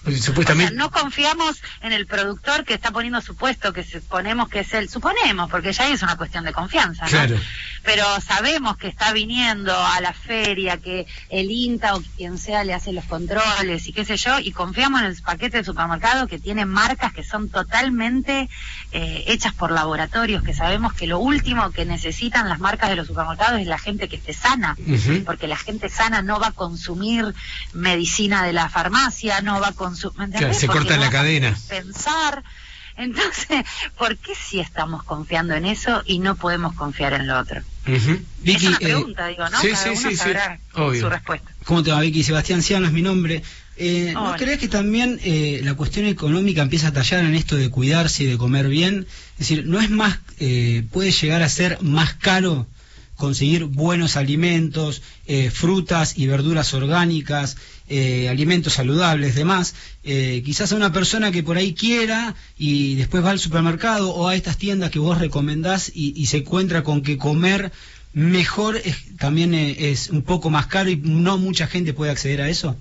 Pues, 0.05 0.17
O 0.17 0.19
sea, 0.19 0.27
Supuestamente... 0.27 0.75
no 0.75 0.91
confiamos 0.91 1.63
en 1.81 1.93
el 1.93 2.07
productor 2.07 2.65
que 2.65 2.75
está 2.75 2.91
poniendo 2.91 3.21
su 3.23 3.35
puesto, 3.35 3.73
que 3.73 3.83
suponemos 3.83 4.49
que 4.49 4.61
es 4.61 4.75
él, 4.75 4.89
suponemos, 4.89 5.51
porque 5.51 5.73
ya 5.73 5.89
es 5.89 6.03
una 6.03 6.17
cuestión 6.17 6.45
de 6.45 6.53
confianza, 6.53 7.05
¿no? 7.05 7.11
Claro. 7.11 7.37
pero 7.83 8.05
sabemos 8.21 8.77
que 8.77 8.89
está 8.89 9.13
viniendo 9.13 9.75
a 9.75 10.01
la 10.01 10.13
feria, 10.13 10.79
que 10.79 11.07
el 11.31 11.51
INTA 11.51 11.95
o 11.95 12.03
quien 12.17 12.39
sea 12.39 12.65
le 12.65 12.75
hace 12.75 12.93
los 12.93 13.05
controles 13.05 13.87
y 13.87 13.93
qué 13.93 14.05
sé 14.05 14.17
yo, 14.17 14.39
y 14.39 14.53
confiamos 14.53 15.01
en 15.01 15.07
el 15.07 15.23
paquete 15.23 15.59
de 15.59 15.65
supermercado 15.65 16.27
que 16.27 16.39
tiene 16.39 16.67
marcas 16.67 17.13
que 17.13 17.25
son 17.25 17.49
totalmente 17.49 18.49
eh, 18.93 19.25
hechas 19.27 19.55
por 19.55 19.71
laboratorios, 19.71 20.43
que 20.43 20.55
sabemos 20.55 20.93
que 20.93 21.07
lo 21.07 21.19
último 21.19 21.71
que 21.71 21.85
necesitan 21.85 22.49
las 22.49 22.61
marcas 22.61 22.91
de 22.91 22.97
los 22.97 23.07
supermercados 23.07 23.61
es 23.61 23.67
la 23.67 23.79
gente 23.79 24.09
que 24.09 24.17
esté 24.17 24.35
sana, 24.35 24.77
porque 25.25 25.49
la 25.49 25.57
gente 25.57 25.89
sana 25.89 26.23
no 26.23 26.39
va 26.41 26.49
a 26.49 26.53
consumir 26.53 27.35
medicina 27.73 28.45
de 28.45 28.53
la 28.53 28.69
farmacia, 28.69 29.41
no 29.41 29.61
va 29.61 29.69
a 29.69 29.73
consumir... 29.73 29.94
Claro, 30.01 30.55
se 30.55 30.67
corta 30.67 30.97
la 30.97 31.11
cadena. 31.11 31.57
Pensar. 31.69 32.43
Entonces, 32.97 33.65
¿por 33.99 34.17
qué 34.19 34.33
sí 34.35 34.61
estamos 34.61 35.03
confiando 35.03 35.55
en 35.55 35.65
eso 35.67 36.03
y 36.07 36.19
no 36.21 36.37
podemos 36.37 36.75
confiar 36.75 37.13
en 37.15 37.27
lo 37.27 37.39
otro? 37.39 37.61
Ujú. 37.87 38.19
es 38.45 38.63
una 38.63 38.79
pregunta, 38.79 39.27
digo, 39.27 39.49
¿no? 39.49 39.61
sí, 39.61 39.69
Cada 39.71 39.83
sí, 39.83 39.89
uno 39.91 39.97
sí, 39.99 40.11
sí. 40.11 40.17
sabrá 40.17 40.61
Obvio. 40.75 41.01
su 41.03 41.09
respuesta. 41.11 41.51
¿Cómo 41.65 41.83
te 41.83 41.91
va, 41.91 42.01
Vicky? 42.01 42.23
Sebastián 42.23 42.63
Ciano 42.63 42.87
es 42.87 42.93
mi 42.93 43.03
nombre. 43.03 43.43
Eh, 43.77 44.13
¿No 44.15 44.29
Hola. 44.29 44.37
crees 44.37 44.59
que 44.61 44.69
también 44.69 45.19
eh, 45.25 45.61
la 45.65 45.75
cuestión 45.75 46.07
económica 46.07 46.63
empieza 46.63 46.89
a 46.89 46.93
tallar 46.93 47.25
en 47.25 47.35
esto 47.35 47.57
de 47.57 47.71
cuidarse 47.71 48.23
y 48.25 48.27
de 48.27 48.39
comer 48.39 48.69
bien? 48.69 49.07
Es 49.33 49.39
decir, 49.49 49.67
¿no 49.67 49.81
es 49.81 49.91
más, 49.91 50.21
eh, 50.39 50.85
puede 50.93 51.11
llegar 51.11 51.43
a 51.43 51.49
ser 51.49 51.83
más 51.83 52.15
caro 52.15 52.67
conseguir 53.17 53.65
buenos 53.65 54.17
alimentos, 54.17 55.03
eh, 55.27 55.51
frutas 55.51 56.17
y 56.17 56.27
verduras 56.27 56.75
orgánicas, 56.75 57.57
eh, 57.89 58.29
alimentos 58.29 58.75
saludables, 58.75 59.35
demás? 59.35 59.75
Eh, 60.05 60.43
quizás 60.45 60.73
a 60.73 60.77
una 60.77 60.93
persona 60.93 61.33
que 61.33 61.43
por 61.43 61.57
ahí 61.57 61.75
quiera 61.75 62.35
y 62.57 62.95
después 62.95 63.25
va 63.25 63.31
al 63.31 63.39
supermercado 63.39 64.11
o 64.11 64.29
a 64.29 64.35
estas 64.35 64.57
tiendas 64.57 64.91
que 64.91 64.99
vos 64.99 65.19
recomendás 65.19 65.91
y, 65.95 66.13
y 66.17 66.27
se 66.27 66.39
encuentra 66.39 66.83
con 66.83 67.03
que 67.03 67.19
comer 67.19 67.73
mejor 68.15 68.77
es, 68.77 69.17
también 69.19 69.55
eh, 69.55 69.91
es 69.91 70.09
un 70.09 70.23
poco 70.23 70.49
más 70.49 70.67
caro 70.67 70.89
y 70.89 70.97
no 70.97 71.37
mucha 71.37 71.67
gente 71.67 71.93
puede 71.93 72.13
acceder 72.13 72.41
a 72.41 72.49
eso. 72.49 72.77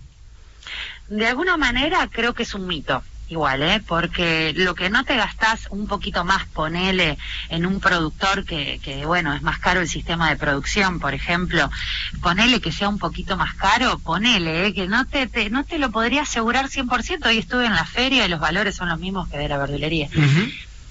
De 1.09 1.27
alguna 1.27 1.57
manera 1.57 2.07
creo 2.11 2.33
que 2.33 2.43
es 2.43 2.53
un 2.53 2.67
mito. 2.67 3.03
Igual, 3.25 3.63
¿eh? 3.63 3.81
Porque 3.87 4.53
lo 4.55 4.75
que 4.75 4.89
no 4.89 5.05
te 5.05 5.15
gastás 5.15 5.67
un 5.71 5.87
poquito 5.87 6.25
más, 6.25 6.45
ponele 6.47 7.17
en 7.49 7.65
un 7.65 7.79
productor 7.79 8.43
que, 8.43 8.79
que, 8.83 9.05
bueno, 9.05 9.33
es 9.33 9.41
más 9.41 9.59
caro 9.59 9.79
el 9.79 9.87
sistema 9.87 10.29
de 10.29 10.35
producción, 10.35 10.99
por 10.99 11.13
ejemplo, 11.13 11.69
ponele 12.21 12.59
que 12.59 12.73
sea 12.73 12.89
un 12.89 12.99
poquito 12.99 13.37
más 13.37 13.55
caro, 13.55 13.99
ponele, 13.99 14.67
¿eh? 14.67 14.73
Que 14.73 14.87
no 14.87 15.05
te, 15.05 15.27
te- 15.27 15.49
no 15.49 15.63
te 15.63 15.79
lo 15.79 15.89
podría 15.89 16.23
asegurar 16.23 16.67
100%. 16.67 17.25
Hoy 17.29 17.37
estuve 17.37 17.65
en 17.65 17.73
la 17.75 17.85
feria 17.85 18.25
y 18.25 18.29
los 18.29 18.41
valores 18.41 18.75
son 18.75 18.89
los 18.89 18.99
mismos 18.99 19.29
que 19.29 19.37
de 19.37 19.47
la 19.47 19.57
verdulería. 19.57 20.09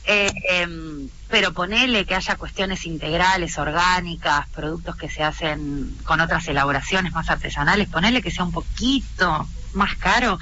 Eh, 0.04 0.32
em, 0.50 1.10
pero 1.28 1.52
ponele 1.52 2.06
que 2.06 2.14
haya 2.16 2.36
cuestiones 2.36 2.86
integrales, 2.86 3.56
orgánicas, 3.58 4.48
productos 4.48 4.96
que 4.96 5.08
se 5.10 5.22
hacen 5.22 5.96
con 6.04 6.20
otras 6.20 6.48
elaboraciones 6.48 7.12
más 7.12 7.28
artesanales, 7.30 7.88
ponele 7.88 8.20
que 8.22 8.30
sea 8.30 8.44
un 8.44 8.52
poquito 8.52 9.46
más 9.74 9.96
caro, 9.96 10.38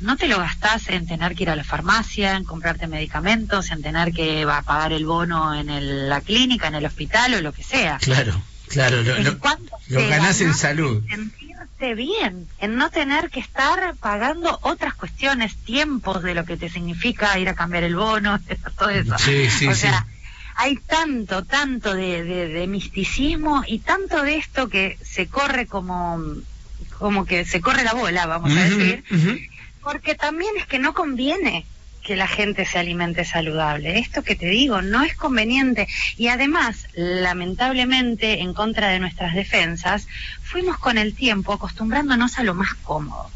no 0.00 0.16
te 0.16 0.28
lo 0.28 0.38
gastás 0.38 0.88
en 0.88 1.06
tener 1.06 1.34
que 1.34 1.42
ir 1.44 1.50
a 1.50 1.56
la 1.56 1.64
farmacia, 1.64 2.36
en 2.36 2.44
comprarte 2.44 2.86
medicamentos, 2.86 3.70
en 3.70 3.82
tener 3.82 4.12
que 4.12 4.44
va 4.44 4.58
a 4.58 4.62
pagar 4.62 4.92
el 4.92 5.04
bono 5.06 5.54
en 5.54 5.68
el- 5.70 6.08
la 6.08 6.20
clínica, 6.20 6.68
en 6.68 6.76
el 6.76 6.86
hospital 6.86 7.34
o 7.34 7.40
lo 7.40 7.52
que 7.52 7.62
sea. 7.64 7.98
Claro, 8.00 8.40
claro, 8.68 9.02
lo, 9.02 9.16
¿En 9.16 9.24
lo- 9.24 10.08
ganás 10.08 10.40
en 10.40 10.54
salud. 10.54 11.02
sentirte 11.08 11.94
bien, 11.94 12.48
en 12.58 12.76
no 12.76 12.90
tener 12.90 13.30
que 13.30 13.40
estar 13.40 13.94
pagando 14.00 14.58
otras 14.62 14.94
cuestiones, 14.94 15.56
tiempos 15.64 16.22
de 16.22 16.34
lo 16.34 16.44
que 16.44 16.56
te 16.56 16.68
significa 16.68 17.38
ir 17.38 17.48
a 17.48 17.54
cambiar 17.54 17.84
el 17.84 17.96
bono, 17.96 18.38
todo 18.78 18.90
eso. 18.90 19.16
Sí, 19.18 19.48
sí, 19.50 19.66
o 19.68 19.74
sí. 19.74 19.80
sea, 19.80 20.06
hay 20.56 20.76
tanto, 20.76 21.44
tanto 21.44 21.94
de, 21.94 22.24
de- 22.24 22.48
de 22.48 22.66
misticismo 22.66 23.62
y 23.66 23.78
tanto 23.80 24.22
de 24.22 24.36
esto 24.36 24.68
que 24.68 24.98
se 25.02 25.28
corre 25.28 25.66
como, 25.66 26.20
como 26.98 27.24
que 27.24 27.44
se 27.44 27.60
corre 27.60 27.84
la 27.84 27.94
bola, 27.94 28.26
vamos 28.26 28.56
a 28.56 28.64
decir, 28.64 29.04
porque 29.82 30.14
también 30.14 30.50
es 30.58 30.66
que 30.66 30.78
no 30.78 30.94
conviene 30.94 31.64
que 32.02 32.16
la 32.16 32.26
gente 32.26 32.64
se 32.64 32.78
alimente 32.78 33.24
saludable. 33.24 33.98
Esto 33.98 34.22
que 34.22 34.34
te 34.34 34.46
digo 34.46 34.80
no 34.80 35.02
es 35.02 35.14
conveniente. 35.14 35.86
Y 36.16 36.28
además, 36.28 36.86
lamentablemente, 36.94 38.40
en 38.40 38.54
contra 38.54 38.88
de 38.88 38.98
nuestras 38.98 39.34
defensas, 39.34 40.08
fuimos 40.42 40.78
con 40.78 40.96
el 40.96 41.14
tiempo 41.14 41.52
acostumbrándonos 41.52 42.38
a 42.38 42.44
lo 42.44 42.54
más 42.54 42.72
cómodo. 42.74 43.30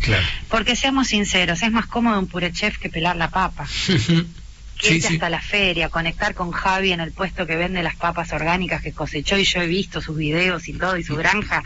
Claro. 0.00 0.26
Porque 0.48 0.74
seamos 0.74 1.08
sinceros, 1.08 1.62
es 1.62 1.70
más 1.70 1.86
cómodo 1.86 2.18
un 2.18 2.26
puré 2.26 2.52
chef 2.52 2.78
que 2.78 2.90
pelar 2.90 3.16
la 3.16 3.30
papa. 3.30 3.66
Sí, 4.78 4.94
irte 4.96 5.08
sí. 5.08 5.14
hasta 5.14 5.30
la 5.30 5.40
feria, 5.40 5.88
conectar 5.88 6.34
con 6.34 6.50
Javi 6.50 6.92
en 6.92 7.00
el 7.00 7.12
puesto 7.12 7.46
que 7.46 7.56
vende 7.56 7.82
las 7.82 7.96
papas 7.96 8.32
orgánicas 8.32 8.82
que 8.82 8.92
cosechó 8.92 9.38
y 9.38 9.44
yo 9.44 9.60
he 9.62 9.66
visto 9.66 10.00
sus 10.00 10.16
videos 10.16 10.68
y 10.68 10.74
todo 10.74 10.96
y 10.96 11.02
su 11.04 11.16
granja 11.16 11.62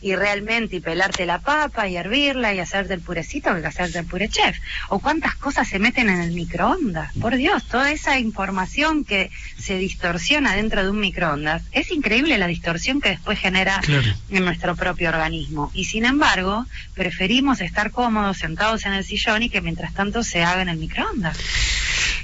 y 0.00 0.14
realmente 0.14 0.76
y 0.76 0.80
pelarte 0.80 1.24
la 1.26 1.40
papa 1.40 1.88
y 1.88 1.96
hervirla 1.96 2.52
y 2.54 2.58
hacerte 2.60 2.94
el 2.94 3.00
purecito 3.00 3.54
que 3.60 3.66
hacerte 3.66 3.98
el 4.00 4.06
puré 4.06 4.28
chef. 4.28 4.58
O 4.88 4.98
cuántas 4.98 5.34
cosas 5.36 5.68
se 5.68 5.78
meten 5.78 6.08
en 6.10 6.20
el 6.20 6.32
microondas. 6.32 7.12
Por 7.20 7.36
Dios, 7.36 7.64
toda 7.64 7.90
esa 7.90 8.18
información 8.18 9.04
que 9.04 9.30
se 9.58 9.78
distorsiona 9.78 10.54
dentro 10.54 10.82
de 10.82 10.90
un 10.90 11.00
microondas, 11.00 11.62
es 11.72 11.90
increíble 11.90 12.38
la 12.38 12.46
distorsión 12.46 13.00
que 13.00 13.10
después 13.10 13.38
genera 13.38 13.80
Claro. 13.82 14.12
en 14.30 14.44
nuestro 14.44 14.76
propio 14.76 15.08
organismo. 15.08 15.70
Y 15.74 15.86
sin 15.86 16.04
embargo, 16.04 16.66
preferimos 16.94 17.60
estar 17.60 17.90
cómodos 17.90 18.38
sentados 18.38 18.84
en 18.86 18.92
el 18.92 19.04
sillón 19.04 19.42
y 19.42 19.48
que 19.50 19.60
mientras 19.60 19.94
tanto 19.94 20.22
se 20.22 20.42
haga 20.42 20.62
en 20.62 20.68
el 20.68 20.76
microondas. 20.76 21.36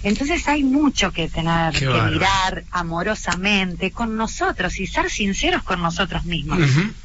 Entonces 0.02 0.46
hay 0.48 0.62
mucho 0.64 1.12
que 1.12 1.28
tener 1.28 1.72
Qué 1.72 1.80
que 1.80 2.02
mirar 2.10 2.64
amorosamente 2.70 3.90
con 3.90 4.16
nosotros 4.16 4.78
y 4.78 4.86
ser 4.86 5.10
sinceros 5.10 5.62
con 5.62 5.80
nosotros 5.82 6.24
mismos. 6.24 6.58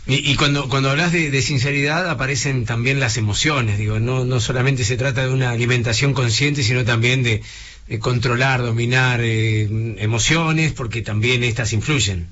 Y, 0.08 0.16
y 0.32 0.36
cuando, 0.36 0.70
cuando 0.70 0.90
hablas 0.90 1.12
de, 1.12 1.32
de 1.32 1.42
sinceridad 1.42 2.10
aparecen 2.10 2.66
también 2.66 3.00
las 3.00 3.18
emociones, 3.18 3.78
digo, 3.78 4.00
no, 4.00 4.26
no 4.26 4.40
solamente 4.40 4.84
se 4.84 4.98
trata 4.98 5.26
de 5.26 5.34
una 5.34 5.52
alimentación 5.52 6.14
consciente, 6.14 6.64
sino 6.64 6.84
también 6.84 7.24
de, 7.24 7.42
de 7.88 8.00
controlar, 8.00 8.62
dominar 8.62 9.20
eh, 9.22 9.96
emociones, 10.00 10.74
porque 10.74 11.02
también 11.02 11.44
estas 11.44 11.74
influyen. 11.74 12.28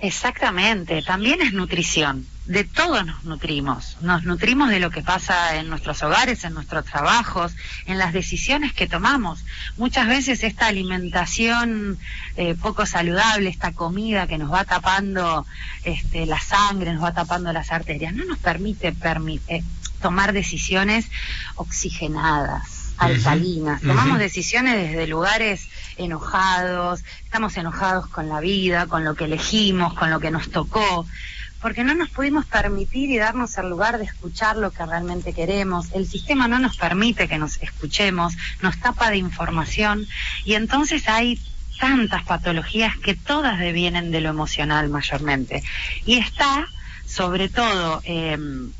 Exactamente, 0.00 1.02
también 1.02 1.40
es 1.42 1.52
nutrición. 1.52 2.26
De 2.46 2.64
todo 2.64 3.04
nos 3.04 3.22
nutrimos. 3.24 3.96
Nos 4.00 4.24
nutrimos 4.24 4.70
de 4.70 4.80
lo 4.80 4.90
que 4.90 5.02
pasa 5.02 5.56
en 5.56 5.68
nuestros 5.68 6.02
hogares, 6.02 6.42
en 6.42 6.54
nuestros 6.54 6.84
trabajos, 6.84 7.52
en 7.86 7.96
las 7.98 8.12
decisiones 8.12 8.72
que 8.72 8.88
tomamos. 8.88 9.44
Muchas 9.76 10.08
veces 10.08 10.42
esta 10.42 10.66
alimentación 10.66 11.96
eh, 12.36 12.56
poco 12.60 12.86
saludable, 12.86 13.50
esta 13.50 13.72
comida 13.72 14.26
que 14.26 14.38
nos 14.38 14.50
va 14.50 14.64
tapando 14.64 15.46
este, 15.84 16.26
la 16.26 16.40
sangre, 16.40 16.92
nos 16.94 17.04
va 17.04 17.12
tapando 17.12 17.52
las 17.52 17.70
arterias, 17.70 18.14
no 18.14 18.24
nos 18.24 18.38
permite 18.38 18.92
permi- 18.94 19.40
eh, 19.46 19.62
tomar 20.00 20.32
decisiones 20.32 21.06
oxigenadas, 21.54 22.94
alcalinas. 22.98 23.80
Tomamos 23.82 24.18
decisiones 24.18 24.74
desde 24.76 25.06
lugares 25.06 25.68
enojados, 26.00 27.04
estamos 27.24 27.56
enojados 27.56 28.06
con 28.08 28.28
la 28.28 28.40
vida, 28.40 28.86
con 28.86 29.04
lo 29.04 29.14
que 29.14 29.24
elegimos, 29.24 29.94
con 29.94 30.10
lo 30.10 30.20
que 30.20 30.30
nos 30.30 30.50
tocó, 30.50 31.06
porque 31.60 31.84
no 31.84 31.94
nos 31.94 32.08
pudimos 32.08 32.46
permitir 32.46 33.10
y 33.10 33.18
darnos 33.18 33.56
el 33.58 33.68
lugar 33.68 33.98
de 33.98 34.04
escuchar 34.04 34.56
lo 34.56 34.70
que 34.70 34.84
realmente 34.84 35.32
queremos. 35.32 35.88
El 35.92 36.06
sistema 36.06 36.48
no 36.48 36.58
nos 36.58 36.76
permite 36.76 37.28
que 37.28 37.38
nos 37.38 37.62
escuchemos, 37.62 38.34
nos 38.62 38.78
tapa 38.78 39.10
de 39.10 39.18
información 39.18 40.06
y 40.44 40.54
entonces 40.54 41.08
hay 41.08 41.38
tantas 41.78 42.24
patologías 42.24 42.96
que 42.98 43.14
todas 43.14 43.58
devienen 43.58 44.10
de 44.10 44.20
lo 44.20 44.30
emocional 44.30 44.88
mayormente. 44.88 45.62
Y 46.04 46.18
está, 46.18 46.66
sobre 47.06 47.48
todo, 47.48 48.00
em, 48.04 48.70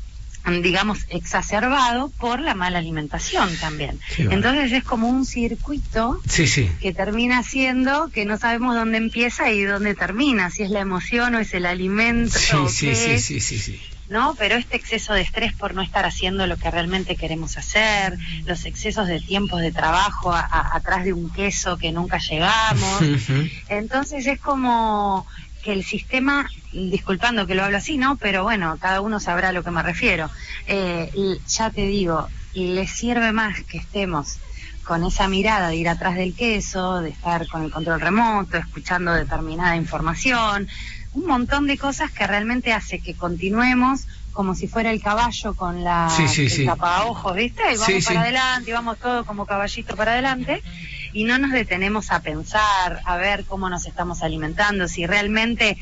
digamos, 0.61 1.05
exacerbado 1.09 2.11
por 2.17 2.39
la 2.39 2.55
mala 2.55 2.79
alimentación 2.79 3.55
también. 3.57 3.99
Entonces 4.17 4.71
es 4.71 4.83
como 4.83 5.07
un 5.07 5.25
circuito 5.25 6.19
Sí, 6.27 6.47
sí. 6.47 6.69
que 6.81 6.93
termina 6.93 7.43
siendo 7.43 8.09
que 8.09 8.25
no 8.25 8.37
sabemos 8.37 8.75
dónde 8.75 8.97
empieza 8.97 9.51
y 9.51 9.63
dónde 9.63 9.95
termina, 9.95 10.49
si 10.49 10.63
es 10.63 10.69
la 10.71 10.79
emoción 10.79 11.35
o 11.35 11.39
es 11.39 11.53
el 11.53 11.65
alimento. 11.65 12.37
Sí, 12.37 12.55
o 12.55 12.67
sí, 12.69 12.87
qué 12.87 12.95
sí, 12.95 13.11
es, 13.11 13.25
sí, 13.25 13.39
sí, 13.39 13.59
sí. 13.59 13.81
¿no? 14.09 14.35
Pero 14.37 14.55
este 14.55 14.75
exceso 14.75 15.13
de 15.13 15.21
estrés 15.21 15.53
por 15.53 15.73
no 15.73 15.81
estar 15.81 16.05
haciendo 16.05 16.45
lo 16.47 16.57
que 16.57 16.69
realmente 16.69 17.15
queremos 17.15 17.57
hacer, 17.57 18.17
los 18.45 18.65
excesos 18.65 19.07
de 19.07 19.21
tiempos 19.21 19.61
de 19.61 19.71
trabajo 19.71 20.33
a- 20.33 20.41
a- 20.41 20.75
atrás 20.75 21.05
de 21.05 21.13
un 21.13 21.31
queso 21.31 21.77
que 21.77 21.91
nunca 21.93 22.17
llegamos. 22.17 23.01
Entonces 23.69 24.25
es 24.27 24.39
como 24.39 25.25
que 25.63 25.71
el 25.73 25.83
sistema, 25.85 26.49
disculpando 26.73 27.47
que 27.47 27.55
lo 27.55 27.63
hablo 27.63 27.77
así, 27.77 27.97
¿no? 27.97 28.17
Pero 28.17 28.43
bueno, 28.43 28.77
cada 28.79 29.01
uno 29.01 29.19
sabrá 29.19 29.49
a 29.49 29.51
lo 29.51 29.63
que 29.63 29.71
me 29.71 29.83
refiero. 29.83 30.29
Eh, 30.67 31.11
ya 31.47 31.69
te 31.69 31.81
digo, 31.85 32.27
le 32.53 32.87
sirve 32.87 33.31
más 33.31 33.61
que 33.63 33.77
estemos 33.77 34.37
con 34.83 35.03
esa 35.05 35.27
mirada 35.27 35.69
de 35.69 35.75
ir 35.75 35.87
atrás 35.89 36.15
del 36.15 36.33
queso, 36.35 37.01
de 37.01 37.09
estar 37.09 37.47
con 37.47 37.63
el 37.63 37.71
control 37.71 38.01
remoto, 38.01 38.57
escuchando 38.57 39.13
determinada 39.13 39.75
información, 39.75 40.67
un 41.13 41.25
montón 41.27 41.67
de 41.67 41.77
cosas 41.77 42.09
que 42.11 42.25
realmente 42.25 42.73
hace 42.73 42.99
que 42.99 43.13
continuemos 43.15 44.07
como 44.33 44.55
si 44.55 44.67
fuera 44.67 44.91
el 44.91 45.01
caballo 45.01 45.53
con 45.55 45.83
la 45.83 46.09
Sí, 46.09 46.27
sí, 46.29 46.49
sí. 46.49 46.65
tapaojos, 46.65 47.35
¿viste? 47.35 47.61
Y 47.73 47.77
vamos 47.77 48.05
para 48.05 48.21
adelante, 48.21 48.69
y 48.69 48.73
vamos 48.73 48.97
todos 48.97 49.25
como 49.25 49.45
caballito 49.45 49.95
para 49.95 50.13
adelante. 50.13 50.63
y 51.13 51.25
no 51.25 51.37
nos 51.37 51.51
detenemos 51.51 52.09
a 52.11 52.21
pensar, 52.21 53.01
a 53.03 53.17
ver 53.17 53.43
cómo 53.43 53.69
nos 53.69 53.85
estamos 53.85 54.23
alimentando, 54.23 54.87
si 54.87 55.05
realmente 55.05 55.77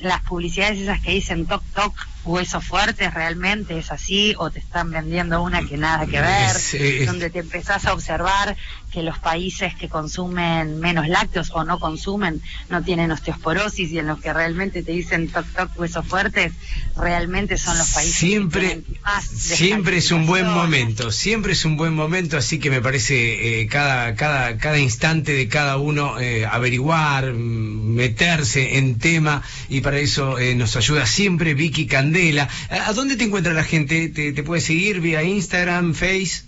las 0.00 0.20
publicidades 0.22 0.78
esas 0.78 1.00
que 1.00 1.12
dicen 1.12 1.46
toc 1.46 1.62
toc 1.74 1.94
huesos 2.24 2.64
fuertes 2.64 3.12
realmente 3.14 3.78
es 3.78 3.90
así 3.90 4.34
o 4.38 4.50
te 4.50 4.58
están 4.58 4.90
vendiendo 4.90 5.42
una 5.42 5.62
que 5.64 5.76
nada 5.76 6.06
que 6.06 6.20
ver 6.20 6.54
Sí. 6.54 7.04
donde 7.06 7.30
te 7.30 7.38
empezás 7.40 7.86
a 7.86 7.92
observar 7.94 8.56
que 8.98 9.04
los 9.04 9.18
países 9.20 9.76
que 9.76 9.88
consumen 9.88 10.80
menos 10.80 11.06
lácteos 11.06 11.52
o 11.54 11.62
no 11.62 11.78
consumen 11.78 12.42
no 12.68 12.82
tienen 12.82 13.12
osteosporosis 13.12 13.92
y 13.92 14.00
en 14.00 14.08
los 14.08 14.20
que 14.20 14.32
realmente 14.32 14.82
te 14.82 14.90
dicen 14.90 15.28
toc 15.28 15.46
toc 15.54 15.70
huesos 15.78 16.04
fuertes 16.04 16.52
realmente 16.96 17.56
son 17.58 17.78
los 17.78 17.88
países 17.90 18.16
Siempre, 18.16 18.82
más 19.04 19.24
siempre 19.24 19.98
es 19.98 20.10
un 20.10 20.26
buen 20.26 20.46
momento, 20.46 21.12
siempre 21.12 21.52
es 21.52 21.64
un 21.64 21.76
buen 21.76 21.94
momento, 21.94 22.36
así 22.36 22.58
que 22.58 22.70
me 22.70 22.80
parece 22.80 23.60
eh, 23.60 23.68
cada, 23.68 24.16
cada, 24.16 24.58
cada 24.58 24.78
instante 24.80 25.32
de 25.32 25.46
cada 25.46 25.76
uno 25.76 26.18
eh, 26.18 26.44
averiguar, 26.44 27.32
mm, 27.32 27.94
meterse 27.94 28.78
en 28.78 28.98
tema 28.98 29.42
y 29.68 29.80
para 29.80 29.98
eso 29.98 30.40
eh, 30.40 30.56
nos 30.56 30.74
ayuda 30.74 31.06
siempre 31.06 31.54
Vicky 31.54 31.86
Candela. 31.86 32.48
¿A 32.68 32.88
a 32.88 32.92
dónde 32.94 33.16
te 33.16 33.22
encuentra 33.22 33.52
la 33.52 33.62
gente? 33.62 34.08
¿Te, 34.08 34.32
te 34.32 34.42
puede 34.42 34.60
seguir 34.60 35.00
vía 35.00 35.22
Instagram, 35.22 35.94
Face? 35.94 36.47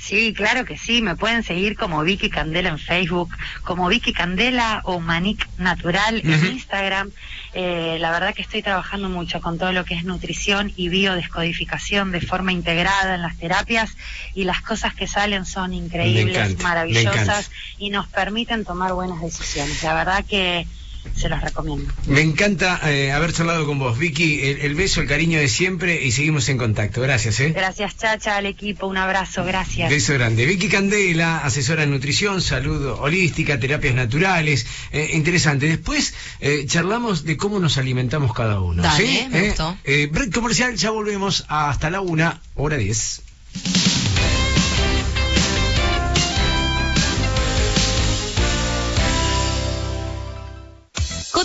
Sí, 0.00 0.32
claro 0.32 0.64
que 0.64 0.78
sí, 0.78 1.02
me 1.02 1.14
pueden 1.14 1.42
seguir 1.42 1.76
como 1.76 2.02
Vicky 2.02 2.30
Candela 2.30 2.70
en 2.70 2.78
Facebook, 2.78 3.36
como 3.64 3.86
Vicky 3.86 4.14
Candela 4.14 4.80
o 4.84 4.98
Manic 4.98 5.46
Natural 5.58 6.22
en. 6.24 6.46
Instagram. 6.46 7.10
Eh, 7.52 7.98
la 8.00 8.10
verdad 8.10 8.34
que 8.34 8.40
estoy 8.40 8.62
trabajando 8.62 9.10
mucho 9.10 9.42
con 9.42 9.58
todo 9.58 9.72
lo 9.72 9.84
que 9.84 9.94
es 9.94 10.04
nutrición 10.04 10.72
y 10.74 10.88
biodescodificación 10.88 12.12
de 12.12 12.22
forma 12.22 12.52
integrada 12.52 13.14
en 13.14 13.22
las 13.22 13.36
terapias 13.36 13.96
y 14.34 14.44
las 14.44 14.62
cosas 14.62 14.94
que 14.94 15.06
salen 15.06 15.44
son 15.44 15.74
increíbles, 15.74 16.36
encanta. 16.36 16.62
maravillosas 16.62 17.50
y 17.78 17.90
nos 17.90 18.08
permiten 18.08 18.64
tomar 18.64 18.94
buenas 18.94 19.20
decisiones. 19.20 19.82
La 19.82 19.94
verdad 19.94 20.24
que 20.24 20.66
se 21.14 21.28
los 21.28 21.40
recomiendo. 21.40 21.92
Me 22.06 22.20
encanta 22.22 22.80
eh, 22.90 23.12
haber 23.12 23.32
charlado 23.32 23.66
con 23.66 23.78
vos, 23.78 23.98
Vicky. 23.98 24.40
El, 24.42 24.60
el 24.62 24.74
beso, 24.74 25.00
el 25.00 25.06
cariño 25.08 25.38
de 25.38 25.48
siempre 25.48 26.02
y 26.04 26.12
seguimos 26.12 26.48
en 26.48 26.56
contacto. 26.58 27.00
Gracias, 27.00 27.40
¿eh? 27.40 27.52
Gracias 27.54 27.96
Chacha, 27.96 28.36
al 28.36 28.46
equipo, 28.46 28.86
un 28.86 28.96
abrazo, 28.96 29.44
gracias. 29.44 29.90
Beso 29.90 30.14
grande. 30.14 30.46
Vicky 30.46 30.68
Candela, 30.68 31.38
asesora 31.38 31.82
en 31.82 31.90
nutrición, 31.90 32.40
salud 32.40 32.86
holística, 32.98 33.58
terapias 33.60 33.94
naturales. 33.94 34.66
Eh, 34.92 35.10
interesante. 35.14 35.66
Después 35.66 36.14
eh, 36.40 36.64
charlamos 36.66 37.24
de 37.24 37.36
cómo 37.36 37.58
nos 37.60 37.76
alimentamos 37.78 38.32
cada 38.34 38.60
uno. 38.60 38.82
Dale, 38.82 39.06
¿sí? 39.06 39.26
me 39.30 39.38
Eh, 39.40 39.48
gustó. 39.48 39.76
eh, 39.84 40.08
break 40.10 40.32
comercial, 40.34 40.74
ya 40.76 40.90
volvemos 40.90 41.44
hasta 41.48 41.90
la 41.90 42.00
una, 42.00 42.40
hora 42.54 42.76
10. 42.76 43.22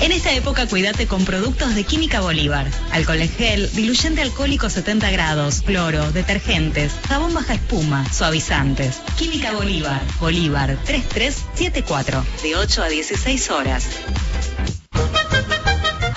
En 0.00 0.12
esta 0.12 0.32
época 0.32 0.66
cuídate 0.68 1.08
con 1.08 1.24
productos 1.24 1.74
de 1.74 1.82
Química 1.82 2.20
Bolívar. 2.20 2.66
Alcohol 2.92 3.20
en 3.20 3.28
gel, 3.28 3.70
diluyente 3.72 4.22
alcohólico 4.22 4.70
70 4.70 5.10
grados, 5.10 5.62
cloro, 5.62 6.12
detergentes, 6.12 6.92
jabón 7.08 7.34
baja 7.34 7.54
espuma, 7.54 8.10
suavizantes. 8.12 9.00
Química 9.16 9.52
Bolívar. 9.52 10.00
Bolívar 10.20 10.78
3374. 10.84 12.24
De 12.42 12.56
8 12.56 12.82
a 12.82 12.88
16 12.88 13.50
horas. 13.50 13.86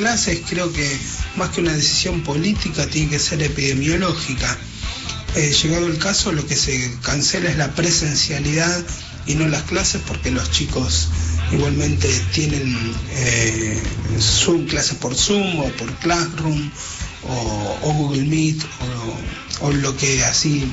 Clases, 0.00 0.40
creo 0.48 0.72
que 0.72 0.98
más 1.36 1.50
que 1.50 1.60
una 1.60 1.74
decisión 1.74 2.22
política, 2.22 2.86
tiene 2.86 3.10
que 3.10 3.18
ser 3.18 3.42
epidemiológica. 3.42 4.56
Eh, 5.36 5.52
llegado 5.62 5.86
el 5.88 5.98
caso, 5.98 6.32
lo 6.32 6.46
que 6.46 6.56
se 6.56 6.90
cancela 7.02 7.50
es 7.50 7.58
la 7.58 7.74
presencialidad 7.74 8.82
y 9.26 9.34
no 9.34 9.46
las 9.46 9.62
clases, 9.64 10.00
porque 10.08 10.30
los 10.30 10.50
chicos 10.50 11.08
igualmente 11.52 12.08
tienen 12.32 12.94
eh, 13.10 13.78
Zoom, 14.18 14.64
clases 14.68 14.96
por 14.96 15.14
Zoom 15.14 15.60
o 15.60 15.68
por 15.72 15.92
Classroom 15.96 16.70
o, 17.28 17.92
Google 17.92 18.24
Meet 18.24 18.62
o, 19.60 19.70
lo 19.70 19.94
que 19.98 20.24
así 20.24 20.64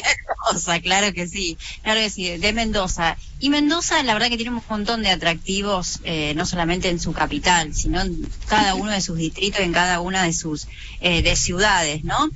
Mendoza, 0.46 0.80
claro 0.80 1.12
que 1.12 1.26
sí, 1.26 1.58
claro 1.82 2.00
que 2.00 2.10
sí, 2.10 2.36
de 2.36 2.52
Mendoza. 2.52 3.16
Y 3.38 3.50
Mendoza, 3.50 4.02
la 4.02 4.14
verdad 4.14 4.28
que 4.28 4.36
tiene 4.36 4.52
un 4.52 4.62
montón 4.68 5.02
de 5.02 5.10
atractivos, 5.10 6.00
eh, 6.04 6.32
no 6.36 6.46
solamente 6.46 6.88
en 6.88 7.00
su 7.00 7.12
capital, 7.12 7.74
sino 7.74 8.00
en 8.00 8.28
cada 8.46 8.74
uno 8.74 8.90
de 8.90 9.00
sus 9.00 9.18
distritos, 9.18 9.60
en 9.60 9.72
cada 9.72 10.00
una 10.00 10.22
de 10.22 10.32
sus 10.32 10.68
eh, 11.00 11.22
de 11.22 11.36
ciudades, 11.36 12.04
¿no? 12.04 12.30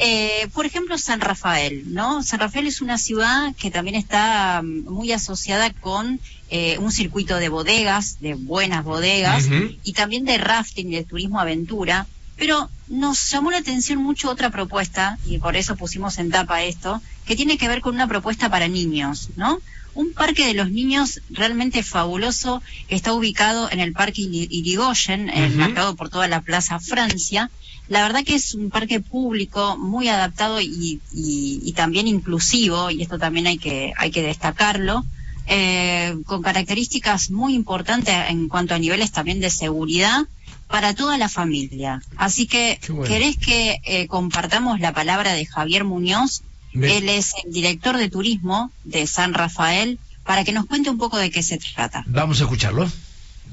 Eh, 0.00 0.48
por 0.54 0.64
ejemplo, 0.64 0.96
San 0.96 1.20
Rafael, 1.20 1.92
¿no? 1.92 2.22
San 2.22 2.38
Rafael 2.38 2.68
es 2.68 2.80
una 2.80 2.98
ciudad 2.98 3.54
que 3.56 3.70
también 3.70 3.96
está 3.96 4.62
mm, 4.62 4.84
muy 4.84 5.10
asociada 5.10 5.72
con 5.72 6.20
eh, 6.50 6.78
un 6.78 6.92
circuito 6.92 7.36
de 7.36 7.48
bodegas, 7.48 8.20
de 8.20 8.34
buenas 8.34 8.84
bodegas, 8.84 9.48
y 9.82 9.92
también 9.94 10.24
de 10.24 10.38
rafting, 10.38 10.90
de 10.90 11.04
turismo 11.04 11.40
aventura. 11.40 12.06
Pero 12.38 12.70
nos 12.88 13.28
llamó 13.30 13.50
la 13.50 13.58
atención 13.58 13.98
mucho 13.98 14.30
otra 14.30 14.50
propuesta, 14.50 15.18
y 15.26 15.38
por 15.38 15.56
eso 15.56 15.76
pusimos 15.76 16.18
en 16.18 16.30
tapa 16.30 16.62
esto, 16.62 17.02
que 17.26 17.36
tiene 17.36 17.58
que 17.58 17.68
ver 17.68 17.80
con 17.80 17.94
una 17.94 18.06
propuesta 18.06 18.48
para 18.48 18.68
niños, 18.68 19.28
¿no? 19.36 19.58
Un 19.94 20.12
parque 20.12 20.46
de 20.46 20.54
los 20.54 20.70
niños 20.70 21.20
realmente 21.30 21.82
fabuloso, 21.82 22.62
que 22.88 22.94
está 22.94 23.12
ubicado 23.12 23.68
en 23.70 23.80
el 23.80 23.92
Parque 23.92 24.22
Iri- 24.22 24.46
Irigoyen, 24.50 25.28
eh, 25.28 25.48
marcado 25.56 25.96
por 25.96 26.08
toda 26.08 26.28
la 26.28 26.40
Plaza 26.40 26.78
Francia. 26.78 27.50
La 27.88 28.02
verdad 28.02 28.22
que 28.24 28.36
es 28.36 28.54
un 28.54 28.70
parque 28.70 29.00
público 29.00 29.76
muy 29.76 30.08
adaptado 30.08 30.60
y, 30.60 31.00
y- 31.12 31.60
y 31.64 31.72
también 31.72 32.06
inclusivo, 32.06 32.90
y 32.90 33.02
esto 33.02 33.18
también 33.18 33.46
hay 33.48 33.58
que, 33.58 33.92
hay 33.96 34.10
que 34.12 34.22
destacarlo, 34.22 35.04
eh, 35.48 36.14
con 36.26 36.42
características 36.42 37.30
muy 37.30 37.54
importantes 37.54 38.14
en 38.28 38.48
cuanto 38.48 38.74
a 38.74 38.78
niveles 38.78 39.10
también 39.10 39.40
de 39.40 39.50
seguridad 39.50 40.26
para 40.68 40.94
toda 40.94 41.18
la 41.18 41.28
familia. 41.28 42.02
Así 42.16 42.46
que, 42.46 42.78
bueno. 42.88 43.04
¿querés 43.04 43.36
que 43.36 43.80
eh, 43.84 44.06
compartamos 44.06 44.80
la 44.80 44.92
palabra 44.92 45.32
de 45.32 45.46
Javier 45.46 45.84
Muñoz? 45.84 46.42
Bien. 46.72 46.92
Él 47.04 47.08
es 47.08 47.32
el 47.44 47.52
director 47.52 47.96
de 47.96 48.10
turismo 48.10 48.70
de 48.84 49.06
San 49.06 49.34
Rafael, 49.34 49.98
para 50.24 50.44
que 50.44 50.52
nos 50.52 50.66
cuente 50.66 50.90
un 50.90 50.98
poco 50.98 51.16
de 51.16 51.30
qué 51.30 51.42
se 51.42 51.58
trata. 51.58 52.04
Vamos 52.06 52.40
a 52.40 52.44
escucharlo. 52.44 52.88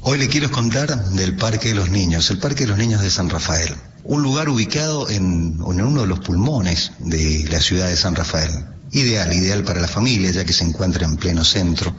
Hoy 0.01 0.19
le 0.19 0.27
quiero 0.27 0.51
contar 0.51 1.09
del 1.11 1.37
Parque 1.37 1.69
de 1.69 1.75
los 1.75 1.89
Niños, 1.89 2.29
el 2.29 2.37
Parque 2.37 2.65
de 2.65 2.67
los 2.67 2.77
Niños 2.77 3.01
de 3.01 3.09
San 3.09 3.29
Rafael. 3.29 3.73
Un 4.03 4.21
lugar 4.21 4.49
ubicado 4.49 5.09
en, 5.09 5.57
en 5.57 5.81
uno 5.81 6.01
de 6.01 6.07
los 6.07 6.19
pulmones 6.19 6.91
de 6.99 7.47
la 7.49 7.61
ciudad 7.61 7.87
de 7.87 7.95
San 7.95 8.13
Rafael. 8.13 8.51
Ideal, 8.91 9.33
ideal 9.33 9.63
para 9.63 9.79
la 9.79 9.87
familia, 9.87 10.31
ya 10.31 10.45
que 10.45 10.53
se 10.53 10.63
encuentra 10.63 11.05
en 11.05 11.15
pleno 11.15 11.43
centro. 11.43 11.95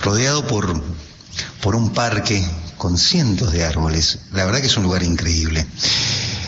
Rodeado 0.00 0.46
por, 0.46 0.82
por 1.60 1.76
un 1.76 1.90
parque 1.90 2.44
con 2.76 2.98
cientos 2.98 3.52
de 3.52 3.64
árboles. 3.64 4.18
La 4.32 4.44
verdad 4.44 4.60
que 4.60 4.66
es 4.66 4.76
un 4.76 4.82
lugar 4.84 5.02
increíble. 5.02 5.66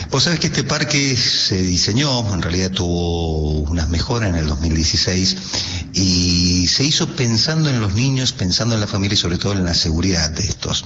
Vos 0.09 0.23
sabés 0.23 0.39
que 0.39 0.47
este 0.47 0.63
parque 0.63 1.17
se 1.17 1.61
diseñó, 1.61 2.33
en 2.33 2.41
realidad 2.41 2.71
tuvo 2.71 3.59
unas 3.69 3.89
mejoras 3.89 4.29
en 4.29 4.35
el 4.35 4.47
2016 4.47 5.35
y 5.93 6.67
se 6.67 6.85
hizo 6.85 7.07
pensando 7.15 7.69
en 7.69 7.81
los 7.81 7.93
niños, 7.93 8.31
pensando 8.31 8.75
en 8.75 8.81
la 8.81 8.87
familia 8.87 9.15
y 9.15 9.17
sobre 9.17 9.37
todo 9.37 9.53
en 9.53 9.65
la 9.65 9.73
seguridad 9.73 10.29
de 10.29 10.43
estos. 10.43 10.85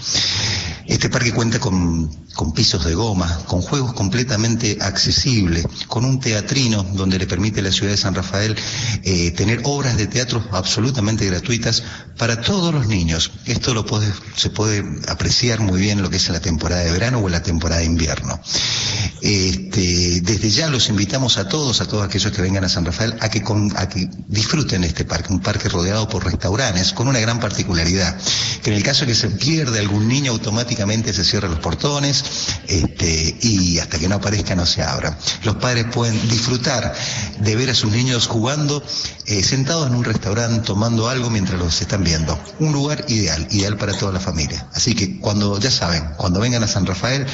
Este 0.87 1.09
parque 1.09 1.33
cuenta 1.33 1.59
con, 1.59 2.09
pisos 2.55 2.83
de 2.83 2.95
goma, 2.95 3.43
con 3.45 3.61
juegos 3.61 3.93
completamente 3.93 4.79
accesibles, 4.81 5.65
con 5.87 6.03
un 6.03 6.19
teatrino 6.19 6.83
donde 6.83 7.19
le 7.19 7.27
permite 7.27 7.59
a 7.59 7.63
la 7.63 7.71
ciudad 7.71 7.91
de 7.91 7.97
San 7.97 8.15
Rafael 8.15 8.55
eh, 9.03 9.31
tener 9.31 9.61
obras 9.63 9.97
de 9.97 10.07
teatro 10.07 10.43
absolutamente 10.51 11.25
gratuitas 11.27 11.83
para 12.17 12.41
todos 12.41 12.73
los 12.73 12.87
niños. 12.87 13.31
Esto 13.45 13.85
se 14.35 14.49
puede 14.49 14.83
apreciar 15.07 15.59
muy 15.59 15.79
bien 15.79 15.99
en 15.99 16.03
lo 16.03 16.09
que 16.09 16.17
es 16.17 16.29
la 16.29 16.39
temporada 16.39 16.81
de 16.83 16.91
verano 16.91 17.19
o 17.19 17.27
en 17.27 17.31
la 17.31 17.43
temporada 17.43 17.81
de 17.81 17.85
invierno. 17.87 18.39
Este, 19.21 20.21
desde 20.21 20.49
ya 20.49 20.67
los 20.67 20.89
invitamos 20.89 21.37
a 21.37 21.47
todos, 21.47 21.81
a 21.81 21.87
todos 21.87 22.03
aquellos 22.03 22.31
que 22.31 22.41
vengan 22.41 22.63
a 22.63 22.69
San 22.69 22.85
Rafael, 22.85 23.15
a 23.19 23.29
que, 23.29 23.43
a 23.75 23.89
que 23.89 24.09
disfruten 24.27 24.83
este 24.83 25.05
parque, 25.05 25.31
un 25.31 25.41
parque 25.41 25.69
rodeado 25.69 26.07
por 26.09 26.25
restaurantes, 26.25 26.93
con 26.93 27.07
una 27.07 27.19
gran 27.19 27.39
particularidad, 27.39 28.17
que 28.63 28.71
en 28.71 28.77
el 28.77 28.83
caso 28.83 29.01
de 29.01 29.07
que 29.07 29.15
se 29.15 29.29
pierde 29.29 29.79
algún 29.79 30.07
niño, 30.07 30.31
automáticamente 30.31 31.13
se 31.13 31.23
cierran 31.23 31.51
los 31.51 31.59
portones, 31.59 32.23
este, 32.67 33.37
y 33.41 33.77
hasta 33.79 33.99
que 33.99 34.07
no 34.07 34.15
aparezca 34.15 34.55
no 34.55 34.65
se 34.65 34.81
abra. 34.81 35.17
Los 35.43 35.57
padres 35.57 35.85
pueden 35.93 36.19
disfrutar 36.29 36.93
de 37.39 37.55
ver 37.55 37.69
a 37.69 37.75
sus 37.75 37.91
niños 37.91 38.27
jugando, 38.27 38.83
eh, 39.25 39.43
sentados 39.43 39.87
en 39.87 39.95
un 39.95 40.03
restaurante, 40.03 40.65
tomando 40.65 41.09
algo 41.09 41.29
mientras 41.29 41.59
los 41.59 41.81
están 41.81 42.03
viendo. 42.03 42.39
Un 42.59 42.73
lugar 42.73 43.05
ideal, 43.07 43.47
ideal 43.51 43.77
para 43.77 43.93
toda 43.93 44.11
la 44.11 44.19
familia. 44.19 44.67
Así 44.73 44.95
que 44.95 45.19
cuando, 45.19 45.59
ya 45.59 45.71
saben, 45.71 46.03
cuando 46.17 46.39
vengan 46.39 46.63
a 46.63 46.67
San 46.67 46.85
Rafael, 46.85 47.25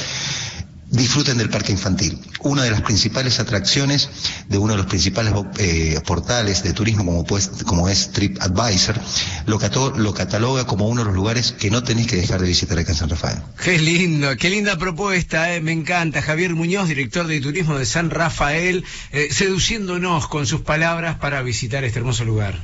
disfruten 0.90 1.38
del 1.38 1.50
parque 1.50 1.72
infantil. 1.72 2.18
Una 2.42 2.64
de 2.64 2.72
las 2.72 2.82
principales 2.82 3.40
atracciones 3.40 4.10
de 4.48 4.58
uno 4.58 4.74
de 4.74 4.78
los 4.78 4.86
principales 4.88 5.34
eh, 5.58 6.00
portales 6.06 6.64
de 6.64 6.74
turismo 6.74 7.04
como, 7.06 7.26
pues, 7.26 7.50
como 7.66 7.90
es 7.90 8.12
TripAdvisor, 8.12 9.00
lo, 9.46 9.60
cato- 9.60 9.92
lo 9.98 10.14
cataloga 10.14 10.66
como 10.66 10.88
uno 10.88 11.02
de 11.02 11.06
los 11.08 11.16
lugares 11.16 11.52
que 11.52 11.70
no 11.70 11.84
tenéis 11.84 12.08
que 12.08 12.16
dejar 12.16 12.40
de 12.42 12.48
visitar 12.48 12.78
acá 12.80 12.92
en 12.92 12.98
San 12.98 13.10
Rafael. 13.10 13.40
Qué 13.64 13.78
lindo, 13.80 14.36
qué 14.38 14.50
linda 14.50 14.78
propuesta, 14.78 15.54
eh, 15.54 15.62
me 15.62 15.74
encanta. 15.74 16.22
Javier 16.22 16.56
Muñoz, 16.56 16.88
director 16.88 17.28
de 17.28 17.42
turismo 17.42 17.78
de 17.78 17.86
San 17.86 18.10
Rafael, 18.10 18.86
eh, 19.12 19.28
seduciéndonos 19.32 20.28
con 20.28 20.48
sus 20.48 20.62
palabras 20.62 21.18
para 21.18 21.42
visitar 21.42 21.84
este 21.84 22.00
hermoso 22.00 22.24
lugar. 22.24 22.58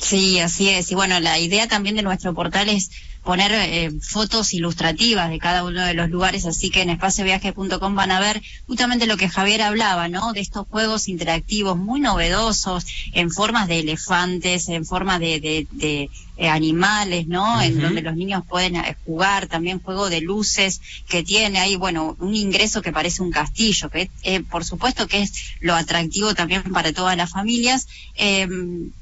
Sí, 0.00 0.38
así 0.38 0.70
es. 0.70 0.90
Y 0.92 0.94
bueno, 0.94 1.20
la 1.20 1.38
idea 1.38 1.68
también 1.68 1.94
de 1.96 2.02
nuestro 2.02 2.32
portal 2.34 2.68
es 2.70 2.90
poner 3.24 3.52
eh, 3.52 3.90
fotos 4.00 4.54
ilustrativas 4.54 5.30
de 5.30 5.38
cada 5.38 5.64
uno 5.64 5.84
de 5.84 5.94
los 5.94 6.08
lugares, 6.10 6.46
así 6.46 6.70
que 6.70 6.82
en 6.82 6.90
espacioviaje.com 6.90 7.94
van 7.94 8.10
a 8.10 8.20
ver 8.20 8.42
justamente 8.66 9.06
lo 9.06 9.16
que 9.16 9.28
Javier 9.28 9.62
hablaba, 9.62 10.08
¿no? 10.08 10.32
De 10.32 10.40
estos 10.40 10.66
juegos 10.68 11.08
interactivos 11.08 11.76
muy 11.76 12.00
novedosos, 12.00 12.86
en 13.12 13.30
formas 13.30 13.68
de 13.68 13.80
elefantes, 13.80 14.68
en 14.68 14.84
forma 14.84 15.18
de, 15.18 15.40
de- 15.40 15.66
de, 15.70 16.10
eh, 16.36 16.48
animales, 16.48 17.26
¿no? 17.26 17.60
En 17.60 17.78
donde 17.82 18.00
los 18.00 18.16
niños 18.16 18.42
pueden 18.48 18.74
eh, 18.76 18.96
jugar, 19.04 19.46
también 19.46 19.78
juego 19.78 20.08
de 20.08 20.22
luces 20.22 20.80
que 21.06 21.22
tiene 21.22 21.58
ahí, 21.58 21.76
bueno, 21.76 22.16
un 22.18 22.34
ingreso 22.34 22.80
que 22.80 22.92
parece 22.92 23.22
un 23.22 23.30
castillo, 23.30 23.90
que 23.90 24.10
eh, 24.22 24.40
por 24.40 24.64
supuesto 24.64 25.06
que 25.06 25.20
es 25.20 25.32
lo 25.60 25.74
atractivo 25.74 26.34
también 26.34 26.62
para 26.72 26.94
todas 26.94 27.14
las 27.14 27.28
familias, 27.30 27.88
eh, 28.14 28.48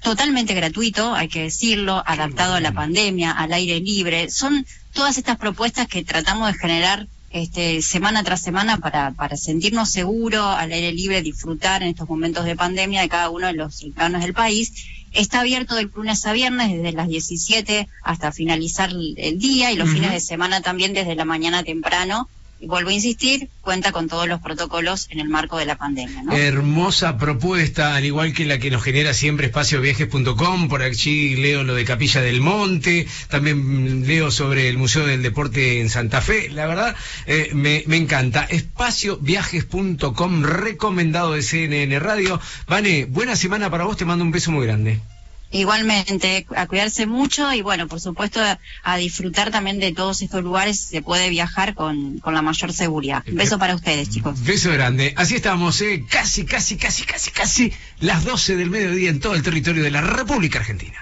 totalmente 0.03 0.53
gratuito, 0.55 1.15
hay 1.15 1.29
que 1.29 1.43
decirlo, 1.45 2.03
adaptado 2.05 2.55
a 2.55 2.61
la 2.61 2.73
pandemia, 2.73 3.31
al 3.31 3.53
aire 3.53 3.79
libre, 3.79 4.08
son 4.31 4.67
todas 4.93 5.19
estas 5.19 5.37
propuestas 5.37 5.87
que 5.87 6.05
tratamos 6.05 6.53
de 6.53 6.59
generar 6.59 7.07
este, 7.31 7.83
semana 7.83 8.25
tras 8.25 8.41
semana 8.41 8.79
para, 8.79 9.13
para 9.13 9.37
sentirnos 9.37 9.91
seguros, 9.91 10.45
al 10.57 10.73
aire 10.73 10.93
libre, 10.93 11.23
disfrutar 11.23 11.83
en 11.83 11.91
estos 11.91 12.09
momentos 12.09 12.45
de 12.45 12.57
pandemia 12.57 13.03
de 13.03 13.09
cada 13.09 13.31
uno 13.31 13.47
de 13.47 13.53
los 13.53 13.81
rincones 13.81 14.23
del 14.23 14.33
país. 14.33 14.73
Está 15.13 15.41
abierto 15.41 15.75
de 15.75 15.85
lunes 15.85 16.25
a 16.27 16.33
viernes 16.33 16.71
desde 16.71 16.93
las 16.93 17.09
17 17.09 17.89
hasta 18.03 18.33
finalizar 18.33 18.91
el 18.91 19.39
día 19.39 19.73
y 19.73 19.77
los 19.77 19.91
fines 19.91 20.13
de 20.13 20.21
semana 20.21 20.61
también 20.61 20.93
desde 20.93 21.15
la 21.15 21.25
mañana 21.25 21.63
temprano. 21.63 22.29
Vuelvo 22.61 22.91
a 22.91 22.93
insistir, 22.93 23.49
cuenta 23.61 23.93
con 23.93 24.09
todos 24.09 24.27
los 24.27 24.41
protocolos 24.41 25.07
en 25.11 25.21
el 25.21 25.29
marco 25.29 25.59
de 25.59 25.67
la 25.67 25.77
pandemia. 25.77 26.25
¿no? 26.25 26.33
Hermosa 26.33 27.17
propuesta, 27.17 27.95
al 27.95 28.05
igual 28.05 28.33
que 28.33 28.45
la 28.47 28.59
que 28.59 28.71
nos 28.71 28.83
genera 28.83 29.15
siempre 29.15 29.47
espacioviajes.com. 29.47 30.69
Por 30.69 30.83
aquí 30.83 31.37
leo 31.37 31.63
lo 31.63 31.75
de 31.75 31.85
Capilla 31.85 32.21
del 32.21 32.41
Monte, 32.41 33.07
también 33.29 34.07
leo 34.07 34.31
sobre 34.31 34.69
el 34.69 34.77
Museo 34.77 35.07
del 35.07 35.23
Deporte 35.23 35.81
en 35.81 35.89
Santa 35.89 36.21
Fe. 36.21 36.51
La 36.51 36.67
verdad, 36.67 36.97
eh, 37.27 37.51
me, 37.55 37.85
me 37.87 37.97
encanta. 37.97 38.45
Espacioviajes.com, 38.45 40.43
recomendado 40.43 41.35
de 41.35 41.43
CNN 41.43 41.99
Radio. 42.01 42.41
Vane, 42.67 43.05
buena 43.05 43.37
semana 43.37 43.71
para 43.71 43.85
vos, 43.85 43.97
te 43.97 44.05
mando 44.05 44.25
un 44.25 44.33
beso 44.33 44.51
muy 44.51 44.67
grande. 44.67 45.01
Igualmente, 45.51 46.47
a 46.57 46.67
cuidarse 46.67 47.07
mucho 47.07 47.53
y 47.53 47.63
bueno, 47.63 47.89
por 47.89 48.01
supuesto, 48.01 48.41
a, 48.43 48.59
a 48.83 48.97
disfrutar 48.99 49.51
también 49.51 49.81
de 49.81 49.93
todos 49.93 50.21
estos 50.23 50.43
lugares. 50.43 50.79
Se 50.79 51.01
puede 51.03 51.31
viajar 51.31 51.75
con, 51.75 52.19
con 52.19 52.35
la 52.35 52.43
mayor 52.43 52.73
seguridad. 52.73 53.25
Un 53.27 53.37
beso 53.37 53.59
para 53.59 53.75
ustedes, 53.75 54.11
chicos. 54.11 54.43
Beso 54.45 54.71
grande. 54.73 55.15
Así 55.17 55.37
estamos, 55.37 55.81
eh, 55.81 56.05
casi, 56.09 56.45
casi, 56.45 56.77
casi, 56.77 57.05
casi, 57.05 57.31
casi 57.31 57.73
las 58.01 58.25
12 58.25 58.57
del 58.57 58.71
mediodía 58.71 59.11
en 59.11 59.21
todo 59.21 59.35
el 59.35 59.43
territorio 59.43 59.83
de 59.83 59.91
la 59.91 60.03
República 60.03 60.59
Argentina. 60.59 60.99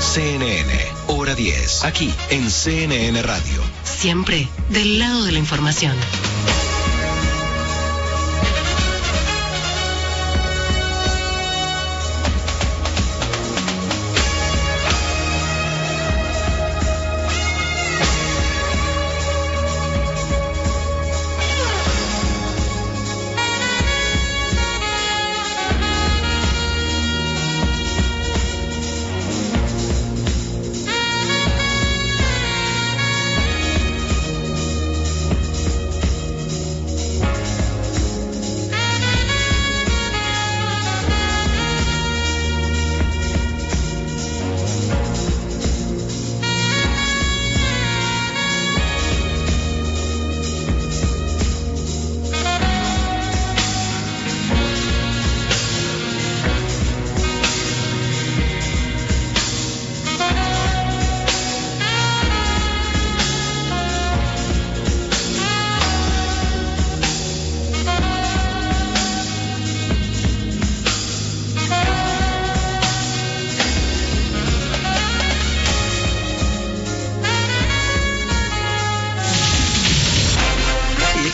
CNN, 0.00 0.72
hora 1.08 1.34
10. 1.34 1.84
Aquí 1.84 2.12
en 2.30 2.50
CNN 2.50 3.22
Radio. 3.22 3.62
Siempre 3.84 4.48
del 4.70 4.98
lado 4.98 5.24
de 5.24 5.32
la 5.32 5.38
información. 5.38 5.94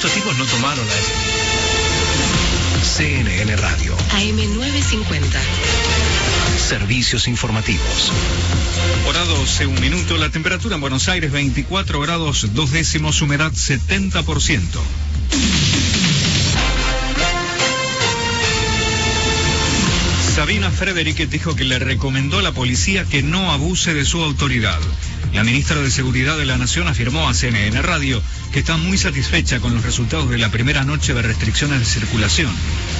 Estos 0.04 0.20
tipos 0.20 0.36
no 0.36 0.44
tomaron 0.46 0.84
la 0.84 0.94
CNN 2.82 3.54
Radio. 3.54 3.96
AM950. 3.96 5.22
Servicios 6.58 7.28
informativos. 7.28 8.10
Hora 9.06 9.24
12, 9.24 9.66
un 9.66 9.80
minuto. 9.80 10.16
La 10.16 10.28
temperatura 10.30 10.74
en 10.74 10.80
Buenos 10.80 11.08
Aires 11.08 11.30
24 11.30 12.00
grados, 12.00 12.52
dos 12.52 12.72
décimos, 12.72 13.22
humedad 13.22 13.52
70%. 13.52 14.60
Sabina 20.34 20.72
Frederick 20.72 21.28
dijo 21.28 21.54
que 21.54 21.62
le 21.62 21.78
recomendó 21.78 22.40
a 22.40 22.42
la 22.42 22.50
policía 22.50 23.04
que 23.04 23.22
no 23.22 23.52
abuse 23.52 23.94
de 23.94 24.04
su 24.04 24.20
autoridad. 24.20 24.80
La 25.32 25.44
ministra 25.44 25.80
de 25.80 25.90
Seguridad 25.90 26.36
de 26.36 26.44
la 26.44 26.58
Nación 26.58 26.88
afirmó 26.88 27.28
a 27.28 27.34
CNN 27.34 27.80
Radio 27.80 28.22
que 28.52 28.58
está 28.58 28.76
muy 28.76 28.98
satisfecha 28.98 29.60
con 29.60 29.74
los 29.74 29.82
resultados 29.82 30.28
de 30.28 30.36
la 30.38 30.50
primera 30.50 30.84
noche 30.84 31.14
de 31.14 31.22
restricciones 31.22 31.78
de 31.78 31.86
circulación. 31.86 32.52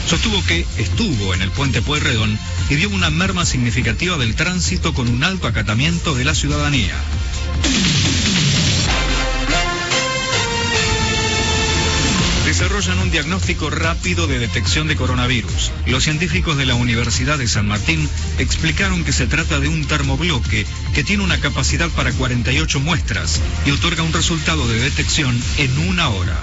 Sostuvo 0.07 0.43
que 0.47 0.67
estuvo 0.79 1.35
en 1.35 1.43
el 1.43 1.51
puente 1.51 1.83
Pueyrredón 1.83 2.39
y 2.71 2.77
vio 2.77 2.89
una 2.89 3.11
merma 3.11 3.45
significativa 3.45 4.17
del 4.17 4.35
tránsito 4.35 4.95
con 4.95 5.09
un 5.09 5.23
alto 5.25 5.47
acatamiento 5.47 6.15
de 6.15 6.25
la 6.25 6.35
ciudadanía. 6.35 6.95
Desarrollan 12.53 12.99
un 12.99 13.11
diagnóstico 13.11 13.71
rápido 13.71 14.27
de 14.27 14.39
detección 14.39 14.87
de 14.87 14.95
coronavirus. 14.95 15.73
Los 15.87 16.05
científicos 16.05 16.59
de 16.59 16.67
la 16.67 16.75
Universidad 16.75 17.39
de 17.39 17.49
San 17.49 17.67
Martín 17.67 18.07
explicaron 18.39 19.05
que 19.05 19.13
se 19.15 19.27
trata 19.27 19.59
de 19.59 19.69
un 19.69 19.87
termobloque 19.87 20.67
que 20.93 21.03
tiene 21.03 21.25
una 21.25 21.41
capacidad 21.41 21.89
para 21.89 22.13
48 22.13 22.79
muestras 22.79 23.41
y 23.65 23.71
otorga 23.71 24.03
un 24.03 24.13
resultado 24.13 24.69
de 24.69 24.81
detección 24.81 25.35
en 25.57 25.79
una 25.89 26.11
hora. 26.11 26.37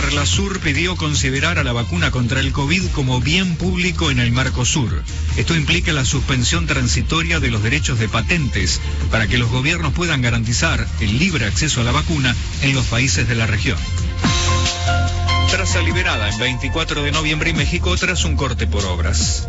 Parlasur 0.00 0.60
pidió 0.60 0.94
considerar 0.94 1.58
a 1.58 1.64
la 1.64 1.72
vacuna 1.72 2.12
contra 2.12 2.38
el 2.38 2.52
COVID 2.52 2.84
como 2.92 3.20
bien 3.20 3.56
público 3.56 4.12
en 4.12 4.20
el 4.20 4.30
Mercosur. 4.30 5.02
Esto 5.36 5.56
implica 5.56 5.92
la 5.92 6.04
suspensión 6.04 6.68
transitoria 6.68 7.40
de 7.40 7.50
los 7.50 7.64
derechos 7.64 7.98
de 7.98 8.08
patentes 8.08 8.80
para 9.10 9.26
que 9.26 9.38
los 9.38 9.50
gobiernos 9.50 9.92
puedan 9.92 10.22
garantizar 10.22 10.86
el 11.00 11.18
libre 11.18 11.46
acceso 11.46 11.80
a 11.80 11.84
la 11.84 11.90
vacuna 11.90 12.36
en 12.62 12.76
los 12.76 12.86
países 12.86 13.26
de 13.26 13.34
la 13.34 13.48
región. 13.48 13.76
Traza 15.50 15.82
liberada 15.82 16.28
en 16.28 16.38
24 16.38 17.02
de 17.02 17.10
noviembre 17.10 17.50
y 17.50 17.54
México 17.54 17.96
tras 17.96 18.24
un 18.24 18.36
corte 18.36 18.68
por 18.68 18.84
obras. 18.84 19.48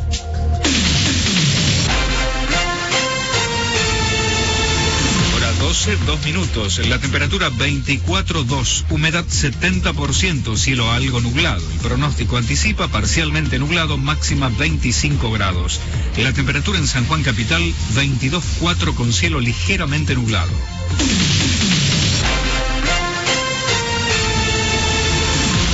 12, 5.69 5.97
2 6.07 6.25
minutos. 6.25 6.79
La 6.87 6.97
temperatura 6.97 7.51
24.2, 7.51 8.85
humedad 8.89 9.23
70%, 9.23 10.57
cielo 10.57 10.91
algo 10.91 11.21
nublado. 11.21 11.61
El 11.71 11.77
pronóstico 11.77 12.37
anticipa 12.37 12.87
parcialmente 12.87 13.59
nublado, 13.59 13.95
máxima 13.95 14.49
25 14.49 15.29
grados. 15.29 15.79
La 16.17 16.33
temperatura 16.33 16.79
en 16.79 16.87
San 16.87 17.05
Juan 17.05 17.21
Capital 17.21 17.61
22.4 17.93 18.95
con 18.95 19.13
cielo 19.13 19.39
ligeramente 19.39 20.15
nublado. 20.15 20.49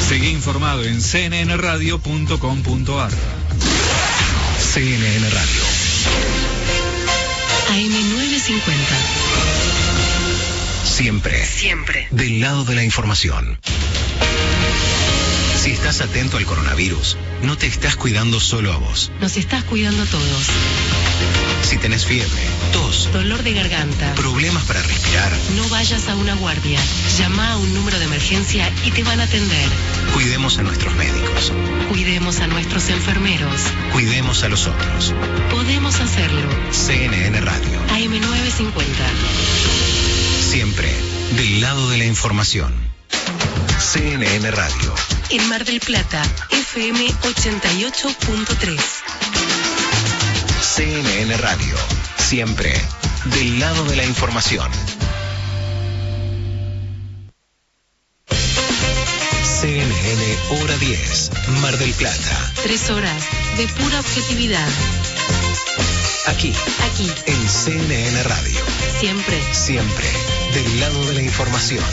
Seguí 0.09 0.27
informado 0.27 0.83
en 0.83 0.99
cnnradio.com.ar. 0.99 3.11
CNN 4.59 5.29
Radio. 5.29 5.61
AM950. 7.69 9.24
Siempre. 10.95 11.45
Siempre. 11.45 12.07
Del 12.11 12.39
lado 12.39 12.63
de 12.63 12.73
la 12.75 12.83
información. 12.83 13.59
Si 15.61 15.71
estás 15.71 15.99
atento 15.99 16.37
al 16.37 16.45
coronavirus, 16.45 17.17
no 17.41 17.57
te 17.57 17.67
estás 17.67 17.95
cuidando 17.97 18.39
solo 18.39 18.71
a 18.71 18.77
vos. 18.77 19.11
Nos 19.19 19.35
estás 19.35 19.63
cuidando 19.65 20.03
a 20.03 20.05
todos. 20.05 20.45
Si 21.63 21.77
tenés 21.77 22.05
fiebre, 22.05 22.41
tos, 22.71 23.09
Dolor 23.11 23.43
de 23.43 23.53
garganta. 23.53 24.13
problemas 24.15 24.63
para 24.63 24.81
respirar, 24.83 25.31
No 25.55 25.67
vayas 25.69 26.07
a 26.07 26.15
una 26.15 26.35
guardia. 26.35 26.79
Llama 27.17 27.53
a 27.53 27.57
un 27.57 27.73
número 27.73 27.97
de 27.99 28.05
emergencia 28.05 28.71
y 28.85 28.91
te 28.91 29.03
van 29.03 29.19
a 29.19 29.23
atender. 29.23 29.69
cuidemos 30.13 30.57
a 30.59 30.63
nuestros 30.63 30.95
médicos, 30.95 31.51
Cuidemos 31.89 32.39
a 32.39 32.47
nuestros 32.47 32.87
enfermeros. 32.89 33.61
cuidemos 33.91 34.43
a 34.43 34.49
los 34.49 34.67
otros. 34.67 35.13
Podemos 35.51 35.99
hacerlo. 35.99 36.47
CNN 36.71 37.41
Radio, 37.41 37.81
AM950. 37.89 39.94
Siempre 40.55 40.89
del 41.35 41.59
lado 41.59 41.89
de 41.89 41.97
la 41.97 42.05
información. 42.05 42.73
CNN 43.77 44.51
Radio, 44.51 44.95
En 45.29 45.49
Mar 45.49 45.65
del 45.65 45.81
Plata, 45.81 46.23
FM 46.49 47.07
88.3. 47.07 48.79
CNN 50.61 51.35
Radio, 51.39 51.75
siempre 52.17 52.73
del 53.25 53.59
lado 53.59 53.83
de 53.83 53.97
la 53.97 54.05
información. 54.05 54.71
CNN 59.43 60.37
Hora 60.61 60.77
10, 60.77 61.31
Mar 61.61 61.77
del 61.77 61.91
Plata. 61.93 62.51
Tres 62.63 62.89
horas 62.89 63.23
de 63.57 63.67
pura 63.67 63.99
objetividad. 63.99 64.67
Aquí, 66.27 66.53
Aquí, 66.91 67.11
en 67.27 67.49
CNN 67.49 68.23
Radio, 68.23 68.59
siempre. 68.99 69.41
siempre 69.53 70.34
del 70.55 70.79
lado 70.79 71.03
de 71.03 71.13
la 71.15 71.21
información. 71.21 71.83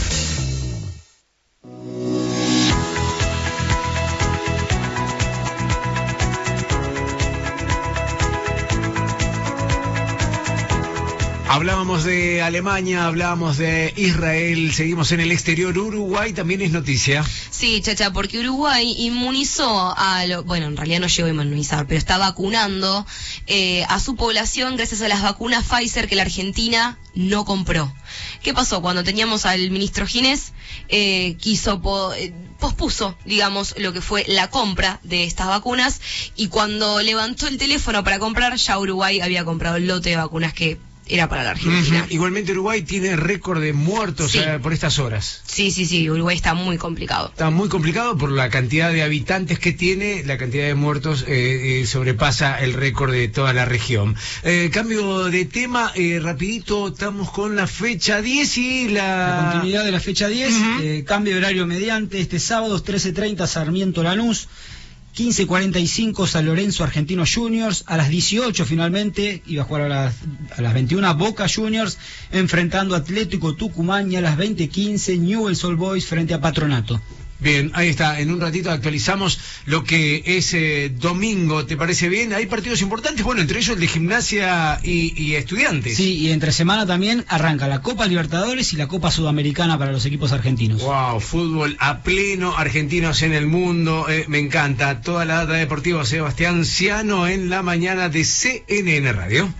Hablábamos 11.53 12.03
de 12.03 12.41
Alemania, 12.41 13.05
hablábamos 13.05 13.59
de 13.59 13.93
Israel, 13.95 14.73
seguimos 14.73 15.11
en 15.11 15.19
el 15.19 15.31
exterior. 15.31 15.77
Uruguay 15.77 16.33
también 16.33 16.61
es 16.63 16.71
noticia. 16.71 17.23
Sí, 17.51 17.79
chacha, 17.79 18.11
porque 18.11 18.39
Uruguay 18.39 18.95
inmunizó 18.97 19.93
a 19.95 20.25
lo, 20.25 20.43
bueno, 20.43 20.65
en 20.65 20.75
realidad 20.75 21.01
no 21.01 21.05
llegó 21.05 21.27
a 21.27 21.31
inmunizar, 21.31 21.85
pero 21.85 21.99
está 21.99 22.17
vacunando 22.17 23.05
eh, 23.45 23.85
a 23.87 23.99
su 23.99 24.15
población 24.15 24.77
gracias 24.77 25.03
a 25.03 25.07
las 25.07 25.21
vacunas 25.21 25.63
Pfizer 25.63 26.07
que 26.07 26.15
la 26.15 26.23
Argentina 26.23 26.97
no 27.13 27.45
compró. 27.45 27.93
¿Qué 28.41 28.55
pasó? 28.55 28.81
Cuando 28.81 29.03
teníamos 29.03 29.45
al 29.45 29.69
ministro 29.69 30.07
Ginés, 30.07 30.53
eh, 30.89 31.37
quiso, 31.39 31.79
eh, 32.15 32.33
pospuso, 32.57 33.15
digamos, 33.25 33.75
lo 33.77 33.93
que 33.93 34.01
fue 34.01 34.25
la 34.27 34.49
compra 34.49 34.99
de 35.03 35.25
estas 35.25 35.45
vacunas 35.45 36.01
y 36.35 36.47
cuando 36.47 36.99
levantó 37.03 37.47
el 37.47 37.59
teléfono 37.59 38.03
para 38.03 38.17
comprar, 38.17 38.55
ya 38.55 38.79
Uruguay 38.79 39.21
había 39.21 39.45
comprado 39.45 39.75
el 39.75 39.85
lote 39.85 40.09
de 40.09 40.15
vacunas 40.15 40.53
que 40.53 40.79
era 41.07 41.27
para 41.29 41.43
la 41.43 41.51
Argentina. 41.51 42.05
Igualmente 42.09 42.51
Uruguay 42.53 42.81
tiene 42.81 43.15
récord 43.15 43.61
de 43.61 43.73
muertos 43.73 44.31
Sí. 44.31 44.39
eh, 44.39 44.59
por 44.61 44.73
estas 44.73 44.99
horas. 44.99 45.41
Sí, 45.45 45.71
sí, 45.71 45.85
sí, 45.85 46.09
Uruguay 46.09 46.35
está 46.35 46.53
muy 46.53 46.77
complicado. 46.77 47.29
Está 47.29 47.49
muy 47.49 47.69
complicado 47.69 48.17
por 48.17 48.31
la 48.31 48.49
cantidad 48.49 48.91
de 48.91 49.03
habitantes 49.03 49.59
que 49.59 49.71
tiene, 49.73 50.23
la 50.25 50.37
cantidad 50.37 50.65
de 50.65 50.75
muertos 50.75 51.23
eh, 51.27 51.81
eh, 51.81 51.85
sobrepasa 51.85 52.59
el 52.61 52.73
récord 52.73 53.11
de 53.11 53.27
toda 53.27 53.53
la 53.53 53.65
región. 53.65 54.15
Eh, 54.43 54.69
cambio 54.71 55.25
de 55.25 55.45
tema, 55.45 55.91
eh, 55.95 56.19
rapidito, 56.21 56.87
estamos 56.87 57.29
con 57.31 57.55
la 57.55 57.67
fecha 57.67 58.21
10 58.21 58.57
y 58.57 58.87
la... 58.89 59.03
La 59.03 59.49
continuidad 59.51 59.83
de 59.85 59.91
la 59.91 59.99
fecha 59.99 60.27
10, 60.27 60.53
eh, 60.81 61.03
cambio 61.05 61.33
de 61.33 61.39
horario 61.39 61.67
mediante 61.67 62.19
este 62.19 62.39
sábado, 62.39 62.83
13.30 62.83 63.45
Sarmiento 63.47 64.03
Lanús, 64.03 64.47
15.45 65.15 66.27
San 66.27 66.45
Lorenzo 66.47 66.83
Argentino 66.83 67.23
Juniors, 67.31 67.83
a 67.85 67.97
las 67.97 68.09
18 68.09 68.65
finalmente, 68.65 69.43
iba 69.45 69.61
a 69.61 69.65
jugar 69.65 69.83
a 69.83 69.89
las, 69.89 70.15
a 70.57 70.61
las 70.61 70.73
21 70.73 71.13
Boca 71.15 71.45
Juniors, 71.47 71.99
enfrentando 72.31 72.95
Atlético 72.95 73.55
Tucumán 73.55 74.11
y 74.11 74.15
a 74.15 74.21
las 74.21 74.37
20.15 74.37 75.19
Newell's 75.19 75.63
Old 75.63 75.77
Boys 75.77 76.07
frente 76.07 76.33
a 76.33 76.41
Patronato. 76.41 76.99
Bien, 77.43 77.71
ahí 77.73 77.89
está. 77.89 78.19
En 78.19 78.31
un 78.31 78.39
ratito 78.39 78.71
actualizamos 78.71 79.39
lo 79.65 79.83
que 79.83 80.23
es 80.25 80.53
eh, 80.53 80.91
domingo. 80.97 81.65
¿Te 81.65 81.75
parece 81.75 82.07
bien? 82.07 82.33
Hay 82.33 82.45
partidos 82.45 82.81
importantes, 82.81 83.23
bueno, 83.25 83.41
entre 83.41 83.59
ellos 83.59 83.75
el 83.75 83.81
de 83.81 83.87
gimnasia 83.87 84.79
y, 84.81 85.13
y 85.21 85.35
estudiantes. 85.35 85.97
Sí, 85.97 86.15
y 86.15 86.31
entre 86.31 86.51
semana 86.53 86.85
también 86.85 87.25
arranca 87.27 87.67
la 87.67 87.81
Copa 87.81 88.07
Libertadores 88.07 88.71
y 88.71 88.77
la 88.77 88.87
Copa 88.87 89.11
Sudamericana 89.11 89.77
para 89.77 89.91
los 89.91 90.05
equipos 90.05 90.31
argentinos. 90.31 90.81
Wow, 90.81 91.19
fútbol 91.19 91.75
a 91.79 92.01
pleno, 92.01 92.55
argentinos 92.57 93.21
en 93.23 93.33
el 93.33 93.45
mundo, 93.47 94.07
eh, 94.09 94.25
me 94.27 94.39
encanta. 94.39 95.01
Toda 95.01 95.25
la 95.25 95.35
data 95.45 95.53
deportiva, 95.53 96.05
Sebastián 96.05 96.65
Ciano 96.65 97.27
en 97.27 97.49
la 97.49 97.61
mañana 97.61 98.07
de 98.07 98.23
CNN 98.23 99.11
Radio. 99.11 99.53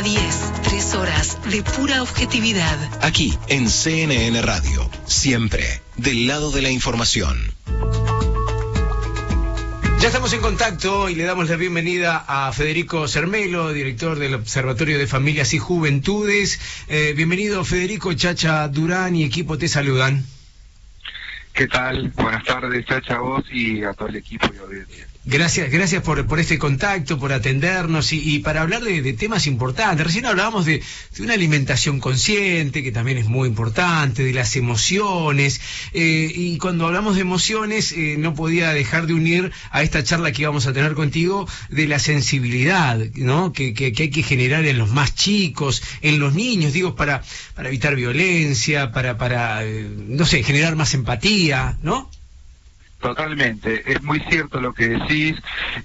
CNN, 0.00 0.14
hora 0.16 0.22
10. 0.22 0.62
Tres 0.62 0.94
horas 0.94 1.38
de 1.50 1.62
pura 1.62 2.02
objetividad. 2.02 2.78
Aquí, 3.02 3.36
en 3.48 3.68
CNN 3.68 4.40
Radio, 4.42 4.88
siempre 5.06 5.64
del 5.96 6.26
lado 6.26 6.50
de 6.50 6.62
la 6.62 6.70
información. 6.70 7.38
Ya 10.00 10.06
estamos 10.06 10.32
en 10.32 10.40
contacto 10.40 11.10
y 11.10 11.14
le 11.14 11.24
damos 11.24 11.50
la 11.50 11.56
bienvenida 11.56 12.24
a 12.26 12.50
Federico 12.52 13.06
Cermelo, 13.08 13.72
director 13.72 14.18
del 14.18 14.34
Observatorio 14.34 14.98
de 14.98 15.06
Familias 15.06 15.52
y 15.52 15.58
Juventudes. 15.58 16.58
Eh, 16.88 17.12
bienvenido 17.14 17.64
Federico, 17.64 18.14
Chacha 18.14 18.66
Durán 18.68 19.14
y 19.14 19.24
equipo 19.24 19.58
te 19.58 19.68
saludan. 19.68 20.24
¿Qué 21.52 21.66
tal? 21.66 22.08
Buenas 22.16 22.44
tardes, 22.44 22.86
Chacha, 22.86 23.16
a 23.16 23.20
vos 23.20 23.44
y 23.52 23.84
a 23.84 23.92
todo 23.92 24.08
el 24.08 24.16
equipo 24.16 24.48
y 24.54 24.58
audiencia. 24.58 25.09
Gracias, 25.26 25.70
gracias 25.70 26.02
por, 26.02 26.40
este 26.40 26.58
contacto, 26.58 27.18
por 27.18 27.32
atendernos 27.34 28.10
y, 28.14 28.38
para 28.38 28.62
hablar 28.62 28.82
de, 28.82 29.12
temas 29.12 29.46
importantes. 29.46 30.06
Recién 30.06 30.24
hablábamos 30.24 30.64
de, 30.64 30.82
de 31.14 31.22
una 31.22 31.34
alimentación 31.34 32.00
consciente, 32.00 32.82
que 32.82 32.90
también 32.90 33.18
es 33.18 33.26
muy 33.28 33.46
importante, 33.46 34.24
de 34.24 34.32
las 34.32 34.56
emociones. 34.56 35.60
eh, 35.92 36.32
y 36.34 36.56
cuando 36.56 36.86
hablamos 36.86 37.16
de 37.16 37.20
emociones, 37.20 37.92
eh, 37.92 38.16
no 38.18 38.34
podía 38.34 38.70
dejar 38.72 39.06
de 39.06 39.12
unir 39.12 39.52
a 39.70 39.82
esta 39.82 40.02
charla 40.02 40.32
que 40.32 40.40
íbamos 40.42 40.66
a 40.66 40.72
tener 40.72 40.94
contigo 40.94 41.46
de 41.68 41.86
la 41.86 41.98
sensibilidad, 41.98 42.98
¿no? 43.14 43.52
Que, 43.52 43.74
que- 43.74 43.92
que 43.92 44.04
hay 44.04 44.10
que 44.10 44.22
generar 44.22 44.64
en 44.64 44.78
los 44.78 44.90
más 44.90 45.14
chicos, 45.14 45.82
en 46.00 46.18
los 46.18 46.32
niños, 46.34 46.72
digo, 46.72 46.96
para, 46.96 47.22
para 47.54 47.68
evitar 47.68 47.94
violencia, 47.94 48.90
para, 48.90 49.18
para 49.18 49.66
eh, 49.66 49.86
no 50.08 50.24
sé, 50.24 50.42
generar 50.42 50.76
más 50.76 50.94
empatía, 50.94 51.78
¿no? 51.82 52.10
Totalmente, 53.00 53.90
es 53.90 54.02
muy 54.02 54.20
cierto 54.20 54.60
lo 54.60 54.74
que 54.74 54.88
decís 54.88 55.36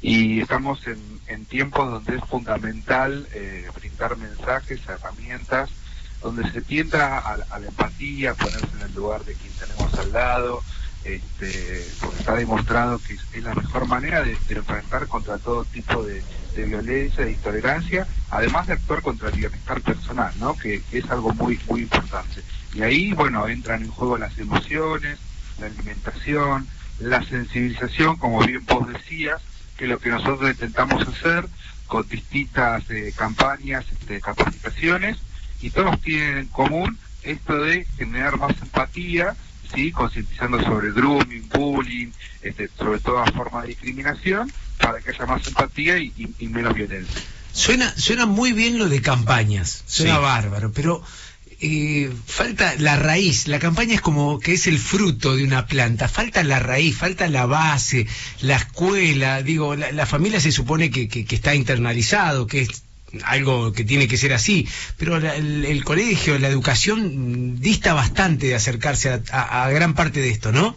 y 0.01 0.41
estamos 0.41 0.85
en, 0.85 0.99
en 1.27 1.45
tiempos 1.45 1.89
donde 1.89 2.17
es 2.17 2.23
fundamental 2.25 3.25
eh, 3.33 3.67
brindar 3.73 4.17
mensajes, 4.17 4.81
herramientas, 4.87 5.69
donde 6.21 6.49
se 6.51 6.61
tienda 6.61 7.17
a, 7.19 7.35
a 7.51 7.59
la 7.59 7.67
empatía, 7.67 8.33
ponerse 8.33 8.67
en 8.75 8.81
el 8.81 8.93
lugar 8.95 9.23
de 9.23 9.33
quien 9.33 9.53
tenemos 9.53 9.93
al 9.93 10.11
lado, 10.11 10.61
este, 11.05 11.85
porque 12.01 12.19
está 12.19 12.35
demostrado 12.35 12.99
que 12.99 13.13
es, 13.13 13.43
la 13.43 13.53
mejor 13.53 13.87
manera 13.87 14.21
de, 14.21 14.31
enfrentar 14.49 15.07
contra 15.07 15.37
todo 15.37 15.63
tipo 15.63 16.03
de, 16.03 16.21
de 16.55 16.65
violencia, 16.65 17.23
de 17.23 17.31
intolerancia, 17.31 18.07
además 18.29 18.67
de 18.67 18.73
actuar 18.73 19.01
contra 19.01 19.29
el 19.29 19.35
bienestar 19.35 19.79
personal, 19.81 20.33
¿no? 20.39 20.57
que, 20.57 20.81
que 20.89 20.97
es 20.97 21.09
algo 21.09 21.31
muy, 21.33 21.59
muy 21.69 21.83
importante. 21.83 22.41
Y 22.73 22.81
ahí, 22.81 23.13
bueno, 23.13 23.47
entran 23.47 23.83
en 23.83 23.89
juego 23.89 24.17
las 24.17 24.37
emociones, 24.37 25.17
la 25.59 25.67
alimentación, 25.67 26.67
la 26.99 27.22
sensibilización, 27.27 28.17
como 28.17 28.39
bien 28.43 28.65
vos 28.65 28.88
decías, 28.88 29.41
que 29.77 29.88
lo 29.88 29.99
que 29.99 30.09
nosotros 30.09 30.49
intentamos 30.49 31.05
hacer 31.07 31.49
con 31.85 32.07
distintas 32.07 32.84
eh, 32.89 33.13
campañas, 33.15 33.85
este, 33.91 34.22
capacitaciones, 34.22 35.17
y 35.59 35.69
todos 35.72 35.99
tienen 36.01 36.38
en 36.38 36.47
común 36.47 36.99
esto 37.22 37.57
de 37.57 37.85
generar 37.97 38.38
más 38.38 38.53
empatía, 38.61 39.35
¿sí? 39.73 39.91
concientizando 39.91 40.61
sobre 40.61 40.91
grooming, 40.91 41.49
bullying, 41.49 42.11
este, 42.41 42.69
sobre 42.77 42.99
toda 42.99 43.26
forma 43.31 43.61
de 43.63 43.69
discriminación, 43.69 44.53
para 44.77 45.01
que 45.01 45.09
haya 45.11 45.26
más 45.26 45.45
empatía 45.47 45.97
y, 45.97 46.13
y- 46.15 46.35
y 46.45 46.47
menos 46.47 46.73
violencia. 46.73 47.22
Suena, 47.51 47.89
suena 47.97 48.26
muy 48.26 48.51
bien 48.51 48.77
lo 48.77 48.89
de 48.89 49.01
campañas, 49.01 49.84
suena 49.88 50.15
Sí. 50.17 50.22
bárbaro, 50.22 50.72
pero 50.73 51.01
falta 52.25 52.75
la 52.77 52.95
raíz. 52.97 53.47
La 53.47 53.59
campaña 53.59 53.95
es 53.95 54.01
como 54.01 54.39
que 54.39 54.53
es 54.53 54.67
el 54.67 54.79
fruto 54.79 55.35
de 55.35 55.43
una 55.43 55.65
planta, 55.67 56.07
falta 56.07 56.43
la 56.43 56.59
raíz, 56.59 56.97
falta 56.97 57.27
la 57.27 57.45
base, 57.45 58.07
la 58.41 58.55
escuela. 58.57 59.41
Digo, 59.43 59.75
la, 59.75 60.05
familia 60.05 60.39
se 60.39 60.51
supone 60.51 60.89
que, 60.91 61.07
que- 61.07 61.25
está 61.35 61.53
internalizado, 61.55 62.47
que 62.47 62.61
es 62.61 62.83
algo 63.23 63.71
que 63.71 63.83
tiene 63.85 64.07
que 64.07 64.17
ser 64.17 64.33
así, 64.33 64.67
pero 64.97 65.19
la- 65.19 65.35
el, 65.35 65.65
el 65.65 65.83
colegio, 65.83 66.37
la 66.39 66.47
educación 66.49 67.59
dista 67.59 67.93
bastante 67.93 68.47
de 68.47 68.55
acercarse 68.55 69.21
a, 69.31 69.69
gran 69.69 69.93
parte 69.93 70.19
de 70.21 70.29
esto, 70.29 70.51
¿no? 70.51 70.75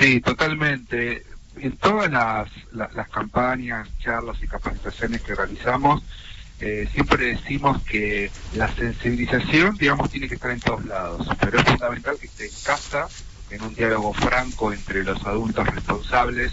Sí, 0.00 0.20
totalmente. 0.20 1.24
En 1.60 1.76
todas 1.76 2.10
las, 2.10 2.48
la- 2.72 2.90
las 2.94 3.08
campañas, 3.10 3.88
charlas 4.02 4.38
y 4.42 4.46
capacitaciones 4.48 5.20
que 5.20 5.34
realizamos, 5.34 6.02
eh, 6.64 6.88
siempre 6.92 7.26
decimos 7.34 7.82
que 7.82 8.30
la 8.54 8.72
sensibilización, 8.72 9.76
digamos, 9.76 10.08
tiene 10.10 10.28
que 10.28 10.36
estar 10.36 10.52
en 10.52 10.60
todos 10.60 10.84
lados, 10.84 11.26
pero 11.40 11.58
es 11.58 11.64
fundamental 11.64 12.16
que 12.20 12.26
esté 12.26 12.46
en 12.46 12.52
casa, 12.62 13.08
en 13.50 13.62
un 13.62 13.74
diálogo 13.74 14.12
franco 14.12 14.72
entre 14.72 15.02
los 15.02 15.20
adultos 15.26 15.66
responsables 15.66 16.52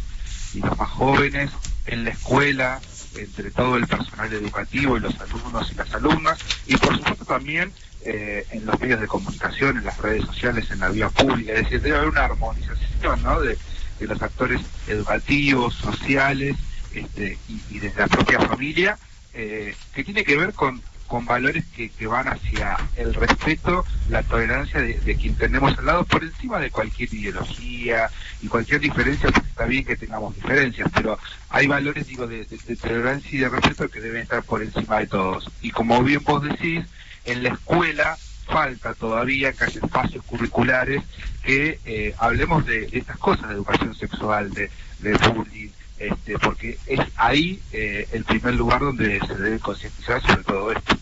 y 0.55 0.61
los 0.61 0.75
más 0.79 0.89
jóvenes, 0.89 1.51
en 1.85 2.05
la 2.05 2.09
escuela, 2.09 2.81
entre 3.15 3.51
todo 3.51 3.75
el 3.77 3.85
personal 3.85 4.33
educativo 4.33 4.97
y 4.97 4.99
los 4.99 5.13
alumnos 5.19 5.71
y 5.71 5.75
las 5.75 5.93
alumnas, 5.93 6.39
y 6.65 6.75
por 6.75 6.97
supuesto 6.97 7.25
también 7.25 7.71
eh, 8.01 8.47
en 8.49 8.65
los 8.65 8.79
medios 8.79 9.01
de 9.01 9.07
comunicación, 9.07 9.77
en 9.77 9.85
las 9.85 9.97
redes 9.99 10.25
sociales, 10.25 10.71
en 10.71 10.79
la 10.79 10.89
vía 10.89 11.09
pública, 11.09 11.53
es 11.53 11.65
decir, 11.65 11.81
debe 11.81 11.97
haber 11.97 12.09
una 12.09 12.25
armonización 12.25 13.21
¿no? 13.21 13.41
de, 13.41 13.59
de 13.99 14.07
los 14.07 14.19
actores 14.23 14.59
educativos, 14.87 15.75
sociales 15.75 16.55
este, 16.95 17.37
y, 17.47 17.61
y 17.69 17.77
desde 17.77 17.99
la 17.99 18.07
propia 18.07 18.39
familia, 18.39 18.97
eh, 19.39 19.75
que 19.93 20.03
tiene 20.03 20.25
que 20.25 20.35
ver 20.35 20.53
con, 20.53 20.81
con 21.07 21.25
valores 21.25 21.63
que, 21.75 21.89
que 21.89 22.07
van 22.07 22.27
hacia 22.27 22.77
el 22.97 23.13
respeto, 23.13 23.85
la 24.09 24.21
tolerancia 24.23 24.81
de, 24.81 24.99
de 24.99 25.15
quien 25.15 25.35
tenemos 25.35 25.77
al 25.77 25.85
lado 25.85 26.03
por 26.03 26.23
encima 26.23 26.59
de 26.59 26.69
cualquier 26.69 27.13
ideología 27.13 28.09
y 28.41 28.47
cualquier 28.47 28.81
diferencia, 28.81 29.31
porque 29.31 29.47
está 29.47 29.65
bien 29.65 29.85
que 29.85 29.95
tengamos 29.95 30.35
diferencias, 30.35 30.89
pero 30.93 31.17
hay 31.49 31.67
valores, 31.67 32.05
digo, 32.05 32.27
de, 32.27 32.45
tolerancia 32.81 33.29
y 33.31 33.37
de 33.37 33.49
respeto 33.49 33.87
que 33.87 34.01
deben 34.01 34.23
estar 34.23 34.43
por 34.43 34.61
encima 34.61 34.99
de 34.99 35.07
todos. 35.07 35.49
Y 35.61 35.71
como 35.71 36.03
bien 36.03 36.21
vos 36.25 36.43
decís, 36.43 36.85
en 37.23 37.43
la 37.43 37.49
escuela 37.49 38.17
falta 38.45 38.93
todavía 38.93 39.53
que 39.53 39.63
haya 39.63 39.79
espacios 39.81 40.25
curriculares 40.25 41.03
que 41.43 41.79
eh, 41.85 42.13
hablemos 42.17 42.65
de 42.65 42.89
estas 42.91 43.17
cosas, 43.17 43.47
de 43.47 43.55
educación 43.55 43.95
sexual, 43.95 44.51
de, 44.51 44.69
de 44.99 45.13
bullying, 45.29 45.69
este, 45.99 46.39
porque 46.39 46.77
es 46.87 46.99
ahí 47.15 47.59
eh, 47.71 48.07
el 48.11 48.23
primer 48.23 48.55
lugar 48.55 48.81
donde 48.81 49.19
se 49.19 49.35
debe 49.35 49.59
concientizar 49.59 50.21
sobre 50.21 50.43
todo 50.43 50.71
esto. 50.71 50.97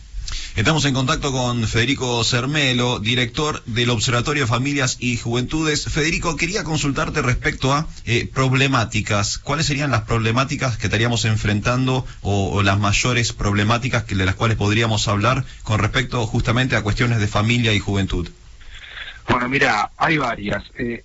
Estamos 0.55 0.85
en 0.85 0.95
contacto 0.95 1.31
con 1.31 1.67
Federico 1.67 2.23
Cermelo, 2.23 2.99
director 2.99 3.63
del 3.65 3.91
Observatorio 3.91 4.43
de 4.43 4.47
Familias 4.47 4.97
y 4.99 5.15
Juventudes. 5.17 5.85
Federico, 5.85 6.35
quería 6.35 6.63
consultarte 6.63 7.21
respecto 7.21 7.73
a 7.73 7.87
eh, 8.05 8.27
problemáticas. 8.33 9.37
¿Cuáles 9.37 9.67
serían 9.67 9.91
las 9.91 10.01
problemáticas 10.01 10.77
que 10.77 10.87
estaríamos 10.87 11.25
enfrentando 11.25 12.07
o, 12.21 12.49
o 12.49 12.63
las 12.63 12.79
mayores 12.79 13.33
problemáticas 13.33 14.03
que, 14.05 14.15
de 14.15 14.25
las 14.25 14.33
cuales 14.33 14.57
podríamos 14.57 15.07
hablar 15.07 15.45
con 15.61 15.79
respecto 15.79 16.25
justamente 16.25 16.75
a 16.75 16.81
cuestiones 16.81 17.19
de 17.19 17.27
familia 17.27 17.71
y 17.73 17.79
juventud? 17.79 18.27
Bueno, 19.29 19.49
mira, 19.49 19.91
hay 19.97 20.17
varias. 20.17 20.63
Eh, 20.79 21.03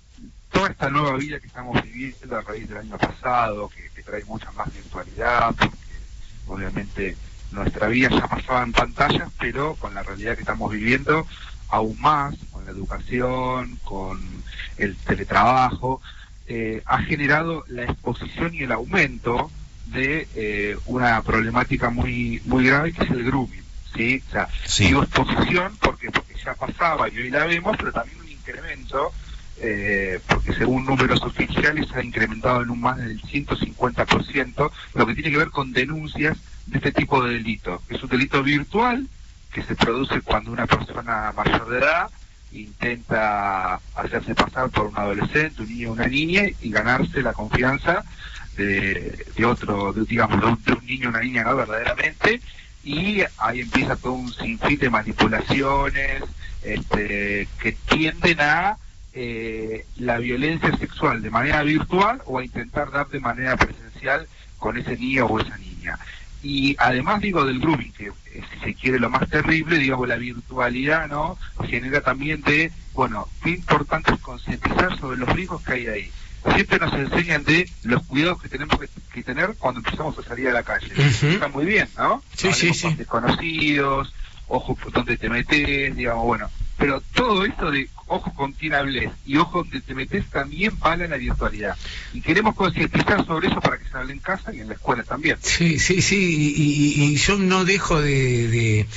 toda 0.53 0.69
esta 0.69 0.89
nueva 0.89 1.17
vida 1.17 1.39
que 1.39 1.47
estamos 1.47 1.81
viviendo 1.83 2.37
a 2.37 2.41
raíz 2.41 2.69
del 2.69 2.77
año 2.77 2.97
pasado, 2.97 3.69
que, 3.69 3.89
que 3.93 4.03
trae 4.03 4.23
mucha 4.25 4.51
más 4.51 4.71
virtualidad, 4.73 5.53
porque 5.55 5.77
obviamente 6.47 7.17
nuestra 7.51 7.87
vida 7.87 8.09
ya 8.09 8.27
pasaba 8.27 8.63
en 8.63 8.71
pantallas, 8.71 9.29
pero 9.39 9.75
con 9.75 9.93
la 9.93 10.03
realidad 10.03 10.35
que 10.35 10.41
estamos 10.41 10.71
viviendo, 10.71 11.27
aún 11.69 11.99
más, 11.99 12.35
con 12.51 12.65
la 12.65 12.71
educación, 12.71 13.79
con 13.83 14.21
el 14.77 14.95
teletrabajo, 14.95 16.01
eh, 16.47 16.83
ha 16.85 16.99
generado 16.99 17.63
la 17.67 17.83
exposición 17.83 18.53
y 18.53 18.63
el 18.63 18.71
aumento 18.71 19.51
de 19.87 20.27
eh, 20.35 20.77
una 20.85 21.21
problemática 21.23 21.89
muy 21.89 22.41
muy 22.45 22.65
grave 22.65 22.93
que 22.93 23.03
es 23.03 23.11
el 23.11 23.23
grooming, 23.23 23.63
¿sí? 23.95 24.23
O 24.27 24.31
sea, 24.31 24.49
digo 24.77 25.03
exposición 25.03 25.75
porque 25.81 26.11
porque 26.11 26.35
ya 26.43 26.53
pasaba 26.53 27.09
y 27.09 27.17
hoy 27.17 27.29
la 27.29 27.45
vemos, 27.45 27.75
pero 27.77 27.91
también 27.91 28.19
un 28.19 28.29
incremento 28.29 29.11
eh, 29.65 30.19
porque 30.27 30.53
según 30.53 30.85
números 30.85 31.21
oficiales 31.21 31.87
ha 31.95 32.03
incrementado 32.03 32.61
en 32.61 32.69
un 32.69 32.81
más 32.81 32.97
del 32.97 33.21
150%, 33.21 34.71
lo 34.93 35.07
que 35.07 35.15
tiene 35.15 35.31
que 35.31 35.37
ver 35.37 35.51
con 35.51 35.71
denuncias 35.71 36.37
de 36.65 36.79
este 36.79 36.91
tipo 36.91 37.23
de 37.23 37.35
delito. 37.35 37.81
Es 37.87 38.03
un 38.03 38.09
delito 38.09 38.43
virtual 38.43 39.07
que 39.53 39.63
se 39.63 39.75
produce 39.75 40.19
cuando 40.21 40.51
una 40.51 40.67
persona 40.67 41.31
mayor 41.33 41.69
de 41.69 41.77
edad 41.77 42.09
intenta 42.51 43.79
hacerse 43.95 44.35
pasar 44.35 44.69
por 44.69 44.87
un 44.87 44.97
adolescente, 44.97 45.61
un 45.61 45.69
niño 45.69 45.89
o 45.91 45.93
una 45.93 46.07
niña 46.07 46.43
y 46.61 46.69
ganarse 46.69 47.21
la 47.21 47.31
confianza 47.31 48.03
de, 48.57 49.25
de 49.33 49.45
otro, 49.45 49.93
de, 49.93 50.03
digamos, 50.03 50.41
de 50.41 50.45
un, 50.45 50.63
de 50.63 50.73
un 50.73 50.85
niño 50.85 51.09
una 51.09 51.21
niña, 51.21 51.43
¿no? 51.43 51.55
Verdaderamente. 51.55 52.41
Y 52.83 53.21
ahí 53.37 53.61
empieza 53.61 53.95
todo 53.95 54.11
un 54.11 54.33
sinfín 54.33 54.77
de 54.77 54.89
manipulaciones 54.89 56.23
este, 56.63 57.47
que 57.61 57.71
tienden 57.87 58.41
a 58.41 58.77
eh, 59.13 59.85
la 59.97 60.17
violencia 60.17 60.75
sexual 60.77 61.21
de 61.21 61.29
manera 61.29 61.61
virtual 61.63 62.21
o 62.25 62.39
a 62.39 62.43
intentar 62.43 62.91
dar 62.91 63.07
de 63.09 63.19
manera 63.19 63.55
presencial 63.57 64.27
con 64.57 64.77
ese 64.77 64.97
niño 64.97 65.25
o 65.25 65.39
esa 65.39 65.57
niña. 65.57 65.99
Y 66.41 66.75
además 66.79 67.21
digo 67.21 67.45
del 67.45 67.59
grooming, 67.59 67.93
que 67.93 68.07
eh, 68.07 68.43
si 68.51 68.59
se 68.63 68.73
quiere 68.73 68.99
lo 68.99 69.09
más 69.09 69.29
terrible, 69.29 69.77
digamos 69.77 70.07
la 70.07 70.17
virtualidad, 70.17 71.07
¿no? 71.07 71.37
Genera 71.67 72.01
también 72.01 72.41
de, 72.41 72.71
bueno, 72.93 73.27
qué 73.43 73.51
importante 73.51 74.13
es 74.13 74.19
concientizar 74.19 74.97
sobre 74.99 75.17
los 75.17 75.29
riesgos 75.29 75.61
que 75.63 75.73
hay 75.73 75.87
ahí. 75.87 76.11
Siempre 76.55 76.79
nos 76.79 76.93
enseñan 76.93 77.45
de 77.45 77.69
los 77.83 78.03
cuidados 78.03 78.41
que 78.41 78.49
tenemos 78.49 78.77
que, 78.77 78.89
que 79.13 79.23
tener 79.23 79.55
cuando 79.57 79.79
empezamos 79.79 80.17
a 80.17 80.23
salir 80.23 80.49
a 80.49 80.53
la 80.53 80.63
calle. 80.63 80.91
Está 80.97 81.47
muy 81.47 81.65
bien, 81.65 81.87
¿no? 81.97 82.21
Sí, 82.35 82.51
sí, 82.51 82.73
sí. 82.73 82.87
con 82.87 82.97
desconocidos, 82.97 84.13
ojo 84.47 84.75
por 84.75 84.91
donde 84.91 85.15
te 85.15 85.29
metes, 85.29 85.95
digamos, 85.95 86.25
bueno. 86.25 86.49
Pero 86.77 87.01
todo 87.13 87.45
esto 87.45 87.71
de 87.71 87.87
ojo 88.13 88.33
con 88.33 88.53
quién 88.53 88.73
hables 88.73 89.11
y 89.25 89.37
ojo 89.37 89.63
donde 89.63 89.81
te 89.81 89.95
metes 89.95 90.29
también 90.29 90.77
vale 90.79 91.07
la 91.07 91.17
virtualidad. 91.17 91.75
Y 92.13 92.21
queremos 92.21 92.55
concientizar 92.55 93.25
sobre 93.25 93.47
eso 93.47 93.59
para 93.59 93.77
que 93.77 93.85
se 93.85 93.97
hable 93.97 94.13
en 94.13 94.19
casa 94.19 94.53
y 94.53 94.59
en 94.59 94.67
la 94.67 94.75
escuela 94.75 95.03
también. 95.03 95.37
Sí, 95.41 95.79
sí, 95.79 96.01
sí, 96.01 96.53
y, 96.55 97.15
yo 97.15 97.37
no 97.37 97.65
dejo 97.65 98.01
de, 98.01 98.47
de, 98.47 98.87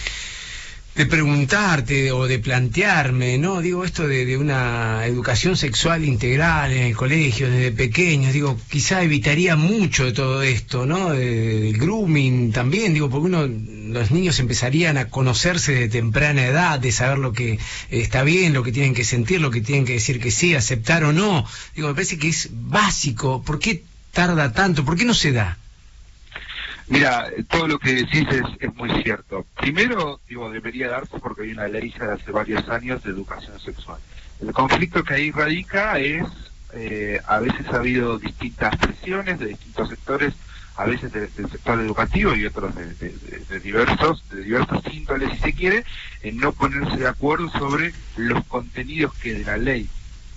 de 0.97 1.05
preguntarte 1.07 2.11
o 2.11 2.27
de 2.27 2.39
plantearme, 2.39 3.37
¿no? 3.37 3.61
Digo, 3.61 3.85
esto 3.85 4.09
de, 4.09 4.37
una 4.39 5.05
educación 5.07 5.57
sexual 5.57 6.05
integral 6.05 6.73
en 6.73 6.85
el 6.85 6.97
colegio, 6.97 7.51
desde 7.51 7.71
pequeños, 7.71 8.33
digo, 8.33 8.59
quizá 8.71 9.03
evitaría 9.03 9.57
mucho 9.57 10.07
de 10.07 10.13
todo 10.13 10.43
esto, 10.43 10.87
¿no? 10.87 11.11
De- 11.11 11.61
del 11.61 11.79
grooming 11.79 12.51
también, 12.53 12.95
digo, 12.95 13.11
porque 13.11 13.27
uno, 13.27 13.47
los 13.47 14.11
niños 14.11 14.39
empezarían 14.41 14.97
a 14.97 15.09
conocerse 15.11 15.73
de 15.73 15.89
temprana 15.89 16.47
edad, 16.47 16.81
de 16.81 16.93
saber 16.93 17.19
lo 17.19 17.33
que 17.35 17.59
está 17.91 18.23
bien, 18.23 18.55
lo 18.55 18.63
que 18.63 18.73
tienen 18.73 18.95
que 18.95 19.05
sentir, 19.05 19.41
lo 19.43 19.51
que 19.51 19.61
tienen 19.61 19.85
que 19.85 19.95
decir 19.95 20.19
que 20.19 20.31
sí, 20.31 20.55
aceptar 20.55 21.05
o 21.05 21.13
no. 21.13 21.45
Digo, 21.75 21.89
me 21.89 21.95
parece 21.95 22.19
que 22.19 22.29
es 22.29 22.49
básico. 22.53 23.43
¿Por 23.43 23.59
qué 23.59 23.83
tarda 24.13 24.53
tanto? 24.53 24.85
¿Por 24.85 24.97
qué 24.97 25.05
no 25.05 25.13
se 25.15 25.33
da? 25.33 25.59
Mira, 26.89 27.29
todo 27.51 27.67
lo 27.67 27.79
que 27.81 27.93
decís 27.95 28.25
es, 28.31 28.43
es 28.61 28.75
muy 28.77 28.89
cierto. 29.03 29.45
Primero, 29.57 30.21
digo, 30.29 30.51
debería 30.51 30.89
darse 30.89 31.19
porque 31.19 31.43
hay 31.43 31.51
una 31.53 31.67
ley 31.67 31.93
ya 31.99 32.07
de 32.07 32.15
hace 32.15 32.31
varios 32.31 32.69
años 32.69 33.03
de 33.03 33.11
educación 33.11 33.59
sexual. 33.59 33.99
El 34.41 34.53
conflicto 34.53 35.03
que 35.03 35.15
ahí 35.15 35.31
radica 35.33 35.99
es, 35.99 36.25
eh, 36.73 37.21
a 37.27 37.41
veces 37.41 37.67
ha 37.73 37.77
habido 37.77 38.19
distintas 38.19 38.77
presiones 38.77 39.39
de 39.41 39.47
distintos 39.47 39.89
sectores, 39.89 40.35
a 40.77 40.85
veces 40.85 41.11
de- 41.11 41.27
del 41.29 41.51
sector 41.51 41.81
educativo 41.81 42.35
y 42.37 42.47
otros 42.47 42.73
de, 42.75 43.61
diversos, 43.61 44.25
de 44.29 44.43
diversos 44.43 44.83
índoles, 44.93 45.33
si 45.33 45.39
se 45.39 45.55
quiere, 45.55 45.85
en 46.23 46.37
no 46.37 46.53
ponerse 46.53 46.99
de 46.99 47.09
acuerdo 47.09 47.49
sobre 47.51 47.95
los 48.15 48.45
contenidos 48.47 49.13
que 49.17 49.35
de 49.35 49.45
la 49.45 49.57
ley 49.57 49.91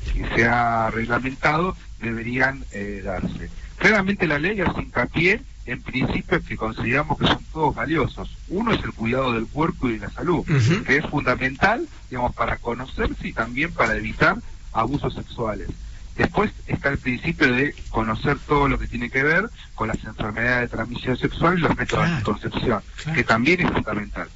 que 0.07 0.25
se 0.35 0.45
ha 0.47 0.89
reglamentado 0.89 1.75
deberían 1.99 2.65
eh, 2.71 3.01
darse. 3.03 3.51
Claramente 3.77 4.25
la 4.25 4.39
ley 4.39 4.59
hace 4.61 4.81
hincapié 4.81 5.41
en 5.71 5.81
principios 5.81 6.43
que 6.43 6.57
consideramos 6.57 7.17
que 7.19 7.27
son 7.27 7.43
todos 7.53 7.75
valiosos. 7.75 8.35
Uno 8.47 8.73
es 8.73 8.83
el 8.83 8.91
cuidado 8.91 9.33
del 9.33 9.45
cuerpo 9.45 9.87
y 9.87 9.93
de 9.93 9.99
la 9.99 10.09
salud, 10.09 10.43
que 10.85 10.97
es 10.97 11.05
fundamental, 11.05 11.87
digamos, 12.09 12.33
para 12.33 12.57
conocerse 12.57 13.27
y 13.27 13.33
también 13.33 13.71
para 13.71 13.95
evitar 13.95 14.37
abusos 14.73 15.13
sexuales. 15.13 15.67
Después 16.15 16.51
está 16.67 16.89
el 16.89 16.97
principio 16.97 17.53
de 17.53 17.75
conocer 17.91 18.37
todo 18.39 18.67
lo 18.67 18.79
que 18.79 18.87
tiene 18.87 19.09
que 19.09 19.23
ver 19.23 19.49
con 19.75 19.87
las 19.87 20.03
enfermedades 20.03 20.69
de 20.69 20.75
transmisión 20.75 21.17
sexual 21.17 21.59
y 21.59 21.61
los 21.61 21.77
métodos 21.77 22.05
de 22.05 22.11
anticoncepción, 22.13 22.81
que 23.13 23.23
también 23.23 23.61
es 23.61 23.71
fundamental. 23.71 24.27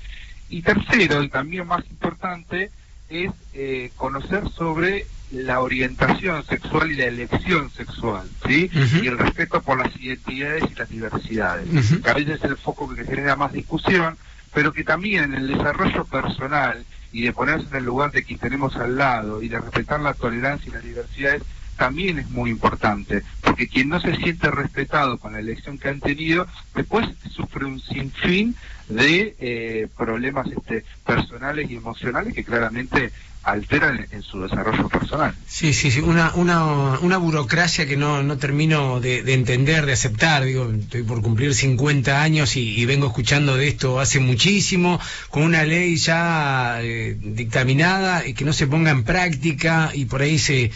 Y 0.49 0.61
tercero, 0.61 1.23
y 1.23 1.29
también 1.29 1.65
más 1.65 1.83
importante, 1.89 2.69
es 3.09 3.31
eh, 3.53 3.91
conocer 3.95 4.47
sobre 4.49 5.07
la 5.33 5.61
orientación 5.61 6.45
sexual 6.45 6.91
y 6.91 6.95
la 6.95 7.05
elección 7.05 7.71
sexual, 7.71 8.29
¿sí? 8.47 8.69
Y 9.01 9.07
el 9.07 9.17
respeto 9.17 9.61
por 9.61 9.79
las 9.79 9.95
identidades 9.99 10.63
y 10.71 10.75
las 10.75 10.89
diversidades. 10.89 11.67
Que 12.03 12.09
a 12.09 12.13
veces 12.13 12.35
es 12.35 12.43
el 12.43 12.57
foco 12.57 12.93
que 12.93 13.03
genera 13.03 13.35
más 13.35 13.51
discusión, 13.51 14.15
pero 14.53 14.71
que 14.71 14.83
también 14.83 15.23
en 15.23 15.33
el 15.33 15.47
desarrollo 15.47 16.05
personal 16.05 16.85
y 17.11 17.23
de 17.23 17.33
ponerse 17.33 17.67
en 17.69 17.77
el 17.77 17.85
lugar 17.85 18.11
de 18.11 18.23
quien 18.23 18.39
tenemos 18.39 18.75
al 18.75 18.95
lado 18.97 19.41
y 19.41 19.49
de 19.49 19.59
respetar 19.59 19.99
la 19.99 20.13
tolerancia 20.13 20.69
y 20.69 20.73
las 20.73 20.83
diversidades 20.83 21.43
también 21.77 22.19
es 22.19 22.29
muy 22.29 22.51
importante, 22.51 23.23
porque 23.41 23.67
quien 23.67 23.89
no 23.89 23.99
se 23.99 24.15
siente 24.17 24.51
respetado 24.51 25.17
con 25.17 25.33
la 25.33 25.39
elección 25.39 25.79
que 25.79 25.89
han 25.89 25.99
tenido, 25.99 26.47
después 26.75 27.07
sufre 27.31 27.65
un 27.65 27.79
sinfín 27.81 28.55
de 28.89 29.35
eh, 29.39 29.87
problemas 29.97 30.47
este, 30.47 30.83
personales 31.05 31.69
y 31.69 31.75
emocionales 31.75 32.33
que 32.33 32.43
claramente 32.43 33.11
alteran 33.43 34.07
en, 34.11 34.21
su 34.23 34.41
desarrollo 34.41 34.87
personal. 34.87 35.35
Sí, 35.47 35.73
sí, 35.73 35.91
sí, 35.91 35.99
una, 35.99 36.33
una, 36.35 36.99
una 36.99 37.17
burocracia 37.17 37.85
que 37.85 37.97
no, 37.97 38.23
no 38.23 38.37
termino 38.37 38.99
de, 38.99 39.21
de 39.21 39.33
entender, 39.33 39.85
de 39.85 39.93
aceptar. 39.93 40.45
Digo, 40.45 40.71
estoy 40.71 41.03
por 41.03 41.21
cumplir 41.21 41.53
50 41.53 42.21
años 42.21 42.55
y, 42.55 42.79
y 42.79 42.85
vengo 42.85 43.07
escuchando 43.07 43.57
de 43.57 43.67
esto 43.67 43.99
hace 43.99 44.19
muchísimo, 44.19 44.99
con 45.29 45.43
una 45.43 45.63
ley 45.63 45.97
ya 45.97 46.79
eh, 46.81 47.17
dictaminada 47.19 48.25
y 48.25 48.33
que 48.33 48.45
no 48.45 48.53
se 48.53 48.67
ponga 48.67 48.91
en 48.91 49.03
práctica 49.03 49.91
y 49.93 50.05
por 50.05 50.21
ahí 50.21 50.39
se, 50.39 50.71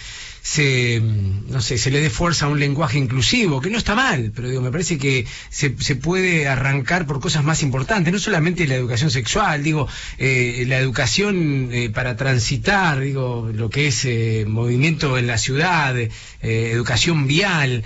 se, 0.48 1.02
mm, 1.02 1.52
no 1.52 1.62
sé, 1.62 1.78
se 1.78 1.92
le 1.92 2.00
dé 2.00 2.10
fuerza 2.10 2.46
a 2.46 2.50
un 2.50 2.58
lenguaje 2.58 2.98
inclusivo, 2.98 3.60
que 3.60 3.70
no 3.70 3.78
está 3.78 3.96
mal, 3.96 4.32
pero 4.34 4.48
digo, 4.48 4.62
me 4.62 4.72
parece 4.72 4.98
que 4.98 5.26
se, 5.50 5.76
se 5.78 5.98
puede 5.98 6.48
arrancar 6.48 7.06
por 7.06 7.20
cosas 7.20 7.44
más 7.44 7.64
importantes, 7.64 8.14
no 8.14 8.18
solamente 8.18 8.66
la 8.66 8.76
educación 8.76 9.12
sexual, 9.12 9.62
digo, 9.62 9.90
eh, 10.18 10.64
la 10.66 10.78
educación 10.78 11.70
eh, 11.74 11.90
para 11.90 12.16
transitar, 12.16 13.02
digo, 13.02 13.52
lo 13.54 13.70
que 13.70 13.88
es 13.88 14.06
eh, 14.06 14.46
movimiento 14.48 15.18
en 15.18 15.28
la 15.28 15.38
ciudad, 15.38 15.96
educación 16.42 17.28
vial, 17.28 17.84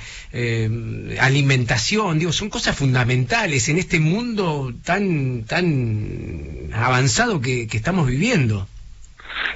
alimentación, 1.19 2.19
digo, 2.19 2.31
son 2.31 2.49
cosas 2.49 2.75
fundamentales 2.75 3.69
en 3.69 3.79
este 3.79 3.99
mundo 3.99 4.71
tan, 4.83 5.45
tan 5.45 6.69
avanzado 6.73 7.41
que, 7.41 7.67
que 7.67 7.77
estamos 7.77 8.05
viviendo. 8.05 8.67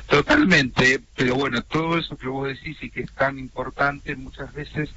Totalmente, 0.07 1.01
pero 1.15 1.35
bueno, 1.35 1.61
todo 1.63 1.97
eso 1.97 2.17
que 2.17 2.27
vos 2.27 2.47
decís 2.47 2.77
y 2.81 2.89
que 2.89 3.01
es 3.01 3.11
tan 3.11 3.39
importante 3.39 4.15
muchas 4.15 4.53
veces 4.53 4.89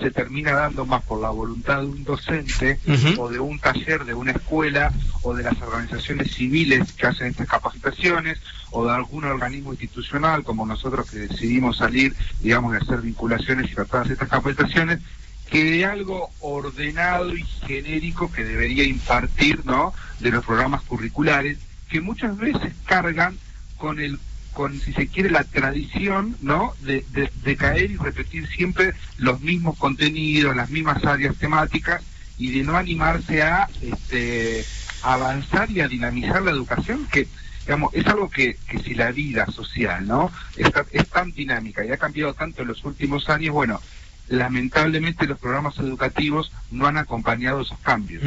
se 0.00 0.10
termina 0.10 0.52
dando 0.52 0.84
más 0.84 1.02
por 1.04 1.20
la 1.20 1.30
voluntad 1.30 1.80
de 1.80 1.86
un 1.86 2.04
docente 2.04 2.80
o 3.18 3.28
de 3.28 3.38
un 3.38 3.58
taller 3.60 4.04
de 4.04 4.14
una 4.14 4.32
escuela 4.32 4.92
o 5.22 5.34
de 5.34 5.44
las 5.44 5.60
organizaciones 5.62 6.34
civiles 6.34 6.92
que 6.92 7.06
hacen 7.06 7.28
estas 7.28 7.46
capacitaciones 7.46 8.40
o 8.72 8.84
de 8.84 8.92
algún 8.92 9.24
organismo 9.24 9.72
institucional 9.72 10.42
como 10.42 10.66
nosotros 10.66 11.08
que 11.08 11.18
decidimos 11.18 11.78
salir, 11.78 12.14
digamos, 12.40 12.72
de 12.72 12.78
hacer 12.78 13.00
vinculaciones 13.00 13.70
y 13.70 13.74
tratar 13.74 14.10
estas 14.10 14.28
capacitaciones 14.28 15.00
que 15.48 15.62
de 15.62 15.84
algo 15.84 16.30
ordenado 16.40 17.34
y 17.36 17.44
genérico 17.44 18.32
que 18.32 18.44
debería 18.44 18.82
impartir, 18.84 19.64
¿no? 19.64 19.94
De 20.18 20.30
los 20.30 20.44
programas 20.44 20.82
curriculares 20.82 21.58
que 21.88 22.00
muchas 22.00 22.36
veces 22.36 22.74
cargan 22.84 23.38
con 23.78 23.98
el 24.00 24.18
con 24.52 24.80
si 24.80 24.92
se 24.94 25.08
quiere 25.08 25.28
la 25.30 25.44
tradición 25.44 26.36
no 26.40 26.72
de, 26.80 27.04
de- 27.12 27.56
caer 27.56 27.90
y 27.90 27.96
repetir 27.96 28.48
siempre 28.48 28.92
los 29.18 29.40
mismos 29.40 29.76
contenidos 29.78 30.56
las 30.56 30.70
mismas 30.70 31.04
áreas 31.04 31.36
temáticas 31.36 32.02
y 32.38 32.50
de 32.52 32.64
no 32.64 32.76
animarse 32.76 33.42
a 33.42 33.68
este 33.82 34.64
avanzar 35.02 35.70
y 35.70 35.80
a 35.80 35.88
dinamizar 35.88 36.42
la 36.42 36.50
educación 36.52 37.06
que 37.12 37.28
digamos 37.64 37.92
es 37.94 38.06
algo 38.06 38.30
que, 38.30 38.56
que 38.68 38.78
si 38.78 38.94
la 38.94 39.10
vida 39.12 39.46
social 39.46 40.06
no 40.06 40.32
Está- 40.56 40.86
es 40.90 41.06
tan 41.08 41.32
dinámica 41.32 41.84
y 41.84 41.90
ha 41.92 41.98
cambiado 41.98 42.32
tanto 42.34 42.62
en 42.62 42.68
los 42.68 42.82
últimos 42.84 43.28
años 43.28 43.52
bueno 43.54 43.80
lamentablemente 44.28 45.26
los 45.26 45.38
programas 45.38 45.78
educativos 45.78 46.50
no 46.70 46.86
han 46.86 46.96
acompañado 46.98 47.60
esos 47.60 47.78
cambios. 47.80 48.22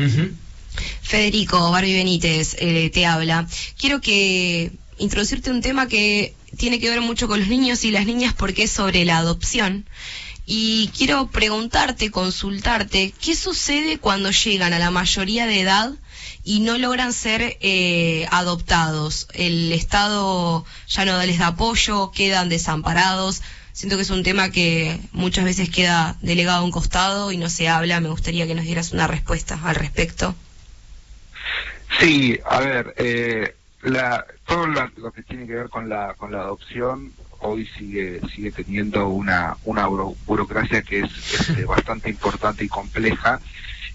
Federico 1.02 1.72
Barbie 1.72 1.96
Benítez 1.98 2.56
eh, 2.60 2.90
te 2.94 3.06
habla. 3.06 3.46
Quiero 3.78 4.00
que 4.00 4.72
introducirte 5.00 5.52
un 5.52 5.62
tema 5.62 5.88
que 5.88 6.36
tiene 6.58 6.80
que 6.80 6.90
ver 6.90 7.02
mucho 7.02 7.28
con 7.28 7.40
los 7.40 7.48
niños 7.48 7.84
y 7.84 7.92
las 7.92 8.06
niñas 8.06 8.34
porque 8.34 8.64
es 8.64 8.72
sobre 8.72 9.06
la 9.06 9.18
adopción. 9.18 9.86
Y 10.52 10.90
quiero 10.98 11.28
preguntarte, 11.28 12.10
consultarte, 12.10 13.14
¿qué 13.22 13.36
sucede 13.36 14.00
cuando 14.00 14.32
llegan 14.32 14.74
a 14.74 14.80
la 14.80 14.90
mayoría 14.90 15.46
de 15.46 15.62
edad 15.62 15.92
y 16.44 16.62
no 16.62 16.80
logran 16.80 17.14
ser 17.14 17.58
eh, 17.62 18.28
adoptados? 18.32 19.28
El 19.34 19.72
Estado 19.72 20.66
ya 20.88 21.06
no 21.06 21.24
les 21.24 21.38
da 21.38 21.48
apoyo, 21.48 22.10
quedan 22.10 22.50
desamparados. 22.50 23.44
Siento 23.74 23.96
que 23.96 24.02
es 24.02 24.10
un 24.10 24.24
tema 24.24 24.50
que 24.50 25.00
muchas 25.12 25.46
veces 25.46 25.70
queda 25.70 26.18
delegado 26.22 26.62
a 26.62 26.64
un 26.64 26.72
costado 26.72 27.32
y 27.32 27.38
no 27.38 27.48
se 27.50 27.70
habla. 27.70 28.00
Me 28.00 28.10
gustaría 28.10 28.48
que 28.48 28.56
nos 28.56 28.66
dieras 28.66 28.92
una 28.92 29.06
respuesta 29.06 29.60
al 29.64 29.76
respecto. 29.76 30.34
Sí, 32.00 32.40
a 32.50 32.60
ver, 32.60 32.96
eh, 32.98 33.56
la, 33.84 34.26
todo 34.46 34.68
la- 34.68 34.92
lo 34.98 35.12
que 35.12 35.24
tiene 35.24 35.48
que 35.48 35.56
ver 35.56 35.70
con 35.70 35.90
la, 35.90 36.16
con 36.16 36.32
la 36.32 36.42
adopción 36.42 37.16
hoy 37.42 37.66
sigue 37.78 38.22
sigue 38.36 38.52
teniendo 38.52 39.08
una, 39.10 39.58
una 39.64 39.88
buro- 39.88 40.18
burocracia 40.26 40.82
que 40.84 41.00
es 41.02 41.12
este, 41.32 41.66
bastante 41.68 42.10
importante 42.10 42.66
y 42.66 42.68
compleja 42.70 43.40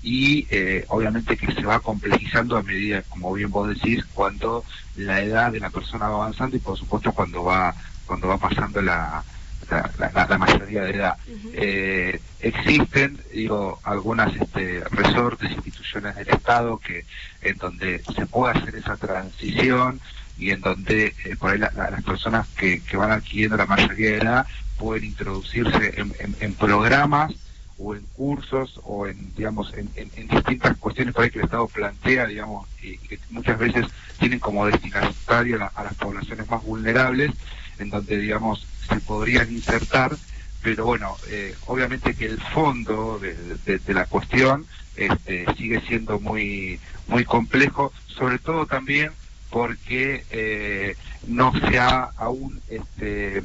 y 0.01 0.47
eh, 0.51 0.85
obviamente 0.89 1.37
que 1.37 1.53
se 1.53 1.65
va 1.67 1.81
complejizando 1.81 2.57
a 2.57 2.63
medida, 2.63 3.03
como 3.05 3.33
bien 3.33 3.51
vos 3.51 3.69
decís, 3.69 4.05
cuando 4.13 4.65
la 4.95 5.21
edad 5.23 5.53
de 5.53 5.61
la 5.61 5.71
persona 5.71 6.09
va 6.09 6.17
avanzando 6.17 6.57
y 6.57 6.61
por 6.61 6.77
supuesto 6.79 7.13
cuando 7.13 7.45
va 7.45 7.75
cuando 8.05 8.29
va 8.29 8.39
pasando 8.39 8.83
la, 8.83 9.25
la, 9.71 10.11
la- 10.15 10.27
la 10.29 10.39
mayoría 10.39 10.83
de 10.83 10.91
edad. 10.91 11.17
Eh, 11.53 12.21
existen, 12.39 13.25
digo, 13.33 13.81
algunas 13.85 14.35
este, 14.37 14.83
resortes, 14.91 15.51
instituciones 15.53 16.15
del 16.17 16.29
Estado 16.29 16.79
que 16.79 17.07
en 17.41 17.57
donde 17.59 18.03
se 18.17 18.27
puede 18.27 18.59
hacer 18.59 18.75
esa 18.77 18.97
transición 18.97 20.01
y 20.37 20.51
en 20.51 20.61
donde 20.61 21.15
eh, 21.25 21.37
por 21.37 21.51
ahí 21.53 21.59
la- 21.59 21.73
la- 21.75 21.91
las 21.91 22.03
personas 22.03 22.49
que, 22.57 22.83
que 22.83 22.97
van 22.97 23.13
adquiriendo 23.13 23.57
la 23.57 23.67
mayoría 23.67 24.11
de 24.11 24.17
edad 24.19 24.47
pueden 24.77 25.05
introducirse 25.05 25.93
en, 26.01 26.15
en- 26.19 26.37
en 26.41 26.55
programas 26.57 27.33
o 27.77 27.95
en 27.97 28.05
cursos 28.07 28.81
o 28.85 29.07
en 29.09 29.33
digamos 29.35 29.73
en, 29.75 29.91
en- 29.97 30.11
en 30.15 30.29
distintas 30.29 30.77
cuestiones 30.77 31.13
por 31.13 31.25
ahí 31.25 31.31
que 31.31 31.41
el 31.41 31.47
Estado 31.47 31.67
plantea 31.69 32.27
digamos 32.27 32.69
y, 32.81 32.99
que 32.99 33.19
muchas 33.31 33.59
veces 33.59 33.87
tienen 34.19 34.39
como 34.39 34.67
destinatario 34.67 35.57
a, 35.57 35.59
la- 35.59 35.73
a 35.75 35.85
las 35.85 35.95
poblaciones 35.95 36.49
más 36.49 36.63
vulnerables 36.63 37.33
en 37.79 37.91
donde 37.91 38.17
digamos 38.19 38.69
se 38.89 39.01
podrían 39.01 39.53
insertar 39.53 40.17
pero 40.63 40.87
bueno 40.87 41.17
eh, 41.29 41.55
obviamente 41.67 42.15
que 42.15 42.27
el 42.27 42.41
fondo 42.41 43.19
de, 43.21 43.95
la 43.95 44.07
cuestión 44.07 44.67
este, 44.97 45.47
sigue 45.57 45.81
siendo 45.83 46.19
muy 46.19 46.81
muy 47.07 47.25
complejo 47.25 47.93
sobre 48.07 48.39
todo 48.39 48.67
también 48.67 49.13
porque 49.51 50.25
eh, 50.31 50.97
no 51.29 51.53
se 51.53 51.79
ha 51.79 52.11
aún 52.17 52.61
este, 52.69 53.43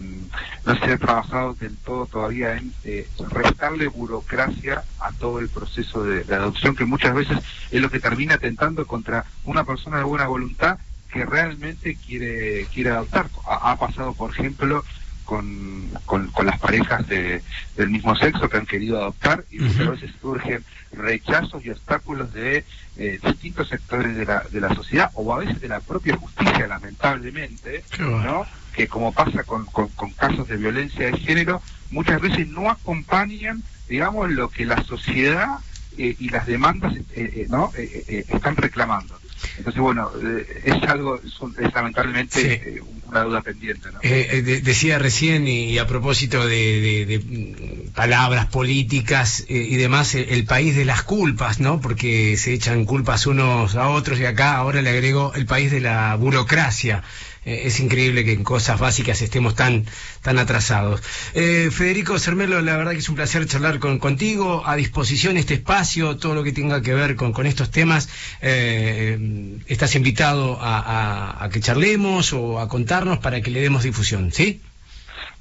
no 0.65 0.75
se 0.79 0.93
ha 0.93 0.97
trabajado 0.97 1.53
del 1.53 1.75
todo 1.77 2.07
todavía 2.07 2.57
en 2.57 2.73
eh, 2.83 3.07
restarle 3.29 3.87
burocracia 3.87 4.83
a 4.99 5.11
todo 5.11 5.39
el 5.39 5.49
proceso 5.49 6.03
de, 6.03 6.23
de 6.23 6.35
adopción 6.35 6.75
que 6.75 6.85
muchas 6.85 7.13
veces 7.13 7.37
es 7.69 7.81
lo 7.81 7.91
que 7.91 7.99
termina 7.99 8.35
atentando 8.35 8.87
contra 8.87 9.25
una 9.43 9.63
persona 9.65 9.97
de 9.97 10.03
buena 10.03 10.27
voluntad 10.27 10.79
que 11.11 11.25
realmente 11.25 11.95
quiere 11.95 12.65
quiere 12.73 12.91
adoptar. 12.91 13.29
Ha 13.45 13.75
pasado 13.77 14.13
por 14.13 14.31
ejemplo 14.31 14.83
con, 15.29 15.91
con, 16.07 16.27
con 16.31 16.47
las 16.47 16.59
parejas 16.59 17.07
de, 17.07 17.43
del 17.77 17.89
mismo 17.91 18.15
sexo 18.15 18.49
que 18.49 18.57
han 18.57 18.65
querido 18.65 18.97
adoptar 18.97 19.45
y 19.51 19.59
muchas 19.59 19.91
veces 19.91 20.11
surgen 20.19 20.63
rechazos 20.91 21.63
y 21.63 21.69
obstáculos 21.69 22.33
de 22.33 22.65
eh, 22.97 23.19
distintos 23.23 23.69
sectores 23.69 24.15
de 24.15 24.25
la, 24.25 24.43
de 24.49 24.59
la 24.59 24.73
sociedad 24.73 25.11
o 25.13 25.31
a 25.31 25.37
veces 25.37 25.61
de 25.61 25.67
la 25.67 25.81
propia 25.81 26.17
justicia 26.17 26.65
lamentablemente 26.65 27.83
¿no? 27.99 28.47
que 28.73 28.87
como 28.87 29.11
pasa 29.11 29.43
con, 29.43 29.67
con, 29.67 29.89
con 29.89 30.09
casos 30.13 30.47
de 30.47 30.57
violencia 30.57 31.11
de 31.11 31.17
género 31.19 31.61
muchas 31.91 32.19
veces 32.19 32.47
no 32.47 32.71
acompañan 32.71 33.61
digamos 33.87 34.31
lo 34.31 34.49
que 34.49 34.65
la 34.65 34.83
sociedad 34.83 35.59
eh, 35.99 36.15
y 36.17 36.29
las 36.29 36.47
demandas 36.47 36.95
eh, 36.95 37.03
eh, 37.15 37.45
no 37.49 37.71
eh, 37.77 38.25
están 38.29 38.55
reclamando 38.55 39.19
entonces 39.57 39.81
bueno 39.81 40.11
eh, 40.21 40.61
es 40.65 40.83
algo 40.89 41.19
es, 41.23 41.73
lamentablemente 41.73 42.53
eh, 42.77 42.81
una 43.05 43.23
duda 43.23 43.41
pendiente 43.41 43.91
¿no? 43.91 43.99
Eh, 44.03 44.41
de- 44.43 44.61
decía 44.61 44.99
recién, 44.99 45.47
y, 45.47 45.77
a 45.77 45.87
propósito 45.87 46.45
de, 46.47 46.55
de- 46.81 47.05
de, 47.05 47.19
mm, 47.19 47.91
palabras 47.93 48.45
políticas 48.47 49.41
eh, 49.49 49.67
y 49.69 49.75
demás, 49.77 50.13
el, 50.15 50.29
el 50.29 50.45
país 50.45 50.75
de 50.75 50.85
las 50.85 51.01
culpas, 51.03 51.59
¿no? 51.59 51.81
Porque 51.81 52.37
se 52.37 52.53
echan 52.53 52.85
culpas 52.85 53.25
unos 53.25 53.75
a 53.75 53.89
otros 53.89 54.19
y 54.19 54.25
acá 54.25 54.55
ahora 54.55 54.81
le 54.81 54.89
agrego 54.91 55.33
el 55.35 55.45
país 55.45 55.71
de 55.71 55.79
la 55.81 56.15
burocracia. 56.15 57.03
Eh, 57.45 57.61
es 57.65 57.79
increíble 57.79 58.25
que 58.25 58.33
en 58.33 58.43
cosas 58.43 58.79
básicas 58.79 59.21
estemos 59.21 59.55
tan, 59.55 59.85
tan 60.21 60.39
atrasados. 60.39 61.01
Eh, 61.33 61.69
Federico 61.71 62.19
Cermelo, 62.19 62.61
la 62.61 62.75
verdad 62.77 62.91
que 62.91 62.97
es 62.99 63.09
un 63.09 63.15
placer 63.15 63.45
charlar 63.47 63.79
con, 63.79 63.97
contigo. 63.99 64.63
A 64.65 64.75
disposición 64.75 65.37
este 65.37 65.53
espacio, 65.55 66.17
todo 66.17 66.35
lo 66.35 66.43
que 66.43 66.51
tenga 66.51 66.81
que 66.81 66.93
ver 66.93 67.15
con, 67.15 67.31
con 67.33 67.45
estos 67.45 67.71
temas. 67.71 68.09
Eh, 68.41 69.57
estás 69.67 69.95
invitado 69.95 70.59
a, 70.61 70.79
a- 70.79 71.43
a 71.45 71.49
que 71.49 71.59
charlemos 71.61 72.33
o 72.33 72.59
a 72.59 72.67
contarnos 72.67 73.19
para 73.19 73.41
que 73.41 73.51
le 73.51 73.61
demos 73.61 73.83
difusión, 73.83 74.31
¿sí? 74.31 74.61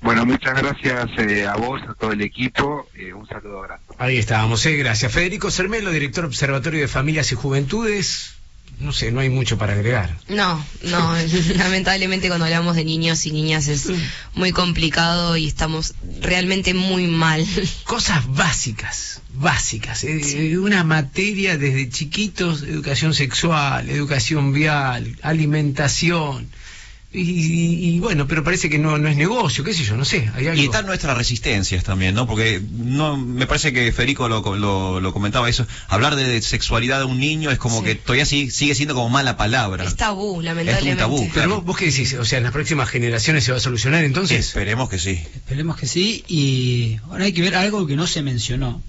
Bueno, 0.00 0.24
muchas 0.24 0.54
gracias 0.56 1.08
eh, 1.18 1.44
a 1.46 1.56
vos, 1.56 1.80
a 1.88 1.94
todo 1.94 2.12
el 2.12 2.20
equipo. 2.22 2.88
eh, 2.94 3.12
un 3.12 3.26
saludo 3.26 3.62
grande. 3.62 3.84
Ahí 3.98 4.16
estábamos, 4.18 4.64
eh, 4.66 4.76
gracias. 4.76 5.10
Federico 5.12 5.50
Cermelo, 5.50 5.90
director 5.90 6.24
Observatorio 6.24 6.80
de 6.80 6.88
Familias 6.88 7.32
y 7.32 7.34
Juventudes. 7.34 8.34
No 8.80 8.92
sé, 8.92 9.10
no 9.10 9.18
hay 9.20 9.28
mucho 9.28 9.58
para 9.58 9.72
agregar. 9.72 10.16
No, 10.28 10.64
no, 10.84 11.14
lamentablemente 11.56 12.28
cuando 12.28 12.44
hablamos 12.44 12.76
de 12.76 12.84
niños 12.84 13.26
y 13.26 13.32
niñas 13.32 13.66
es 13.68 13.88
muy 14.34 14.52
complicado 14.52 15.36
y 15.36 15.46
estamos 15.48 15.94
realmente 16.20 16.74
muy 16.74 17.06
mal. 17.08 17.44
Cosas 17.84 18.26
básicas, 18.32 19.20
básicas. 19.34 20.04
eh, 20.04 20.56
Una 20.58 20.84
materia 20.84 21.58
desde 21.58 21.88
chiquitos, 21.88 22.62
educación 22.62 23.14
sexual, 23.14 23.90
educación 23.90 24.52
vial, 24.52 25.16
alimentación. 25.22 26.48
Y, 27.10 27.94
y- 27.94 28.00
bueno, 28.00 28.28
pero 28.28 28.44
parece 28.44 28.68
que 28.68 28.78
no, 28.78 28.98
no 28.98 29.08
es 29.08 29.16
negocio, 29.16 29.64
qué 29.64 29.72
sé 29.72 29.82
yo, 29.82 29.96
no 29.96 30.04
sé. 30.04 30.30
Hay 30.34 30.46
algo. 30.46 30.60
Y 30.60 30.66
están 30.66 30.84
nuestras 30.84 31.16
resistencias 31.16 31.82
también, 31.82 32.14
¿no? 32.14 32.26
Porque 32.26 32.60
no 32.70 33.16
me 33.16 33.46
parece 33.46 33.72
que 33.72 33.90
Federico 33.92 34.28
lo, 34.28 34.42
lo, 34.56 35.00
lo 35.00 35.12
comentaba 35.14 35.48
eso. 35.48 35.66
Hablar 35.88 36.16
de 36.16 36.42
sexualidad 36.42 36.98
de 36.98 37.06
un 37.06 37.18
niño 37.18 37.50
es 37.50 37.56
como 37.58 37.78
Sí. 37.80 37.86
que 37.86 37.94
todavía 37.94 38.26
sigue, 38.26 38.50
sigue 38.50 38.74
siendo 38.74 38.94
como 38.94 39.08
mala 39.08 39.38
palabra. 39.38 39.84
Es 39.84 39.96
tabú, 39.96 40.42
lamentablemente. 40.42 41.00
tabú, 41.00 41.30
Pero 41.32 41.48
vos, 41.56 41.64
vos 41.64 41.76
qué 41.78 41.86
decís, 41.86 42.12
o 42.12 42.26
sea, 42.26 42.38
en 42.38 42.44
las 42.44 42.52
próximas 42.52 42.90
generaciones 42.90 43.42
se 43.42 43.52
va 43.52 43.56
a 43.56 43.60
solucionar 43.60 44.04
entonces. 44.04 44.38
Esperemos 44.48 44.90
que 44.90 44.98
sí. 44.98 45.12
Esperemos 45.34 45.78
que 45.78 45.86
sí. 45.86 46.24
Y 46.28 46.98
ahora 47.08 47.24
hay 47.24 47.32
que 47.32 47.40
ver 47.40 47.54
algo 47.56 47.86
que 47.86 47.96
no 47.96 48.06
se 48.06 48.20
mencionó. 48.22 48.82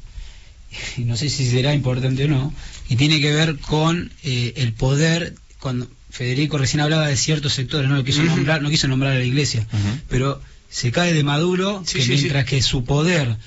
Y 0.97 1.05
no 1.05 1.15
sé 1.15 1.29
si 1.29 1.49
será 1.49 1.73
importante 1.73 2.25
o 2.25 2.27
no. 2.27 2.53
Y 2.89 2.97
tiene 2.97 3.21
que 3.21 3.31
ver 3.31 3.57
con 3.59 4.11
eh, 4.23 4.53
el 4.57 4.73
poder. 4.73 5.35
Cuando 5.61 5.87
Federico 6.09 6.57
recién 6.57 6.81
hablaba 6.81 7.07
de 7.07 7.15
ciertos 7.17 7.53
sectores, 7.53 7.89
no 7.89 7.95
lo 7.95 8.03
quiso 8.03 8.23
nombrar, 8.23 8.61
no 8.61 8.69
quiso 8.69 8.87
nombrar 8.87 9.13
a 9.13 9.19
la 9.19 9.23
iglesia. 9.23 9.65
Pero 10.09 10.41
se 10.69 10.91
cae 10.91 11.13
de 11.13 11.23
Maduro 11.23 11.83
Sí, 11.85 11.95
que 11.97 12.01
sí, 12.01 12.07
sí. 12.07 12.13
mientras 12.23 12.45
que 12.45 12.61
su 12.61 12.83
poder 12.83 13.37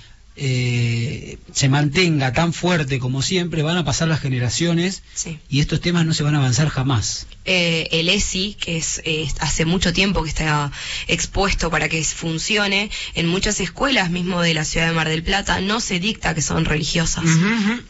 eh, 0.44 1.39
se 1.52 1.69
mantenga 1.69 2.32
tan 2.32 2.52
fuerte 2.52 2.98
como 2.98 3.23
siempre, 3.23 3.62
van 3.62 3.77
a 3.78 3.85
pasar 3.85 4.09
las 4.09 4.20
generaciones 4.20 5.02
Sí. 5.14 5.39
y 5.48 5.60
estos 5.60 5.81
temas 5.81 6.05
no 6.05 6.14
se 6.14 6.24
van 6.24 6.35
a 6.35 6.39
avanzar 6.39 6.69
jamás. 6.69 7.27
eh, 7.44 7.89
el 7.93 8.09
ESI, 8.09 8.56
que 8.60 8.77
es 8.77 9.01
eh, 9.05 9.27
hace 9.40 9.64
mucho 9.64 9.93
tiempo 9.93 10.23
que 10.23 10.28
está 10.28 10.70
expuesto 11.09 11.70
para 11.70 11.89
que 11.89 12.02
funcione, 12.05 12.89
en 13.14 13.27
muchas 13.28 13.59
escuelas 13.60 14.10
mismo 14.10 14.40
de 14.40 14.55
la 14.55 14.64
ciudad 14.64 14.86
de 14.89 14.93
Mar 14.94 15.09
del 15.09 15.23
Plata 15.24 15.60
no 15.60 15.81
se 15.81 15.98
dicta 16.01 16.35
que 16.36 16.43
son 16.43 16.64
religiosas. 16.64 17.24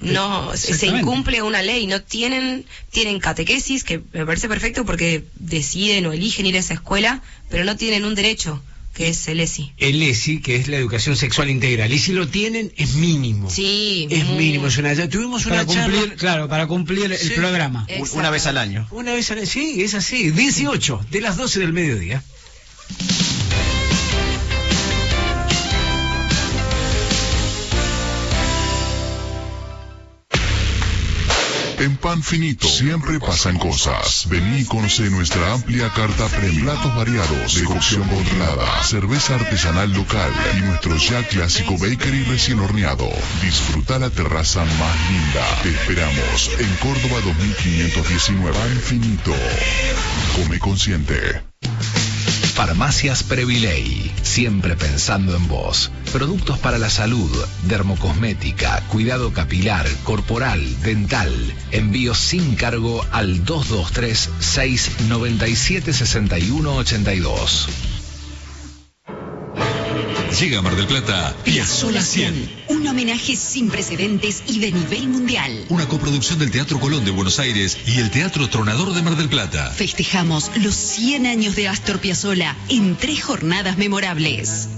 No, 0.00 0.56
se- 0.56 0.86
incumple 0.86 1.42
una 1.42 1.62
ley, 1.62 1.86
no 1.86 2.00
tienen, 2.02 2.64
tienen 2.90 3.18
catequesis, 3.20 3.84
que 3.84 4.02
me 4.12 4.24
parece 4.26 4.48
perfecto 4.48 4.84
porque 4.84 5.24
deciden 5.36 6.06
o 6.06 6.12
eligen 6.12 6.46
ir 6.46 6.56
a 6.56 6.60
esa 6.60 6.74
escuela, 6.74 7.22
pero 7.50 7.64
no 7.64 7.76
tienen 7.76 8.04
un 8.04 8.14
derecho, 8.14 8.62
que 8.94 9.08
es 9.08 9.26
el 9.28 9.40
ESI. 9.40 9.72
El 9.78 10.02
ESI, 10.02 10.40
que 10.40 10.56
es 10.56 10.68
la 10.68 10.76
educación 10.76 11.16
sexual 11.16 11.48
integral. 11.50 11.92
Y 11.92 11.98
si 11.98 12.12
lo 12.12 12.28
tienen, 12.28 12.72
es 12.76 12.94
mínimo. 12.94 13.48
Sí, 13.50 14.06
Es 14.10 14.26
mínimo. 14.28 14.66
Es 14.66 14.76
una, 14.78 14.92
ya 14.92 15.08
tuvimos 15.08 15.44
Para 15.44 15.62
una 15.62 15.72
charla. 15.74 15.96
cumplir, 15.98 16.16
claro, 16.18 16.48
para 16.48 16.66
cumplir 16.66 17.10
el 17.12 17.32
programa. 17.32 17.86
Un- 17.98 18.08
Una 18.18 18.30
vez 18.30 18.46
al 18.46 18.58
año. 18.58 18.86
Una 18.90 19.12
vez 19.14 19.30
al 19.30 19.46
sí, 19.46 19.82
es 19.82 19.94
así. 19.94 20.30
18, 20.30 21.06
de 21.10 21.20
las 21.20 21.36
12 21.36 21.60
del 21.60 21.72
mediodía. 21.72 22.22
En 31.82 31.96
Pan 31.96 32.22
Finito 32.22 32.68
siempre 32.68 33.18
pasan 33.18 33.58
cosas. 33.58 34.28
Vení 34.28 34.60
y 34.60 34.64
conoce 34.64 35.10
nuestra 35.10 35.52
amplia 35.52 35.92
carta 35.92 36.28
premium. 36.28 36.62
Platos 36.62 36.94
variados, 36.94 37.56
de 37.56 37.64
cocción 37.64 38.08
cerveza 38.84 39.34
artesanal 39.34 39.92
local 39.92 40.30
y 40.56 40.60
nuestro 40.60 40.96
ya 40.96 41.26
clásico 41.26 41.72
bakery 41.72 42.22
recién 42.22 42.60
horneado. 42.60 43.08
Disfruta 43.42 43.98
la 43.98 44.10
terraza 44.10 44.64
más 44.64 45.10
linda. 45.10 45.44
Te 45.64 45.70
esperamos 45.70 46.50
en 46.60 46.72
Córdoba 46.76 47.20
2519. 47.24 48.56
Pan 48.56 48.80
Finito. 48.80 49.34
Come 50.36 50.60
consciente. 50.60 51.42
Farmacias 52.52 53.22
Previley, 53.22 54.12
siempre 54.22 54.76
pensando 54.76 55.34
en 55.34 55.48
vos. 55.48 55.90
Productos 56.12 56.58
para 56.58 56.78
la 56.78 56.90
salud, 56.90 57.30
dermocosmética, 57.62 58.82
cuidado 58.88 59.32
capilar, 59.32 59.86
corporal, 60.04 60.60
dental. 60.82 61.32
Envíos 61.70 62.18
sin 62.18 62.54
cargo 62.54 63.06
al 63.10 63.46
223 63.46 64.30
697 64.40 65.94
6182. 65.94 68.01
Llega 70.40 70.58
a 70.58 70.62
Mar 70.62 70.74
del 70.76 70.86
Plata 70.86 71.36
Piazzolla 71.44 72.02
100, 72.02 72.64
un 72.68 72.86
homenaje 72.86 73.36
sin 73.36 73.68
precedentes 73.68 74.42
y 74.46 74.60
de 74.60 74.72
nivel 74.72 75.08
mundial. 75.08 75.66
una 75.68 75.86
coproducción 75.86 76.38
del 76.38 76.50
Teatro 76.50 76.80
Colón 76.80 77.04
de 77.04 77.10
Buenos 77.10 77.38
Aires 77.38 77.78
y 77.86 77.98
el 77.98 78.10
Teatro 78.10 78.48
Tronador 78.48 78.94
de 78.94 79.02
Mar 79.02 79.16
del 79.16 79.28
Plata. 79.28 79.70
Festejamos 79.70 80.50
los 80.56 80.74
100 80.74 81.26
años 81.26 81.54
de 81.56 81.68
Astor 81.68 81.98
Piazzolla 82.00 82.56
en 82.68 82.96
tres 82.96 83.22
jornadas 83.22 83.76
memorables. 83.76 84.68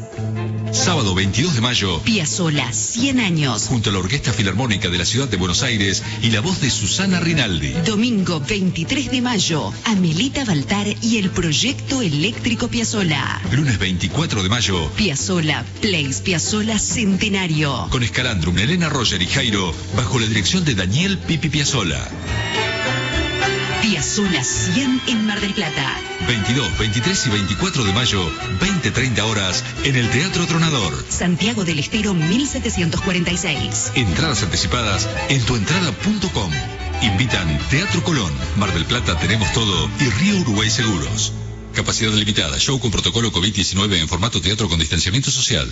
Sábado 0.74 1.14
22 1.14 1.54
de 1.54 1.60
mayo, 1.60 2.00
Piazzolla, 2.02 2.72
100 2.72 3.20
años. 3.20 3.66
junto 3.68 3.90
a 3.90 3.92
la 3.92 4.00
Orquesta 4.00 4.32
Filarmónica 4.32 4.88
de 4.90 4.98
la 4.98 5.04
Ciudad 5.04 5.28
de 5.28 5.36
Buenos 5.36 5.62
Aires 5.62 6.02
y 6.20 6.30
la 6.30 6.40
voz 6.40 6.60
de 6.60 6.68
Susana 6.68 7.20
Rinaldi. 7.20 7.72
Domingo 7.86 8.40
23 8.40 9.10
de 9.10 9.22
mayo, 9.22 9.72
Amelita 9.84 10.44
Baltar 10.44 10.86
y 11.00 11.18
el 11.18 11.30
Proyecto 11.30 12.02
Eléctrico 12.02 12.68
Piazzolla. 12.68 13.40
Lunes 13.52 13.78
24 13.78 14.42
de 14.42 14.48
mayo, 14.48 14.90
Piazzolla, 14.96 15.64
Place 15.80 16.20
Piazzolla 16.24 16.78
Centenario. 16.78 17.86
con 17.90 18.02
Escalandrum, 18.02 18.58
Elena 18.58 18.88
Roger 18.88 19.22
y 19.22 19.26
Jairo, 19.26 19.72
bajo 19.96 20.18
la 20.18 20.26
dirección 20.26 20.64
de 20.64 20.74
Daniel 20.74 21.18
Pipi 21.18 21.48
Piazzolla. 21.50 22.08
Piazzolla 23.84 24.42
100 24.42 25.02
en 25.08 25.26
Mar 25.26 25.38
del 25.42 25.52
Plata. 25.52 26.00
22, 26.26 26.78
23 26.78 27.26
y 27.26 27.30
24 27.30 27.84
de 27.84 27.92
mayo, 27.92 28.30
20-30 28.58 29.20
horas, 29.24 29.62
en 29.84 29.96
el 29.96 30.08
Teatro 30.08 30.46
Tronador. 30.46 31.04
Santiago 31.10 31.66
del 31.66 31.78
Estero 31.80 32.14
1746. 32.14 33.92
Entradas 33.94 34.42
anticipadas 34.42 35.06
en 35.28 35.44
tuentrada.com. 35.44 36.50
Invitan 37.02 37.58
Teatro 37.68 38.02
Colón, 38.04 38.32
Mar 38.56 38.72
del 38.72 38.86
Plata 38.86 39.18
Tenemos 39.18 39.52
Todo 39.52 39.90
y 40.00 40.08
Río 40.08 40.38
Uruguay 40.38 40.70
Seguros. 40.70 41.34
Capacidad 41.74 42.12
limitada. 42.12 42.58
Show 42.58 42.78
con 42.78 42.90
protocolo 42.90 43.32
COVID-19 43.32 43.98
en 43.98 44.08
formato 44.08 44.40
teatro 44.40 44.68
con 44.68 44.78
distanciamiento 44.78 45.30
social. 45.30 45.70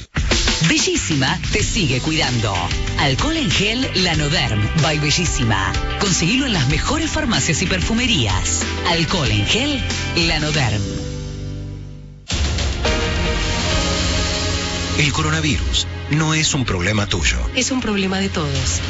Bellísima 0.69 1.41
te 1.53 1.63
sigue 1.63 2.01
cuidando. 2.01 2.55
Alcohol 2.99 3.37
en 3.37 3.51
gel 3.51 3.89
Lanoderm 4.03 4.61
by 4.83 4.99
Bellísima. 4.99 5.73
Conseguilo 6.01 6.47
en 6.47 6.53
las 6.53 6.69
mejores 6.69 7.11
farmacias 7.11 7.63
y 7.63 7.67
perfumerías. 7.67 8.63
Alcohol 8.89 9.31
en 9.31 9.47
gel 9.47 9.83
Lanoderm. 10.17 10.83
El 14.99 15.13
coronavirus 15.13 15.87
no 16.11 16.35
es 16.35 16.53
un 16.55 16.65
problema 16.65 17.07
tuyo. 17.07 17.39
Es 17.57 17.71
un 17.71 17.81
problema 17.81 18.19
de 18.19 18.29
todos. 18.29 18.81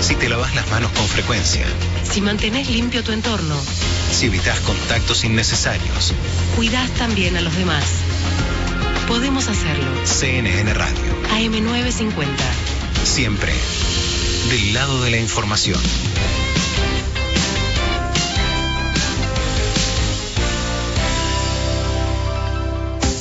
Si 0.00 0.14
te 0.16 0.28
lavas 0.28 0.54
las 0.54 0.70
manos 0.70 0.90
con 0.92 1.06
frecuencia, 1.06 1.66
Si 2.10 2.20
mantenés 2.20 2.68
limpio 2.70 3.02
tu 3.02 3.12
entorno, 3.12 3.56
si 4.12 4.26
evitas 4.26 4.60
contactos 4.60 5.24
innecesarios, 5.24 6.12
cuidás 6.56 6.90
también 6.92 7.36
a 7.36 7.40
los 7.40 7.56
demás. 7.56 7.84
Podemos 9.08 9.48
hacerlo. 9.48 10.06
CNN 10.06 10.72
Radio, 10.74 11.22
AM950. 11.32 12.26
siempre 13.04 13.52
del 14.50 14.74
lado 14.74 15.02
de 15.02 15.10
la 15.10 15.18
información. 15.18 15.80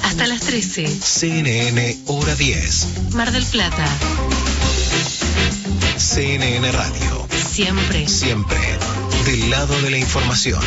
Hasta 0.03 0.27
las 0.27 0.41
13. 0.41 0.88
CNN 0.88 1.97
Hora 2.07 2.35
10, 2.35 2.88
Mar 3.14 3.31
del 3.31 3.45
Plata. 3.45 3.85
CNN 5.97 6.72
Radio, 6.72 7.27
Siempre. 7.53 8.07
siempre 8.07 8.57
del 9.25 9.51
lado 9.51 9.80
de 9.84 9.91
la 9.91 9.99
información. 9.99 10.59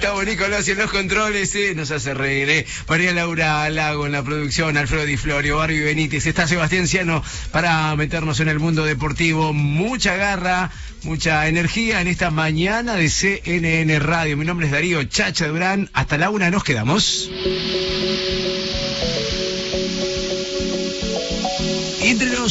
Gustavo 0.00 0.22
Nicolás 0.24 0.66
en 0.66 0.78
los 0.78 0.90
controles, 0.90 1.54
eh, 1.54 1.74
nos 1.74 1.90
hace 1.90 2.14
reír. 2.14 2.48
eh. 2.48 2.66
María 2.88 3.12
Laura 3.12 3.68
Lago 3.68 4.06
en 4.06 4.12
la 4.12 4.22
producción, 4.22 4.78
Alfredo 4.78 5.04
Di 5.04 5.18
Florio, 5.18 5.58
Barbie 5.58 5.80
Benítez, 5.80 6.24
está 6.24 6.48
Sebastián 6.48 6.88
Ciano 6.88 7.22
para 7.52 7.94
meternos 7.96 8.40
en 8.40 8.48
el 8.48 8.58
mundo 8.58 8.86
deportivo. 8.86 9.52
Mucha 9.52 10.16
garra, 10.16 10.70
mucha 11.02 11.46
energía 11.48 12.00
en 12.00 12.08
esta 12.08 12.30
mañana 12.30 12.94
de 12.94 13.10
CNN 13.10 13.98
Radio. 13.98 14.38
Mi 14.38 14.46
nombre 14.46 14.68
es 14.68 14.72
Darío 14.72 15.04
Chacha 15.04 15.48
Durán. 15.48 15.90
Hasta 15.92 16.16
la 16.16 16.30
una 16.30 16.50
nos 16.50 16.64
quedamos. 16.64 17.30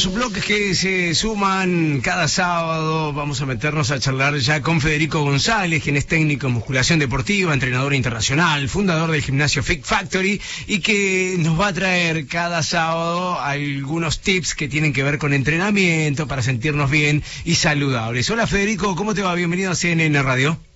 Los 0.05 0.13
bloques 0.13 0.45
que 0.45 0.75
se 0.75 1.13
suman 1.13 1.99
cada 2.01 2.29
sábado. 2.29 3.11
Vamos 3.11 3.41
a 3.41 3.45
meternos 3.45 3.91
a 3.91 3.99
charlar 3.99 4.37
ya 4.37 4.61
con 4.61 4.79
Federico 4.79 5.23
González, 5.23 5.83
quien 5.83 5.97
es 5.97 6.05
técnico 6.05 6.47
en 6.47 6.53
musculación 6.53 6.99
deportiva, 6.99 7.53
entrenador 7.53 7.93
internacional, 7.93 8.69
fundador 8.69 9.11
del 9.11 9.21
gimnasio 9.21 9.61
Fit 9.61 9.83
Factory 9.83 10.39
y 10.67 10.79
que 10.79 11.35
nos 11.39 11.59
va 11.59 11.67
a 11.67 11.73
traer 11.73 12.27
cada 12.27 12.63
sábado 12.63 13.41
algunos 13.41 14.21
tips 14.21 14.55
que 14.55 14.69
tienen 14.69 14.93
que 14.93 15.03
ver 15.03 15.17
con 15.17 15.33
entrenamiento 15.33 16.27
para 16.27 16.43
sentirnos 16.43 16.89
bien 16.89 17.21
y 17.43 17.55
saludables. 17.55 18.29
Hola 18.29 18.47
Federico, 18.47 18.95
¿cómo 18.95 19.13
te 19.13 19.21
va? 19.21 19.35
Bienvenido 19.35 19.71
a 19.71 19.75
CNN 19.75 20.21
Radio. 20.23 20.68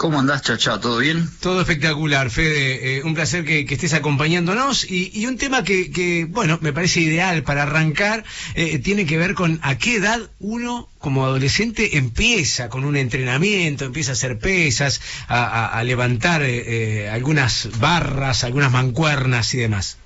¿Cómo 0.00 0.18
andás, 0.18 0.40
Chacha? 0.40 0.80
¿Todo 0.80 0.96
bien? 0.96 1.28
Todo 1.40 1.60
espectacular, 1.60 2.30
Fede. 2.30 2.96
Eh, 2.96 3.02
un 3.02 3.14
placer 3.14 3.44
que, 3.44 3.66
que 3.66 3.74
estés 3.74 3.92
acompañándonos. 3.92 4.90
Y, 4.90 5.10
y 5.12 5.26
un 5.26 5.36
tema 5.36 5.62
que, 5.62 5.90
que, 5.90 6.24
bueno, 6.24 6.58
me 6.62 6.72
parece 6.72 7.00
ideal 7.00 7.42
para 7.42 7.64
arrancar, 7.64 8.24
eh, 8.54 8.78
tiene 8.78 9.04
que 9.04 9.18
ver 9.18 9.34
con 9.34 9.60
a 9.62 9.76
qué 9.76 9.96
edad 9.96 10.18
uno 10.38 10.88
como 11.00 11.26
adolescente 11.26 11.98
empieza 11.98 12.70
con 12.70 12.86
un 12.86 12.96
entrenamiento, 12.96 13.84
empieza 13.84 14.12
a 14.12 14.14
hacer 14.14 14.38
pesas, 14.38 15.02
a, 15.28 15.44
a- 15.44 15.66
a 15.78 15.84
levantar 15.84 16.40
eh, 16.44 17.10
algunas 17.10 17.68
barras, 17.78 18.42
algunas 18.42 18.72
mancuernas 18.72 19.52
y 19.52 19.58
demás. 19.58 19.98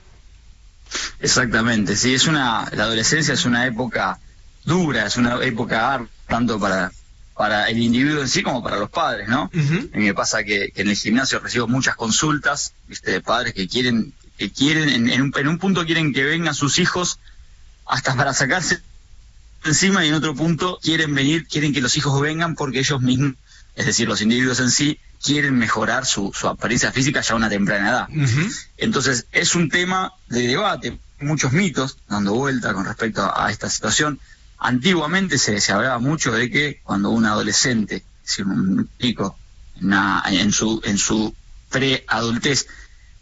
Exactamente, 1.21 1.95
sí, 1.95 2.15
es 2.15 2.27
una, 2.27 2.69
la 2.73 2.83
adolescencia 2.85 3.35
es 3.35 3.45
una 3.45 3.65
época 3.67 4.19
dura, 4.65 5.07
es 5.07 5.17
una 5.17 5.41
época 5.45 6.05
tanto 6.29 6.59
para, 6.59 6.91
para 7.37 7.69
el 7.69 7.79
individuo 7.79 8.21
en 8.23 8.29
sí 8.29 8.43
como 8.43 8.63
para 8.63 8.77
los 8.77 8.91
padres, 8.91 9.29
¿no? 9.29 9.51
A 9.93 9.99
mí 9.99 10.05
me 10.05 10.15
pasa 10.15 10.45
que, 10.45 10.71
que 10.75 10.83
en 10.83 10.89
el 10.89 10.97
gimnasio 10.97 11.41
recibo 11.41 11.67
muchas 11.67 11.97
consultas, 11.97 12.73
viste, 12.89 13.11
de 13.11 13.21
padres 13.21 13.55
que 13.55 13.67
quieren, 13.67 14.13
que 14.39 14.51
quieren, 14.51 14.89
en, 14.89 15.09
en 15.11 15.23
un, 15.23 15.33
en 15.37 15.49
un 15.49 15.59
punto 15.59 15.85
quieren 15.85 16.13
que 16.13 16.25
vengan 16.25 16.55
sus 16.55 16.79
hijos 16.79 17.19
hasta 17.87 18.15
para 18.15 18.33
sacarse 18.33 18.81
encima 19.65 20.05
y 20.05 20.09
en 20.09 20.15
otro 20.15 20.35
punto 20.35 20.79
quieren 20.83 21.15
venir, 21.15 21.47
quieren 21.47 21.73
que 21.73 21.81
los 21.81 21.97
hijos 21.97 22.21
vengan 22.21 22.55
porque 22.55 22.79
ellos 22.81 23.01
mismos, 23.01 23.35
es 23.75 23.87
decir, 23.87 24.07
los 24.07 24.21
individuos 24.21 24.61
en 24.61 24.71
sí, 24.71 24.99
quieren 25.23 25.57
mejorar 25.57 26.05
su, 26.07 26.33
su 26.35 26.49
apariencia 26.49 26.93
física 26.93 27.23
ya 27.23 27.33
a 27.33 27.37
una 27.37 27.49
temprana 27.49 27.89
edad. 27.89 28.09
Entonces, 28.77 29.27
es 29.33 29.55
un 29.55 29.71
tema 29.71 30.13
de 30.29 30.47
debate, 30.47 30.99
muchos 31.19 31.53
mitos 31.53 31.97
dando 32.09 32.35
vuelta 32.35 32.75
con 32.75 32.85
respecto 32.85 33.23
a, 33.23 33.47
a 33.47 33.51
esta 33.51 33.71
situación. 33.71 34.21
Antiguamente 34.67 35.37
se, 35.39 35.61
se 35.61 35.73
hablaba 35.73 35.99
mucho 35.99 36.33
de 36.33 36.51
que 36.51 36.81
cuando 36.83 37.11
un 37.11 37.27
adolescente, 37.27 37.97
es 37.97 38.03
decir, 38.27 38.47
un 38.47 38.89
chico, 38.99 39.39
en, 39.77 39.87
una- 39.87 40.23
en 40.29 40.53
su, 40.53 40.81
en 40.85 40.97
su 40.97 41.35
preadultez, 41.71 42.67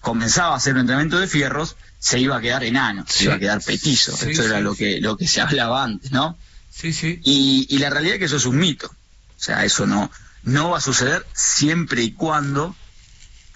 comenzaba 0.00 0.54
a 0.54 0.56
hacer 0.58 0.74
un 0.74 0.80
entrenamiento 0.80 1.18
de 1.18 1.26
fierros, 1.26 1.76
se 1.98 2.20
iba 2.20 2.36
a 2.36 2.40
quedar 2.40 2.62
enano, 2.64 3.04
se 3.08 3.24
iba 3.24 3.34
a 3.34 3.38
quedar 3.38 3.60
petizo. 3.62 4.16
Sí, 4.16 4.30
Eso 4.30 4.44
era 4.44 4.58
sí, 4.58 4.62
lo 4.62 4.74
que, 4.76 5.00
lo 5.00 5.16
que 5.16 5.26
se 5.26 5.40
hablaba 5.40 5.82
antes, 5.84 6.12
¿no? 6.12 6.38
Sí, 6.70 6.92
sí. 6.92 7.20
Y, 7.24 7.66
y 7.70 7.78
la 7.78 7.90
realidad 7.90 8.14
es 8.14 8.18
que 8.20 8.24
eso 8.26 8.36
es 8.36 8.46
un 8.46 8.58
mito. 8.58 8.86
O 8.88 9.42
sea, 9.44 9.64
eso 9.64 9.86
no, 9.86 10.10
no 10.44 10.70
va 10.70 10.78
a 10.78 10.80
suceder 10.80 11.26
siempre 11.34 12.02
y 12.02 12.12
cuando 12.12 12.76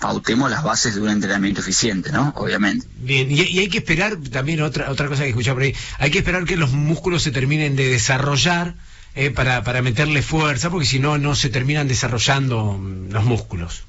pautemos 0.00 0.50
las 0.50 0.62
bases 0.62 0.94
de 0.94 1.00
un 1.00 1.08
entrenamiento 1.08 1.60
eficiente, 1.60 2.12
¿no? 2.12 2.32
Obviamente. 2.36 2.86
Bien, 2.98 3.30
y, 3.30 3.40
y 3.42 3.58
hay 3.60 3.68
que 3.68 3.78
esperar, 3.78 4.16
también 4.30 4.60
otra, 4.60 4.90
otra 4.90 5.08
cosa 5.08 5.22
que 5.22 5.30
escuché 5.30 5.52
por 5.52 5.62
ahí, 5.62 5.74
hay 5.98 6.10
que 6.10 6.18
esperar 6.18 6.44
que 6.44 6.56
los 6.56 6.72
músculos 6.72 7.22
se 7.22 7.30
terminen 7.30 7.76
de 7.76 7.88
desarrollar 7.88 8.74
eh, 9.14 9.30
para, 9.30 9.64
para 9.64 9.80
meterle 9.82 10.20
fuerza, 10.22 10.68
porque 10.70 10.86
si 10.86 10.98
no, 10.98 11.16
no 11.18 11.34
se 11.34 11.48
terminan 11.48 11.88
desarrollando 11.88 12.74
mm, 12.74 13.10
los 13.12 13.24
músculos. 13.24 13.84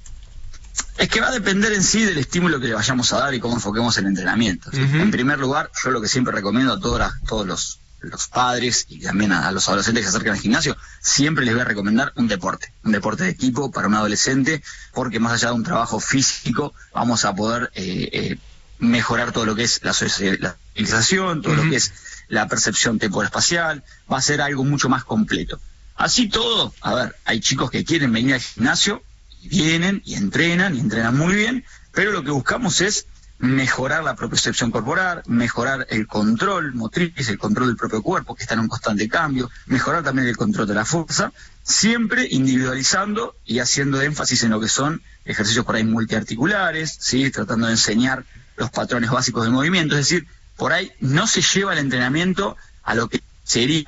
Es 0.98 1.10
que 1.10 1.20
va 1.22 1.28
a 1.28 1.32
depender 1.32 1.74
en 1.74 1.84
sí 1.84 2.02
del 2.04 2.18
estímulo 2.18 2.60
que 2.60 2.68
le 2.70 2.74
vayamos 2.74 3.12
a 3.14 3.20
dar 3.20 3.34
y 3.34 3.40
cómo 3.40 3.56
enfoquemos 3.56 3.98
el 3.98 4.06
entrenamiento. 4.08 4.72
¿sí? 4.72 4.78
En 4.80 5.12
primer 5.12 5.38
lugar, 5.38 5.70
yo 5.84 5.92
lo 5.92 6.02
que 6.02 6.08
siempre 6.08 6.34
recomiendo 6.34 6.74
a 6.74 6.80
todas 6.80 7.00
las- 7.12 7.22
todos 7.28 7.46
los, 7.46 7.80
los 8.02 8.28
padres 8.28 8.86
y 8.90 9.00
también 9.02 9.32
a, 9.32 9.48
a 9.48 9.52
los 9.52 9.68
adolescentes 9.68 10.02
que 10.06 10.12
se 10.12 10.16
acercan 10.16 10.36
al 10.36 10.40
gimnasio, 10.42 10.78
siempre 11.02 11.44
les 11.46 11.54
voy 11.54 11.62
a 11.62 11.66
recomendar 11.66 12.14
un 12.16 12.28
deporte, 12.28 12.72
un 12.84 12.92
deporte 12.92 13.24
de 13.24 13.30
equipo 13.32 13.72
para 13.72 13.88
un 13.88 13.96
adolescente, 13.96 14.64
porque 14.94 15.20
más 15.20 15.34
allá 15.34 15.50
de 15.50 15.56
un 15.56 15.64
trabajo 15.64 16.00
físico, 16.00 16.74
vamos 16.94 17.26
a 17.26 17.34
poder 17.36 17.72
eh, 17.76 18.10
eh, 18.14 18.38
mejorar 18.80 19.32
todo 19.32 19.46
lo 19.46 19.56
que 19.56 19.64
es 19.64 19.80
la 19.84 19.94
socia- 19.94 20.38
la 20.40 20.56
socialización, 20.74 21.42
todo 21.42 21.56
lo 21.56 21.70
que 21.70 21.78
es 21.78 21.92
la 22.28 22.48
percepción 22.48 23.00
temporal-espacial, 23.00 23.84
va 24.12 24.18
a 24.18 24.22
ser 24.22 24.42
algo 24.42 24.64
mucho 24.64 24.90
más 24.90 25.04
completo. 25.04 25.60
Así 25.96 26.30
todo, 26.30 26.74
a 26.82 26.94
ver, 26.94 27.16
hay 27.26 27.40
chicos 27.40 27.72
que 27.72 27.84
quieren 27.84 28.12
venir 28.14 28.36
al 28.36 28.42
gimnasio 28.42 29.02
y 29.42 29.50
vienen 29.50 30.04
y 30.06 30.14
entrenan 30.16 30.76
y 30.76 30.80
entrenan 30.80 31.18
muy 31.18 31.34
bien, 31.36 31.66
pero 31.92 32.12
lo 32.12 32.24
que 32.24 32.30
buscamos 32.32 32.82
es 32.82 33.08
mejorar 33.40 34.04
la 34.04 34.16
propiocepción 34.16 34.72
corporal, 34.72 35.22
mejorar 35.28 35.86
el 35.90 36.08
control 36.08 36.74
motriz, 36.74 37.30
el 37.30 37.38
control 37.38 37.68
del 37.68 37.78
propio 37.78 38.02
cuerpo, 38.02 38.36
que 38.36 38.44
está 38.44 38.56
en 38.56 38.62
un 38.62 38.68
constante 38.68 39.08
cambio, 39.08 39.50
mejorar 39.68 40.04
también 40.04 40.28
el 40.28 40.36
control 40.38 40.68
de 40.68 40.74
la 40.74 40.86
fuerza, 40.86 41.32
siempre 41.64 42.28
individualizando 42.32 43.36
y 43.46 43.60
haciendo 43.60 44.02
énfasis 44.02 44.44
en 44.44 44.52
lo 44.52 44.60
que 44.60 44.68
son 44.70 45.02
ejercicios 45.26 45.66
por 45.66 45.76
ahí 45.76 45.84
multiarticulares, 45.84 46.98
¿sí? 47.00 47.30
tratando 47.32 47.68
de 47.68 47.74
enseñar 47.74 48.24
los 48.56 48.72
patrones 48.72 49.12
básicos 49.12 49.44
del 49.44 49.52
movimiento, 49.54 49.96
es 49.98 50.10
decir, 50.10 50.28
por 50.56 50.74
ahí 50.74 50.92
no 51.00 51.28
se 51.28 51.42
lleva 51.42 51.74
el 51.74 51.80
entrenamiento 51.80 52.58
a 52.84 52.96
lo 52.96 53.08
que 53.08 53.22
sería 53.44 53.84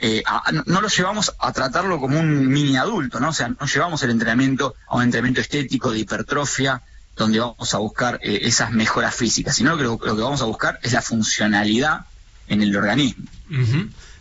eh, 0.00 0.22
a- 0.26 0.52
no, 0.66 0.80
lo 0.80 0.86
llevamos 0.88 1.34
a 1.40 1.52
tratarlo 1.52 1.98
como 1.98 2.20
un 2.20 2.46
mini 2.48 2.76
adulto, 2.76 3.18
¿no? 3.18 3.30
O 3.30 3.32
sea, 3.32 3.48
no 3.48 3.66
llevamos 3.66 4.00
el 4.04 4.10
entrenamiento 4.10 4.76
a 4.88 4.96
un 4.96 5.02
entrenamiento 5.02 5.40
estético 5.40 5.90
de 5.90 5.98
hipertrofia, 5.98 6.82
donde 7.18 7.40
vamos 7.40 7.74
a 7.74 7.78
buscar 7.78 8.20
eh, 8.22 8.40
esas 8.42 8.70
mejoras 8.72 9.14
físicas, 9.14 9.56
sino 9.56 9.76
que 9.76 9.82
lo, 9.82 9.98
lo 10.02 10.16
que 10.16 10.22
vamos 10.22 10.40
a 10.40 10.44
buscar 10.46 10.78
es 10.82 10.92
la 10.92 11.02
funcionalidad 11.02 12.06
en 12.46 12.62
el 12.62 12.74
organismo. 12.76 13.24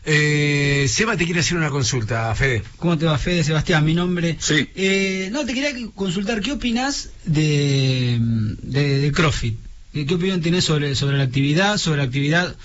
Eh, 0.09 0.87
Seba 0.89 1.17
te 1.17 1.25
quiere 1.25 1.41
hacer 1.41 1.57
una 1.57 1.69
consulta, 1.69 2.33
Fede. 2.33 2.63
¿Cómo 2.77 2.97
te 2.97 3.05
va, 3.05 3.17
Fede? 3.17 3.43
Sebastián, 3.43 3.83
mi 3.85 3.93
nombre. 3.93 4.37
Sí. 4.39 4.69
Eh, 4.75 5.29
no, 5.31 5.45
te 5.45 5.53
quería 5.53 5.71
consultar, 5.95 6.41
¿qué 6.41 6.53
opinas 6.53 7.09
de, 7.25 8.17
de, 8.19 8.99
de 8.99 9.11
CrossFit? 9.11 9.57
¿Qué, 9.93 10.05
qué 10.05 10.15
opinión 10.15 10.41
tenés 10.41 10.63
sobre, 10.65 10.95
sobre 10.95 11.17
la 11.17 11.23
actividad, 11.23 11.77
sobre 11.77 11.97
la 11.97 12.03
actividad 12.03 12.55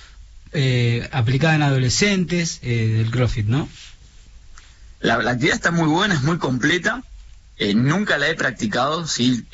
eh, 0.52 1.08
aplicada 1.12 1.56
en 1.56 1.62
adolescentes 1.62 2.60
eh, 2.62 2.94
del 2.98 3.10
CrossFit, 3.10 3.46
no? 3.46 3.68
La, 5.00 5.18
la 5.20 5.32
actividad 5.32 5.56
está 5.56 5.72
muy 5.72 5.88
buena, 5.88 6.14
es 6.14 6.22
muy 6.22 6.38
completa. 6.38 7.02
Eh, 7.58 7.74
nunca 7.74 8.18
la 8.18 8.28
he 8.28 8.34
practicado, 8.34 9.06
sí. 9.06 9.44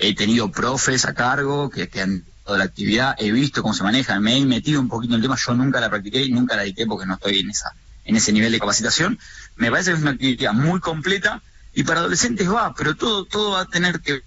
He 0.00 0.14
tenido 0.14 0.50
profes 0.50 1.04
a 1.04 1.14
cargo 1.14 1.70
que, 1.70 1.88
que 1.88 2.00
han 2.02 2.24
dado 2.44 2.58
la 2.58 2.64
actividad, 2.64 3.14
he 3.18 3.30
visto 3.32 3.62
cómo 3.62 3.74
se 3.74 3.82
maneja, 3.84 4.18
me 4.20 4.36
he 4.36 4.44
metido 4.46 4.80
un 4.80 4.88
poquito 4.88 5.14
en 5.14 5.16
el 5.18 5.22
tema. 5.22 5.36
Yo 5.36 5.54
nunca 5.54 5.80
la 5.80 5.88
practiqué 5.90 6.22
y 6.24 6.32
nunca 6.32 6.56
la 6.56 6.62
dediqué 6.62 6.86
porque 6.86 7.06
no 7.06 7.14
estoy 7.14 7.40
en 7.40 7.50
esa 7.50 7.72
en 8.04 8.16
ese 8.16 8.32
nivel 8.32 8.50
de 8.50 8.58
capacitación. 8.58 9.18
Me 9.56 9.70
parece 9.70 9.90
que 9.90 9.96
es 9.98 10.02
una 10.02 10.12
actividad 10.12 10.52
muy 10.52 10.80
completa 10.80 11.42
y 11.74 11.84
para 11.84 12.00
adolescentes 12.00 12.50
va, 12.50 12.74
pero 12.74 12.96
todo 12.96 13.24
todo 13.26 13.52
va 13.52 13.60
a 13.60 13.66
tener 13.66 14.00
que 14.00 14.22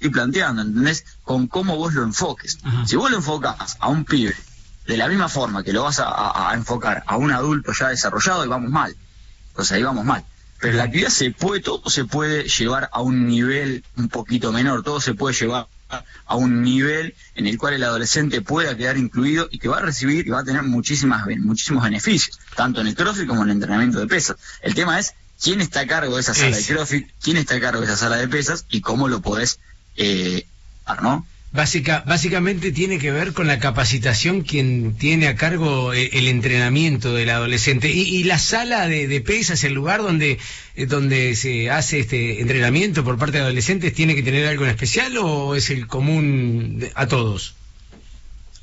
ir 0.00 0.10
planteando, 0.10 0.62
¿entendés? 0.62 1.04
Con 1.22 1.46
cómo 1.46 1.76
vos 1.76 1.92
lo 1.94 2.02
enfoques. 2.02 2.58
Si 2.86 2.96
vos 2.96 3.10
lo 3.10 3.18
enfocás 3.18 3.76
a 3.80 3.88
un 3.88 4.04
pibe 4.04 4.34
de 4.86 4.96
la 4.96 5.06
misma 5.08 5.28
forma 5.28 5.62
que 5.62 5.72
lo 5.72 5.84
vas 5.84 5.98
a, 6.00 6.08
a- 6.08 6.50
a 6.50 6.54
enfocar 6.54 7.04
a 7.06 7.16
un 7.16 7.30
adulto 7.30 7.72
ya 7.72 7.88
desarrollado, 7.88 8.44
y 8.44 8.48
vamos 8.48 8.70
mal. 8.70 8.96
Entonces 9.50 9.72
ahí 9.72 9.82
vamos 9.82 10.04
mal. 10.04 10.24
Pero 10.60 10.76
la 10.76 10.84
actividad 10.84 11.10
se 11.10 11.30
puede, 11.30 11.60
todo 11.60 11.90
se 11.90 12.04
puede 12.04 12.44
llevar 12.44 12.88
a 12.92 13.02
un 13.02 13.26
nivel 13.26 13.84
un 13.96 14.08
poquito 14.08 14.52
menor, 14.52 14.82
todo 14.82 15.00
se 15.00 15.14
puede 15.14 15.34
llevar 15.34 15.66
a 16.26 16.36
un 16.36 16.62
nivel 16.62 17.14
en 17.34 17.46
el 17.46 17.58
cual 17.58 17.74
el 17.74 17.84
adolescente 17.84 18.40
pueda 18.40 18.76
quedar 18.76 18.96
incluido 18.96 19.48
y 19.50 19.58
que 19.58 19.68
va 19.68 19.78
a 19.78 19.82
recibir 19.82 20.26
y 20.26 20.30
va 20.30 20.40
a 20.40 20.44
tener 20.44 20.62
muchísimas, 20.62 21.26
muchísimos 21.38 21.84
beneficios, 21.84 22.40
tanto 22.56 22.80
en 22.80 22.88
el 22.88 22.94
CrossFit 22.94 23.28
como 23.28 23.42
en 23.42 23.50
el 23.50 23.56
entrenamiento 23.56 24.00
de 24.00 24.06
pesas. 24.06 24.36
El 24.62 24.74
tema 24.74 24.98
es 24.98 25.14
quién 25.40 25.60
está 25.60 25.80
a 25.80 25.86
cargo 25.86 26.14
de 26.14 26.22
esa 26.22 26.34
sala 26.34 26.56
de. 26.56 26.64
CrossFit, 26.64 27.08
quién 27.22 27.36
está 27.36 27.56
a 27.56 27.60
cargo 27.60 27.80
de 27.80 27.86
esa 27.86 27.96
sala 27.96 28.16
de 28.16 28.28
pesas 28.28 28.66
y 28.70 28.80
cómo 28.80 29.08
lo 29.08 29.20
podés, 29.20 29.60
eh, 29.96 30.46
¿no? 31.02 31.26
Básica, 31.54 32.02
básicamente 32.04 32.72
tiene 32.72 32.98
que 32.98 33.12
ver 33.12 33.32
con 33.32 33.46
la 33.46 33.60
capacitación 33.60 34.42
quien 34.42 34.96
tiene 34.96 35.28
a 35.28 35.36
cargo 35.36 35.92
eh, 35.92 36.10
el 36.14 36.26
entrenamiento 36.26 37.14
del 37.14 37.30
adolescente. 37.30 37.92
Y, 37.92 38.24
la 38.24 38.40
sala 38.40 38.88
de, 38.88 39.06
de 39.06 39.20
pesas, 39.20 39.62
el 39.62 39.72
lugar 39.72 40.02
donde, 40.02 40.40
eh, 40.74 40.86
donde 40.86 41.36
se 41.36 41.70
hace 41.70 42.00
este 42.00 42.40
entrenamiento 42.40 43.04
por 43.04 43.18
parte 43.18 43.36
de 43.36 43.44
adolescentes, 43.44 43.94
¿tiene 43.94 44.16
que 44.16 44.24
tener 44.24 44.48
algo 44.48 44.64
en 44.64 44.70
especial 44.70 45.16
o 45.18 45.54
es 45.54 45.70
el 45.70 45.86
común 45.86 46.88
a 46.96 47.06
todos? 47.06 47.54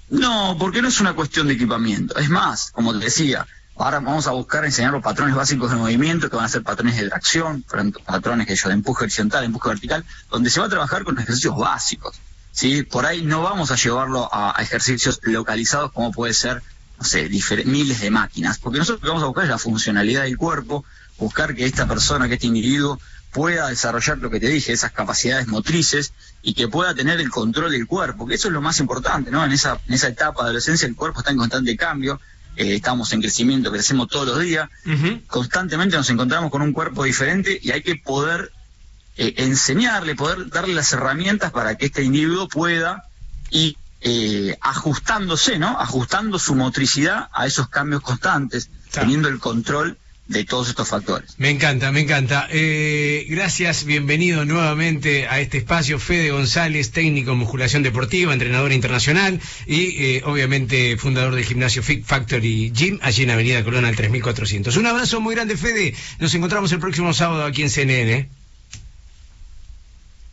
No, 0.10 0.58
porque 0.60 0.82
no 0.82 0.90
es 0.90 1.00
una 1.00 1.14
cuestión 1.14 1.48
de 1.48 1.54
equipamiento. 1.54 2.20
Es 2.20 2.30
más, 2.30 2.72
como 2.72 2.92
te 2.92 3.06
decía, 3.06 3.48
ahora 3.78 4.02
vamos 4.02 4.28
a 4.28 4.32
buscar 4.32 4.66
enseñar 4.66 4.92
los 4.92 5.02
patrones 5.02 5.34
básicos 5.34 5.72
de 5.72 5.78
movimiento, 5.78 6.30
que 6.30 6.36
van 6.36 6.44
a 6.44 6.50
ser 6.50 6.62
patrones 6.62 6.98
de 6.98 7.08
tracción, 7.08 7.64
patrones 8.06 8.48
que 8.48 8.56
yo 8.58 8.68
de 8.68 8.74
empuje 8.74 9.06
horizontal, 9.06 9.46
empuje 9.46 9.70
vertical, 9.70 10.04
donde 10.30 10.50
se 10.50 10.60
va 10.60 10.66
a 10.66 10.70
trabajar 10.70 11.06
con 11.06 11.18
ejercicios 11.18 11.56
básicos. 11.56 12.20
¿Sí? 12.52 12.84
Por 12.84 13.06
ahí 13.06 13.22
no 13.22 13.42
vamos 13.42 13.72
a 13.72 13.76
llevarlo 13.76 14.34
a, 14.34 14.58
a 14.58 14.62
ejercicios 14.62 15.20
localizados 15.24 15.92
como 15.92 16.12
puede 16.12 16.34
ser, 16.34 16.62
no 17.00 17.06
sé, 17.06 17.30
miles 17.66 18.02
de 18.02 18.12
máquinas, 18.12 18.58
porque 18.60 18.80
nosotros 18.80 19.02
lo 19.02 19.06
que 19.06 19.10
vamos 19.10 19.24
a 19.24 19.28
buscar 19.28 19.44
es 19.46 19.50
la 19.50 19.58
funcionalidad 19.58 20.24
del 20.24 20.38
cuerpo, 20.38 20.86
buscar 21.18 21.56
que 21.56 21.66
esta 21.66 21.88
persona, 21.88 22.28
que 22.28 22.36
este 22.36 22.48
individuo 22.48 23.00
pueda 23.32 23.70
desarrollar 23.70 24.18
lo 24.18 24.30
que 24.30 24.40
te 24.40 24.48
dije, 24.48 24.74
esas 24.74 24.92
capacidades 24.92 25.48
motrices 25.48 26.14
y 26.42 26.54
que 26.54 26.68
pueda 26.68 26.94
tener 26.94 27.22
el 27.22 27.30
control 27.30 27.72
del 27.72 27.88
cuerpo, 27.88 28.28
que 28.28 28.36
eso 28.36 28.50
es 28.50 28.54
lo 28.54 28.62
más 28.62 28.80
importante, 28.80 29.32
¿no? 29.32 29.44
En 29.46 29.52
esa, 29.52 29.80
en 29.88 29.94
esa 29.94 30.10
etapa 30.10 30.44
de 30.44 30.50
adolescencia 30.50 30.88
el 30.88 30.96
cuerpo 30.96 31.20
está 31.20 31.32
en 31.32 31.38
constante 31.38 31.78
cambio 31.78 32.20
eh, 32.58 32.76
estamos 32.76 33.14
en 33.14 33.22
crecimiento, 33.22 33.72
crecemos 33.72 34.10
todos 34.10 34.28
los 34.28 34.40
días, 34.40 34.70
constantemente 35.28 35.96
nos 35.96 36.10
encontramos 36.10 36.52
con 36.52 36.62
un 36.62 36.74
cuerpo 36.74 37.06
diferente 37.06 37.58
y 37.62 37.72
hay 37.72 37.82
que 37.82 37.96
poder 37.96 38.52
eh, 39.18 39.34
enseñarle, 39.38 40.16
poder 40.16 40.50
darle 40.50 40.74
las 40.74 40.92
herramientas 40.94 41.52
para 41.52 41.76
que 41.76 41.88
este 41.88 42.04
individuo 42.04 42.48
pueda 42.48 43.06
ir 43.50 43.76
eh, 44.02 44.58
ajustándose, 44.62 45.60
¿no? 45.60 45.80
Ajustando 45.80 46.40
su 46.40 46.56
motricidad 46.56 47.30
a 47.34 47.46
esos 47.46 47.70
cambios 47.70 48.02
constantes, 48.02 48.70
teniendo 48.92 49.28
el 49.28 49.40
control 49.40 49.98
de 50.32 50.46
todos 50.46 50.70
estos 50.70 50.88
factores. 50.88 51.36
Me 51.38 51.50
encanta, 51.50 51.92
me 51.92 52.02
encanta. 52.02 52.48
Eh, 52.50 53.26
gracias, 53.30 53.84
bienvenido 53.84 54.46
nuevamente 54.46 55.28
a 55.28 55.40
este 55.40 55.58
espacio. 55.58 56.00
Fede 56.00 56.32
González, 56.32 56.92
técnico 56.92 57.34
en 57.34 57.40
musculación 57.40 57.84
deportiva, 57.84 58.34
entrenador 58.34 58.72
internacional 58.72 59.40
y 59.68 60.04
eh, 60.04 60.24
obviamente 60.26 60.98
fundador 60.98 61.36
del 61.36 61.44
gimnasio 61.44 61.84
Fit 61.84 62.06
Factory 62.06 62.72
Gym, 62.72 63.00
allí 63.02 63.24
en 63.24 63.32
Avenida 63.32 63.64
Colón 63.64 63.86
al 63.86 63.96
3400. 63.96 64.76
Un 64.78 64.88
abrazo 64.88 65.22
muy 65.22 65.36
grande, 65.36 65.58
Fede. 65.58 65.94
Nos 66.20 66.34
encontramos 66.34 66.72
el 66.72 66.80
próximo 66.80 67.14
sábado 67.14 67.46
aquí 67.46 67.62
en 67.62 67.70
CNN. 67.70 68.41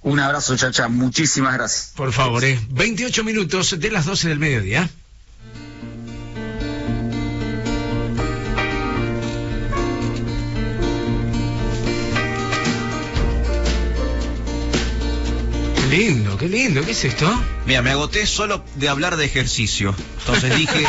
Un 0.03 0.21
abrazo, 0.21 0.57
chacha. 0.57 0.89
Muchísimas 0.89 1.55
gracias. 1.55 1.93
Por 1.97 2.13
favor, 2.13 2.45
eh. 2.45 2.59
28 2.71 3.25
minutos 3.25 3.79
de 3.79 3.91
las 3.91 4.07
12 4.07 4.29
del 4.29 4.39
mediodía. 4.39 4.89
Qué 15.75 15.97
lindo, 15.97 16.37
qué 16.37 16.49
lindo. 16.49 16.85
¿Qué 16.85 16.91
es 16.93 17.05
esto? 17.05 17.27
Mira, 17.67 17.83
me 17.83 17.91
agoté 17.91 18.27
solo 18.27 18.63
de 18.77 18.89
hablar 18.89 19.17
de 19.17 19.25
ejercicio. 19.25 19.95
Entonces 20.21 20.55
dije, 20.55 20.85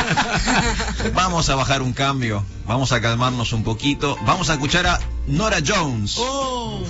vamos 1.14 1.50
a 1.50 1.56
bajar 1.56 1.82
un 1.82 1.94
cambio, 1.94 2.44
vamos 2.68 2.92
a 2.92 3.00
calmarnos 3.00 3.54
un 3.54 3.64
poquito, 3.64 4.18
vamos 4.26 4.50
a 4.50 4.54
escuchar 4.54 4.86
a 4.88 5.00
Nora 5.26 5.60
Jones. 5.66 6.16
Oh. 6.18 6.84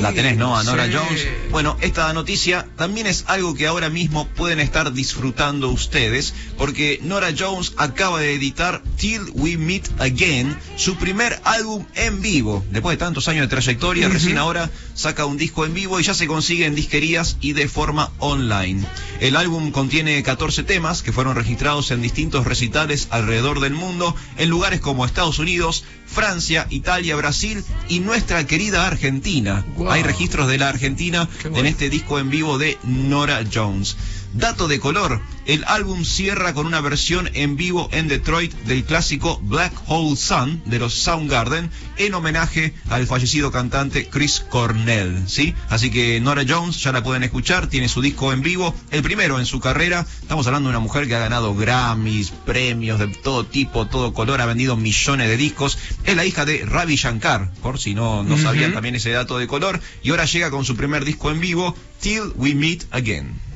La 0.00 0.12
tenés, 0.12 0.36
¿no? 0.36 0.56
A 0.56 0.64
Nora 0.64 0.86
Sí. 0.86 0.92
Jones. 0.94 1.26
Bueno, 1.50 1.76
esta 1.80 2.12
noticia 2.12 2.66
también 2.76 3.06
es 3.06 3.24
algo 3.26 3.54
que 3.54 3.66
ahora 3.66 3.90
mismo 3.90 4.26
pueden 4.28 4.60
estar 4.60 4.92
disfrutando 4.92 5.68
ustedes, 5.68 6.34
porque 6.56 7.00
Nora 7.02 7.34
Jones 7.36 7.74
acaba 7.76 8.20
de 8.20 8.34
editar 8.34 8.82
Till 8.96 9.22
We 9.34 9.56
Meet 9.56 10.00
Again, 10.00 10.56
su 10.76 10.96
primer 10.96 11.40
álbum 11.44 11.84
en 11.94 12.20
vivo. 12.22 12.64
Después 12.70 12.94
de 12.94 13.04
tantos 13.04 13.28
años 13.28 13.42
de 13.42 13.48
trayectoria, 13.48 14.08
recién 14.08 14.38
ahora 14.38 14.70
saca 14.94 15.26
un 15.26 15.36
disco 15.36 15.64
en 15.64 15.74
vivo 15.74 16.00
y 16.00 16.02
ya 16.02 16.14
se 16.14 16.26
consigue 16.26 16.66
en 16.66 16.74
disquerías 16.74 17.36
y 17.40 17.52
de 17.52 17.68
forma 17.68 18.10
online. 18.18 18.84
El 19.20 19.36
álbum 19.36 19.70
contiene 19.70 20.22
14 20.22 20.62
temas 20.62 21.02
que 21.02 21.12
fueron 21.12 21.34
registrados 21.36 21.90
en 21.90 22.02
distintos 22.02 22.46
recitales 22.46 23.08
alrededor 23.10 23.60
del 23.60 23.74
mundo, 23.74 24.14
en 24.36 24.48
lugares 24.48 24.80
como 24.80 25.04
Estados 25.04 25.38
Unidos, 25.38 25.84
Francia, 26.08 26.66
Italia, 26.70 27.16
Brasil 27.16 27.64
y 27.88 28.00
nuestra 28.00 28.46
querida 28.46 28.86
Argentina. 28.86 29.64
Wow. 29.76 29.90
Hay 29.90 30.02
registros 30.02 30.48
de 30.48 30.58
la 30.58 30.68
Argentina 30.68 31.28
en 31.44 31.66
este 31.66 31.90
disco 31.90 32.18
en 32.18 32.30
vivo 32.30 32.58
de 32.58 32.78
Nora 32.84 33.44
Jones. 33.52 33.96
Dato 34.34 34.68
de 34.68 34.78
color, 34.78 35.22
el 35.46 35.64
álbum 35.66 36.04
cierra 36.04 36.52
con 36.52 36.66
una 36.66 36.82
versión 36.82 37.30
en 37.32 37.56
vivo 37.56 37.88
en 37.92 38.08
Detroit 38.08 38.52
del 38.64 38.84
clásico 38.84 39.40
Black 39.42 39.72
Hole 39.86 40.16
Sun 40.16 40.62
de 40.66 40.78
los 40.78 40.92
Soundgarden 40.92 41.70
en 41.96 42.14
homenaje 42.14 42.74
al 42.90 43.06
fallecido 43.06 43.50
cantante 43.50 44.06
Chris 44.08 44.40
Cornell, 44.40 45.24
¿sí? 45.26 45.54
Así 45.70 45.90
que 45.90 46.20
Nora 46.20 46.44
Jones 46.46 46.82
ya 46.82 46.92
la 46.92 47.02
pueden 47.02 47.22
escuchar, 47.22 47.68
tiene 47.68 47.88
su 47.88 48.02
disco 48.02 48.32
en 48.32 48.42
vivo, 48.42 48.74
el 48.90 49.02
primero 49.02 49.38
en 49.38 49.46
su 49.46 49.60
carrera. 49.60 50.06
Estamos 50.20 50.46
hablando 50.46 50.68
de 50.68 50.76
una 50.76 50.84
mujer 50.84 51.08
que 51.08 51.14
ha 51.14 51.20
ganado 51.20 51.54
Grammys, 51.54 52.30
premios 52.44 52.98
de 52.98 53.08
todo 53.08 53.46
tipo, 53.46 53.86
todo 53.86 54.12
color, 54.12 54.42
ha 54.42 54.46
vendido 54.46 54.76
millones 54.76 55.28
de 55.28 55.38
discos. 55.38 55.78
Es 56.04 56.14
la 56.16 56.26
hija 56.26 56.44
de 56.44 56.66
Ravi 56.66 56.96
Shankar, 56.96 57.50
por 57.62 57.78
si 57.78 57.94
no, 57.94 58.22
no 58.24 58.36
sabían 58.36 58.74
también 58.74 58.94
ese 58.94 59.10
dato 59.10 59.38
de 59.38 59.46
color. 59.46 59.80
Y 60.02 60.10
ahora 60.10 60.26
llega 60.26 60.50
con 60.50 60.66
su 60.66 60.76
primer 60.76 61.06
disco 61.06 61.30
en 61.30 61.40
vivo, 61.40 61.74
Till 62.00 62.32
We 62.36 62.54
Meet 62.54 62.84
Again. 62.90 63.47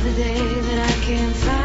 Another 0.00 0.16
day 0.16 0.60
that 0.62 0.78
I 0.78 1.04
can't 1.04 1.36
find 1.36 1.59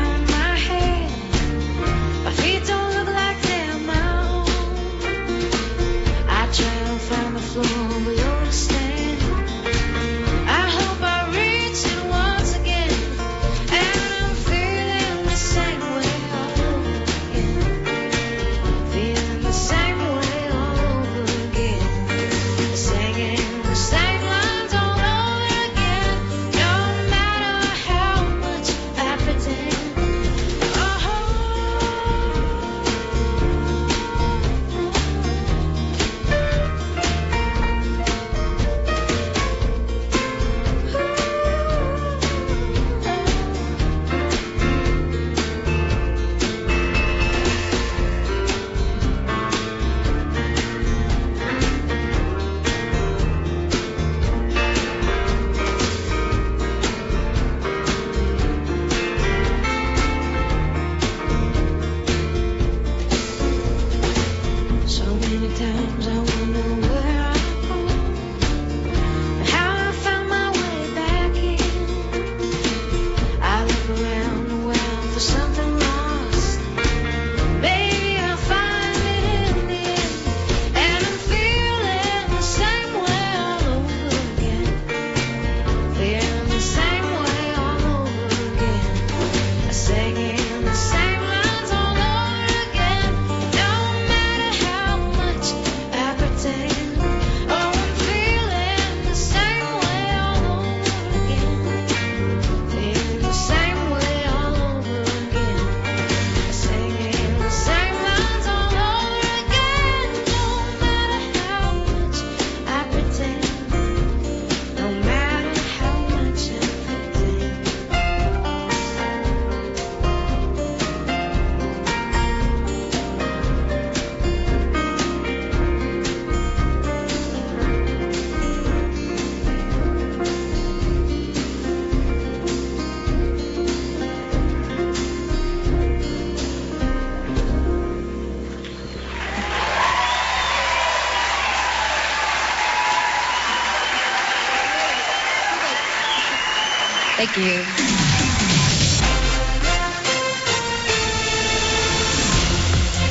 you. 147.38 147.64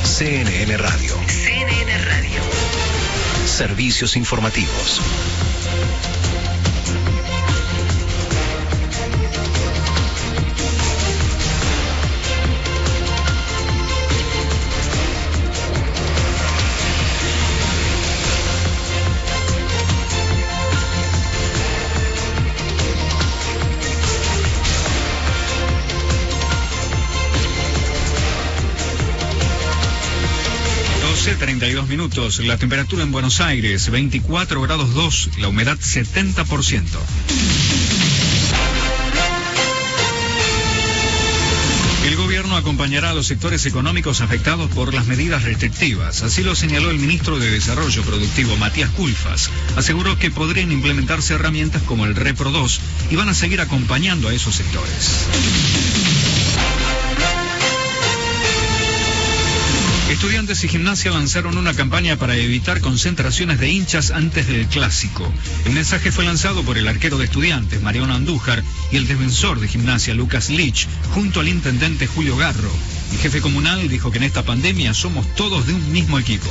CNN 0.03 0.77
Radio. 0.77 1.15
CNN 1.27 2.05
Radio. 2.05 2.41
Servicios 3.45 4.15
informativos. 4.15 5.01
La 32.15 32.55
temperatura 32.55 33.03
en 33.03 33.11
Buenos 33.11 33.41
Aires, 33.41 33.89
24 33.89 34.61
grados 34.61 34.93
2, 34.93 35.31
la 35.39 35.49
humedad 35.49 35.77
70%. 35.77 36.85
El 42.05 42.15
gobierno 42.15 42.55
acompañará 42.55 43.09
a 43.09 43.13
los 43.13 43.27
sectores 43.27 43.65
económicos 43.65 44.21
afectados 44.21 44.71
por 44.71 44.93
las 44.93 45.07
medidas 45.07 45.43
restrictivas. 45.43 46.23
Así 46.23 46.41
lo 46.41 46.55
señaló 46.55 46.89
el 46.89 46.99
ministro 46.99 47.37
de 47.37 47.51
Desarrollo 47.51 48.01
Productivo, 48.03 48.55
Matías 48.55 48.91
Culfas. 48.91 49.49
Aseguró 49.75 50.17
que 50.17 50.31
podrían 50.31 50.71
implementarse 50.71 51.33
herramientas 51.33 51.81
como 51.81 52.05
el 52.05 52.15
Repro 52.15 52.49
2 52.49 52.79
y 53.11 53.17
van 53.17 53.27
a 53.27 53.33
seguir 53.33 53.59
acompañando 53.59 54.29
a 54.29 54.33
esos 54.33 54.55
sectores. 54.55 55.25
Estudiantes 60.15 60.63
y 60.63 60.69
gimnasia 60.69 61.11
lanzaron 61.11 61.57
una 61.57 61.73
campaña 61.73 62.15
para 62.15 62.37
evitar 62.37 62.79
concentraciones 62.79 63.59
de 63.59 63.69
hinchas 63.69 64.11
antes 64.11 64.47
del 64.47 64.65
clásico. 64.67 65.29
El 65.65 65.73
mensaje 65.73 66.09
fue 66.09 66.23
lanzado 66.23 66.63
por 66.63 66.77
el 66.77 66.87
arquero 66.87 67.17
de 67.17 67.25
estudiantes, 67.25 67.81
Mariano 67.81 68.13
Andújar, 68.15 68.63
y 68.93 68.95
el 68.95 69.07
defensor 69.07 69.59
de 69.59 69.67
gimnasia, 69.67 70.13
Lucas 70.13 70.49
Lich, 70.49 70.87
junto 71.13 71.41
al 71.41 71.49
intendente 71.49 72.07
Julio 72.07 72.37
Garro. 72.37 72.71
El 73.11 73.17
jefe 73.17 73.41
comunal 73.41 73.89
dijo 73.89 74.09
que 74.09 74.19
en 74.19 74.23
esta 74.23 74.43
pandemia 74.43 74.93
somos 74.93 75.27
todos 75.35 75.67
de 75.67 75.73
un 75.73 75.91
mismo 75.91 76.17
equipo. 76.17 76.49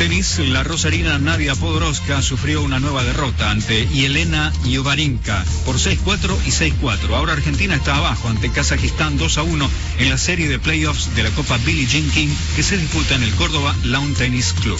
Tenis, 0.00 0.38
la 0.38 0.62
rosarina 0.62 1.18
Nadia 1.18 1.54
Podoroska 1.54 2.22
sufrió 2.22 2.62
una 2.62 2.80
nueva 2.80 3.04
derrota 3.04 3.50
ante 3.50 3.86
Yelena 3.86 4.50
Yovarinka 4.64 5.44
por 5.66 5.76
6-4 5.76 6.38
y 6.46 6.50
6-4. 6.52 7.14
Ahora 7.14 7.34
Argentina 7.34 7.74
está 7.74 7.96
abajo 7.96 8.30
ante 8.30 8.50
Kazajistán 8.50 9.18
2-1 9.18 9.68
en 9.98 10.08
la 10.08 10.16
serie 10.16 10.48
de 10.48 10.58
playoffs 10.58 11.14
de 11.14 11.24
la 11.24 11.30
Copa 11.32 11.58
Billie 11.66 11.86
Jean 11.86 12.08
King 12.12 12.34
que 12.56 12.62
se 12.62 12.78
disputa 12.78 13.14
en 13.14 13.24
el 13.24 13.34
Córdoba 13.34 13.76
Lawn 13.84 14.14
Tennis 14.14 14.54
Club. 14.54 14.78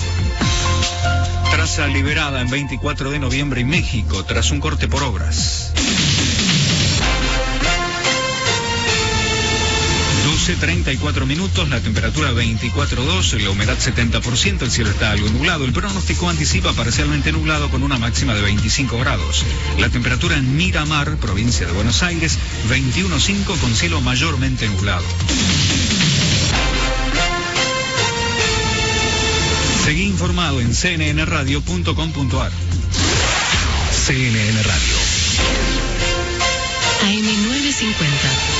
Traza 1.50 1.86
liberada 1.89 2.40
en 2.40 2.49
24 2.49 3.10
de 3.10 3.18
noviembre 3.18 3.60
en 3.60 3.68
México 3.68 4.24
tras 4.24 4.50
un 4.50 4.60
corte 4.60 4.89
por 4.89 5.02
obras. 5.02 5.74
12.34 10.57 11.27
minutos, 11.27 11.69
la 11.69 11.81
temperatura 11.81 12.33
24.2, 12.33 13.41
la 13.41 13.51
humedad 13.51 13.79
70%, 13.79 14.62
el 14.62 14.70
cielo 14.70 14.91
está 14.91 15.12
algo 15.12 15.29
nublado. 15.29 15.65
El 15.65 15.73
pronóstico 15.73 16.29
anticipa 16.29 16.73
parcialmente 16.73 17.31
nublado 17.31 17.70
con 17.70 17.85
una 17.85 17.99
máxima 17.99 18.35
de 18.35 18.43
25 18.43 18.99
grados. 18.99 19.45
La 19.79 19.89
temperatura 19.91 20.37
en 20.37 20.57
Miramar, 20.57 21.17
provincia 21.19 21.69
de 21.69 21.73
Buenos 21.73 22.03
Aires, 22.03 22.37
21.5 22.69 23.61
con 23.61 23.77
cielo 23.77 24.01
mayormente 24.01 24.67
nublado. 24.67 25.05
Seguí 29.85 30.03
informado 30.03 30.61
en 30.61 30.73
cnnradio.com.ar. 30.73 32.51
CNN 33.93 34.62
Radio. 34.65 34.97
AM950. 37.03 38.60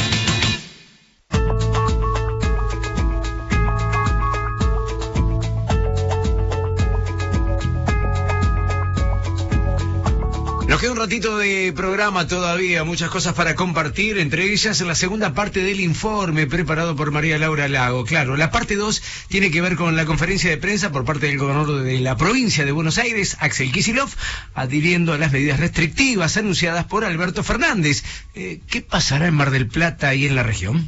Queda 10.81 10.93
un 10.93 10.97
ratito 10.97 11.37
de 11.37 11.71
programa 11.75 12.25
todavía, 12.25 12.83
muchas 12.83 13.11
cosas 13.11 13.35
para 13.35 13.53
compartir, 13.53 14.17
entre 14.17 14.51
ellas 14.51 14.81
la 14.81 14.95
segunda 14.95 15.35
parte 15.35 15.63
del 15.63 15.79
informe 15.79 16.47
preparado 16.47 16.95
por 16.95 17.11
María 17.11 17.37
Laura 17.37 17.67
Lago. 17.67 18.03
Claro, 18.03 18.35
la 18.35 18.49
parte 18.49 18.75
2 18.75 19.03
tiene 19.27 19.51
que 19.51 19.61
ver 19.61 19.75
con 19.75 19.95
la 19.95 20.07
conferencia 20.07 20.49
de 20.49 20.57
prensa 20.57 20.91
por 20.91 21.05
parte 21.05 21.27
del 21.27 21.37
gobernador 21.37 21.83
de 21.83 21.99
la 21.99 22.17
provincia 22.17 22.65
de 22.65 22.71
Buenos 22.71 22.97
Aires, 22.97 23.37
Axel 23.41 23.71
Kisilov, 23.71 24.09
adhiriendo 24.55 25.13
a 25.13 25.19
las 25.19 25.31
medidas 25.31 25.59
restrictivas 25.59 26.35
anunciadas 26.37 26.85
por 26.85 27.05
Alberto 27.05 27.43
Fernández. 27.43 28.03
Eh, 28.33 28.59
¿Qué 28.67 28.81
pasará 28.81 29.27
en 29.27 29.35
Mar 29.35 29.51
del 29.51 29.67
Plata 29.67 30.15
y 30.15 30.25
en 30.25 30.35
la 30.35 30.41
región? 30.41 30.87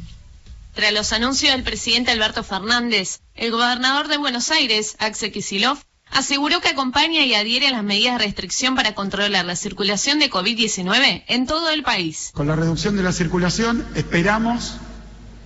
Tras 0.74 0.92
los 0.92 1.12
anuncios 1.12 1.52
del 1.52 1.62
presidente 1.62 2.10
Alberto 2.10 2.42
Fernández, 2.42 3.20
el 3.36 3.52
gobernador 3.52 4.08
de 4.08 4.16
Buenos 4.16 4.50
Aires, 4.50 4.96
Axel 4.98 5.30
Kicillof, 5.30 5.84
aseguró 6.14 6.60
que 6.60 6.68
acompaña 6.68 7.24
y 7.24 7.34
adhiere 7.34 7.68
a 7.68 7.72
las 7.72 7.84
medidas 7.84 8.18
de 8.18 8.24
restricción 8.24 8.74
para 8.74 8.94
controlar 8.94 9.44
la 9.44 9.56
circulación 9.56 10.18
de 10.18 10.30
COVID-19 10.30 11.24
en 11.26 11.46
todo 11.46 11.70
el 11.70 11.82
país. 11.82 12.30
Con 12.32 12.46
la 12.46 12.56
reducción 12.56 12.96
de 12.96 13.02
la 13.02 13.12
circulación 13.12 13.84
esperamos 13.94 14.76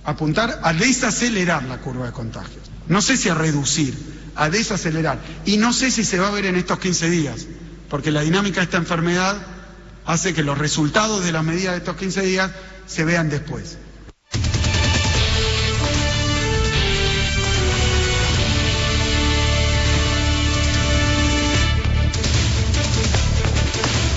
apuntar 0.05 0.61
a 0.63 0.73
desacelerar 0.73 1.63
la 1.63 1.79
curva 1.79 2.05
de 2.05 2.11
contagios. 2.13 2.63
No 2.87 3.01
sé 3.01 3.17
si 3.17 3.29
a 3.29 3.35
reducir, 3.35 3.95
a 4.35 4.49
desacelerar. 4.49 5.19
Y 5.45 5.57
no 5.57 5.73
sé 5.73 5.91
si 5.91 6.05
se 6.05 6.19
va 6.19 6.29
a 6.29 6.31
ver 6.31 6.45
en 6.45 6.55
estos 6.55 6.79
15 6.79 7.09
días, 7.09 7.47
porque 7.89 8.11
la 8.11 8.21
dinámica 8.21 8.61
de 8.61 8.65
esta 8.65 8.77
enfermedad 8.77 9.37
hace 10.05 10.33
que 10.33 10.43
los 10.43 10.57
resultados 10.57 11.23
de 11.23 11.31
las 11.31 11.43
medidas 11.43 11.73
de 11.73 11.79
estos 11.79 11.97
15 11.97 12.21
días 12.21 12.51
se 12.85 13.05
vean 13.05 13.29
después. 13.29 13.77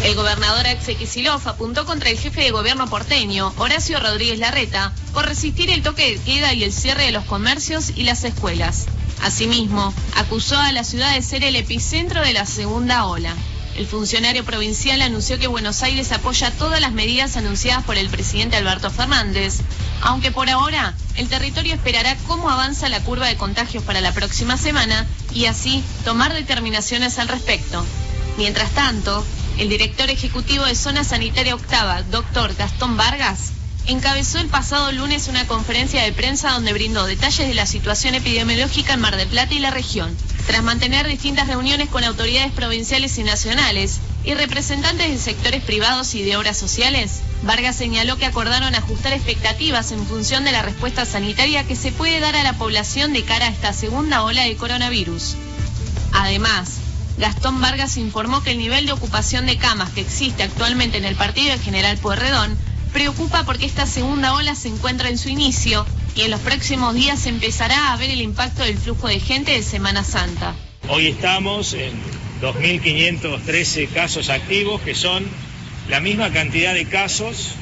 El 0.03 0.17
gobernador 0.17 0.67
Axel 0.67 0.97
Kicillof 0.97 1.47
apuntó 1.47 1.87
contra 1.87 2.11
el 2.11 2.19
jefe 2.19 2.41
de 2.41 2.51
gobierno 2.51 2.89
porteño, 2.89 3.55
Horacio 3.57 4.01
Rodríguez 4.01 4.41
Larreta, 4.41 4.93
por 5.13 5.27
resistir 5.27 5.71
el 5.71 5.83
toque 5.83 6.11
de 6.11 6.19
queda 6.19 6.53
y 6.53 6.65
el 6.65 6.73
cierre 6.73 7.05
de 7.05 7.13
los 7.13 7.25
comercios 7.25 7.93
y 7.95 8.03
las 8.03 8.25
escuelas. 8.25 8.87
Asimismo, 9.23 9.95
acusó 10.17 10.59
a 10.59 10.73
la 10.73 10.83
ciudad 10.83 11.15
de 11.15 11.23
ser 11.23 11.45
el 11.45 11.55
epicentro 11.55 12.21
de 12.21 12.33
la 12.33 12.47
segunda 12.47 13.07
ola. 13.07 13.33
El 13.77 13.87
funcionario 13.87 14.45
provincial 14.45 15.01
anunció 15.03 15.39
que 15.39 15.47
Buenos 15.47 15.85
Aires 15.85 16.11
apoya 16.11 16.51
todas 16.51 16.81
las 16.81 16.93
medidas 16.93 17.37
anunciadas 17.37 17.85
por 17.85 17.97
el 17.97 18.09
presidente 18.09 18.57
Alberto 18.57 18.91
Fernández, 18.91 19.61
aunque 20.03 20.33
por 20.33 20.51
ahora 20.51 20.95
el 21.15 21.29
territorio 21.29 21.75
esperará 21.75 22.17
cómo 22.27 22.51
avanza 22.51 22.89
la 22.89 23.01
curva 23.05 23.29
de 23.29 23.37
contagios 23.37 23.85
para 23.85 24.01
la 24.01 24.13
próxima 24.13 24.57
semana 24.57 25.07
y 25.33 25.47
así 25.47 25.85
tomar 26.05 26.35
determinaciones 26.35 27.21
al 27.21 27.29
respecto. 27.29 27.85
Mientras 28.37 28.71
tanto, 28.73 29.25
el 29.59 29.69
director 29.69 30.11
ejecutivo 30.11 30.65
de 30.65 30.75
Zona 30.75 31.05
Sanitaria 31.05 31.55
Octava, 31.55 32.03
doctor 32.05 32.55
Gastón 32.55 32.97
Vargas, 32.97 33.53
encabezó 33.87 34.39
el 34.39 34.49
pasado 34.49 34.93
lunes 34.93 35.29
una 35.29 35.47
conferencia 35.47 36.03
de 36.03 36.13
prensa 36.13 36.53
donde 36.53 36.73
brindó 36.73 37.05
detalles 37.07 37.49
de 37.49 37.55
la 37.55 37.67
situación 37.67 38.15
epidemiológica 38.15 38.95
en 38.95 39.01
Mar 39.01 39.17
del 39.17 39.29
Plata 39.29 39.55
y 39.55 39.59
la 39.59 39.71
región. 39.71 40.17
Tras 40.47 40.63
mantener 40.63 41.07
distintas 41.07 41.49
reuniones 41.49 41.89
con 41.89 42.05
autoridades 42.05 42.53
provinciales 42.53 43.19
y 43.19 43.25
nacionales 43.25 44.01
y 44.25 44.35
representantes 44.35 45.11
de 45.11 45.19
sectores 45.19 45.63
privados 45.63 46.15
y 46.15 46.23
de 46.23 46.37
obras 46.37 46.57
sociales, 46.57 47.21
Vargas 47.43 47.77
señaló 47.77 48.17
que 48.19 48.27
acordaron 48.27 48.75
ajustar 48.75 49.13
expectativas 49.13 49.93
en 49.93 50.07
función 50.07 50.45
de 50.45 50.53
la 50.53 50.63
respuesta 50.63 51.05
sanitaria 51.05 51.65
que 51.65 51.77
se 51.77 51.93
puede 51.93 52.21
dar 52.21 52.37
a 52.37 52.45
la 52.45 52.55
población 52.55 53.13
de 53.13 53.25
cara 53.25 53.47
a 53.47 53.51
esta 53.51 53.73
segunda 53.73 54.23
ola 54.23 54.45
de 54.45 54.57
coronavirus. 54.57 55.37
Además, 56.13 56.82
Gastón 57.23 57.61
Vargas 57.61 57.99
informó 57.99 58.43
que 58.43 58.51
el 58.51 58.59
nivel 58.59 58.85
de 58.85 58.91
ocupación 58.91 59.47
de 59.47 59.57
camas 59.57 59.91
que 59.91 60.01
existe 60.01 60.43
actualmente 60.43 60.99
en 60.99 61.05
el 61.05 61.15
partido 61.15 61.53
de 61.53 61.59
General 61.59 61.97
Pueyrredón 61.99 62.59
preocupa 62.93 63.45
porque 63.45 63.65
esta 63.65 63.87
segunda 63.87 64.35
ola 64.35 64.57
se 64.57 64.67
encuentra 64.67 65.09
en 65.09 65.17
su 65.17 65.29
inicio 65.29 65.87
y 66.17 66.23
en 66.23 66.33
los 66.33 66.41
próximos 66.41 66.97
días 66.97 67.25
empezará 67.27 67.93
a 67.93 67.97
ver 67.97 68.11
el 68.11 68.21
impacto 68.21 68.65
del 68.65 68.77
flujo 68.77 69.07
de 69.07 69.21
gente 69.21 69.53
de 69.53 69.63
Semana 69.63 70.03
Santa. 70.03 70.57
Hoy 70.89 71.07
estamos 71.07 71.75
en 71.75 71.93
2.513 72.41 73.89
casos 73.91 74.29
activos, 74.29 74.81
que 74.81 74.97
son 74.97 75.25
la 75.89 76.01
misma 76.01 76.33
cantidad 76.33 76.75
de 76.75 76.87
casos 76.87 77.53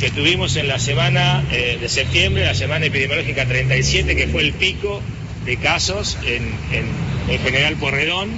que 0.00 0.10
tuvimos 0.10 0.56
en 0.56 0.66
la 0.66 0.78
semana 0.78 1.44
eh, 1.52 1.76
de 1.78 1.88
septiembre, 1.90 2.46
la 2.46 2.54
semana 2.54 2.86
epidemiológica 2.86 3.44
37, 3.44 4.16
que 4.16 4.28
fue 4.28 4.44
el 4.44 4.54
pico 4.54 5.02
de 5.44 5.58
casos 5.58 6.16
en, 6.24 6.54
en, 6.72 6.86
en 7.28 7.42
General 7.42 7.76
Porredón, 7.76 8.30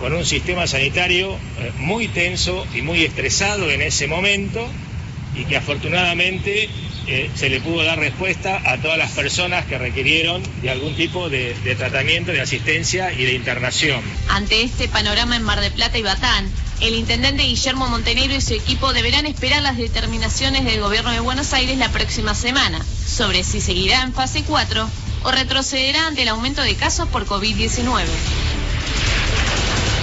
con 0.00 0.14
un 0.14 0.24
sistema 0.24 0.66
sanitario 0.66 1.38
eh, 1.58 1.72
muy 1.76 2.08
tenso 2.08 2.66
y 2.74 2.80
muy 2.80 3.04
estresado 3.04 3.70
en 3.70 3.82
ese 3.82 4.08
momento 4.08 4.66
y 5.36 5.44
que 5.44 5.58
afortunadamente 5.58 6.68
eh, 7.06 7.30
se 7.34 7.50
le 7.50 7.60
pudo 7.60 7.84
dar 7.84 7.98
respuesta 7.98 8.60
a 8.64 8.78
todas 8.78 8.96
las 8.96 9.10
personas 9.12 9.66
que 9.66 9.78
requirieron 9.78 10.42
de 10.62 10.70
algún 10.70 10.96
tipo 10.96 11.28
de, 11.28 11.54
de 11.64 11.74
tratamiento, 11.76 12.32
de 12.32 12.40
asistencia 12.40 13.12
y 13.12 13.24
de 13.24 13.34
internación. 13.34 14.00
Ante 14.28 14.62
este 14.62 14.88
panorama 14.88 15.36
en 15.36 15.42
Mar 15.42 15.60
de 15.60 15.70
Plata 15.70 15.98
y 15.98 16.02
Batán, 16.02 16.50
el 16.80 16.94
intendente 16.94 17.42
Guillermo 17.42 17.86
Montenegro 17.88 18.34
y 18.34 18.40
su 18.40 18.54
equipo 18.54 18.94
deberán 18.94 19.26
esperar 19.26 19.62
las 19.62 19.76
determinaciones 19.76 20.64
del 20.64 20.80
gobierno 20.80 21.10
de 21.10 21.20
Buenos 21.20 21.52
Aires 21.52 21.76
la 21.76 21.90
próxima 21.90 22.34
semana 22.34 22.80
sobre 23.06 23.44
si 23.44 23.60
seguirá 23.60 24.02
en 24.02 24.14
fase 24.14 24.42
4 24.44 24.88
o 25.24 25.30
retrocederá 25.30 26.06
ante 26.06 26.22
el 26.22 26.28
aumento 26.28 26.62
de 26.62 26.74
casos 26.76 27.06
por 27.08 27.26
COVID-19. 27.26 28.06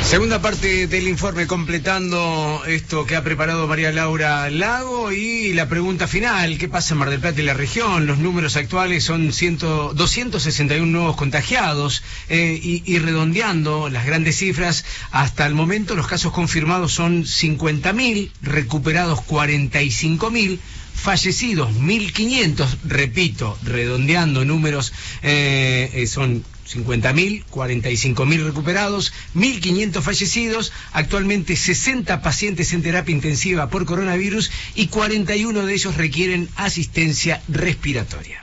Segunda 0.07 0.41
parte 0.41 0.87
del 0.87 1.05
informe 1.09 1.47
completando 1.47 2.63
esto 2.65 3.05
que 3.05 3.17
ha 3.17 3.25
preparado 3.25 3.67
María 3.67 3.91
Laura 3.91 4.49
Lago 4.49 5.11
y 5.11 5.51
la 5.51 5.67
pregunta 5.67 6.07
final, 6.07 6.57
¿qué 6.57 6.69
pasa 6.69 6.93
en 6.93 6.99
Mar 6.99 7.09
del 7.09 7.19
Plata 7.19 7.41
y 7.41 7.43
la 7.43 7.53
región? 7.53 8.07
Los 8.07 8.17
números 8.17 8.55
actuales 8.55 9.03
son 9.03 9.33
100 9.33 9.57
261 9.95 10.85
nuevos 10.85 11.17
contagiados 11.17 12.03
eh, 12.29 12.57
y, 12.63 12.99
redondeando 12.99 13.89
las 13.89 14.05
grandes 14.05 14.37
cifras, 14.37 14.85
hasta 15.11 15.45
el 15.45 15.55
momento 15.55 15.93
los 15.93 16.07
casos 16.07 16.31
confirmados 16.31 16.93
son 16.93 17.25
50.000, 17.25 18.31
recuperados 18.41 19.19
45.000 19.19 20.57
fallecidos 20.95 21.69
1.500, 21.71 22.77
repito, 22.85 23.57
redondeando 23.61 24.45
números, 24.45 24.93
eh, 25.21 25.91
eh, 25.93 26.07
son 26.07 26.45
50.000, 26.67 27.43
45.000 27.49 28.43
recuperados, 28.43 29.13
1.500 29.35 30.01
fallecidos, 30.01 30.71
actualmente 30.91 31.55
60 31.55 32.21
pacientes 32.21 32.73
en 32.73 32.83
terapia 32.83 33.15
intensiva 33.15 33.69
por 33.69 33.85
coronavirus 33.85 34.51
y 34.75 34.87
41 34.87 35.65
de 35.65 35.73
ellos 35.73 35.95
requieren 35.95 36.49
asistencia 36.55 37.41
respiratoria. 37.47 38.41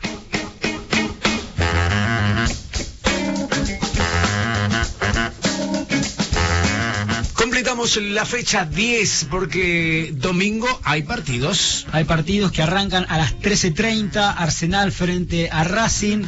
Completamos 7.55 7.97
la 7.97 8.27
fecha 8.27 8.65
10 8.65 9.29
porque 9.31 10.13
domingo 10.13 10.67
hay 10.83 11.03
partidos. 11.03 11.87
Hay 11.93 12.05
partidos 12.05 12.53
que 12.53 12.63
arrancan 12.63 13.07
a 13.09 13.17
las 13.17 13.39
13.30, 13.39 14.35
Arsenal 14.37 14.93
frente 14.93 15.51
a 15.51 15.63
Racing, 15.65 16.25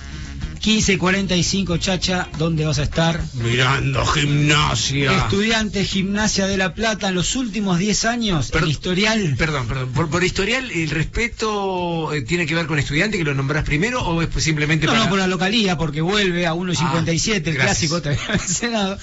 15.45 0.67 1.79
Chacha, 1.79 2.29
¿dónde 2.39 2.67
vas 2.67 2.81
a 2.81 2.83
estar? 2.83 3.23
Mirando 3.35 4.05
gimnasia. 4.05 5.17
Estudiante 5.17 5.85
Gimnasia 5.85 6.49
de 6.49 6.57
La 6.57 6.75
Plata 6.75 7.11
en 7.11 7.15
los 7.15 7.37
últimos 7.37 7.79
10 7.79 8.05
años, 8.07 8.51
el 8.53 8.69
historial... 8.69 9.37
Perdón, 9.39 9.69
perdón. 9.69 9.93
Por, 9.93 10.11
por 10.11 10.25
historial, 10.25 10.69
¿el 10.73 10.91
respeto 10.91 12.13
eh, 12.13 12.23
tiene 12.23 12.47
que 12.47 12.57
ver 12.57 12.67
con 12.67 12.81
estudiante 12.81 13.17
que 13.17 13.23
lo 13.23 13.33
nombrás 13.33 13.63
primero 13.63 14.03
o 14.03 14.21
es 14.23 14.29
simplemente 14.43 14.87
No, 14.87 14.93
para... 14.93 15.05
no, 15.05 15.09
por 15.11 15.21
la 15.21 15.29
localía, 15.29 15.79
porque 15.79 16.01
vuelve 16.01 16.49
a 16.49 16.55
1.57, 16.55 17.47
el 17.47 17.55
gracias. 17.55 17.55
clásico, 17.55 18.03
te 18.03 18.09
había 18.09 18.29
mencionado. 18.31 18.99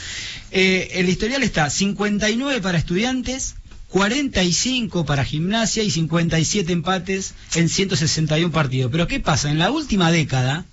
Eh, 0.51 0.90
el 0.95 1.08
historial 1.08 1.43
está 1.43 1.69
59 1.69 2.59
para 2.59 2.77
estudiantes, 2.77 3.56
45 3.88 5.06
para 5.06 5.24
gimnasia 5.24 5.82
y 5.83 5.92
57 5.92 6.74
empates 6.74 7.35
en 7.56 7.69
161 7.69 8.51
partidos. 8.51 8.92
Pero 8.92 9.08
¿qué 9.08 9.22
pasa? 9.22 9.50
En 9.50 9.59
la 9.59 9.72
última 9.72 10.11
década, 10.11 10.66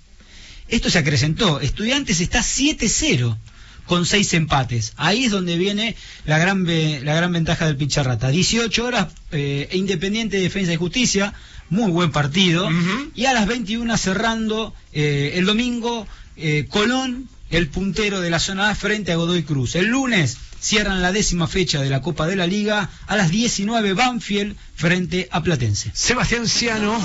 esto 0.67 0.89
se 0.89 0.99
acrecentó. 0.99 1.59
Estudiantes 1.59 2.21
está 2.21 2.39
7-0 2.39 3.37
con 3.85 4.05
6 4.05 4.33
empates. 4.35 4.93
Ahí 4.95 5.25
es 5.25 5.31
donde 5.31 5.57
viene 5.57 5.95
la 6.25 6.37
gran, 6.37 6.65
la 6.65 7.15
gran 7.15 7.33
ventaja 7.33 7.65
del 7.65 7.75
Picharrata. 7.75 8.29
18 8.29 8.85
horas, 8.85 9.07
eh, 9.31 9.67
Independiente 9.73 10.39
Defensa 10.39 10.71
y 10.71 10.77
Justicia, 10.77 11.33
muy 11.69 11.91
buen 11.91 12.11
partido. 12.11 12.69
Y 13.15 13.25
a 13.25 13.33
las 13.33 13.47
21 13.47 13.97
cerrando 13.97 14.73
eh, 14.93 15.33
el 15.35 15.45
domingo, 15.45 16.07
eh, 16.37 16.67
Colón, 16.69 17.27
el 17.49 17.67
puntero 17.67 18.21
de 18.21 18.29
la 18.29 18.39
zona 18.39 18.69
A 18.69 18.75
frente 18.75 19.11
a 19.11 19.17
Godoy 19.17 19.43
Cruz. 19.43 19.75
El 19.75 19.87
lunes 19.87 20.37
cierran 20.59 21.01
la 21.01 21.11
décima 21.11 21.47
fecha 21.47 21.81
de 21.81 21.89
la 21.89 22.01
Copa 22.01 22.27
de 22.27 22.35
la 22.37 22.47
Liga. 22.47 22.89
A 23.07 23.17
las 23.17 23.29
19 23.29 23.93
Banfield 23.93 24.55
frente 24.75 25.27
a 25.31 25.43
Platense. 25.43 25.91
Sebastián 25.93 26.47
Ciano. 26.47 26.97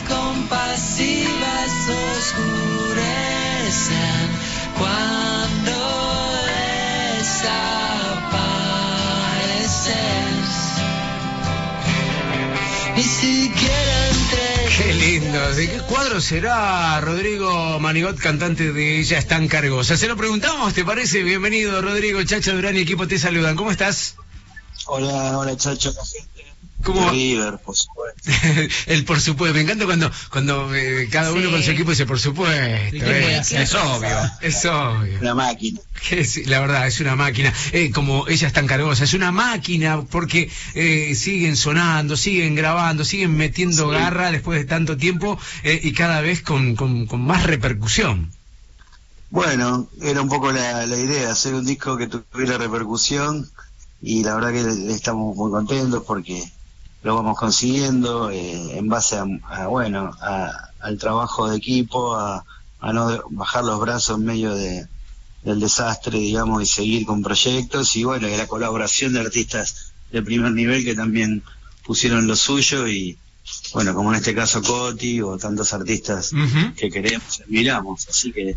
Compasivas 0.00 1.70
oscurecen 2.16 3.02
cuando 4.78 5.76
desapareces. 7.18 7.52
Ni 12.96 13.02
siquiera 13.02 14.08
entre 14.08 14.66
Qué 14.76 14.92
lindo. 14.94 15.54
¿De 15.54 15.68
qué 15.70 15.78
cuadro 15.80 16.20
será 16.20 17.00
Rodrigo 17.00 17.78
Manigot, 17.78 18.18
cantante 18.18 18.72
de 18.72 19.00
Ella 19.00 19.18
es 19.18 19.26
tan 19.26 19.48
cargosa? 19.48 19.96
Se 19.96 20.08
lo 20.08 20.16
preguntamos, 20.16 20.72
¿te 20.72 20.84
parece? 20.84 21.22
Bienvenido, 21.22 21.82
Rodrigo, 21.82 22.22
Chacha 22.24 22.52
Durán 22.52 22.76
y 22.76 22.80
equipo 22.80 23.06
te 23.06 23.18
saludan. 23.18 23.56
¿Cómo 23.56 23.70
estás? 23.70 24.16
Hola, 24.86 25.38
hola 25.38 25.56
Chacho. 25.56 25.92
¿Cómo 26.82 27.00
va? 27.06 27.10
River, 27.12 27.58
por 27.58 27.76
supuesto. 27.76 28.30
El 28.86 29.04
por 29.04 29.20
supuesto. 29.20 29.54
Me 29.54 29.60
encanta 29.62 29.84
cuando, 29.84 30.10
cuando 30.30 30.74
eh, 30.74 31.08
cada 31.10 31.32
uno 31.32 31.42
Sí. 31.46 31.50
con 31.50 31.62
su 31.62 31.70
equipo 31.70 31.90
dice 31.90 32.06
por 32.06 32.18
supuesto. 32.20 32.96
¿Y 32.96 33.00
qué 33.00 33.04
voy 33.04 33.14
a 33.14 33.30
eh. 33.32 33.36
hacer? 33.38 33.62
Es 33.62 33.74
obvio, 33.74 34.16
es 34.40 34.64
obvio. 34.64 35.18
Una 35.20 35.34
máquina. 35.34 35.80
Que 36.08 36.24
sí, 36.24 36.44
la 36.44 36.60
verdad, 36.60 36.86
es 36.86 36.98
una 37.00 37.14
máquina. 37.16 37.52
Eh, 37.72 37.90
como 37.92 38.26
ella 38.28 38.46
es 38.48 38.52
tan 38.52 38.66
cargosa, 38.66 39.04
es 39.04 39.14
una 39.14 39.30
máquina 39.32 40.02
porque 40.02 40.50
eh, 40.74 41.14
siguen 41.14 41.56
sonando, 41.56 42.16
siguen 42.16 42.54
grabando, 42.54 43.04
siguen 43.04 43.36
metiendo 43.36 43.88
Sí. 43.90 43.94
garra 43.98 44.30
después 44.32 44.58
de 44.58 44.64
tanto 44.64 44.96
tiempo 44.96 45.38
eh, 45.62 45.80
y 45.82 45.92
cada 45.92 46.20
vez 46.20 46.42
con, 46.42 46.74
con, 46.76 47.06
con 47.06 47.20
más 47.22 47.44
repercusión. 47.44 48.32
Bueno, 49.30 49.88
era 50.02 50.20
un 50.20 50.28
poco 50.28 50.52
la, 50.52 50.84
la 50.86 50.96
idea, 50.96 51.30
hacer 51.30 51.54
un 51.54 51.64
disco 51.64 51.96
que 51.96 52.06
tuviera 52.06 52.58
repercusión 52.58 53.48
y 54.02 54.22
la 54.24 54.34
verdad 54.34 54.52
que 54.52 54.92
estamos 54.92 55.34
muy 55.36 55.50
contentos 55.50 56.02
porque 56.06 56.42
lo 57.02 57.16
vamos 57.16 57.38
consiguiendo 57.38 58.30
eh, 58.30 58.78
en 58.78 58.88
base 58.88 59.16
a, 59.16 59.26
a, 59.48 59.66
bueno, 59.66 60.10
a- 60.20 60.68
al 60.80 60.98
trabajo 60.98 61.48
de 61.48 61.56
equipo, 61.56 62.14
a, 62.16 62.44
a 62.80 62.92
no 62.92 63.22
bajar 63.30 63.64
los 63.64 63.80
brazos 63.80 64.18
en 64.18 64.24
medio 64.24 64.54
de, 64.54 64.86
del 65.42 65.60
desastre, 65.60 66.18
digamos, 66.18 66.62
y 66.62 66.66
seguir 66.66 67.06
con 67.06 67.22
proyectos. 67.22 67.94
Y 67.96 68.04
bueno, 68.04 68.28
y 68.28 68.36
la 68.36 68.46
colaboración 68.48 69.12
de 69.12 69.20
artistas 69.20 69.92
de 70.10 70.22
primer 70.22 70.52
nivel 70.52 70.84
que 70.84 70.94
también 70.94 71.42
pusieron 71.84 72.26
lo 72.26 72.36
suyo 72.36 72.86
y 72.88 73.18
bueno, 73.74 73.92
como 73.94 74.10
en 74.12 74.16
este 74.18 74.34
caso 74.34 74.62
Coti 74.62 75.20
o 75.20 75.36
tantos 75.38 75.72
artistas 75.72 76.32
que 76.76 76.90
queremos, 76.90 77.40
admiramos, 77.40 78.06
así 78.08 78.32
que 78.32 78.54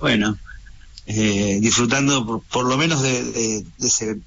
bueno, 0.00 0.36
eh, 1.06 1.58
disfrutando 1.60 2.24
por, 2.26 2.42
por 2.42 2.66
lo 2.66 2.76
menos 2.76 3.00
de, 3.02 3.24
de- 3.24 3.64
de 3.78 3.86
ese, 3.86 4.18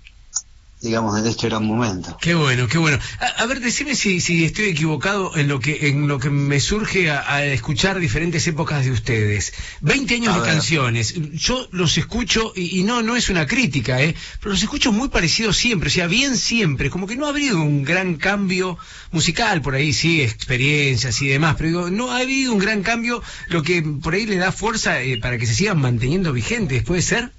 digamos, 0.85 1.21
de 1.21 1.29
este 1.29 1.49
gran 1.49 1.65
momento. 1.65 2.17
Qué 2.21 2.33
bueno, 2.35 2.67
qué 2.67 2.77
bueno. 2.77 2.97
A, 3.19 3.43
a 3.43 3.45
ver, 3.47 3.59
decime 3.59 3.95
si, 3.95 4.21
si 4.21 4.45
estoy 4.45 4.65
equivocado 4.65 5.35
en 5.35 5.47
lo 5.49 5.59
que 5.59 5.89
en 5.89 6.07
lo 6.07 6.19
que 6.19 6.29
me 6.29 6.59
surge 6.61 7.09
a, 7.11 7.29
a 7.29 7.43
escuchar 7.45 7.99
diferentes 7.99 8.47
épocas 8.47 8.85
de 8.85 8.91
ustedes. 8.91 9.51
20 9.81 10.15
años 10.15 10.33
A 10.33 10.37
de 10.37 10.43
ver. 10.43 10.51
canciones. 10.53 11.15
Yo 11.33 11.67
los 11.71 11.97
escucho 11.97 12.53
y, 12.55 12.79
y 12.79 12.83
no 12.83 13.01
no 13.01 13.15
es 13.17 13.29
una 13.29 13.45
crítica, 13.45 14.01
¿eh? 14.01 14.15
Pero 14.39 14.51
los 14.51 14.63
escucho 14.63 14.91
muy 14.93 15.09
parecidos 15.09 15.57
siempre, 15.57 15.89
o 15.89 15.91
sea, 15.91 16.07
bien 16.07 16.37
siempre. 16.37 16.89
Como 16.89 17.07
que 17.07 17.15
no 17.15 17.25
ha 17.25 17.29
habido 17.29 17.61
un 17.61 17.83
gran 17.83 18.15
cambio 18.15 18.77
musical 19.11 19.61
por 19.61 19.75
ahí, 19.75 19.91
sí, 19.93 20.21
experiencias 20.21 21.21
y 21.21 21.27
demás. 21.27 21.55
Pero 21.57 21.67
digo, 21.69 21.89
no 21.89 22.11
ha 22.11 22.19
habido 22.19 22.53
un 22.53 22.59
gran 22.59 22.83
cambio, 22.83 23.21
lo 23.47 23.63
que 23.63 23.81
por 23.81 24.13
ahí 24.13 24.25
le 24.25 24.37
da 24.37 24.51
fuerza 24.51 25.01
eh, 25.01 25.17
para 25.17 25.37
que 25.37 25.47
se 25.47 25.55
sigan 25.55 25.79
manteniendo 25.81 26.31
vigentes, 26.31 26.83
¿puede 26.83 27.01
ser? 27.01 27.31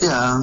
Ya, 0.00 0.38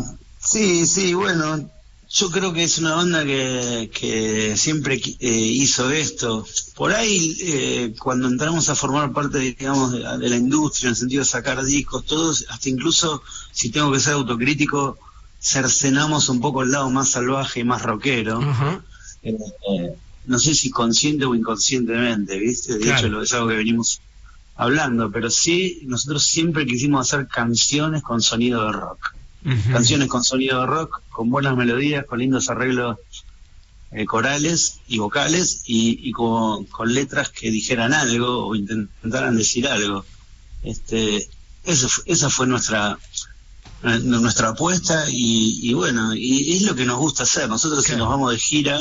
sí, 0.45 0.85
sí, 0.85 1.13
bueno, 1.13 1.69
yo 2.09 2.29
creo 2.31 2.53
que 2.53 2.63
es 2.63 2.77
una 2.77 2.95
banda 2.95 3.23
que, 3.25 3.89
que 3.93 4.55
siempre 4.57 4.95
eh, 4.95 5.29
hizo 5.29 5.89
esto. 5.91 6.45
Por 6.75 6.91
ahí, 6.93 7.35
eh, 7.41 7.95
cuando 7.99 8.27
entramos 8.27 8.69
a 8.69 8.75
formar 8.75 9.11
parte, 9.13 9.39
digamos, 9.39 9.91
de, 9.93 9.99
la- 9.99 10.17
de 10.17 10.29
la 10.29 10.35
industria, 10.37 10.87
en 10.87 10.91
el 10.91 10.95
sentido 10.97 11.21
de 11.21 11.25
sacar 11.25 11.63
discos, 11.63 12.05
todos, 12.05 12.45
hasta 12.49 12.69
incluso, 12.69 13.23
si 13.51 13.71
tengo 13.71 13.91
que 13.91 13.99
ser 13.99 14.13
autocrítico, 14.13 14.99
cercenamos 15.39 16.29
un 16.29 16.39
poco 16.41 16.63
el 16.63 16.71
lado 16.71 16.89
más 16.89 17.09
salvaje 17.09 17.61
y 17.61 17.63
más 17.63 17.81
rockero. 17.81 18.39
Eh, 19.21 19.35
eh, 19.69 19.95
no 20.25 20.39
sé 20.39 20.53
si 20.55 20.69
consciente 20.69 21.25
o 21.25 21.35
inconscientemente, 21.35 22.37
¿viste? 22.39 22.73
De 22.75 22.79
Claro. 22.81 22.97
hecho, 22.99 23.07
lo 23.09 23.21
es 23.23 23.33
algo 23.33 23.49
que 23.49 23.55
venimos 23.55 24.01
hablando, 24.55 25.11
pero 25.11 25.29
sí, 25.29 25.81
nosotros 25.85 26.23
siempre 26.25 26.65
quisimos 26.65 27.01
hacer 27.11 27.27
canciones 27.27 28.03
con 28.03 28.21
sonido 28.21 28.65
de 28.65 28.71
rock. 28.73 29.12
Canciones 29.71 30.07
con 30.07 30.23
sonido 30.23 30.61
de 30.61 30.67
rock, 30.67 31.01
con 31.09 31.29
buenas 31.29 31.57
melodías, 31.57 32.05
con 32.05 32.19
lindos 32.19 32.49
arreglos 32.49 32.97
eh, 33.91 34.05
corales 34.05 34.79
y 34.87 34.99
vocales 34.99 35.63
y, 35.65 36.09
y 36.09 36.11
con, 36.11 36.65
con 36.65 36.93
letras 36.93 37.29
que 37.29 37.51
dijeran 37.51 37.93
algo 37.93 38.47
o 38.47 38.55
intentaran 38.55 39.35
decir 39.35 39.67
algo. 39.67 40.05
Este, 40.63 41.27
eso 41.65 41.87
esa 42.05 42.29
fue 42.29 42.47
nuestra 42.47 42.97
nuestra 44.03 44.49
apuesta 44.49 45.09
y, 45.09 45.59
y 45.61 45.73
bueno, 45.73 46.15
y 46.15 46.55
es 46.55 46.61
lo 46.63 46.73
que 46.73 46.85
nos 46.85 46.97
gusta 46.97 47.23
hacer. 47.23 47.49
Nosotros 47.49 47.83
si 47.83 47.95
nos 47.95 48.07
vamos 48.07 48.31
de 48.31 48.39
gira 48.39 48.79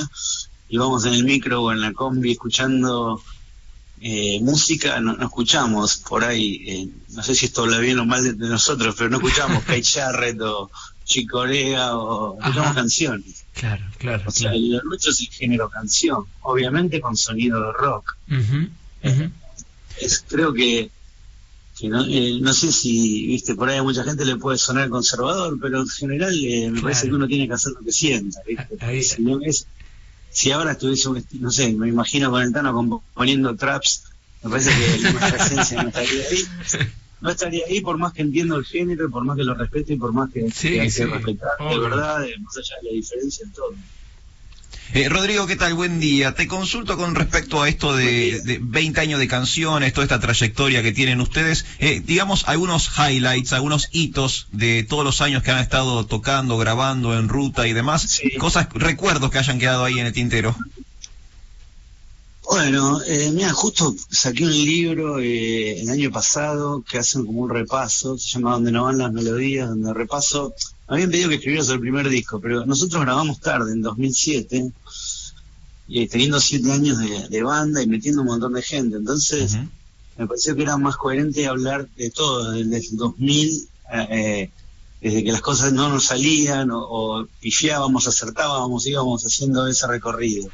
y 0.68 0.78
vamos 0.78 1.05
en 1.05 1.15
el 1.15 1.24
micro 1.24 1.62
o 1.62 1.73
en 1.73 1.81
la 1.81 1.92
combi 1.92 2.32
escuchando 2.32 3.20
eh, 4.05 4.40
música, 4.40 5.00
no, 5.00 5.14
no 5.16 5.24
escuchamos 5.24 5.97
por 5.98 6.24
ahí, 6.24 6.62
eh, 6.66 6.89
no 7.10 7.22
sé 7.22 7.34
si 7.34 7.47
esto 7.47 7.62
habla 7.62 7.78
bien 7.78 7.98
o 8.00 8.05
mal 8.05 8.22
de, 8.24 8.32
de 8.32 8.48
nosotros, 8.48 8.94
pero 8.98 9.08
no 9.10 9.18
escuchamos 9.18 9.62
Kate 9.66 9.84
Jarrett 9.84 10.40
o 10.40 10.70
Chicorea 11.05 11.97
o 11.97 12.39
escuchamos 12.40 12.74
canciones. 12.74 13.44
Claro, 13.55 13.84
claro. 13.98 14.22
O 14.26 14.31
sea, 14.31 14.50
claro. 14.50 14.66
lo 14.66 14.82
nuestro 14.84 15.10
es 15.12 15.20
el 15.20 15.28
género 15.28 15.68
canción, 15.70 16.24
obviamente 16.42 17.00
con 17.00 17.16
sonido 17.16 17.60
de 17.64 17.72
rock. 17.72 18.16
Ujú. 18.31 18.68
Es, 20.00 20.24
creo 20.28 20.52
que, 20.52 20.90
que 21.78 21.89
no, 21.89 22.05
eh, 22.06 22.39
no 22.40 22.52
sé 22.55 22.72
si, 22.72 23.26
viste, 23.26 23.55
por 23.55 23.68
ahí 23.68 23.78
a 23.78 23.82
mucha 23.82 24.05
gente 24.05 24.24
le 24.24 24.36
puede 24.36 24.58
sonar 24.58 24.89
conservador, 24.89 25.58
pero 25.60 25.81
en 25.81 25.89
general 25.89 26.34
eh, 26.44 26.66
me 26.70 26.70
Claro. 26.72 26.82
parece 26.82 27.08
que 27.08 27.14
uno 27.14 27.26
tiene 27.28 27.47
que 27.47 27.55
hacer 27.55 27.72
lo 27.72 27.84
que 27.84 27.92
sienta, 27.92 28.40
¿viste? 28.47 29.02
Si, 29.02 29.22
no 29.22 29.40
es- 29.42 29.66
si 30.33 30.51
ahora 30.51 30.73
estuviese, 30.73 31.09
un 31.09 31.25
no 31.41 31.51
sé, 31.51 31.73
me 31.73 31.89
imagino 31.89 32.31
con 32.31 32.43
el 32.43 32.52
Tano 32.52 32.73
componiendo 32.73 33.55
traps, 33.55 34.05
me 34.43 34.51
parece 34.51 34.70
que 34.70 35.11
nuestra 35.12 35.44
esencia 35.44 35.83
no 35.83 35.89
estaría 35.89 36.25
ahí. 36.28 36.49
No 37.20 37.31
estaría 37.31 37.65
ahí 37.67 37.81
por 37.81 37.99
más 37.99 38.12
que 38.12 38.23
entiendo 38.23 38.57
el 38.57 38.65
género, 38.65 39.09
por 39.09 39.25
más 39.25 39.36
que 39.36 39.44
lo 39.44 39.55
respete 39.55 39.93
y 39.93 39.97
por 39.97 40.12
más 40.12 40.31
que, 40.33 40.51
Sí, 40.51 40.70
que 40.70 40.81
hay 40.81 40.91
sí, 40.91 41.05
que 41.05 41.07
respetar 41.07 41.51
de 41.59 41.78
verdad, 41.78 42.25
eh, 42.25 42.35
más 42.41 42.57
allá 42.57 42.77
de 42.83 42.89
la 42.89 42.94
diferencia 42.94 43.44
en 43.44 43.52
todo. 43.52 43.75
Eh, 44.94 45.09
Rodrigo, 45.09 45.47
¿qué 45.47 45.57
tal? 45.57 45.73
Buen 45.73 46.01
día. 46.01 46.35
Te 46.35 46.47
consulto 46.47 46.99
con 46.99 47.15
respecto 47.15 47.62
a 47.62 47.69
esto 47.69 47.97
de, 47.97 48.43
de 48.44 48.59
20 48.61 49.01
años 49.01 49.19
de 49.19 49.27
canciones, 49.27 49.93
toda 49.94 50.05
esta 50.05 50.20
trayectoria 50.20 50.83
que 50.83 50.93
tienen 50.93 51.20
ustedes. 51.23 51.65
Eh, 51.78 52.02
digamos, 52.05 52.47
algunos 52.47 52.91
highlights, 52.99 53.55
algunos 53.55 53.89
hitos 53.93 54.49
de 54.52 54.83
todos 54.83 55.05
los 55.05 55.23
años 55.23 55.43
que 55.43 55.51
han 55.51 55.61
estado 55.61 56.05
tocando, 56.05 56.59
grabando 56.59 57.19
en 57.19 57.28
ruta 57.28 57.67
y 57.67 57.73
demás. 57.73 58.20
Cosas, 58.39 58.69
recuerdos 58.75 59.31
que 59.31 59.39
hayan 59.39 59.59
quedado 59.59 59.85
ahí 59.85 59.99
en 59.99 60.07
el 60.07 60.12
tintero. 60.12 60.55
Bueno, 62.52 63.00
eh, 63.06 63.31
mira, 63.32 63.50
justo 63.55 63.97
saqué 64.10 64.44
un 64.44 64.52
libro 64.52 65.18
eh, 65.18 65.81
el 65.81 65.89
año 65.89 66.10
pasado 66.10 66.84
que 66.86 66.98
hace 66.98 67.24
como 67.24 67.40
un 67.40 67.48
repaso, 67.48 68.18
se 68.18 68.28
llama 68.28 68.52
Donde 68.52 68.70
no 68.70 68.84
van 68.84 68.98
las 68.98 69.10
melodías, 69.10 69.70
donde 69.70 69.94
repaso. 69.94 70.52
Me 70.86 70.97
habían 70.97 71.10
pedido 71.10 71.31
que 71.31 71.36
escribiera 71.36 71.64
sobre 71.64 71.76
el 71.76 71.81
primer 71.81 72.10
disco, 72.10 72.40
pero 72.42 72.66
nosotros 72.66 73.00
grabamos 73.00 73.40
tarde, 73.40 73.72
en 73.72 73.81
2007, 73.81 74.70
y 75.89 76.06
teniendo 76.08 76.39
siete 76.40 76.70
años 76.70 76.98
de, 76.98 77.26
de 77.31 77.42
banda 77.42 77.82
y 77.82 77.86
metiendo 77.86 78.20
un 78.20 78.26
montón 78.26 78.52
de 78.52 78.60
gente. 78.60 78.98
Entonces, 78.98 79.56
me 80.18 80.26
pareció 80.26 80.55
que 80.55 80.64
era 80.64 80.76
más 80.76 80.98
coherente 80.98 81.47
hablar 81.47 81.89
de 81.97 82.10
todo, 82.10 82.50
desde 82.50 82.76
el 82.76 82.97
2000, 82.98 83.68
eh, 83.94 84.06
eh, 84.10 84.50
desde 85.00 85.24
que 85.24 85.32
las 85.32 85.40
cosas 85.40 85.72
no 85.72 85.89
nos 85.89 86.05
salían 86.05 86.70
o, 86.70 86.81
o 86.82 87.26
pifiábamos, 87.40 88.06
acertábamos, 88.06 88.86
íbamos 88.86 89.22
haciendo 89.22 89.66
ese 89.66 89.86
recorrido. 89.86 90.50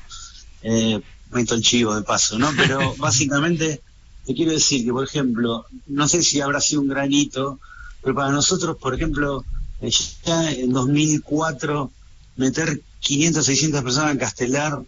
Eh, 0.62 1.00
meto 1.30 1.54
el 1.54 1.62
chivo 1.62 1.94
de 1.94 2.02
paso, 2.02 2.38
¿no? 2.38 2.50
Pero 2.56 2.94
básicamente 2.98 3.82
te 4.26 4.34
quiero 4.34 4.52
decir 4.52 4.84
que, 4.84 4.92
por 4.92 5.04
ejemplo, 5.04 5.66
no 5.86 6.06
sé 6.08 6.22
si 6.22 6.40
habrá 6.40 6.60
sido 6.60 6.82
un 6.82 6.88
granito, 6.88 7.58
pero 8.02 8.14
para 8.14 8.30
nosotros, 8.30 8.76
por 8.78 8.94
ejemplo, 8.94 9.44
eh, 9.80 9.90
ya 10.24 10.50
en 10.52 10.72
2004, 10.72 11.90
meter 12.36 12.80
500, 13.00 13.44
600 13.46 13.82
personas 13.82 14.12
en 14.12 14.18
Castelar 14.18 14.82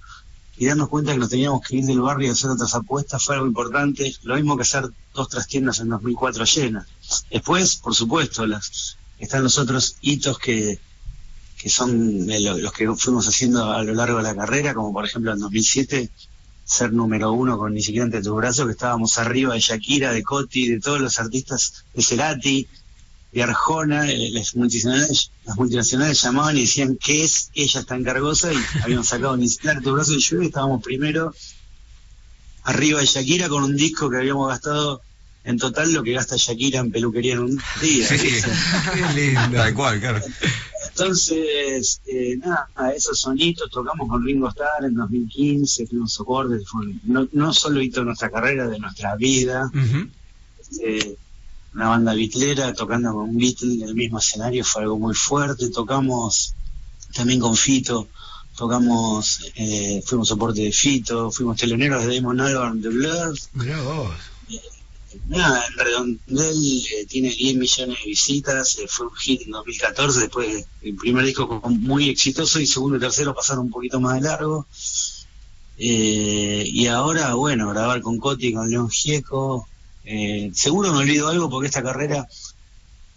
y 0.57 0.67
darnos 0.67 0.89
cuenta 0.89 1.12
que 1.12 1.19
nos 1.19 1.31
teníamos 1.31 1.62
que 1.67 1.77
ir 1.77 1.85
del 1.86 2.01
barrio 2.01 2.28
y 2.28 2.31
hacer 2.33 2.51
otras 2.51 2.75
apuestas 2.75 3.25
fue 3.25 3.35
algo 3.36 3.47
importante. 3.47 4.15
Lo 4.25 4.35
mismo 4.36 4.57
que 4.57 4.62
hacer 4.62 4.91
dos, 5.15 5.28
tres 5.28 5.47
tiendas 5.47 5.81
en 5.81 5.89
2004 5.89 6.44
llenas. 6.44 6.86
Después, 7.31 7.77
por 7.77 7.94
supuesto, 7.94 8.47
las 8.47 8.97
están 9.19 9.43
los 9.43 9.59
otros 9.59 9.97
hitos 10.02 10.39
que, 10.39 10.78
que 11.59 11.69
son 11.70 12.31
eh, 12.31 12.41
lo- 12.41 12.59
los 12.59 12.73
que 12.73 12.86
fuimos 12.94 13.27
haciendo 13.27 13.73
a 13.73 13.83
lo 13.85 13.94
largo 13.94 14.19
de 14.19 14.25
la 14.25 14.35
carrera, 14.35 14.75
como 14.75 14.93
por 14.93 15.05
ejemplo 15.07 15.33
en 15.33 15.39
2007 15.41 16.10
ser 16.70 16.92
número 16.92 17.32
uno 17.32 17.58
con 17.58 17.74
Ni 17.74 17.82
siquiera 17.82 18.05
entre 18.05 18.23
tus 18.23 18.36
brazos, 18.36 18.66
que 18.66 18.73
estábamos 18.73 19.18
arriba 19.18 19.55
de 19.55 19.60
Shakira, 19.60 20.12
de 20.12 20.23
Coti, 20.23 20.68
de 20.68 20.81
todos 20.81 21.00
los 21.00 21.18
artistas 21.18 21.84
de 21.92 22.02
Cerati, 22.02 22.68
de 23.32 23.42
Arjona, 23.42 24.07
las 24.07 24.55
multinacionales, 24.55 25.32
las 25.44 25.57
multinacionales 25.57 26.23
llamaban 26.23 26.57
y 26.57 26.62
decían 26.62 26.97
¿qué 27.02 27.24
es 27.24 27.50
ella 27.55 27.82
tan 27.82 28.05
cargosa? 28.05 28.52
y 28.52 28.57
habíamos 28.84 29.08
sacado 29.08 29.36
Ni 29.36 29.49
siquiera 29.49 29.73
entre 29.73 29.84
tus 29.84 29.94
brazos 29.94 30.15
y 30.16 30.20
yo 30.20 30.42
y 30.42 30.47
estábamos 30.47 30.82
primero 30.82 31.34
arriba 32.62 33.00
de 33.00 33.07
Shakira 33.07 33.49
con 33.49 33.65
un 33.65 33.76
disco 33.76 34.08
que 34.08 34.18
habíamos 34.18 34.49
gastado 34.49 35.02
en 35.42 35.58
total 35.58 35.92
lo 35.92 36.05
que 36.05 36.12
gasta 36.12 36.36
Shakira 36.36 36.78
en 36.78 36.92
peluquería 36.92 37.32
en 37.32 37.40
un 37.40 37.62
día. 37.81 38.07
Sí, 38.07 38.16
¿viste? 38.94 39.34
Tal 39.52 39.74
cual, 39.74 39.99
claro. 39.99 40.23
Entonces, 40.94 42.01
eh, 42.07 42.36
nada, 42.39 42.69
esos 42.94 43.19
sonitos 43.20 43.70
tocamos 43.70 44.09
con 44.09 44.25
Ringo 44.25 44.49
Starr 44.49 44.85
en 44.85 44.94
2015, 44.94 45.86
fuimos 45.86 46.12
soportes, 46.12 46.69
fue 46.69 46.83
un- 46.86 47.01
no, 47.05 47.28
no 47.33 47.52
solo 47.52 47.81
hito 47.81 48.01
de 48.01 48.07
nuestra 48.07 48.31
carrera, 48.31 48.69
de 48.69 48.78
nuestra 48.78 49.17
vida. 49.17 49.70
Eh, 50.83 51.17
una 51.75 51.89
banda 51.89 52.15
bitlera 52.15 52.73
tocando 52.75 53.12
con 53.12 53.31
un 53.31 53.36
Beatle 53.39 53.75
en 53.75 53.83
el 53.83 53.94
mismo 53.94 54.19
escenario 54.19 54.65
fue 54.65 54.83
algo 54.83 54.99
muy 54.99 55.15
fuerte. 55.15 55.70
Tocamos 55.70 56.55
también 57.15 57.41
con 57.41 57.57
Fito, 57.57 58.09
tocamos, 58.57 59.41
eh, 59.55 60.02
fuimos 60.05 60.28
soporte 60.28 60.60
de 60.62 60.73
Fito, 60.73 61.31
fuimos 61.31 61.57
teloneros 61.57 62.05
de 62.05 62.17
Damon 62.17 62.41
Albarn 62.41 62.81
de 62.83 62.89
Blur. 62.89 63.39
Mirá 63.55 63.81
vos. 63.83 64.10
Nada, 65.26 65.64
el 65.66 65.74
Redondel 65.74 66.82
eh, 66.92 67.06
tiene 67.06 67.30
10 67.30 67.56
millones 67.56 67.98
de 67.98 68.05
visitas, 68.06 68.78
eh, 68.78 68.86
fue 68.89 69.06
un 69.06 69.14
hit 69.14 69.42
en 69.42 69.50
2014, 69.50 70.20
después 70.20 70.64
el 70.82 70.94
primer 70.97 71.24
disco 71.24 71.60
muy 71.68 72.08
exitoso 72.08 72.60
y 72.60 72.66
segundo 72.66 72.97
y 72.97 73.00
tercero 73.00 73.34
pasaron 73.34 73.66
un 73.66 73.70
poquito 73.70 74.00
más 74.00 74.14
de 74.14 74.20
largo. 74.28 74.66
Eh, 75.78 76.64
y 76.66 76.86
ahora, 76.89 77.34
bueno, 77.34 77.70
grabar 77.70 78.02
con 78.02 78.18
Coti 78.18 78.52
con 78.52 78.68
León 78.68 78.90
Gieco. 78.90 79.66
Eh, 80.05 80.50
seguro 80.55 80.92
me 80.92 80.98
olvido 80.98 81.28
algo 81.28 81.48
porque 81.48 81.68
esta 81.68 81.82
carrera 81.82 82.28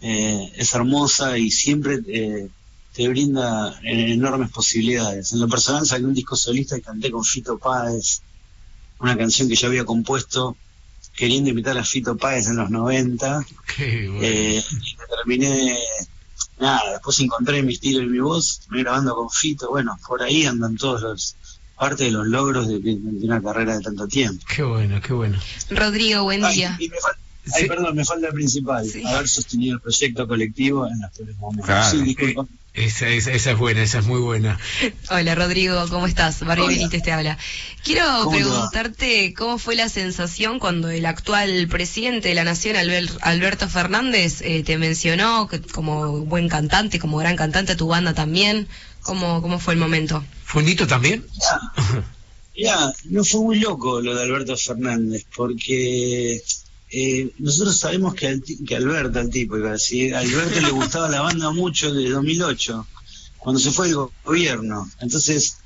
eh, 0.00 0.52
es 0.56 0.74
hermosa 0.74 1.38
y 1.38 1.50
siempre 1.50 2.00
eh, 2.08 2.48
te 2.94 3.08
brinda 3.08 3.80
eh, 3.82 4.12
enormes 4.12 4.50
posibilidades. 4.50 5.32
En 5.32 5.40
lo 5.40 5.48
personal 5.48 5.86
saqué 5.86 6.04
un 6.04 6.14
disco 6.14 6.36
solista 6.36 6.76
y 6.76 6.82
canté 6.82 7.10
con 7.10 7.24
Fito 7.24 7.58
Páez, 7.58 8.22
una 9.00 9.16
canción 9.16 9.48
que 9.48 9.56
yo 9.56 9.68
había 9.68 9.84
compuesto 9.84 10.56
queriendo 11.16 11.50
imitar 11.50 11.76
a 11.78 11.84
Fito 11.84 12.16
Páez 12.16 12.48
en 12.48 12.56
los 12.56 12.70
90. 12.70 13.44
Qué 13.76 14.08
bueno. 14.08 14.20
Eh, 14.22 14.64
y 14.70 14.96
me 14.96 15.16
terminé, 15.16 15.78
nada, 16.58 16.92
después 16.92 17.18
encontré 17.20 17.62
mi 17.62 17.72
estilo 17.74 18.02
y 18.02 18.06
mi 18.06 18.18
voz, 18.18 18.62
me 18.68 18.80
grabando 18.82 19.14
con 19.14 19.30
Fito, 19.30 19.70
bueno, 19.70 19.98
por 20.06 20.22
ahí 20.22 20.46
andan 20.46 20.76
todos 20.76 21.02
los, 21.02 21.36
parte 21.78 22.04
de 22.04 22.10
los 22.10 22.26
logros 22.26 22.68
de, 22.68 22.98
una 23.22 23.42
carrera 23.42 23.76
de 23.76 23.82
tanto 23.82 24.06
tiempo. 24.08 24.44
Qué 24.54 24.62
bueno, 24.62 25.00
qué 25.00 25.12
bueno. 25.12 25.38
Rodrigo, 25.70 26.22
buen 26.24 26.44
Ay, 26.44 26.56
día. 26.56 26.76
y 26.80 26.88
me 26.88 26.96
fal- 26.96 27.16
ay, 27.54 27.68
perdón, 27.68 27.96
me 27.96 28.04
falta 28.04 28.28
el 28.28 28.32
principal, 28.34 28.86
haber 29.06 29.28
sostenido 29.28 29.76
el 29.76 29.80
proyecto 29.82 30.26
colectivo 30.28 30.86
en 30.86 31.00
los 31.00 31.10
peores 31.12 31.36
momentos. 31.36 31.66
Claro. 31.66 31.90
Sí, 31.98 32.02
disculpa. 32.04 32.46
Esa, 32.74 33.08
esa, 33.08 33.30
esa 33.30 33.52
es 33.52 33.58
buena, 33.58 33.84
esa 33.84 34.00
es 34.00 34.06
muy 34.06 34.18
buena. 34.20 34.58
Hola 35.08 35.36
Rodrigo, 35.36 35.86
¿cómo 35.90 36.08
estás? 36.08 36.40
Barbie 36.40 36.64
Hola. 36.64 36.76
Benítez 36.76 37.04
te 37.04 37.12
habla. 37.12 37.38
Quiero 37.84 38.04
¿Cómo 38.24 38.36
te 38.36 38.42
va? 38.42 38.50
preguntarte 38.50 39.32
cómo 39.34 39.58
fue 39.58 39.76
la 39.76 39.88
sensación 39.88 40.58
cuando 40.58 40.90
el 40.90 41.06
actual 41.06 41.68
presidente 41.68 42.30
de 42.30 42.34
la 42.34 42.42
Nación, 42.42 42.74
Alberto 43.20 43.68
Fernández, 43.68 44.40
eh, 44.40 44.64
te 44.64 44.76
mencionó 44.76 45.46
que 45.46 45.62
como 45.62 46.24
buen 46.24 46.48
cantante, 46.48 46.98
como 46.98 47.16
gran 47.18 47.36
cantante, 47.36 47.76
tu 47.76 47.86
banda 47.86 48.12
también. 48.12 48.66
¿Cómo, 49.02 49.40
cómo 49.40 49.60
fue 49.60 49.74
el 49.74 49.80
momento? 49.80 50.24
¿Fue 50.44 50.62
un 50.62 50.68
hito 50.68 50.86
también? 50.86 51.24
Ya, 52.56 52.92
no 53.04 53.22
fue 53.24 53.40
muy 53.40 53.60
loco 53.60 54.00
lo 54.00 54.14
de 54.16 54.22
Alberto 54.22 54.56
Fernández, 54.56 55.26
porque 55.36 56.42
eh, 56.96 57.30
nosotros 57.38 57.76
sabemos 57.76 58.14
que, 58.14 58.40
que 58.66 58.76
Alberto, 58.76 59.18
al 59.18 59.30
tipo, 59.30 59.56
iba 59.58 59.70
a 59.70 59.72
decir, 59.72 60.14
a 60.14 60.20
Alberto 60.20 60.60
le 60.60 60.70
gustaba 60.70 61.08
la 61.08 61.22
banda 61.22 61.50
mucho 61.50 61.92
desde 61.92 62.10
2008, 62.10 62.86
cuando 63.38 63.60
se 63.60 63.70
fue 63.72 63.88
el 63.88 63.94
go- 63.96 64.12
gobierno. 64.24 64.88
Entonces, 65.00 65.58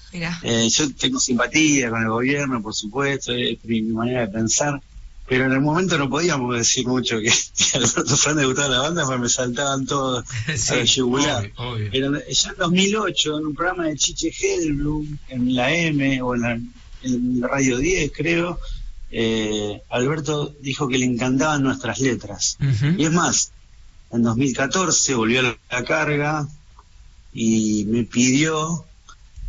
eh, 0.42 0.68
yo 0.70 0.92
tengo 0.94 1.20
simpatía 1.20 1.90
con 1.90 2.02
el 2.02 2.08
gobierno, 2.08 2.62
por 2.62 2.74
supuesto, 2.74 3.32
es 3.32 3.58
mi, 3.64 3.82
mi 3.82 3.92
manera 3.92 4.22
de 4.22 4.28
pensar, 4.28 4.80
pero 5.28 5.44
en 5.44 5.52
el 5.52 5.60
momento 5.60 5.98
no 5.98 6.08
podíamos 6.08 6.56
decir 6.56 6.86
mucho 6.86 7.18
que, 7.20 7.26
que 7.56 7.64
a 7.74 7.76
Alberto 7.78 8.16
Fernández 8.16 8.42
le 8.42 8.46
gustaba 8.46 8.68
la 8.68 8.80
banda, 8.80 9.04
porque 9.04 9.20
me 9.22 9.28
saltaban 9.28 9.84
todos 9.86 10.24
a 10.70 10.74
la 10.76 10.84
yugular. 10.84 11.52
obvio, 11.56 11.72
obvio. 11.74 11.88
Pero 11.92 12.12
ya 12.26 12.48
en 12.50 12.56
2008, 12.58 13.38
en 13.38 13.46
un 13.46 13.54
programa 13.54 13.84
de 13.88 13.96
Chiche 13.96 14.32
Helblum, 14.40 15.18
en 15.28 15.54
la 15.54 15.74
M 15.74 16.22
o 16.22 16.34
en 16.34 16.40
la, 16.40 16.52
en 17.02 17.42
Radio 17.42 17.76
10, 17.76 18.10
creo, 18.16 18.58
eh, 19.10 19.82
Alberto 19.90 20.54
dijo 20.60 20.88
que 20.88 20.98
le 20.98 21.06
encantaban 21.06 21.62
nuestras 21.62 22.00
letras. 22.00 22.58
Y 22.96 23.04
es 23.04 23.12
más, 23.12 23.52
en 24.10 24.22
2014 24.22 25.14
volvió 25.14 25.40
a 25.40 25.42
la, 25.42 25.58
la 25.70 25.84
carga 25.84 26.48
y 27.32 27.84
me 27.86 28.04
pidió 28.04 28.84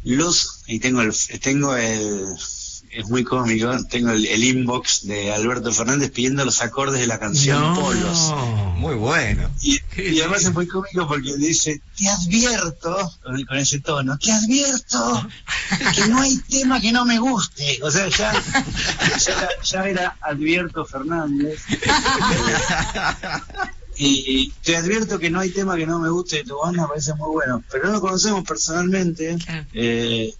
los, 0.03 0.63
y 0.67 0.79
tengo 0.79 1.01
el, 1.01 1.13
tengo 1.41 1.75
el, 1.75 2.25
es 2.91 3.07
muy 3.09 3.23
cómico. 3.23 3.71
Tengo 3.89 4.11
el, 4.11 4.25
el 4.25 4.43
inbox 4.43 5.05
de 5.07 5.31
Alberto 5.33 5.71
Fernández 5.73 6.11
pidiendo 6.11 6.43
los 6.45 6.61
acordes 6.61 6.99
de 6.99 7.07
la 7.07 7.19
canción 7.19 7.59
No. 7.61 7.79
Polos. 7.79 8.33
Muy 8.77 8.95
bueno. 8.95 9.49
Y, 9.61 9.79
y 9.97 10.19
además 10.21 10.43
es 10.45 10.53
muy 10.53 10.67
cómico 10.67 11.07
porque 11.07 11.35
dice, 11.37 11.81
te 11.97 12.07
advierto, 12.09 13.11
con 13.47 13.57
ese 13.57 13.79
tono, 13.81 14.17
te 14.17 14.31
advierto 14.31 15.27
que 15.95 16.07
no 16.07 16.21
hay 16.21 16.37
tema 16.49 16.79
que 16.79 16.91
no 16.91 17.05
me 17.05 17.19
guste. 17.19 17.79
O 17.83 17.91
sea, 17.91 18.07
ya, 18.09 18.31
ya, 18.33 19.33
era- 19.33 19.49
ya 19.63 19.83
era 19.83 20.17
Advierto 20.21 20.85
Fernández. 20.85 21.61
Y 24.01 24.51
te 24.63 24.77
advierto 24.77 25.19
que 25.19 25.29
no 25.29 25.41
hay 25.41 25.49
tema 25.49 25.75
que 25.75 25.85
no 25.85 25.99
me 25.99 26.09
guste 26.09 26.37
de 26.37 26.43
tu 26.45 26.57
banda, 26.57 26.83
me 26.83 26.87
parece 26.87 27.13
muy 27.15 27.31
bueno. 27.31 27.61
Pero 27.69 27.85
no 27.87 27.91
nos 27.93 28.01
conocemos 28.01 28.45
personalmente, 28.47 29.37
eh, 29.73 30.33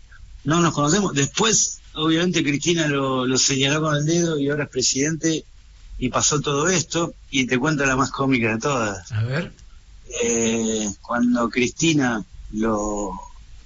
no 0.45 0.61
nos 0.61 0.73
conocemos. 0.73 1.13
Después, 1.13 1.78
obviamente, 2.03 2.43
Cristina 2.43 2.87
lo, 2.87 3.25
lo 3.25 3.37
señaló 3.37 3.81
con 3.81 3.95
el 3.95 4.05
dedo 4.05 4.39
y 4.39 4.49
ahora 4.49 4.65
es 4.65 4.69
presidente 4.69 5.45
y 5.97 6.09
pasó 6.09 6.39
todo 6.41 6.67
esto. 6.69 7.13
Y 7.31 7.45
te 7.45 7.57
cuento 7.57 7.85
la 7.85 7.95
más 7.95 8.11
cómica 8.11 8.53
de 8.53 8.59
todas. 8.59 9.11
A 9.11 9.23
ver. 9.23 9.51
Eh, 10.23 10.89
cuando 11.01 11.49
Cristina 11.49 12.23
lo, 12.51 13.11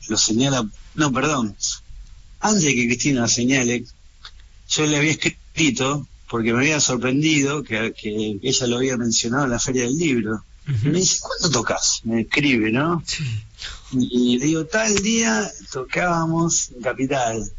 lo 0.09 0.17
señala, 0.17 0.67
no, 0.95 1.11
perdón, 1.13 1.55
antes 2.39 2.63
de 2.63 2.75
que 2.75 2.87
Cristina 2.87 3.21
lo 3.21 3.27
señale, 3.27 3.85
yo 4.67 4.85
le 4.85 4.97
había 4.97 5.11
escrito 5.11 6.07
porque 6.29 6.51
me 6.51 6.59
había 6.59 6.79
sorprendido 6.79 7.63
que, 7.63 7.93
que 7.93 8.39
ella 8.41 8.67
lo 8.67 8.77
había 8.77 8.97
mencionado 8.97 9.45
en 9.45 9.51
la 9.51 9.59
Feria 9.59 9.83
del 9.83 9.97
Libro. 9.97 10.43
Y 10.65 10.87
me 10.87 10.99
dice, 10.99 11.19
¿cuándo 11.21 11.51
tocas? 11.51 12.01
Me 12.05 12.21
escribe, 12.21 12.71
¿no? 12.71 13.03
Y, 13.91 14.33
y 14.33 14.39
le 14.39 14.45
digo, 14.45 14.65
tal 14.65 14.95
día 14.95 15.51
tocábamos 15.71 16.71
en 16.71 16.81
Capital. 16.81 17.51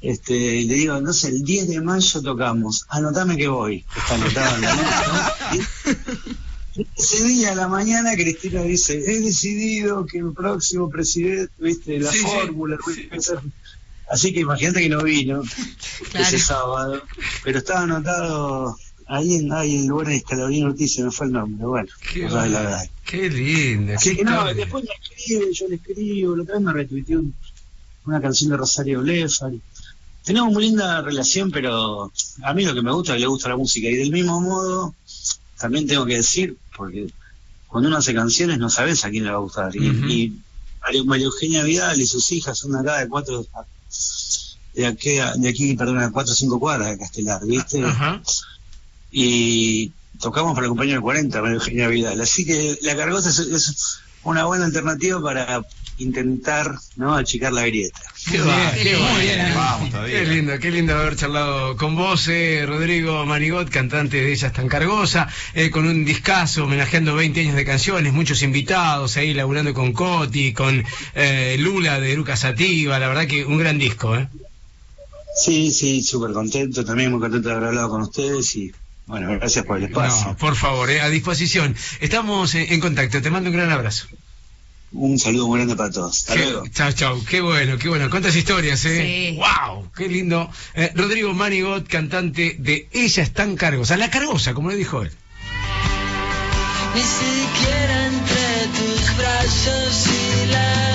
Este, 0.00 0.34
y 0.34 0.64
le 0.64 0.74
digo, 0.74 1.00
no 1.00 1.12
sé, 1.12 1.28
el 1.28 1.42
10 1.42 1.68
de 1.68 1.80
mayo 1.80 2.22
tocamos. 2.22 2.84
Anotame 2.88 3.36
que 3.36 3.48
voy. 3.48 3.84
Está 3.96 4.14
anotado 4.14 4.54
en 4.56 4.62
la. 4.62 5.34
Ese 6.96 7.24
día 7.24 7.52
a 7.52 7.54
la 7.56 7.66
mañana 7.66 8.14
Cristina 8.14 8.62
dice, 8.62 8.94
he 8.98 9.20
decidido 9.20 10.06
que 10.06 10.18
el 10.18 10.32
próximo 10.32 10.88
presidente, 10.88 11.52
viste, 11.58 11.98
la 11.98 12.12
Sí, 12.12 12.18
sí, 12.18 12.24
fórmula, 12.24 12.76
a 13.10 13.16
hacer". 13.16 13.40
así 14.08 14.32
que 14.32 14.40
imagínate 14.40 14.80
que 14.82 14.88
no 14.88 15.02
vino 15.02 15.42
ese 16.14 16.38
sábado, 16.38 17.02
pero 17.42 17.58
estaba 17.58 17.80
anotado 17.82 18.76
ahí 19.08 19.34
en, 19.36 19.52
ahí 19.52 19.74
en 19.74 19.80
el 19.82 19.86
lugar 19.88 20.06
de 20.08 20.16
Escalabrín 20.16 20.66
Ortiz, 20.66 20.94
se 20.94 21.02
me 21.02 21.10
fue 21.10 21.26
el 21.26 21.32
nombre, 21.32 21.66
bueno, 21.66 21.88
Qué, 22.12 22.22
no 22.24 22.30
sabes 22.30 22.52
la 22.52 22.60
verdad. 22.60 22.90
qué 23.04 23.28
lindo. 23.28 23.94
Así 23.94 24.10
qué 24.10 24.16
que 24.18 24.24
no, 24.24 24.54
después 24.54 24.84
me 24.84 24.90
escribe, 25.02 25.52
yo 25.52 25.66
le 25.68 25.74
escribo, 25.76 26.36
la 26.36 26.42
otra 26.44 26.54
vez 26.54 26.62
me 26.64 26.72
retuiteó 26.72 27.18
un- 27.18 27.34
una 28.04 28.20
canción 28.20 28.50
de 28.52 28.56
Rosario 28.56 29.00
Blefari. 29.00 29.60
Tenemos 30.28 30.52
muy 30.52 30.64
linda 30.64 31.00
relación, 31.00 31.50
pero 31.50 32.12
a 32.42 32.52
mí 32.52 32.62
lo 32.62 32.74
que 32.74 32.82
me 32.82 32.92
gusta 32.92 33.12
es 33.12 33.16
que 33.16 33.20
le 33.20 33.26
gusta 33.28 33.48
la 33.48 33.56
música. 33.56 33.88
Y 33.88 33.96
del 33.96 34.12
mismo 34.12 34.38
modo, 34.42 34.94
también 35.58 35.86
tengo 35.86 36.04
que 36.04 36.16
decir, 36.16 36.54
porque 36.76 37.08
cuando 37.66 37.88
uno 37.88 37.96
hace 37.96 38.12
canciones 38.12 38.58
no 38.58 38.68
sabes 38.68 39.06
a 39.06 39.10
quién 39.10 39.24
le 39.24 39.30
va 39.30 39.36
a 39.36 39.40
gustar. 39.40 39.74
Y, 39.74 39.88
Ujú. 39.88 40.06
y 40.06 40.38
María, 40.82 41.04
María 41.04 41.26
Eugenia 41.28 41.62
Vidal 41.64 41.98
y 41.98 42.06
sus 42.06 42.30
hijas 42.32 42.58
son 42.58 42.72
de 42.72 42.80
acá 42.80 42.98
de 42.98 43.08
cuatro, 43.08 43.46
de 44.74 44.86
aquí, 44.86 45.12
de 45.36 45.48
aquí 45.48 45.74
perdón, 45.74 45.98
a 46.00 46.12
cuatro 46.12 46.34
o 46.34 46.36
cinco 46.36 46.60
cuadras 46.60 46.90
de 46.90 46.98
Castelar, 46.98 47.46
¿viste? 47.46 47.82
Y 49.10 49.92
tocamos 50.20 50.52
para 50.52 50.66
el 50.66 50.68
compañero 50.68 51.00
40, 51.00 51.40
María 51.40 51.54
Eugenia 51.54 51.88
Vidal. 51.88 52.20
Así 52.20 52.44
que 52.44 52.78
la 52.82 52.94
cargosa 52.94 53.30
es, 53.30 53.38
es 53.38 53.98
una 54.24 54.44
buena 54.44 54.66
alternativa 54.66 55.22
para 55.22 55.64
intentar 55.96 56.78
no 56.96 57.14
achicar 57.14 57.54
la 57.54 57.64
grieta. 57.64 57.98
Qué, 58.30 58.40
va, 58.40 58.72
qué 58.72 58.96
Muy 58.96 59.22
bien, 59.22 59.54
vamos. 59.54 59.94
Qué 60.06 60.26
lindo, 60.26 60.58
qué 60.58 60.70
lindo 60.70 60.94
haber 60.94 61.16
charlado 61.16 61.76
con 61.76 61.96
vos, 61.96 62.28
eh, 62.28 62.64
Rodrigo 62.66 63.24
Manigot, 63.24 63.70
cantante 63.70 64.18
de 64.18 64.32
Ellas 64.32 64.52
Tan 64.52 64.68
Cargosa, 64.68 65.28
eh, 65.54 65.70
con 65.70 65.86
un 65.86 66.04
discazo 66.04 66.64
homenajeando 66.64 67.14
20 67.14 67.40
años 67.40 67.54
de 67.54 67.64
canciones, 67.64 68.12
muchos 68.12 68.42
invitados 68.42 69.16
ahí 69.16 69.32
laburando 69.32 69.72
con 69.72 69.92
Coti, 69.92 70.52
con 70.52 70.84
eh, 71.14 71.56
Lula 71.58 72.00
de 72.00 72.12
Eruca 72.12 72.36
Sativa, 72.36 72.98
la 72.98 73.08
verdad 73.08 73.26
que 73.26 73.46
un 73.46 73.56
gran 73.56 73.78
disco, 73.78 74.14
¿eh? 74.14 74.28
Sí, 75.34 75.70
sí, 75.70 76.02
súper 76.02 76.32
contento, 76.32 76.84
también 76.84 77.10
muy 77.10 77.20
contento 77.20 77.48
de 77.48 77.54
haber 77.54 77.68
hablado 77.68 77.88
con 77.88 78.02
ustedes 78.02 78.56
y 78.56 78.72
bueno, 79.06 79.30
gracias 79.30 79.64
por 79.64 79.78
el 79.78 79.84
espacio. 79.84 80.26
No, 80.26 80.36
por 80.36 80.54
favor, 80.54 80.90
eh, 80.90 81.00
a 81.00 81.08
disposición. 81.08 81.74
Estamos 82.00 82.54
en 82.54 82.78
contacto, 82.80 83.22
te 83.22 83.30
mando 83.30 83.48
un 83.48 83.56
gran 83.56 83.70
abrazo. 83.70 84.06
Un 84.92 85.18
saludo 85.18 85.48
muy 85.48 85.58
grande 85.58 85.76
para 85.76 85.90
todos. 85.90 86.16
Hasta 86.18 86.34
Qué- 86.34 86.44
luego. 86.50 86.66
Chao, 86.68 86.92
chao. 86.92 87.20
Qué 87.28 87.40
bueno, 87.42 87.76
qué 87.78 87.88
bueno. 87.88 88.08
¿Cuántas 88.08 88.34
historias, 88.34 88.84
eh? 88.86 89.36
¡Wow! 89.36 89.90
¡Qué 89.96 90.08
lindo! 90.08 90.50
Eh, 90.74 90.90
Rodrigo 90.94 91.34
Manigot, 91.34 91.86
cantante 91.86 92.56
de 92.58 92.88
Ella 92.92 93.22
está 93.22 93.42
en 93.44 93.56
Cargosa. 93.56 93.96
La 93.98 94.10
Cargosa, 94.10 94.54
como 94.54 94.70
le 94.70 94.76
dijo 94.76 95.02
él. 95.02 95.10
Ni 96.94 97.02
siquiera 97.02 98.06
entre 98.06 98.66
tus 98.78 99.16
brazos 99.18 100.06
y 100.06 100.46
la 100.50 100.87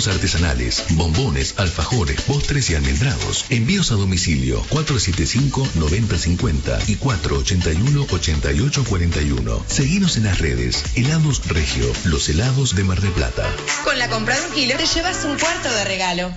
helados 0.00 0.08
artesanales, 0.08 0.84
bombones, 0.90 1.54
alfajores, 1.58 2.20
postres 2.22 2.70
y 2.70 2.74
almendrados. 2.74 3.44
Envíos 3.50 3.92
a 3.92 3.96
domicilio 3.96 4.64
475-9050 4.70 6.88
y 6.88 6.96
481-8841. 6.96 9.62
Seguinos 9.66 10.16
en 10.16 10.24
las 10.24 10.38
redes. 10.38 10.82
Helados 10.94 11.46
Regio, 11.48 11.84
los 12.04 12.26
helados 12.28 12.76
de 12.76 12.84
Mar 12.84 13.00
del 13.00 13.10
Plata. 13.12 13.48
Con 13.84 13.98
la 13.98 14.08
compra 14.08 14.38
de 14.38 14.46
un 14.46 14.52
kilo 14.52 14.76
te 14.76 14.86
llevas 14.86 15.24
un 15.24 15.36
cuarto 15.38 15.70
de 15.70 15.84
regalo. 15.84 16.32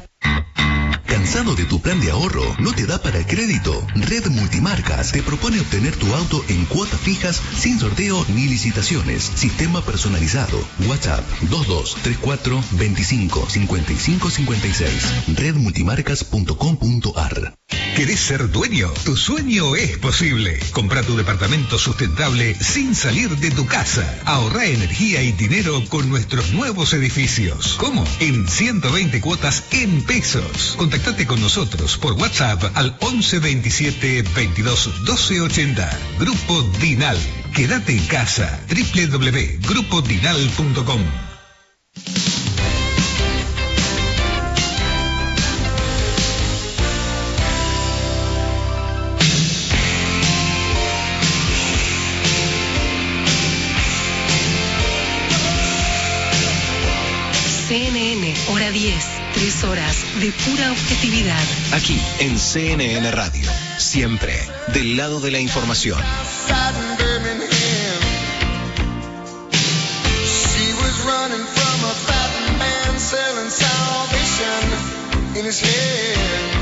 ¿Cansado 1.33 1.55
de 1.55 1.65
tu 1.65 1.81
plan 1.81 1.99
de 1.99 2.11
ahorro? 2.11 2.43
¿No 2.59 2.73
te 2.73 2.85
da 2.85 3.01
para 3.01 3.17
el 3.17 3.25
crédito? 3.25 3.87
Red 3.95 4.27
Multimarcas 4.27 5.13
te 5.13 5.23
propone 5.23 5.61
obtener 5.61 5.95
tu 5.95 6.13
auto 6.13 6.45
en 6.47 6.63
cuotas 6.65 6.99
fijas 6.99 7.41
sin 7.57 7.79
sorteo 7.79 8.23
ni 8.35 8.45
licitaciones. 8.45 9.31
Sistema 9.33 9.81
personalizado. 9.81 10.59
WhatsApp 10.87 11.27
2234 11.49 12.63
25 12.73 13.49
55 13.49 14.29
56. 14.29 15.35
Redmultimarcas.com.ar 15.35 17.55
¿Querés 17.95 18.19
ser 18.21 18.51
dueño? 18.51 18.91
Tu 19.05 19.15
sueño 19.15 19.75
es 19.75 19.99
posible. 19.99 20.59
Compra 20.71 21.03
tu 21.03 21.15
departamento 21.15 21.77
sustentable 21.77 22.55
sin 22.55 22.95
salir 22.95 23.29
de 23.37 23.51
tu 23.51 23.67
casa. 23.67 24.19
Ahorra 24.25 24.65
energía 24.65 25.21
y 25.21 25.31
dinero 25.31 25.79
con 25.89 26.09
nuestros 26.09 26.53
nuevos 26.53 26.91
edificios. 26.93 27.75
¿Cómo? 27.77 28.03
En 28.19 28.47
120 28.47 29.21
cuotas 29.21 29.65
en 29.71 30.01
pesos. 30.03 30.73
Contactate 30.75 31.27
con 31.27 31.39
nosotros 31.39 31.95
por 31.97 32.13
WhatsApp 32.13 32.63
al 32.73 32.97
11 32.99 33.37
27 33.37 34.23
22 34.35 35.05
12 35.05 35.41
80. 35.41 35.99
Grupo 36.19 36.63
Dinal. 36.81 37.19
Quédate 37.53 37.95
en 37.95 38.07
casa. 38.07 38.59
www.grupodinal.com. 38.69 41.22
10, 58.73 58.95
tres 59.35 59.63
horas 59.63 59.97
de 60.19 60.31
pura 60.31 60.71
objetividad. 60.71 61.43
Aquí 61.73 62.01
en 62.19 62.39
CNN 62.39 63.11
Radio. 63.11 63.47
Siempre 63.77 64.33
del 64.73 64.97
lado 64.97 65.19
de 65.19 65.29
la 65.29 65.39
información. 65.39 66.01
Running 71.05 71.45
from 71.45 71.83
a 71.83 71.93
fat 72.07 72.57
man 72.57 72.97
selling 72.97 73.49
salvation 73.49 75.37
in 75.37 75.45
his 75.45 75.59
head. 75.59 76.52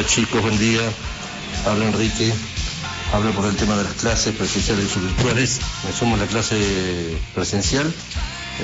Hola 0.00 0.08
chicos, 0.08 0.40
buen 0.40 0.58
día. 0.58 0.80
Habla 1.66 1.88
Enrique. 1.88 2.32
Hablo 3.12 3.32
por 3.32 3.44
el 3.44 3.54
tema 3.54 3.76
de 3.76 3.84
las 3.84 3.92
clases 3.92 4.34
presenciales 4.34 4.96
y 4.96 5.00
virtuales. 5.00 5.60
Me 5.84 5.92
sumo 5.92 6.16
la 6.16 6.24
clase 6.24 6.56
presencial. 7.34 7.92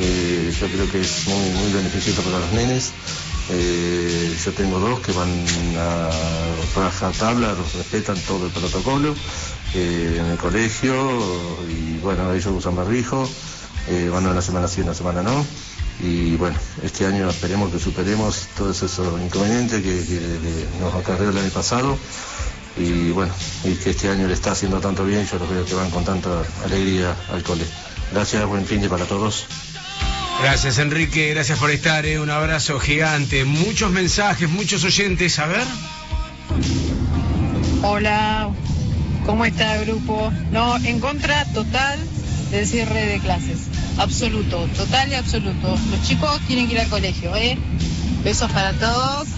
Eh, 0.01 0.51
yo 0.59 0.67
creo 0.67 0.91
que 0.91 1.03
es 1.03 1.27
muy, 1.27 1.51
muy 1.51 1.73
beneficioso 1.75 2.23
para 2.23 2.39
los 2.39 2.53
nenes. 2.53 2.91
Eh, 3.51 4.35
yo 4.43 4.53
tengo 4.53 4.79
dos 4.79 5.01
que 5.01 5.13
van 5.13 5.29
a 5.79 6.09
raja 6.75 7.11
tabla, 7.11 7.55
respetan 7.77 8.19
todo 8.21 8.47
el 8.47 8.53
protocolo 8.53 9.15
eh, 9.75 10.17
en 10.19 10.25
el 10.25 10.39
colegio 10.39 10.95
y 11.69 11.99
bueno, 11.99 12.33
ellos 12.33 12.47
usan 12.47 12.77
barbijo, 12.77 13.29
van 14.11 14.27
a 14.27 14.31
una 14.31 14.41
semana 14.41 14.69
sí, 14.69 14.81
una 14.81 14.95
semana 14.95 15.23
no. 15.23 15.45
Y 16.01 16.37
bueno, 16.37 16.57
este 16.83 17.07
año 17.07 17.29
esperemos 17.31 17.73
que 17.73 17.79
superemos 17.79 18.49
todos 18.57 18.83
esos 18.83 19.21
inconvenientes 19.21 19.83
que, 19.83 19.97
que- 20.05 20.39
que 20.41 20.67
nos 20.81 20.95
acarreó 20.95 21.31
el 21.31 21.39
año 21.39 21.51
pasado. 21.51 21.99
Y 22.77 23.11
bueno, 23.13 23.33
y 23.65 23.73
que 23.77 23.91
este 23.91 24.11
año 24.11 24.27
le 24.29 24.35
está 24.35 24.53
haciendo 24.53 24.79
tanto 24.81 25.05
bien, 25.07 25.27
yo 25.27 25.39
los 25.39 25.49
veo 25.49 25.65
que 25.65 25.75
van 25.75 25.91
con 25.91 26.05
tanta 26.05 26.43
alegría 26.65 27.17
al 27.33 27.43
cole. 27.43 27.65
Gracias, 28.13 28.45
buen 28.47 28.67
fin 28.67 28.83
de 28.83 28.89
para 28.91 29.07
todos. 29.07 29.47
Gracias 30.43 30.77
Enrique, 30.79 31.31
gracias 31.33 31.59
por 31.59 31.71
estar, 31.71 32.05
eh, 32.05 32.21
un 32.21 32.29
abrazo 32.29 32.79
gigante, 32.79 33.47
muchos 33.47 33.91
mensajes, 33.91 34.51
muchos 34.51 34.85
oyentes, 34.85 35.39
a 35.39 35.47
ver. 35.47 35.65
Hola, 37.83 38.51
¿cómo 39.25 39.45
está 39.47 39.77
el 39.77 39.87
grupo? 39.87 40.31
No, 40.51 40.77
en 40.77 41.01
contra 41.01 41.45
total 41.53 41.99
del 42.51 42.67
cierre 42.67 43.07
de 43.07 43.19
clases. 43.21 43.59
Absoluto, 43.99 44.69
total 44.77 45.11
y 45.11 45.15
absoluto. 45.15 45.79
Los 45.91 46.03
chicos 46.07 46.41
tienen 46.47 46.67
que 46.69 46.75
ir 46.75 46.81
al 46.81 46.89
colegio, 46.89 47.35
¿eh? 47.37 47.57
Besos 48.25 48.51
para 48.53 48.73
todos. 48.73 49.29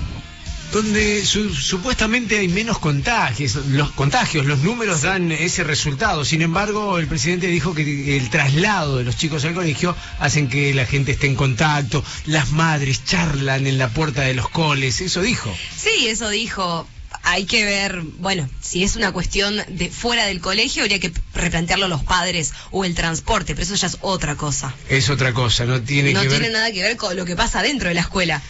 Donde 0.73 1.25
su- 1.25 1.55
supuestamente 1.55 2.39
hay 2.39 2.49
menos 2.49 2.78
contagios, 2.78 3.55
los 3.70 3.91
contagios, 3.93 4.45
los 4.45 4.59
números 4.59 5.01
dan 5.01 5.33
ese 5.33 5.65
resultado. 5.65 6.27
Sin 6.27 6.43
embargo, 6.43 6.99
el 6.99 7.07
presidente 7.07 7.47
dijo 7.47 7.75
que 7.75 8.19
el 8.19 8.28
traslado 8.28 8.99
de 8.99 9.05
los 9.05 9.17
chicos 9.17 9.47
al 9.47 9.55
colegio 9.55 9.97
hacen 10.19 10.49
que 10.49 10.75
la 10.75 10.85
gente 10.85 11.12
esté 11.12 11.27
en 11.27 11.37
contacto, 11.37 12.05
las 12.27 12.51
madres 12.51 13.03
charlan 13.07 13.67
en 13.67 13.78
la 13.78 13.89
puerta 13.89 14.20
de 14.23 14.35
los 14.35 14.51
coles, 14.51 15.01
eso 15.01 15.23
dijo. 15.23 15.57
Sí, 15.75 16.09
eso 16.09 16.28
dijo. 16.28 16.87
Hay 17.23 17.45
que 17.45 17.65
ver, 17.65 18.01
bueno, 18.19 18.49
si 18.61 18.85
es 18.85 18.97
una 18.97 19.12
cuestión 19.12 19.57
de 19.69 19.91
fuera 19.91 20.27
del 20.27 20.41
colegio, 20.41 20.83
habría 20.83 20.99
que 21.01 21.12
replantearlo 21.35 21.87
a 21.87 21.89
los 21.89 22.03
padres 22.05 22.53
o 22.70 22.85
el 22.85 22.95
transporte, 22.95 23.55
pero 23.55 23.65
eso 23.65 23.75
ya 23.75 23.87
es 23.87 23.99
otra 24.01 24.35
cosa. 24.37 24.75
Es 24.89 25.11
otra 25.11 25.33
cosa, 25.33 25.65
no 25.65 25.81
tiene 25.83 26.12
no 26.12 26.20
que 26.23 26.28
ver. 26.28 26.39
tiene 26.41 26.53
nada 26.53 26.73
que 26.73 26.83
ver 26.83 26.97
con 26.97 27.17
lo 27.17 27.25
que 27.25 27.37
pasa 27.37 27.62
dentro 27.62 27.89
de 27.89 27.95
la 27.95 28.03
escuela. 28.03 28.43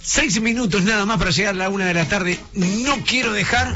Seis 0.00 0.40
minutos 0.40 0.82
nada 0.84 1.04
más 1.06 1.18
para 1.18 1.30
llegar 1.30 1.54
a 1.54 1.58
la 1.58 1.68
una 1.68 1.86
de 1.86 1.94
la 1.94 2.04
tarde. 2.06 2.38
No 2.54 3.02
quiero 3.04 3.32
dejar 3.32 3.74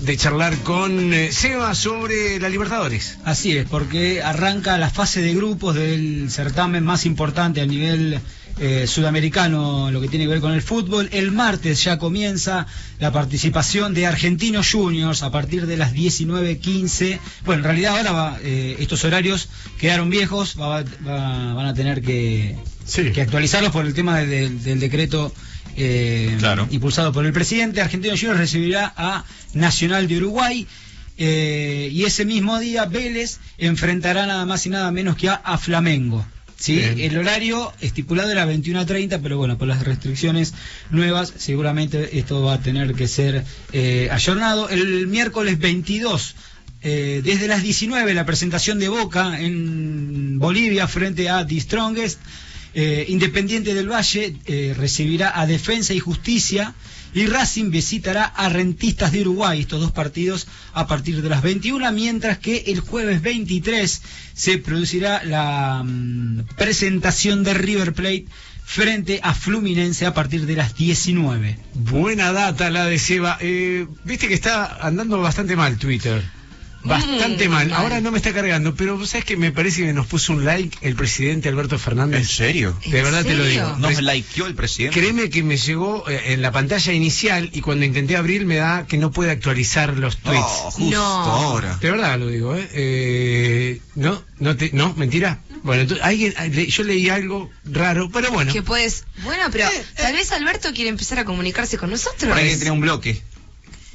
de 0.00 0.16
charlar 0.16 0.56
con 0.58 1.14
eh, 1.14 1.32
Seba 1.32 1.74
sobre 1.74 2.38
la 2.40 2.48
Libertadores. 2.48 3.18
Así 3.24 3.56
es, 3.56 3.66
porque 3.68 4.22
arranca 4.22 4.76
la 4.78 4.90
fase 4.90 5.22
de 5.22 5.34
grupos 5.34 5.74
del 5.74 6.30
certamen 6.30 6.84
más 6.84 7.06
importante 7.06 7.60
a 7.60 7.66
nivel 7.66 8.20
eh, 8.60 8.86
sudamericano, 8.86 9.90
lo 9.90 10.00
que 10.00 10.08
tiene 10.08 10.26
que 10.26 10.30
ver 10.30 10.40
con 10.40 10.52
el 10.52 10.62
fútbol. 10.62 11.08
El 11.12 11.32
martes 11.32 11.82
ya 11.84 11.98
comienza 11.98 12.66
la 13.00 13.10
participación 13.12 13.94
de 13.94 14.06
Argentinos 14.06 14.70
Juniors 14.70 15.22
a 15.22 15.30
partir 15.30 15.66
de 15.66 15.76
las 15.76 15.92
19.15. 15.92 17.18
Bueno, 17.44 17.60
en 17.60 17.64
realidad 17.64 17.96
ahora 17.96 18.12
va, 18.12 18.38
eh, 18.42 18.76
estos 18.78 19.04
horarios 19.04 19.48
quedaron 19.78 20.10
viejos, 20.10 20.56
va- 20.60 20.82
va- 21.06 21.54
van 21.54 21.66
a 21.66 21.74
tener 21.74 22.00
que, 22.02 22.56
que 23.12 23.22
actualizarlos 23.22 23.72
por 23.72 23.86
el 23.86 23.94
tema 23.94 24.18
de- 24.18 24.26
de- 24.26 24.50
del 24.50 24.80
decreto 24.80 25.32
eh, 25.76 26.36
impulsado 26.70 27.12
por 27.12 27.26
el 27.26 27.32
presidente. 27.32 27.80
Argentinos 27.80 28.20
Juniors 28.20 28.38
recibirá 28.38 28.92
a 28.96 29.24
Nacional 29.54 30.06
de 30.08 30.16
Uruguay. 30.18 30.66
eh, 31.16 31.88
y 31.92 32.02
ese 32.04 32.24
mismo 32.24 32.58
día 32.58 32.86
Vélez 32.86 33.38
enfrentará 33.58 34.26
nada 34.26 34.44
más 34.46 34.66
y 34.66 34.70
nada 34.70 34.90
menos 34.90 35.16
que 35.16 35.28
a, 35.28 35.34
a 35.34 35.58
Flamengo. 35.58 36.26
¿Sí? 36.56 36.76
Bien. 36.76 37.00
El 37.00 37.18
horario 37.18 37.72
estipulado 37.80 38.30
era 38.30 38.44
21 38.44 38.80
a 38.80 38.86
30, 38.86 39.20
pero 39.20 39.38
bueno, 39.38 39.58
por 39.58 39.68
las 39.68 39.82
restricciones 39.84 40.54
nuevas, 40.90 41.32
seguramente 41.36 42.18
esto 42.18 42.42
va 42.42 42.54
a 42.54 42.60
tener 42.60 42.94
que 42.94 43.08
ser 43.08 43.44
eh, 43.72 44.08
ayornado. 44.10 44.68
El 44.68 45.06
miércoles 45.06 45.58
22, 45.58 46.34
eh, 46.82 47.22
desde 47.24 47.48
las 47.48 47.62
19, 47.62 48.12
la 48.14 48.26
presentación 48.26 48.78
de 48.78 48.88
Boca 48.88 49.40
en 49.40 50.38
Bolivia 50.38 50.86
frente 50.86 51.28
a 51.30 51.46
The 51.46 51.60
Strongest. 51.60 52.20
Eh, 52.76 53.06
Independiente 53.08 53.72
del 53.72 53.88
Valle 53.88 54.36
eh, 54.46 54.74
recibirá 54.76 55.38
a 55.40 55.46
Defensa 55.46 55.94
y 55.94 56.00
Justicia 56.00 56.74
y 57.14 57.26
Racing 57.26 57.70
visitará 57.70 58.24
a 58.24 58.48
Rentistas 58.48 59.12
de 59.12 59.20
Uruguay, 59.20 59.60
estos 59.60 59.80
dos 59.80 59.92
partidos 59.92 60.48
a 60.72 60.86
partir 60.88 61.22
de 61.22 61.28
las 61.28 61.42
21, 61.42 61.90
mientras 61.92 62.38
que 62.38 62.64
el 62.66 62.80
jueves 62.80 63.22
23 63.22 64.02
se 64.34 64.58
producirá 64.58 65.22
la 65.24 65.82
mm, 65.84 66.46
presentación 66.56 67.44
de 67.44 67.54
River 67.54 67.94
Plate 67.94 68.26
frente 68.64 69.20
a 69.22 69.32
Fluminense 69.32 70.06
a 70.06 70.14
partir 70.14 70.46
de 70.46 70.56
las 70.56 70.74
19. 70.74 71.58
Buena 71.74 72.32
data 72.32 72.70
la 72.70 72.86
de 72.86 72.98
Seba. 72.98 73.38
Eh, 73.40 73.86
Viste 74.04 74.26
que 74.26 74.34
está 74.34 74.78
andando 74.84 75.20
bastante 75.20 75.54
mal 75.54 75.78
Twitter. 75.78 76.22
Bastante 76.84 77.48
Mm, 77.48 77.52
mal. 77.52 77.68
mal. 77.70 77.80
Ahora 77.80 78.00
no 78.00 78.10
me 78.10 78.18
está 78.18 78.32
cargando, 78.32 78.74
pero 78.74 78.96
¿vos 78.98 79.10
¿sabes 79.10 79.24
que 79.24 79.36
me 79.36 79.50
parece 79.52 79.82
que 79.86 79.92
nos 79.92 80.06
puso 80.06 80.32
un 80.34 80.44
like 80.44 80.76
el 80.82 80.94
presidente 80.94 81.48
Alberto 81.48 81.78
Fernández? 81.78 82.20
¿En 82.20 82.26
serio? 82.26 82.78
De 82.86 83.02
verdad 83.02 83.24
te 83.24 83.34
lo 83.34 83.44
digo. 83.44 83.76
Nos 83.78 84.02
likeó 84.02 84.46
el 84.46 84.54
presidente. 84.54 84.98
Créeme 85.00 85.30
que 85.30 85.42
me 85.42 85.56
llegó 85.56 86.08
eh, 86.08 86.32
en 86.34 86.42
la 86.42 86.52
pantalla 86.52 86.92
inicial 86.92 87.48
y 87.52 87.60
cuando 87.62 87.84
intenté 87.84 88.16
abrir 88.16 88.44
me 88.46 88.56
da 88.56 88.86
que 88.86 88.98
no 88.98 89.10
puede 89.10 89.30
actualizar 89.30 89.96
los 89.96 90.18
tweets. 90.18 90.44
Oh, 90.46 90.70
justo 90.72 90.90
No. 90.96 91.04
ahora. 91.04 91.76
De 91.80 91.90
verdad 91.90 92.18
lo 92.18 92.28
digo, 92.28 92.54
¿eh? 92.54 92.68
Eh, 92.72 93.80
no, 93.94 94.22
no, 94.38 94.56
te, 94.56 94.70
no, 94.72 94.92
mentira. 94.94 95.40
Bueno, 95.62 95.82
entonces, 95.82 96.04
alguien, 96.04 96.34
le- 96.52 96.66
yo 96.66 96.82
leí 96.84 97.08
algo 97.08 97.50
raro, 97.64 98.10
pero 98.12 98.30
bueno. 98.30 98.52
Que 98.52 98.60
puedes, 98.62 99.04
bueno, 99.22 99.44
pero 99.50 99.66
tal 99.96 100.12
vez 100.12 100.30
Alberto 100.32 100.72
quiere 100.74 100.90
empezar 100.90 101.18
a 101.18 101.24
comunicarse 101.24 101.78
con 101.78 101.88
nosotros. 101.90 102.28
Por 102.28 102.36
ahí 102.36 102.50
que 102.50 102.56
tenía 102.58 102.72
un 102.74 102.82
bloque. 102.82 103.22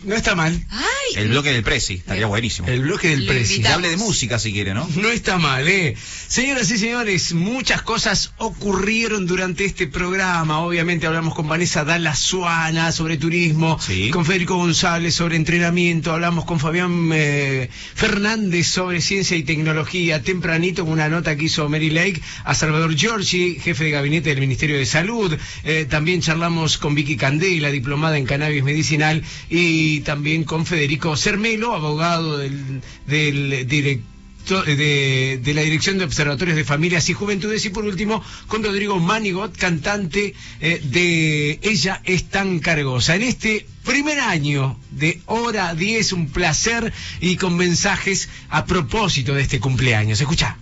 No 0.03 0.15
está 0.15 0.35
mal. 0.35 0.57
Ay, 0.69 1.15
El 1.15 1.29
bloque 1.29 1.51
del 1.51 1.63
Prezi, 1.63 1.95
estaría 1.95 2.25
buenísimo. 2.25 2.67
El 2.67 2.81
bloque 2.81 3.09
del 3.09 3.25
Prezi. 3.25 3.65
Hable 3.65 3.89
de 3.89 3.97
música 3.97 4.39
si 4.39 4.53
quiere, 4.53 4.73
¿no? 4.73 4.87
No 4.95 5.09
está 5.09 5.37
mal, 5.37 5.67
¿eh? 5.67 5.95
Señoras 6.27 6.71
y 6.71 6.77
señores, 6.77 7.33
muchas 7.33 7.81
cosas 7.81 8.31
ocurrieron 8.37 9.27
durante 9.27 9.65
este 9.65 9.87
programa. 9.87 10.59
Obviamente 10.59 11.07
hablamos 11.07 11.35
con 11.35 11.47
Vanessa 11.47 11.83
Dalla 11.83 12.15
Suana 12.15 12.91
sobre 12.91 13.17
turismo, 13.17 13.77
con 14.11 14.25
Federico 14.25 14.55
González 14.55 15.15
sobre 15.15 15.35
entrenamiento, 15.35 16.13
hablamos 16.13 16.45
con 16.45 16.59
Fabián 16.59 17.09
eh, 17.13 17.69
Fernández 17.95 18.67
sobre 18.67 19.01
ciencia 19.01 19.35
y 19.35 19.43
tecnología, 19.43 20.21
tempranito 20.21 20.83
con 20.83 20.93
una 20.93 21.09
nota 21.09 21.35
que 21.35 21.45
hizo 21.45 21.67
Mary 21.67 21.89
Lake 21.89 22.21
a 22.43 22.55
Salvador 22.55 22.95
Giorgi, 22.95 23.59
jefe 23.59 23.85
de 23.85 23.91
gabinete 23.91 24.29
del 24.29 24.39
Ministerio 24.39 24.77
de 24.77 24.85
Salud. 24.85 25.37
Eh, 25.63 25.85
también 25.89 26.21
charlamos 26.21 26.77
con 26.77 26.95
Vicky 26.95 27.17
Candela, 27.17 27.69
diplomada 27.69 28.17
en 28.17 28.25
cannabis 28.25 28.63
medicinal, 28.63 29.23
y 29.49 29.88
también 29.99 30.43
con 30.43 30.65
Federico 30.65 31.17
Cermelo, 31.17 31.73
abogado 31.75 32.37
del, 32.37 32.81
del 33.07 33.67
director 33.67 34.19
de, 34.65 35.39
de 35.43 35.53
la 35.53 35.61
Dirección 35.61 35.97
de 35.97 36.05
Observatorios 36.05 36.57
de 36.57 36.63
Familias 36.63 37.09
y 37.09 37.13
Juventudes 37.13 37.65
y 37.65 37.69
por 37.69 37.85
último 37.85 38.23
con 38.47 38.63
Rodrigo 38.63 38.99
Manigot, 38.99 39.55
cantante 39.55 40.33
eh, 40.59 40.81
de 40.83 41.59
Ella 41.61 42.01
es 42.03 42.29
tan 42.29 42.59
cargosa. 42.59 43.15
En 43.15 43.23
este 43.23 43.67
primer 43.85 44.19
año 44.19 44.79
de 44.91 45.21
Hora 45.25 45.75
10, 45.75 46.13
un 46.13 46.29
placer 46.29 46.91
y 47.21 47.35
con 47.35 47.57
mensajes 47.57 48.29
a 48.49 48.65
propósito 48.65 49.33
de 49.33 49.43
este 49.43 49.59
cumpleaños. 49.59 50.19
Escucha. 50.21 50.57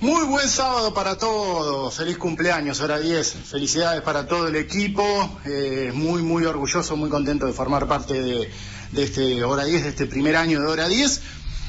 Muy 0.00 0.24
buen 0.24 0.48
sábado 0.48 0.94
para 0.94 1.18
todos, 1.18 1.94
feliz 1.94 2.16
cumpleaños, 2.16 2.80
hora 2.80 2.98
10, 2.98 3.34
felicidades 3.44 4.00
para 4.00 4.26
todo 4.26 4.48
el 4.48 4.56
equipo, 4.56 5.04
eh, 5.44 5.92
muy 5.94 6.22
muy 6.22 6.46
orgulloso, 6.46 6.96
muy 6.96 7.10
contento 7.10 7.44
de 7.44 7.52
formar 7.52 7.86
parte 7.86 8.14
de, 8.14 8.50
este 8.96 9.44
hora 9.44 9.66
10, 9.66 9.82
de 9.82 9.88
este 9.90 10.06
primer 10.06 10.36
año 10.36 10.58
de 10.62 10.68
hora 10.68 10.88
10, 10.88 11.20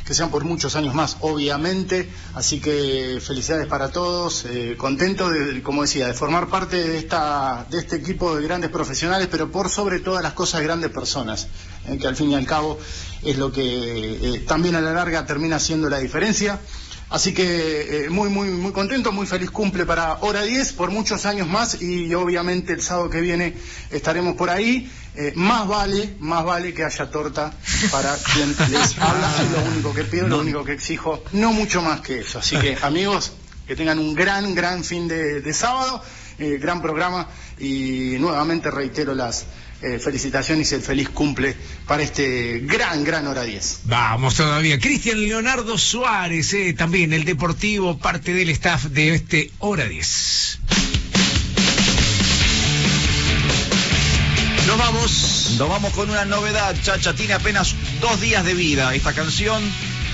que 0.06 0.14
sean 0.14 0.32
por 0.32 0.46
muchos 0.46 0.78
años 0.78 0.96
más, 0.96 1.18
obviamente. 1.20 2.10
Así 2.34 2.62
que 2.62 3.20
felicidades 3.22 3.68
para 3.68 3.90
todos, 3.92 4.46
eh, 4.46 4.76
contento 4.78 5.30
de, 5.30 5.62
como 5.62 5.82
decía, 5.82 6.08
de 6.08 6.14
formar 6.14 6.48
parte 6.48 6.78
de 6.78 7.00
esta, 7.00 7.68
de 7.70 7.80
este 7.80 7.98
equipo 7.98 8.38
de 8.38 8.44
grandes 8.44 8.70
profesionales, 8.70 9.28
pero 9.30 9.52
por 9.52 9.70
sobre 9.70 10.00
todas 10.00 10.24
las 10.24 10.32
cosas 10.32 10.62
grandes 10.62 10.90
personas, 10.92 11.50
eh, 11.86 11.98
que 11.98 12.08
al 12.08 12.16
fin 12.16 12.32
y 12.32 12.36
al 12.36 12.46
cabo 12.46 12.80
es 13.24 13.38
lo 13.38 13.52
que 13.52 14.36
eh, 14.36 14.40
también 14.48 14.76
a 14.76 14.80
la 14.80 14.94
larga 14.94 15.26
termina 15.26 15.60
siendo 15.60 15.90
la 15.90 15.98
diferencia. 15.98 16.62
Así 17.12 17.34
que 17.34 18.06
eh, 18.06 18.10
muy, 18.10 18.30
muy, 18.30 18.48
muy 18.48 18.72
contento, 18.72 19.12
muy 19.12 19.28
feliz 19.28 19.52
cumple 19.52 19.86
para 19.86 20.20
Hora 20.22 20.44
10 20.44 20.72
por 20.74 20.92
muchos 20.92 21.26
años 21.26 21.46
más 21.46 21.82
y 21.82 22.14
obviamente 22.14 22.72
el 22.72 22.82
sábado 22.82 23.10
que 23.10 23.20
viene 23.20 23.54
estaremos 23.90 24.36
por 24.38 24.50
ahí. 24.50 24.90
Eh, 25.14 25.34
más 25.36 25.68
vale, 25.68 26.16
más 26.22 26.46
vale 26.46 26.74
que 26.74 26.86
haya 26.86 27.12
torta 27.12 27.52
para 27.92 28.16
quien 28.34 28.56
les 28.72 28.98
habla, 28.98 29.30
es 29.42 29.52
lo 29.52 29.72
único 29.74 29.94
que 29.94 30.06
pido, 30.06 30.30
lo 30.30 30.40
único 30.40 30.64
que 30.64 30.72
exijo, 30.72 31.22
no 31.34 31.52
mucho 31.52 31.82
más 31.82 32.00
que 32.00 32.20
eso. 32.20 32.40
Así 32.40 32.56
que 32.56 32.78
amigos, 32.82 33.34
que 33.68 33.76
tengan 33.76 34.00
un 34.00 34.16
gran, 34.16 34.56
gran 34.56 34.82
fin 34.86 35.10
de, 35.10 35.42
de 35.42 35.54
sábado, 35.54 36.02
eh, 36.40 36.60
gran 36.62 36.82
programa 36.82 37.28
y 37.60 38.16
nuevamente 38.20 38.72
reitero 38.72 39.14
las 39.14 39.46
eh, 39.82 40.00
felicitaciones 40.00 40.72
y 40.72 40.76
el 40.76 40.82
feliz 40.82 41.10
cumple 41.10 41.56
para 41.88 42.04
este 42.04 42.60
gran, 42.60 43.04
gran 43.04 43.28
Hora 43.28 43.44
10. 43.44 43.82
Vamos 43.86 44.36
todavía. 44.36 44.80
Cristian 44.80 45.20
Leonardo 45.20 45.78
Suárez, 45.78 46.54
eh, 46.54 46.74
también 46.74 47.14
el 47.14 47.26
deportivo, 47.26 47.98
parte 47.98 48.34
del 48.34 48.50
staff 48.50 48.86
de 48.86 49.16
este 49.16 49.52
Hora 49.60 49.86
10. 49.86 50.60
Nos 54.68 54.78
vamos. 54.78 55.56
Nos 55.58 55.68
vamos 55.68 55.94
con 55.94 56.10
una 56.10 56.26
novedad, 56.26 56.76
Chacha. 56.82 57.14
Tiene 57.14 57.34
apenas 57.34 57.76
dos 58.00 58.22
días 58.22 58.46
de 58.46 58.54
vida. 58.54 58.94
Esta 58.96 59.14
canción 59.14 59.62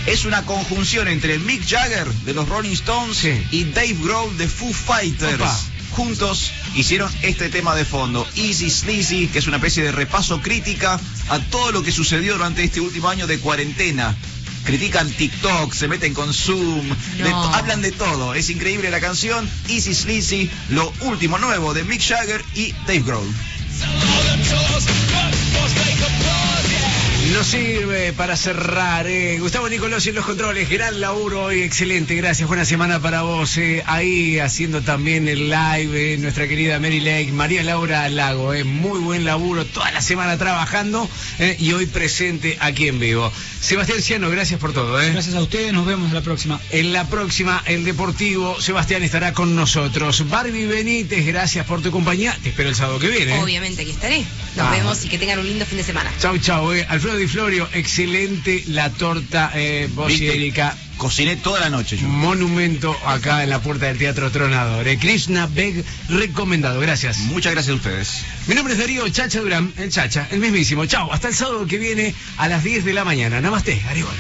es 0.08 0.26
una 0.26 0.44
conjunción 0.46 1.08
entre 1.10 1.38
Mick 1.40 1.68
Jagger 1.68 2.08
de 2.08 2.34
los 2.34 2.48
Rolling 2.48 2.72
Stones 2.72 3.24
y 3.52 3.66
Dave 3.66 3.98
Grohl 4.02 4.38
de 4.38 4.48
Foo 4.48 4.72
Fighters. 4.72 5.36
Opa. 5.36 5.77
Juntos 5.98 6.52
hicieron 6.76 7.12
este 7.24 7.50
tema 7.50 7.76
de 7.76 7.84
fondo, 7.84 8.28
Easy 8.36 8.70
Sleazy, 8.70 9.30
que 9.30 9.40
es 9.40 9.48
una 9.48 9.58
especie 9.58 9.82
de 9.82 9.92
repaso 9.92 10.44
crítica 10.44 11.00
a 11.28 11.40
todo 11.40 11.72
lo 11.72 11.82
que 11.82 11.92
sucedió 11.92 12.34
durante 12.34 12.64
este 12.64 12.80
último 12.80 13.10
año 13.10 13.26
de 13.26 13.40
cuarentena. 13.40 14.16
Critican 14.64 15.10
TikTok, 15.10 15.74
se 15.74 15.88
meten 15.88 16.14
con 16.14 16.36
Zoom, 16.36 16.88
de 17.18 17.32
hablan 17.32 17.82
de 17.82 17.92
todo. 17.92 18.36
Es 18.36 18.52
increíble 18.52 18.92
la 18.92 19.00
canción 19.00 19.50
Easy 19.70 19.96
Sleazy, 19.96 20.52
lo 20.70 20.94
último 21.02 21.40
nuevo 21.40 21.74
de 21.74 21.84
Mick 21.84 22.04
Jagger 22.08 22.46
y 22.54 22.74
Dave 22.86 23.02
Grohl. 23.02 23.34
Nos 27.38 27.46
sirve 27.46 28.14
para 28.14 28.36
cerrar. 28.36 29.06
eh. 29.06 29.38
Gustavo 29.40 29.70
Nicolás 29.70 30.08
en 30.08 30.16
los 30.16 30.26
controles, 30.26 30.68
gran 30.72 31.00
laburo 31.00 31.44
hoy, 31.44 31.62
excelente, 31.62 32.16
gracias. 32.16 32.48
Buena 32.48 32.66
semana 32.66 33.00
para 33.00 33.22
vos. 33.22 33.60
eh. 33.60 33.84
Ahí 33.86 34.40
haciendo 34.40 34.82
también 34.82 35.28
el 35.28 35.48
live, 35.52 36.14
eh, 36.14 36.18
nuestra 36.18 36.48
querida 36.48 36.80
Mary 36.80 37.00
Lake, 37.00 37.32
María 37.32 37.62
Laura 37.62 38.10
Lago, 38.10 38.56
eh. 38.56 38.64
muy 38.64 38.98
buen 39.02 39.24
laburo, 39.24 39.66
toda 39.66 39.92
la 39.92 40.02
semana 40.02 40.36
trabajando 40.40 41.08
y 41.60 41.72
hoy 41.74 41.86
presente 41.86 42.58
aquí 42.60 42.88
en 42.88 43.00
vivo. 43.00 43.32
Sebastián 43.60 44.02
Ciano, 44.02 44.30
gracias 44.30 44.60
por 44.60 44.72
todo. 44.74 45.02
eh. 45.02 45.12
Gracias 45.12 45.36
a 45.36 45.42
ustedes, 45.42 45.74
nos 45.74 45.86
vemos 45.86 46.12
la 46.14 46.22
próxima. 46.22 46.60
En 46.72 46.94
la 46.94 47.06
próxima, 47.08 47.62
el 47.66 47.84
Deportivo, 47.84 48.62
Sebastián 48.62 49.04
estará 49.04 49.34
con 49.34 49.56
nosotros. 49.56 50.30
Barbie 50.30 50.66
Benítez, 50.68 51.26
gracias 51.26 51.66
por 51.66 51.82
tu 51.82 51.92
compañía. 51.92 52.38
Te 52.44 52.50
espero 52.50 52.70
el 52.70 52.76
sábado 52.76 53.00
que 53.00 53.10
viene. 53.10 53.36
eh. 53.36 53.40
Obviamente 53.42 53.82
aquí 53.82 53.92
estaré. 53.92 54.20
Nos 54.56 54.68
Ah. 54.68 54.72
vemos 54.72 55.04
y 55.06 55.10
que 55.10 55.18
tengan 55.18 55.40
un 55.40 55.48
lindo 55.48 55.66
fin 55.66 55.78
de 55.80 55.84
semana. 55.84 56.12
Chau, 56.20 56.38
chau. 56.38 56.72
eh. 56.74 56.86
Alfredo 56.88 57.18
Di 57.18 57.28
Florio, 57.28 57.68
excelente 57.74 58.64
la 58.68 58.90
torta. 58.92 59.52
Eh, 59.56 59.90
Cociné 60.98 61.36
toda 61.36 61.60
la 61.60 61.70
noche 61.70 61.98
yo. 61.98 62.08
Monumento 62.08 62.96
acá 63.06 63.44
en 63.44 63.50
la 63.50 63.60
puerta 63.60 63.86
del 63.86 63.98
Teatro 63.98 64.32
Tronador. 64.32 64.88
Eh. 64.88 64.98
Krishna 64.98 65.48
Beg, 65.48 65.84
recomendado. 66.10 66.80
Gracias. 66.80 67.20
Muchas 67.20 67.54
gracias 67.54 67.74
a 67.74 67.76
ustedes. 67.76 68.26
Mi 68.48 68.56
nombre 68.56 68.74
es 68.74 68.80
Darío 68.80 69.08
Chacha 69.10 69.40
Durán, 69.40 69.74
el 69.78 69.90
Chacha, 69.92 70.28
el 70.32 70.40
mismísimo. 70.40 70.86
Chau, 70.86 71.12
hasta 71.12 71.28
el 71.28 71.36
sábado 71.36 71.66
que 71.68 71.78
viene 71.78 72.16
a 72.38 72.48
las 72.48 72.64
10 72.64 72.86
de 72.86 72.94
la 72.94 73.04
mañana. 73.06 73.40
Namaste, 73.42 73.80
Garibol. 73.86 74.14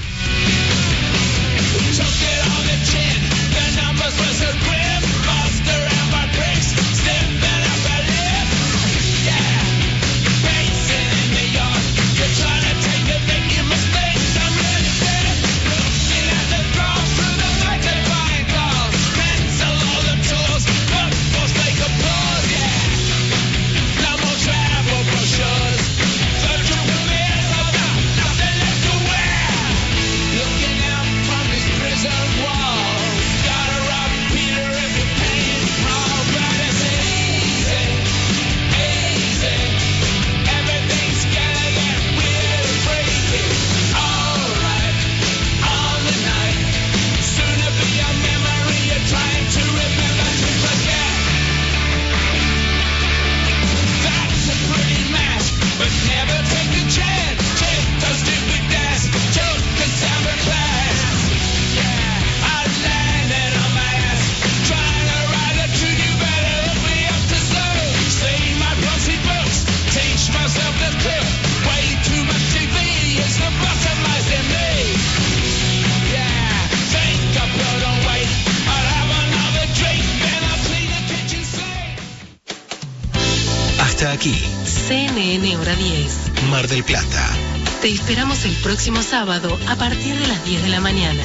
Te 87.82 87.90
esperamos 87.90 88.46
el 88.46 88.56
próximo 88.58 89.02
sábado 89.02 89.58
a 89.68 89.76
partir 89.78 90.16
de 90.20 90.28
las 90.28 90.46
10 90.46 90.62
de 90.62 90.70
la 90.70 90.80
mañana. 90.80 91.24